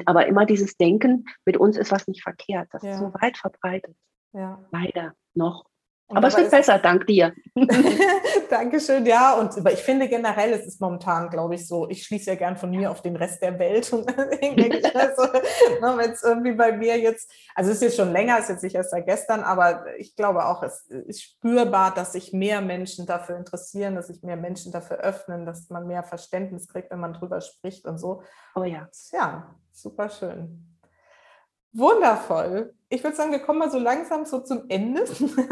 Aber 0.05 0.27
immer 0.27 0.45
dieses 0.45 0.77
Denken, 0.77 1.25
mit 1.47 1.57
uns 1.57 1.79
ist 1.79 1.93
was 1.93 2.07
nicht 2.09 2.23
verkehrt. 2.23 2.69
Das 2.73 2.83
ja. 2.83 2.93
ist 2.93 2.99
so 2.99 3.11
weit 3.23 3.39
verbreitet. 3.39 3.97
Ja. 4.35 4.63
Leider 4.71 5.15
noch 5.35 5.65
Und 6.09 6.17
Aber 6.17 6.29
es 6.29 6.37
wird 6.39 6.51
besser, 6.51 6.79
dank 6.79 7.07
dir. 7.07 7.35
Dankeschön, 8.51 9.05
ja. 9.05 9.35
Und 9.35 9.55
ich 9.71 9.81
finde 9.81 10.09
generell, 10.09 10.55
es 10.55 10.67
ist 10.67 10.81
momentan, 10.81 11.29
glaube 11.29 11.55
ich, 11.55 11.69
so, 11.69 11.87
ich 11.91 12.03
schließe 12.05 12.31
ja 12.31 12.37
gern 12.37 12.57
von 12.57 12.71
mir 12.71 12.91
auf 12.91 13.03
den 13.03 13.15
Rest 13.15 13.43
der 13.43 13.59
Welt. 13.59 13.93
Und 13.93 14.09
also, 14.09 15.23
ne, 15.25 15.95
wenn 15.99 16.11
es 16.11 16.23
irgendwie 16.23 16.53
bei 16.53 16.73
mir 16.73 16.99
jetzt, 16.99 17.31
also 17.55 17.71
es 17.71 17.77
ist 17.77 17.83
jetzt 17.83 17.97
schon 17.97 18.13
länger, 18.13 18.39
es 18.39 18.45
ist 18.45 18.49
jetzt 18.49 18.63
nicht 18.63 18.75
erst 18.75 18.91
seit 18.91 19.05
gestern, 19.05 19.43
aber 19.43 19.85
ich 19.99 20.17
glaube 20.17 20.47
auch, 20.47 20.63
es 20.63 20.87
ist 20.87 21.23
spürbar, 21.23 21.93
dass 21.93 22.13
sich 22.13 22.33
mehr 22.33 22.63
Menschen 22.63 23.05
dafür 23.05 23.37
interessieren, 23.37 23.95
dass 23.95 24.07
sich 24.07 24.23
mehr 24.23 24.37
Menschen 24.37 24.73
dafür 24.73 24.97
öffnen, 25.01 25.45
dass 25.45 25.69
man 25.69 25.87
mehr 25.87 26.05
Verständnis 26.05 26.69
kriegt, 26.69 26.91
wenn 26.91 27.01
man 27.01 27.13
drüber 27.13 27.43
spricht 27.43 27.85
und 27.85 27.99
so. 27.99 28.23
Oh 28.55 28.65
ja. 28.65 28.89
Ja, 29.13 29.55
super 29.73 30.09
schön. 30.09 30.78
Wundervoll. 31.73 32.75
Ich 32.89 33.05
würde 33.05 33.17
sagen, 33.17 33.33
wir 33.33 33.41
kommen 33.41 33.59
mal 33.59 33.71
so 33.71 33.79
langsam 33.79 34.25
so 34.25 34.41
zum 34.41 34.65
Ende. 34.69 35.05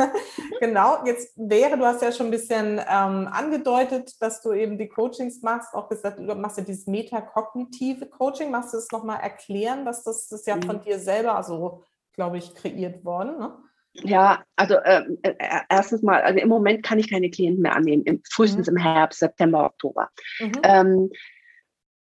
genau, 0.60 1.04
jetzt 1.04 1.34
wäre, 1.36 1.76
du 1.76 1.84
hast 1.84 2.00
ja 2.00 2.10
schon 2.10 2.28
ein 2.28 2.30
bisschen 2.30 2.78
ähm, 2.78 3.28
angedeutet, 3.30 4.14
dass 4.20 4.40
du 4.40 4.52
eben 4.52 4.78
die 4.78 4.88
Coachings 4.88 5.42
machst, 5.42 5.74
auch 5.74 5.88
gesagt, 5.88 6.18
du 6.18 6.34
machst 6.34 6.56
ja 6.56 6.64
dieses 6.64 6.86
metakognitive 6.86 8.06
Coaching. 8.06 8.50
Machst 8.50 8.72
du 8.72 8.78
es 8.78 8.90
nochmal 8.90 9.20
erklären, 9.20 9.84
was 9.84 10.02
das, 10.02 10.28
das 10.28 10.40
ist 10.40 10.46
ja 10.46 10.54
von 10.54 10.76
mhm. 10.76 10.82
dir 10.82 10.98
selber, 10.98 11.36
also 11.36 11.84
glaube 12.14 12.38
ich, 12.38 12.54
kreiert 12.54 13.04
worden, 13.04 13.38
ne? 13.38 13.56
Ja, 14.02 14.42
also 14.56 14.76
ähm, 14.84 15.18
äh, 15.22 15.34
äh, 15.38 15.60
erstens 15.70 16.02
mal, 16.02 16.20
also 16.20 16.38
im 16.38 16.48
Moment 16.48 16.82
kann 16.82 16.98
ich 16.98 17.10
keine 17.10 17.30
Klienten 17.30 17.62
mehr 17.62 17.74
annehmen, 17.74 18.02
im, 18.04 18.22
frühestens 18.30 18.70
mhm. 18.70 18.76
im 18.76 18.82
Herbst, 18.82 19.20
September, 19.20 19.64
Oktober. 19.64 20.10
Mhm. 20.38 20.52
Ähm, 20.62 21.10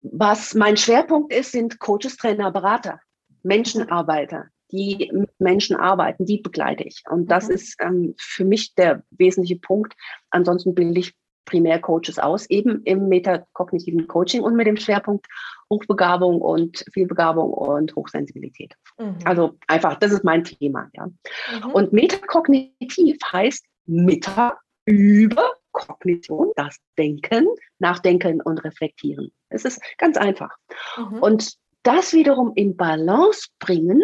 was 0.02 0.55
mein 0.55 0.77
Schwerpunkt 0.77 1.32
ist, 1.32 1.52
sind 1.52 1.78
Coaches, 1.78 2.16
Trainer, 2.16 2.51
Berater. 2.51 3.01
Menschenarbeiter, 3.47 4.47
die 4.73 5.10
mit 5.12 5.31
Menschen 5.39 5.77
arbeiten, 5.77 6.27
die 6.27 6.40
begleite 6.40 6.85
ich. 6.85 7.02
Und 7.09 7.31
das 7.31 7.48
mhm. 7.48 7.55
ist 7.55 7.77
ähm, 7.81 8.14
für 8.18 8.44
mich 8.44 8.74
der 8.74 9.02
wesentliche 9.10 9.56
Punkt. 9.56 9.94
Ansonsten 10.31 10.74
bilde 10.74 11.01
ich 11.01 11.14
primär 11.44 11.81
Coaches 11.81 12.18
aus, 12.18 12.51
eben 12.51 12.82
im 12.82 13.09
metakognitiven 13.09 14.09
Coaching 14.09 14.43
und 14.43 14.56
mit 14.56 14.66
dem 14.66 14.77
Schwerpunkt 14.77 15.27
Hochbegabung 15.70 16.40
und 16.40 16.85
Vielbegabung 16.93 17.52
und 17.52 17.94
Hochsensibilität. 17.94 18.74
Mhm. 18.98 19.18
Also 19.24 19.56
einfach, 19.68 19.97
das 19.97 20.12
ist 20.12 20.24
mein 20.24 20.43
Thema. 20.43 20.90
Ja. 20.93 21.06
Mhm. 21.06 21.70
Und 21.73 21.93
metakognitiv 21.93 23.18
heißt 23.32 23.64
Meta 23.86 24.59
über 24.85 25.55
Kognition, 25.70 26.52
das 26.56 26.78
Denken, 26.98 27.47
Nachdenken 27.78 28.40
und 28.40 28.64
Reflektieren. 28.64 29.31
Es 29.48 29.64
ist 29.64 29.81
ganz 29.98 30.16
einfach. 30.16 30.56
Mhm. 30.97 31.18
Und 31.18 31.56
das 31.87 32.13
wiederum 32.13 32.53
in 32.55 32.77
Balance 32.77 33.49
bringen 33.59 34.03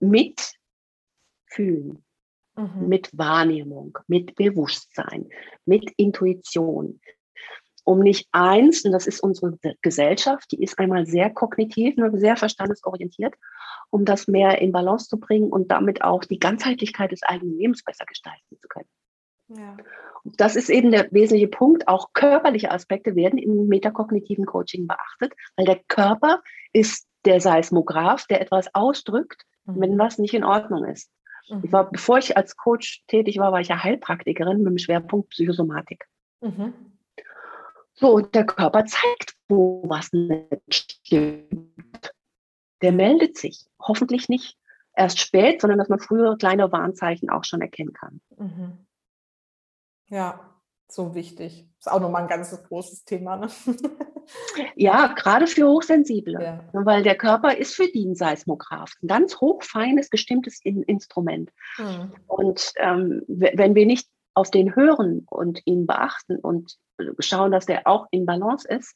mit 0.00 0.54
Fühlen, 1.46 2.04
mhm. 2.56 2.88
mit 2.88 3.16
Wahrnehmung, 3.16 3.98
mit 4.06 4.34
Bewusstsein, 4.34 5.28
mit 5.64 5.90
Intuition. 5.96 7.00
Um 7.84 8.00
nicht 8.00 8.28
eins, 8.32 8.84
und 8.84 8.92
das 8.92 9.06
ist 9.06 9.20
unsere 9.20 9.58
Gesellschaft, 9.82 10.52
die 10.52 10.62
ist 10.62 10.78
einmal 10.78 11.06
sehr 11.06 11.30
kognitiv, 11.30 11.96
ne, 11.96 12.10
sehr 12.18 12.36
verstandesorientiert, 12.36 13.34
um 13.90 14.04
das 14.04 14.28
mehr 14.28 14.60
in 14.60 14.70
Balance 14.70 15.08
zu 15.08 15.18
bringen 15.18 15.50
und 15.50 15.70
damit 15.70 16.02
auch 16.02 16.24
die 16.24 16.38
Ganzheitlichkeit 16.38 17.10
des 17.10 17.22
eigenen 17.22 17.58
Lebens 17.58 17.82
besser 17.82 18.04
gestalten 18.04 18.58
zu 18.60 18.68
können. 18.68 18.88
Ja. 19.48 19.76
Das 20.24 20.56
ist 20.56 20.68
eben 20.68 20.90
der 20.90 21.10
wesentliche 21.12 21.48
Punkt. 21.48 21.88
Auch 21.88 22.12
körperliche 22.12 22.70
Aspekte 22.70 23.16
werden 23.16 23.38
im 23.38 23.66
metakognitiven 23.66 24.46
Coaching 24.46 24.86
beachtet, 24.86 25.34
weil 25.56 25.66
der 25.66 25.80
Körper 25.88 26.42
ist 26.72 27.06
der 27.24 27.40
Seismograph, 27.40 28.26
der 28.26 28.40
etwas 28.40 28.74
ausdrückt, 28.74 29.42
mhm. 29.64 29.80
wenn 29.80 29.98
was 29.98 30.18
nicht 30.18 30.34
in 30.34 30.44
Ordnung 30.44 30.84
ist. 30.84 31.10
Mhm. 31.48 31.62
Ich 31.64 31.72
war, 31.72 31.90
bevor 31.90 32.18
ich 32.18 32.36
als 32.36 32.56
Coach 32.56 33.02
tätig 33.08 33.38
war, 33.38 33.52
war 33.52 33.60
ich 33.60 33.68
ja 33.68 33.82
Heilpraktikerin 33.82 34.58
mit 34.58 34.66
dem 34.66 34.78
Schwerpunkt 34.78 35.30
Psychosomatik. 35.30 36.06
Mhm. 36.40 36.72
So, 37.94 38.14
und 38.14 38.34
der 38.34 38.46
Körper 38.46 38.84
zeigt, 38.86 39.34
wo 39.48 39.82
was 39.86 40.12
nicht 40.12 40.46
stimmt. 40.70 42.12
Der 42.80 42.92
meldet 42.92 43.36
sich. 43.36 43.66
Hoffentlich 43.78 44.28
nicht 44.28 44.56
erst 44.94 45.18
spät, 45.18 45.60
sondern 45.60 45.78
dass 45.78 45.88
man 45.88 45.98
früher 45.98 46.36
kleine 46.38 46.72
Warnzeichen 46.72 47.28
auch 47.28 47.44
schon 47.44 47.60
erkennen 47.60 47.92
kann. 47.92 48.20
Mhm. 48.38 48.86
Ja, 50.10 50.40
so 50.88 51.14
wichtig. 51.14 51.68
Ist 51.78 51.90
auch 51.90 52.00
nochmal 52.00 52.22
ein 52.22 52.28
ganz 52.28 52.50
großes 52.62 53.04
Thema. 53.04 53.36
Ne? 53.36 53.48
Ja, 54.76 55.08
gerade 55.08 55.46
für 55.46 55.66
Hochsensible, 55.66 56.40
ja. 56.40 56.64
Ne, 56.72 56.86
weil 56.86 57.02
der 57.02 57.16
Körper 57.16 57.56
ist 57.56 57.74
für 57.74 57.88
die 57.88 58.06
ein 58.06 58.14
Seismograph, 58.14 58.92
ein 59.02 59.08
ganz 59.08 59.40
hochfeines, 59.40 60.08
bestimmtes 60.08 60.60
Instrument. 60.62 61.50
Mhm. 61.78 62.12
Und 62.26 62.72
ähm, 62.76 63.22
wenn 63.26 63.74
wir 63.74 63.86
nicht 63.86 64.08
auf 64.34 64.50
den 64.50 64.76
hören 64.76 65.26
und 65.28 65.60
ihn 65.64 65.86
beachten 65.86 66.36
und 66.36 66.76
schauen, 67.18 67.50
dass 67.50 67.66
der 67.66 67.86
auch 67.86 68.06
in 68.10 68.26
Balance 68.26 68.68
ist, 68.68 68.94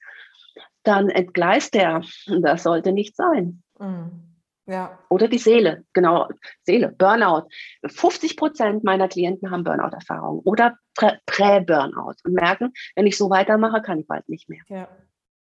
dann 0.84 1.08
entgleist 1.08 1.74
er. 1.74 2.02
Das 2.40 2.62
sollte 2.62 2.92
nicht 2.92 3.16
sein. 3.16 3.62
Mhm. 3.78 4.33
Ja. 4.66 4.98
Oder 5.10 5.28
die 5.28 5.38
Seele, 5.38 5.84
genau, 5.92 6.28
Seele, 6.62 6.88
Burnout. 6.88 7.48
50 7.86 8.36
Prozent 8.36 8.84
meiner 8.84 9.08
Klienten 9.08 9.50
haben 9.50 9.64
Burnout-Erfahrung 9.64 10.40
oder 10.40 10.78
Prä-Burnout 11.26 12.14
und 12.24 12.32
merken, 12.32 12.72
wenn 12.96 13.06
ich 13.06 13.18
so 13.18 13.28
weitermache, 13.28 13.82
kann 13.82 13.98
ich 13.98 14.06
bald 14.06 14.28
nicht 14.28 14.48
mehr. 14.48 14.62
Ja, 14.68 14.88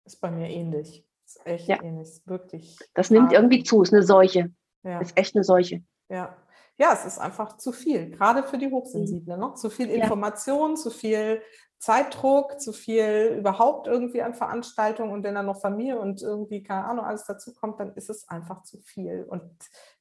ist 0.06 0.22
bei 0.22 0.30
mir 0.30 0.50
ähnlich. 0.50 1.04
Ist 1.26 1.46
echt 1.46 1.68
ja. 1.68 1.82
ähnlich, 1.82 2.08
ist 2.08 2.28
wirklich. 2.28 2.78
Das 2.94 3.10
nimmt 3.10 3.34
irgendwie 3.34 3.64
zu, 3.64 3.82
ist 3.82 3.94
eine 3.94 4.04
Seuche. 4.04 4.52
Ja. 4.84 5.00
Ist 5.00 5.18
echt 5.18 5.36
eine 5.36 5.44
Seuche. 5.44 5.84
Ja. 6.10 6.38
Ja, 6.80 6.94
es 6.94 7.06
ist 7.06 7.18
einfach 7.18 7.58
zu 7.58 7.72
viel, 7.72 8.12
gerade 8.12 8.44
für 8.44 8.60
die 8.60 8.70
Hochsensiblen. 8.70 9.40
Ne? 9.40 9.54
Zu 9.56 9.72
viel 9.72 9.90
Information, 9.90 10.72
ja. 10.72 10.76
zu 10.76 10.92
viel 10.92 11.42
Zeitdruck, 11.80 12.60
zu 12.60 12.74
viel 12.74 13.36
überhaupt 13.38 13.88
irgendwie 13.88 14.24
an 14.24 14.34
Veranstaltungen 14.34 15.12
und 15.12 15.24
wenn 15.24 15.36
dann 15.36 15.46
noch 15.46 15.62
Familie 15.62 16.00
und 16.00 16.24
irgendwie, 16.24 16.64
keine 16.64 16.86
Ahnung, 16.86 17.06
alles 17.06 17.26
dazu 17.26 17.54
kommt, 17.54 17.80
dann 17.80 17.94
ist 17.94 18.10
es 18.10 18.28
einfach 18.28 18.64
zu 18.64 18.80
viel. 18.82 19.26
Und 19.30 19.44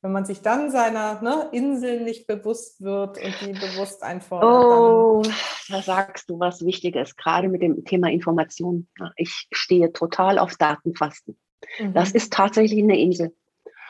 wenn 0.00 0.10
man 0.10 0.24
sich 0.24 0.40
dann 0.40 0.70
seiner 0.70 1.20
ne, 1.20 1.48
Insel 1.52 2.00
nicht 2.00 2.26
bewusst 2.26 2.82
wird 2.82 3.22
und 3.22 3.34
die 3.42 3.52
bewusst 3.52 4.02
einfordert. 4.02 4.50
Oh, 4.50 5.22
da 5.68 5.82
sagst 5.82 6.30
du 6.30 6.40
was 6.40 6.64
Wichtiges, 6.64 7.14
gerade 7.16 7.48
mit 7.48 7.60
dem 7.60 7.84
Thema 7.84 8.10
Information. 8.10 8.88
Ich 9.16 9.46
stehe 9.52 9.92
total 9.92 10.38
auf 10.38 10.54
Datenfasten. 10.56 11.38
Mhm. 11.78 11.92
Das 11.92 12.12
ist 12.12 12.32
tatsächlich 12.32 12.82
eine 12.82 12.98
Insel. 12.98 13.34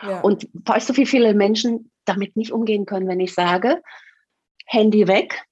Ja. 0.02 0.20
Und 0.22 0.48
weißt 0.52 0.90
du, 0.90 0.96
wie 0.96 1.06
viele 1.06 1.34
Menschen 1.34 1.90
damit 2.04 2.36
nicht 2.36 2.52
umgehen 2.52 2.84
können, 2.84 3.08
wenn 3.08 3.20
ich 3.20 3.32
sage, 3.32 3.82
Handy 4.66 5.06
weg, 5.06 5.44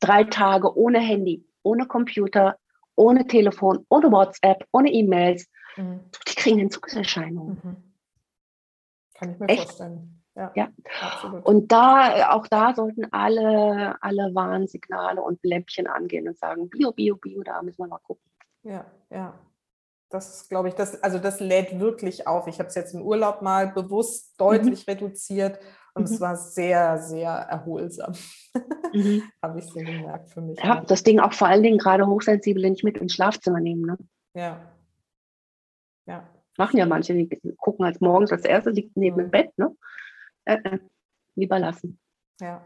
drei 0.00 0.24
Tage 0.24 0.76
ohne 0.76 0.98
Handy, 0.98 1.46
ohne 1.62 1.86
Computer, 1.86 2.58
ohne 2.96 3.26
Telefon, 3.26 3.86
ohne 3.88 4.10
WhatsApp, 4.10 4.66
ohne 4.72 4.90
E-Mails. 4.90 5.46
Mhm. 5.76 6.00
Die 6.28 6.34
kriegen 6.34 6.58
Entzugserscheinungen. 6.58 7.60
Mhm. 7.62 7.76
Kann 9.14 9.32
ich 9.32 9.38
mir 9.38 9.48
Echt? 9.48 9.64
vorstellen. 9.64 10.16
Ja, 10.36 10.52
ja. 10.54 10.68
Und 11.42 11.72
da, 11.72 12.30
auch 12.30 12.46
da 12.46 12.74
sollten 12.74 13.04
alle, 13.12 14.00
alle 14.00 14.34
Warnsignale 14.34 15.20
und 15.20 15.40
Lämpchen 15.42 15.86
angehen 15.86 16.28
und 16.28 16.38
sagen, 16.38 16.70
Bio, 16.70 16.92
Bio, 16.92 17.16
Bio, 17.16 17.42
da 17.42 17.60
müssen 17.62 17.78
wir 17.78 17.88
mal 17.88 17.98
gucken. 17.98 18.30
Ja, 18.62 18.86
ja. 19.10 19.38
Das 20.08 20.48
glaube 20.48 20.68
ich, 20.68 20.74
das, 20.74 21.00
also 21.02 21.18
das 21.18 21.40
lädt 21.40 21.78
wirklich 21.78 22.26
auf. 22.26 22.46
Ich 22.46 22.58
habe 22.58 22.68
es 22.68 22.74
jetzt 22.74 22.94
im 22.94 23.02
Urlaub 23.02 23.42
mal 23.42 23.68
bewusst 23.68 24.40
deutlich 24.40 24.86
mhm. 24.86 24.92
reduziert 24.92 25.58
und 25.94 26.08
mhm. 26.08 26.14
es 26.14 26.20
war 26.20 26.36
sehr, 26.36 26.98
sehr 26.98 27.30
erholsam. 27.30 28.14
Mhm. 28.92 29.22
Habe 29.42 29.58
ich 29.58 29.66
so 29.66 29.80
gemerkt 29.80 30.30
für 30.30 30.40
mich. 30.40 30.58
Ja, 30.62 30.80
das 30.80 31.02
Ding 31.02 31.20
auch 31.20 31.32
vor 31.32 31.48
allen 31.48 31.62
Dingen 31.62 31.78
gerade 31.78 32.06
Hochsensible 32.06 32.70
nicht 32.70 32.84
mit 32.84 32.98
ins 32.98 33.14
Schlafzimmer 33.14 33.60
nehmen. 33.60 33.82
Ne? 33.82 33.98
Ja. 34.34 34.72
Ja. 36.06 36.28
Machen 36.58 36.78
ja 36.78 36.86
manche, 36.86 37.14
die 37.14 37.28
gucken 37.56 37.84
als 37.84 38.00
morgens 38.00 38.32
als 38.32 38.44
erstes, 38.44 38.74
liegt 38.74 38.96
neben 38.96 39.16
mhm. 39.16 39.20
dem 39.20 39.30
Bett. 39.30 39.58
Ne? 39.58 39.76
Äh, 40.44 40.58
äh, 40.64 40.78
lieber 41.34 41.58
lassen. 41.58 41.98
Ja. 42.40 42.64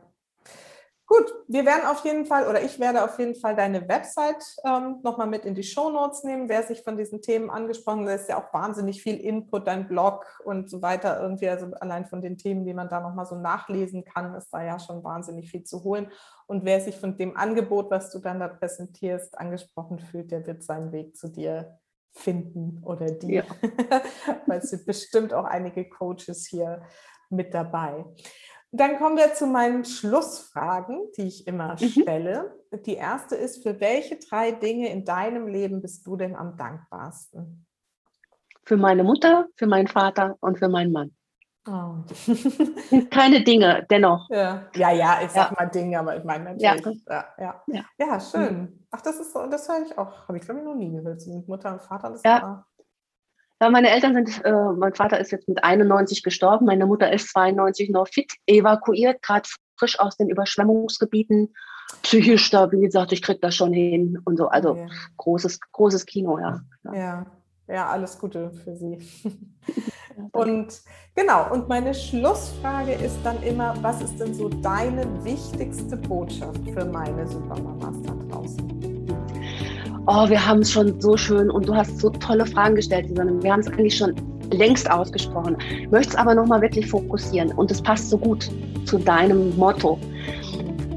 Gut, 1.16 1.32
wir 1.46 1.64
werden 1.64 1.86
auf 1.86 2.04
jeden 2.04 2.26
Fall 2.26 2.48
oder 2.48 2.62
ich 2.62 2.80
werde 2.80 3.04
auf 3.04 3.20
jeden 3.20 3.36
Fall 3.36 3.54
deine 3.54 3.88
Website 3.88 4.42
ähm, 4.64 4.98
nochmal 5.04 5.28
mit 5.28 5.44
in 5.44 5.54
die 5.54 5.62
Show 5.62 5.88
Notes 5.90 6.24
nehmen. 6.24 6.48
Wer 6.48 6.64
sich 6.64 6.82
von 6.82 6.96
diesen 6.96 7.22
Themen 7.22 7.50
angesprochen, 7.50 8.04
da 8.04 8.14
ist 8.14 8.28
ja 8.28 8.38
auch 8.38 8.52
wahnsinnig 8.52 9.00
viel 9.00 9.18
Input, 9.18 9.68
dein 9.68 9.86
Blog 9.86 10.26
und 10.44 10.68
so 10.68 10.82
weiter 10.82 11.20
irgendwie. 11.20 11.48
Also 11.48 11.66
allein 11.74 12.06
von 12.06 12.20
den 12.20 12.36
Themen, 12.36 12.64
die 12.64 12.74
man 12.74 12.88
da 12.88 13.00
nochmal 13.00 13.26
so 13.26 13.36
nachlesen 13.36 14.04
kann, 14.04 14.34
ist 14.34 14.50
da 14.50 14.64
ja 14.64 14.80
schon 14.80 15.04
wahnsinnig 15.04 15.50
viel 15.50 15.62
zu 15.62 15.84
holen. 15.84 16.10
Und 16.48 16.64
wer 16.64 16.80
sich 16.80 16.96
von 16.96 17.16
dem 17.16 17.36
Angebot, 17.36 17.92
was 17.92 18.10
du 18.10 18.18
dann 18.18 18.40
da 18.40 18.48
präsentierst, 18.48 19.38
angesprochen 19.38 20.00
fühlt, 20.00 20.32
der 20.32 20.44
wird 20.48 20.64
seinen 20.64 20.90
Weg 20.90 21.16
zu 21.16 21.28
dir 21.28 21.78
finden 22.12 22.82
oder 22.82 23.12
die. 23.12 23.34
Ja. 23.34 23.44
Weil 24.46 24.58
es 24.58 24.70
sind 24.70 24.84
bestimmt 24.84 25.32
auch 25.32 25.44
einige 25.44 25.88
Coaches 25.88 26.48
hier 26.50 26.82
mit 27.30 27.54
dabei. 27.54 28.04
Dann 28.76 28.98
kommen 28.98 29.16
wir 29.16 29.34
zu 29.34 29.46
meinen 29.46 29.84
Schlussfragen, 29.84 30.98
die 31.16 31.28
ich 31.28 31.46
immer 31.46 31.76
mhm. 31.80 31.86
stelle. 31.86 32.56
Die 32.86 32.94
erste 32.94 33.36
ist, 33.36 33.62
für 33.62 33.78
welche 33.78 34.16
drei 34.16 34.50
Dinge 34.50 34.90
in 34.90 35.04
deinem 35.04 35.46
Leben 35.46 35.80
bist 35.80 36.04
du 36.04 36.16
denn 36.16 36.34
am 36.34 36.56
dankbarsten? 36.56 37.66
Für 38.64 38.76
meine 38.76 39.04
Mutter, 39.04 39.46
für 39.54 39.68
meinen 39.68 39.86
Vater 39.86 40.36
und 40.40 40.58
für 40.58 40.68
meinen 40.68 40.90
Mann. 40.90 41.14
Oh. 41.68 42.02
Keine 43.10 43.44
Dinge, 43.44 43.86
dennoch. 43.88 44.28
Ja, 44.28 44.64
ja, 44.74 44.90
ja 44.90 45.18
ich 45.24 45.30
sag 45.30 45.50
ja. 45.50 45.56
mal 45.56 45.66
Dinge, 45.70 46.00
aber 46.00 46.16
ich 46.16 46.24
meine 46.24 46.56
natürlich. 46.56 47.04
Ja, 47.08 47.26
ja. 47.38 47.62
ja. 47.68 47.84
ja 47.96 48.20
schön. 48.20 48.86
Ach, 48.90 49.00
das 49.00 49.20
ist 49.20 49.32
so, 49.32 49.46
das 49.46 49.68
höre 49.68 49.86
ich 49.86 49.96
auch, 49.96 50.26
habe 50.26 50.36
ich 50.36 50.44
glaube 50.44 50.60
ich 50.60 50.66
noch 50.66 50.74
nie 50.74 50.90
gehört. 50.90 51.24
Mit 51.26 51.46
Mutter 51.46 51.72
und 51.74 51.82
Vater, 51.82 52.10
das 52.10 52.22
ja. 52.24 52.66
Ja, 53.60 53.70
meine 53.70 53.90
Eltern 53.90 54.14
sind, 54.14 54.44
äh, 54.44 54.52
mein 54.76 54.94
Vater 54.94 55.20
ist 55.20 55.30
jetzt 55.30 55.48
mit 55.48 55.62
91 55.62 56.22
gestorben, 56.22 56.66
meine 56.66 56.86
Mutter 56.86 57.12
ist 57.12 57.28
92 57.28 57.90
noch 57.90 58.08
fit, 58.08 58.32
evakuiert, 58.46 59.22
gerade 59.22 59.48
frisch 59.78 59.98
aus 59.98 60.16
den 60.16 60.28
Überschwemmungsgebieten, 60.28 61.54
psychisch 62.02 62.44
stabil, 62.44 62.90
sagt, 62.90 63.12
ich 63.12 63.22
krieg 63.22 63.40
das 63.40 63.54
schon 63.54 63.72
hin 63.72 64.18
und 64.24 64.36
so. 64.36 64.48
Also 64.48 64.76
ja. 64.76 64.86
großes, 65.16 65.60
großes 65.72 66.06
Kino, 66.06 66.38
ja. 66.38 66.60
Ja, 66.92 67.26
ja, 67.68 67.88
alles 67.88 68.18
Gute 68.18 68.50
für 68.50 68.76
Sie. 68.76 68.98
Und 70.32 70.80
genau, 71.14 71.52
und 71.52 71.68
meine 71.68 71.92
Schlussfrage 71.92 72.92
ist 72.92 73.18
dann 73.24 73.42
immer, 73.42 73.74
was 73.82 74.00
ist 74.00 74.18
denn 74.18 74.32
so 74.32 74.48
deine 74.48 75.06
wichtigste 75.24 75.96
Botschaft 75.96 76.60
für 76.72 76.84
meine 76.84 77.26
Supermamas 77.26 78.00
da 78.02 78.14
draußen? 78.28 78.73
Oh, 80.06 80.28
wir 80.28 80.44
haben 80.44 80.60
es 80.60 80.70
schon 80.70 81.00
so 81.00 81.16
schön 81.16 81.50
und 81.50 81.68
du 81.68 81.74
hast 81.74 81.98
so 81.98 82.10
tolle 82.10 82.44
Fragen 82.44 82.74
gestellt, 82.74 83.08
Susanne. 83.08 83.42
Wir 83.42 83.52
haben 83.52 83.60
es 83.60 83.68
eigentlich 83.68 83.96
schon 83.96 84.14
längst 84.52 84.90
ausgesprochen. 84.90 85.56
Möchte 85.90 86.10
es 86.10 86.16
aber 86.16 86.34
nochmal 86.34 86.60
wirklich 86.60 86.86
fokussieren 86.86 87.52
und 87.52 87.70
es 87.70 87.80
passt 87.80 88.10
so 88.10 88.18
gut 88.18 88.50
zu 88.84 88.98
deinem 88.98 89.56
Motto. 89.56 89.98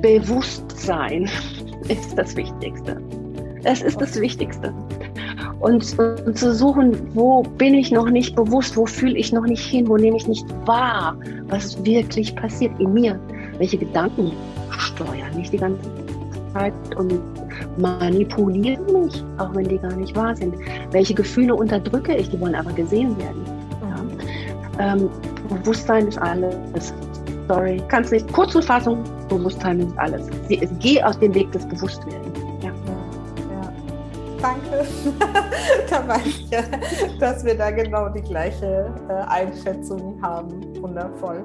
Bewusstsein 0.01 1.29
ist 1.87 2.17
das 2.17 2.35
Wichtigste. 2.35 3.01
Es 3.63 3.81
ist 3.81 3.99
das 3.99 4.19
Wichtigste 4.19 4.73
und, 5.59 5.97
und 5.99 6.37
zu 6.37 6.53
suchen, 6.53 6.95
wo 7.15 7.41
bin 7.43 7.73
ich 7.73 7.91
noch 7.91 8.09
nicht 8.09 8.35
bewusst, 8.35 8.77
wo 8.77 8.85
fühle 8.85 9.17
ich 9.17 9.31
noch 9.31 9.45
nicht 9.45 9.63
hin, 9.63 9.87
wo 9.87 9.97
nehme 9.97 10.17
ich 10.17 10.27
nicht 10.27 10.45
wahr, 10.65 11.17
was 11.47 11.83
wirklich 11.83 12.35
passiert 12.35 12.79
in 12.79 12.93
mir, 12.93 13.19
welche 13.57 13.77
Gedanken 13.77 14.31
steuern 14.69 15.35
mich 15.35 15.49
die 15.49 15.57
ganze 15.57 15.89
Zeit 16.53 16.73
und 16.97 17.19
manipulieren 17.77 18.85
mich, 18.91 19.23
auch 19.37 19.53
wenn 19.55 19.67
die 19.67 19.77
gar 19.77 19.93
nicht 19.93 20.15
wahr 20.15 20.35
sind. 20.35 20.55
Welche 20.91 21.13
Gefühle 21.13 21.55
unterdrücke 21.55 22.15
ich, 22.15 22.29
die 22.29 22.39
wollen 22.39 22.55
aber 22.55 22.71
gesehen 22.71 23.17
werden. 23.17 23.43
Ja. 24.79 24.93
Ähm, 24.93 25.09
Bewusstsein 25.49 26.07
ist 26.07 26.17
alles. 26.17 26.93
Sorry, 27.47 27.81
kannst 27.87 28.11
nicht. 28.11 28.31
Kurzfassung, 28.33 29.03
Bewusstsein 29.29 29.79
ist 29.79 29.97
alles. 29.97 30.27
Geh 30.79 31.01
aus 31.01 31.17
dem 31.19 31.33
Weg 31.33 31.51
des 31.51 31.65
Bewusstwerdens 31.67 32.37
danke. 34.41 34.85
da 35.89 36.07
weiß 36.07 36.25
ich 36.25 36.49
dass 37.19 37.43
wir 37.43 37.55
da 37.55 37.71
genau 37.71 38.09
die 38.09 38.21
gleiche 38.21 38.93
äh, 39.09 39.13
Einschätzung 39.27 40.19
haben. 40.21 40.81
Wundervoll. 40.81 41.43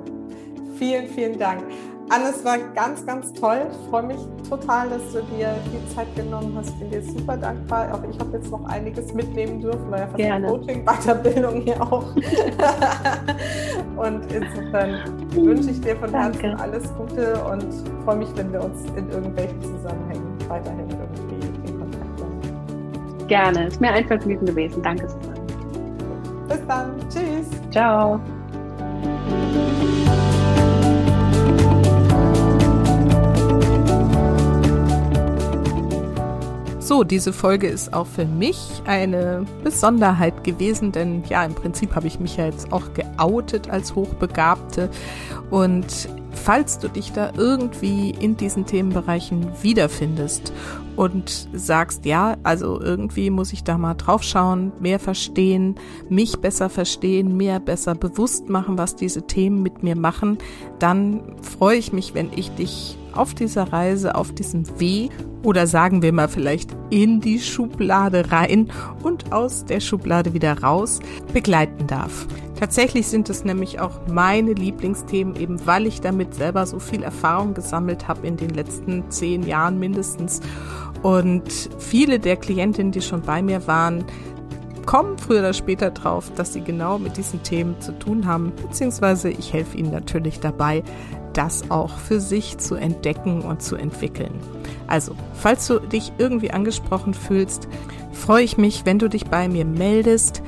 Vielen, 0.82 1.06
vielen 1.06 1.38
Dank. 1.38 1.62
Anne, 2.10 2.30
es 2.30 2.44
war 2.44 2.58
ganz, 2.74 3.06
ganz 3.06 3.32
toll. 3.34 3.68
Ich 3.70 3.88
freue 3.88 4.02
mich 4.02 4.18
total, 4.48 4.90
dass 4.90 5.12
du 5.12 5.20
dir 5.36 5.54
die 5.66 5.94
Zeit 5.94 6.12
genommen 6.16 6.54
hast. 6.56 6.70
Ich 6.70 6.80
bin 6.80 6.90
dir 6.90 7.02
super 7.02 7.36
dankbar. 7.36 7.94
Auch 7.94 8.02
ich 8.10 8.18
habe 8.18 8.36
jetzt 8.36 8.50
noch 8.50 8.64
einiges 8.64 9.14
mitnehmen 9.14 9.60
dürfen, 9.60 9.88
weil 9.90 10.00
ja 10.00 10.06
fast 10.06 10.16
Gerne. 10.16 10.48
Coaching, 10.48 10.84
Weiterbildung 10.84 11.60
hier 11.60 11.80
auch. 11.80 12.16
und 13.96 14.24
insofern 14.32 14.98
wünsche 15.30 15.70
ich 15.70 15.80
dir 15.82 15.94
von 15.94 16.10
Herzen 16.10 16.56
alles 16.56 16.92
Gute 16.94 17.34
und 17.44 17.64
freue 18.04 18.16
mich, 18.16 18.28
wenn 18.34 18.52
wir 18.52 18.64
uns 18.64 18.84
in 18.96 19.08
irgendwelchen 19.08 19.62
Zusammenhängen 19.62 20.36
weiterhin 20.48 20.90
irgendwie 20.90 23.26
Gerne. 23.28 23.68
Ist 23.68 23.80
mir 23.80 23.92
ein 23.92 24.04
Vergnügen 24.08 24.44
gewesen. 24.44 24.82
Danke. 24.82 25.06
Bis 26.48 26.66
dann. 26.66 26.96
Tschüss. 27.08 27.48
Ciao. 27.70 28.20
So, 36.92 37.04
diese 37.04 37.32
Folge 37.32 37.68
ist 37.68 37.94
auch 37.94 38.06
für 38.06 38.26
mich 38.26 38.82
eine 38.84 39.46
Besonderheit 39.64 40.44
gewesen, 40.44 40.92
denn 40.92 41.24
ja, 41.26 41.42
im 41.42 41.54
Prinzip 41.54 41.94
habe 41.94 42.06
ich 42.06 42.20
mich 42.20 42.36
ja 42.36 42.44
jetzt 42.44 42.70
auch 42.70 42.92
geoutet 42.92 43.70
als 43.70 43.94
Hochbegabte. 43.94 44.90
Und 45.48 45.86
falls 46.32 46.78
du 46.80 46.88
dich 46.88 47.12
da 47.12 47.32
irgendwie 47.34 48.10
in 48.10 48.36
diesen 48.36 48.66
Themenbereichen 48.66 49.46
wiederfindest 49.62 50.52
und 50.96 51.48
sagst, 51.52 52.04
ja, 52.04 52.36
also 52.42 52.80
irgendwie 52.80 53.30
muss 53.30 53.52
ich 53.52 53.64
da 53.64 53.78
mal 53.78 53.94
drauf 53.94 54.22
schauen, 54.22 54.72
mehr 54.80 54.98
verstehen, 54.98 55.76
mich 56.08 56.38
besser 56.38 56.68
verstehen, 56.68 57.36
mehr 57.36 57.60
besser 57.60 57.94
bewusst 57.94 58.48
machen, 58.48 58.78
was 58.78 58.96
diese 58.96 59.26
Themen 59.26 59.62
mit 59.62 59.82
mir 59.82 59.96
machen, 59.96 60.38
dann 60.78 61.22
freue 61.42 61.76
ich 61.76 61.92
mich, 61.92 62.14
wenn 62.14 62.30
ich 62.34 62.50
dich 62.54 62.98
auf 63.12 63.34
dieser 63.34 63.72
Reise, 63.72 64.14
auf 64.14 64.32
diesem 64.32 64.64
Weg 64.80 65.10
oder 65.42 65.66
sagen 65.66 66.02
wir 66.02 66.12
mal 66.12 66.28
vielleicht 66.28 66.70
in 66.90 67.20
die 67.20 67.40
Schublade 67.40 68.30
rein 68.30 68.70
und 69.02 69.32
aus 69.32 69.64
der 69.64 69.80
Schublade 69.80 70.34
wieder 70.34 70.62
raus 70.62 71.00
begleiten 71.32 71.86
darf. 71.86 72.26
Tatsächlich 72.62 73.08
sind 73.08 73.28
es 73.28 73.44
nämlich 73.44 73.80
auch 73.80 74.06
meine 74.06 74.52
Lieblingsthemen, 74.52 75.34
eben 75.34 75.66
weil 75.66 75.84
ich 75.88 76.00
damit 76.00 76.32
selber 76.32 76.64
so 76.64 76.78
viel 76.78 77.02
Erfahrung 77.02 77.54
gesammelt 77.54 78.06
habe 78.06 78.24
in 78.24 78.36
den 78.36 78.50
letzten 78.50 79.10
zehn 79.10 79.42
Jahren 79.42 79.80
mindestens. 79.80 80.40
Und 81.02 81.42
viele 81.80 82.20
der 82.20 82.36
Klientinnen, 82.36 82.92
die 82.92 83.02
schon 83.02 83.22
bei 83.22 83.42
mir 83.42 83.66
waren, 83.66 84.04
kommen 84.86 85.18
früher 85.18 85.40
oder 85.40 85.54
später 85.54 85.90
drauf, 85.90 86.30
dass 86.36 86.52
sie 86.52 86.60
genau 86.60 87.00
mit 87.00 87.16
diesen 87.16 87.42
Themen 87.42 87.80
zu 87.80 87.98
tun 87.98 88.26
haben, 88.26 88.52
beziehungsweise 88.54 89.28
ich 89.28 89.52
helfe 89.52 89.76
ihnen 89.76 89.90
natürlich 89.90 90.38
dabei, 90.38 90.84
das 91.32 91.68
auch 91.68 91.98
für 91.98 92.20
sich 92.20 92.58
zu 92.58 92.76
entdecken 92.76 93.42
und 93.42 93.60
zu 93.60 93.74
entwickeln. 93.74 94.38
Also, 94.86 95.16
falls 95.34 95.66
du 95.66 95.80
dich 95.80 96.12
irgendwie 96.16 96.52
angesprochen 96.52 97.12
fühlst, 97.14 97.66
freue 98.12 98.44
ich 98.44 98.56
mich, 98.56 98.86
wenn 98.86 99.00
du 99.00 99.08
dich 99.08 99.26
bei 99.26 99.48
mir 99.48 99.64
meldest. 99.64 100.44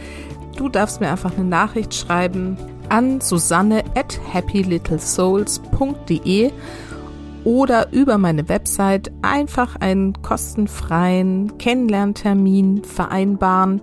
Du 0.56 0.68
darfst 0.68 1.00
mir 1.00 1.10
einfach 1.10 1.36
eine 1.36 1.44
Nachricht 1.44 1.94
schreiben 1.94 2.56
an 2.88 3.20
susanne 3.20 3.82
at 3.96 4.20
happylittlesouls.de 4.32 6.52
oder 7.44 7.92
über 7.92 8.18
meine 8.18 8.48
Website 8.48 9.12
einfach 9.22 9.76
einen 9.76 10.20
kostenfreien 10.22 11.58
Kennenlerntermin 11.58 12.84
vereinbaren. 12.84 13.82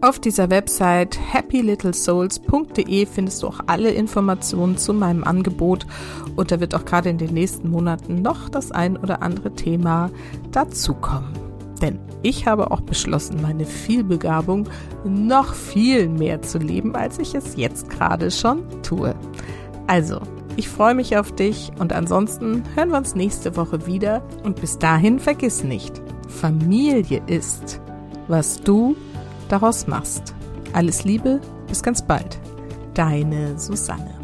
Auf 0.00 0.18
dieser 0.18 0.50
Website 0.50 1.18
happylittlesouls.de 1.32 3.06
findest 3.06 3.42
du 3.42 3.48
auch 3.48 3.60
alle 3.66 3.90
Informationen 3.90 4.76
zu 4.76 4.92
meinem 4.92 5.24
Angebot 5.24 5.86
und 6.36 6.50
da 6.50 6.60
wird 6.60 6.74
auch 6.74 6.84
gerade 6.84 7.08
in 7.08 7.18
den 7.18 7.32
nächsten 7.32 7.70
Monaten 7.70 8.22
noch 8.22 8.48
das 8.48 8.72
ein 8.72 8.96
oder 8.96 9.22
andere 9.22 9.54
Thema 9.54 10.10
dazukommen. 10.52 11.45
Denn 11.82 11.98
ich 12.22 12.46
habe 12.46 12.70
auch 12.70 12.80
beschlossen, 12.80 13.42
meine 13.42 13.66
Vielbegabung 13.66 14.68
noch 15.04 15.54
viel 15.54 16.08
mehr 16.08 16.42
zu 16.42 16.58
leben, 16.58 16.94
als 16.96 17.18
ich 17.18 17.34
es 17.34 17.56
jetzt 17.56 17.90
gerade 17.90 18.30
schon 18.30 18.62
tue. 18.82 19.14
Also, 19.86 20.20
ich 20.56 20.68
freue 20.68 20.94
mich 20.94 21.16
auf 21.18 21.32
dich 21.32 21.70
und 21.78 21.92
ansonsten 21.92 22.62
hören 22.74 22.90
wir 22.90 22.96
uns 22.96 23.14
nächste 23.14 23.56
Woche 23.56 23.86
wieder 23.86 24.22
und 24.42 24.60
bis 24.60 24.78
dahin 24.78 25.18
vergiss 25.18 25.62
nicht, 25.62 26.00
Familie 26.28 27.22
ist, 27.26 27.80
was 28.26 28.60
du 28.62 28.96
daraus 29.48 29.86
machst. 29.86 30.34
Alles 30.72 31.04
Liebe, 31.04 31.40
bis 31.68 31.82
ganz 31.82 32.02
bald. 32.02 32.38
Deine 32.94 33.58
Susanne. 33.58 34.16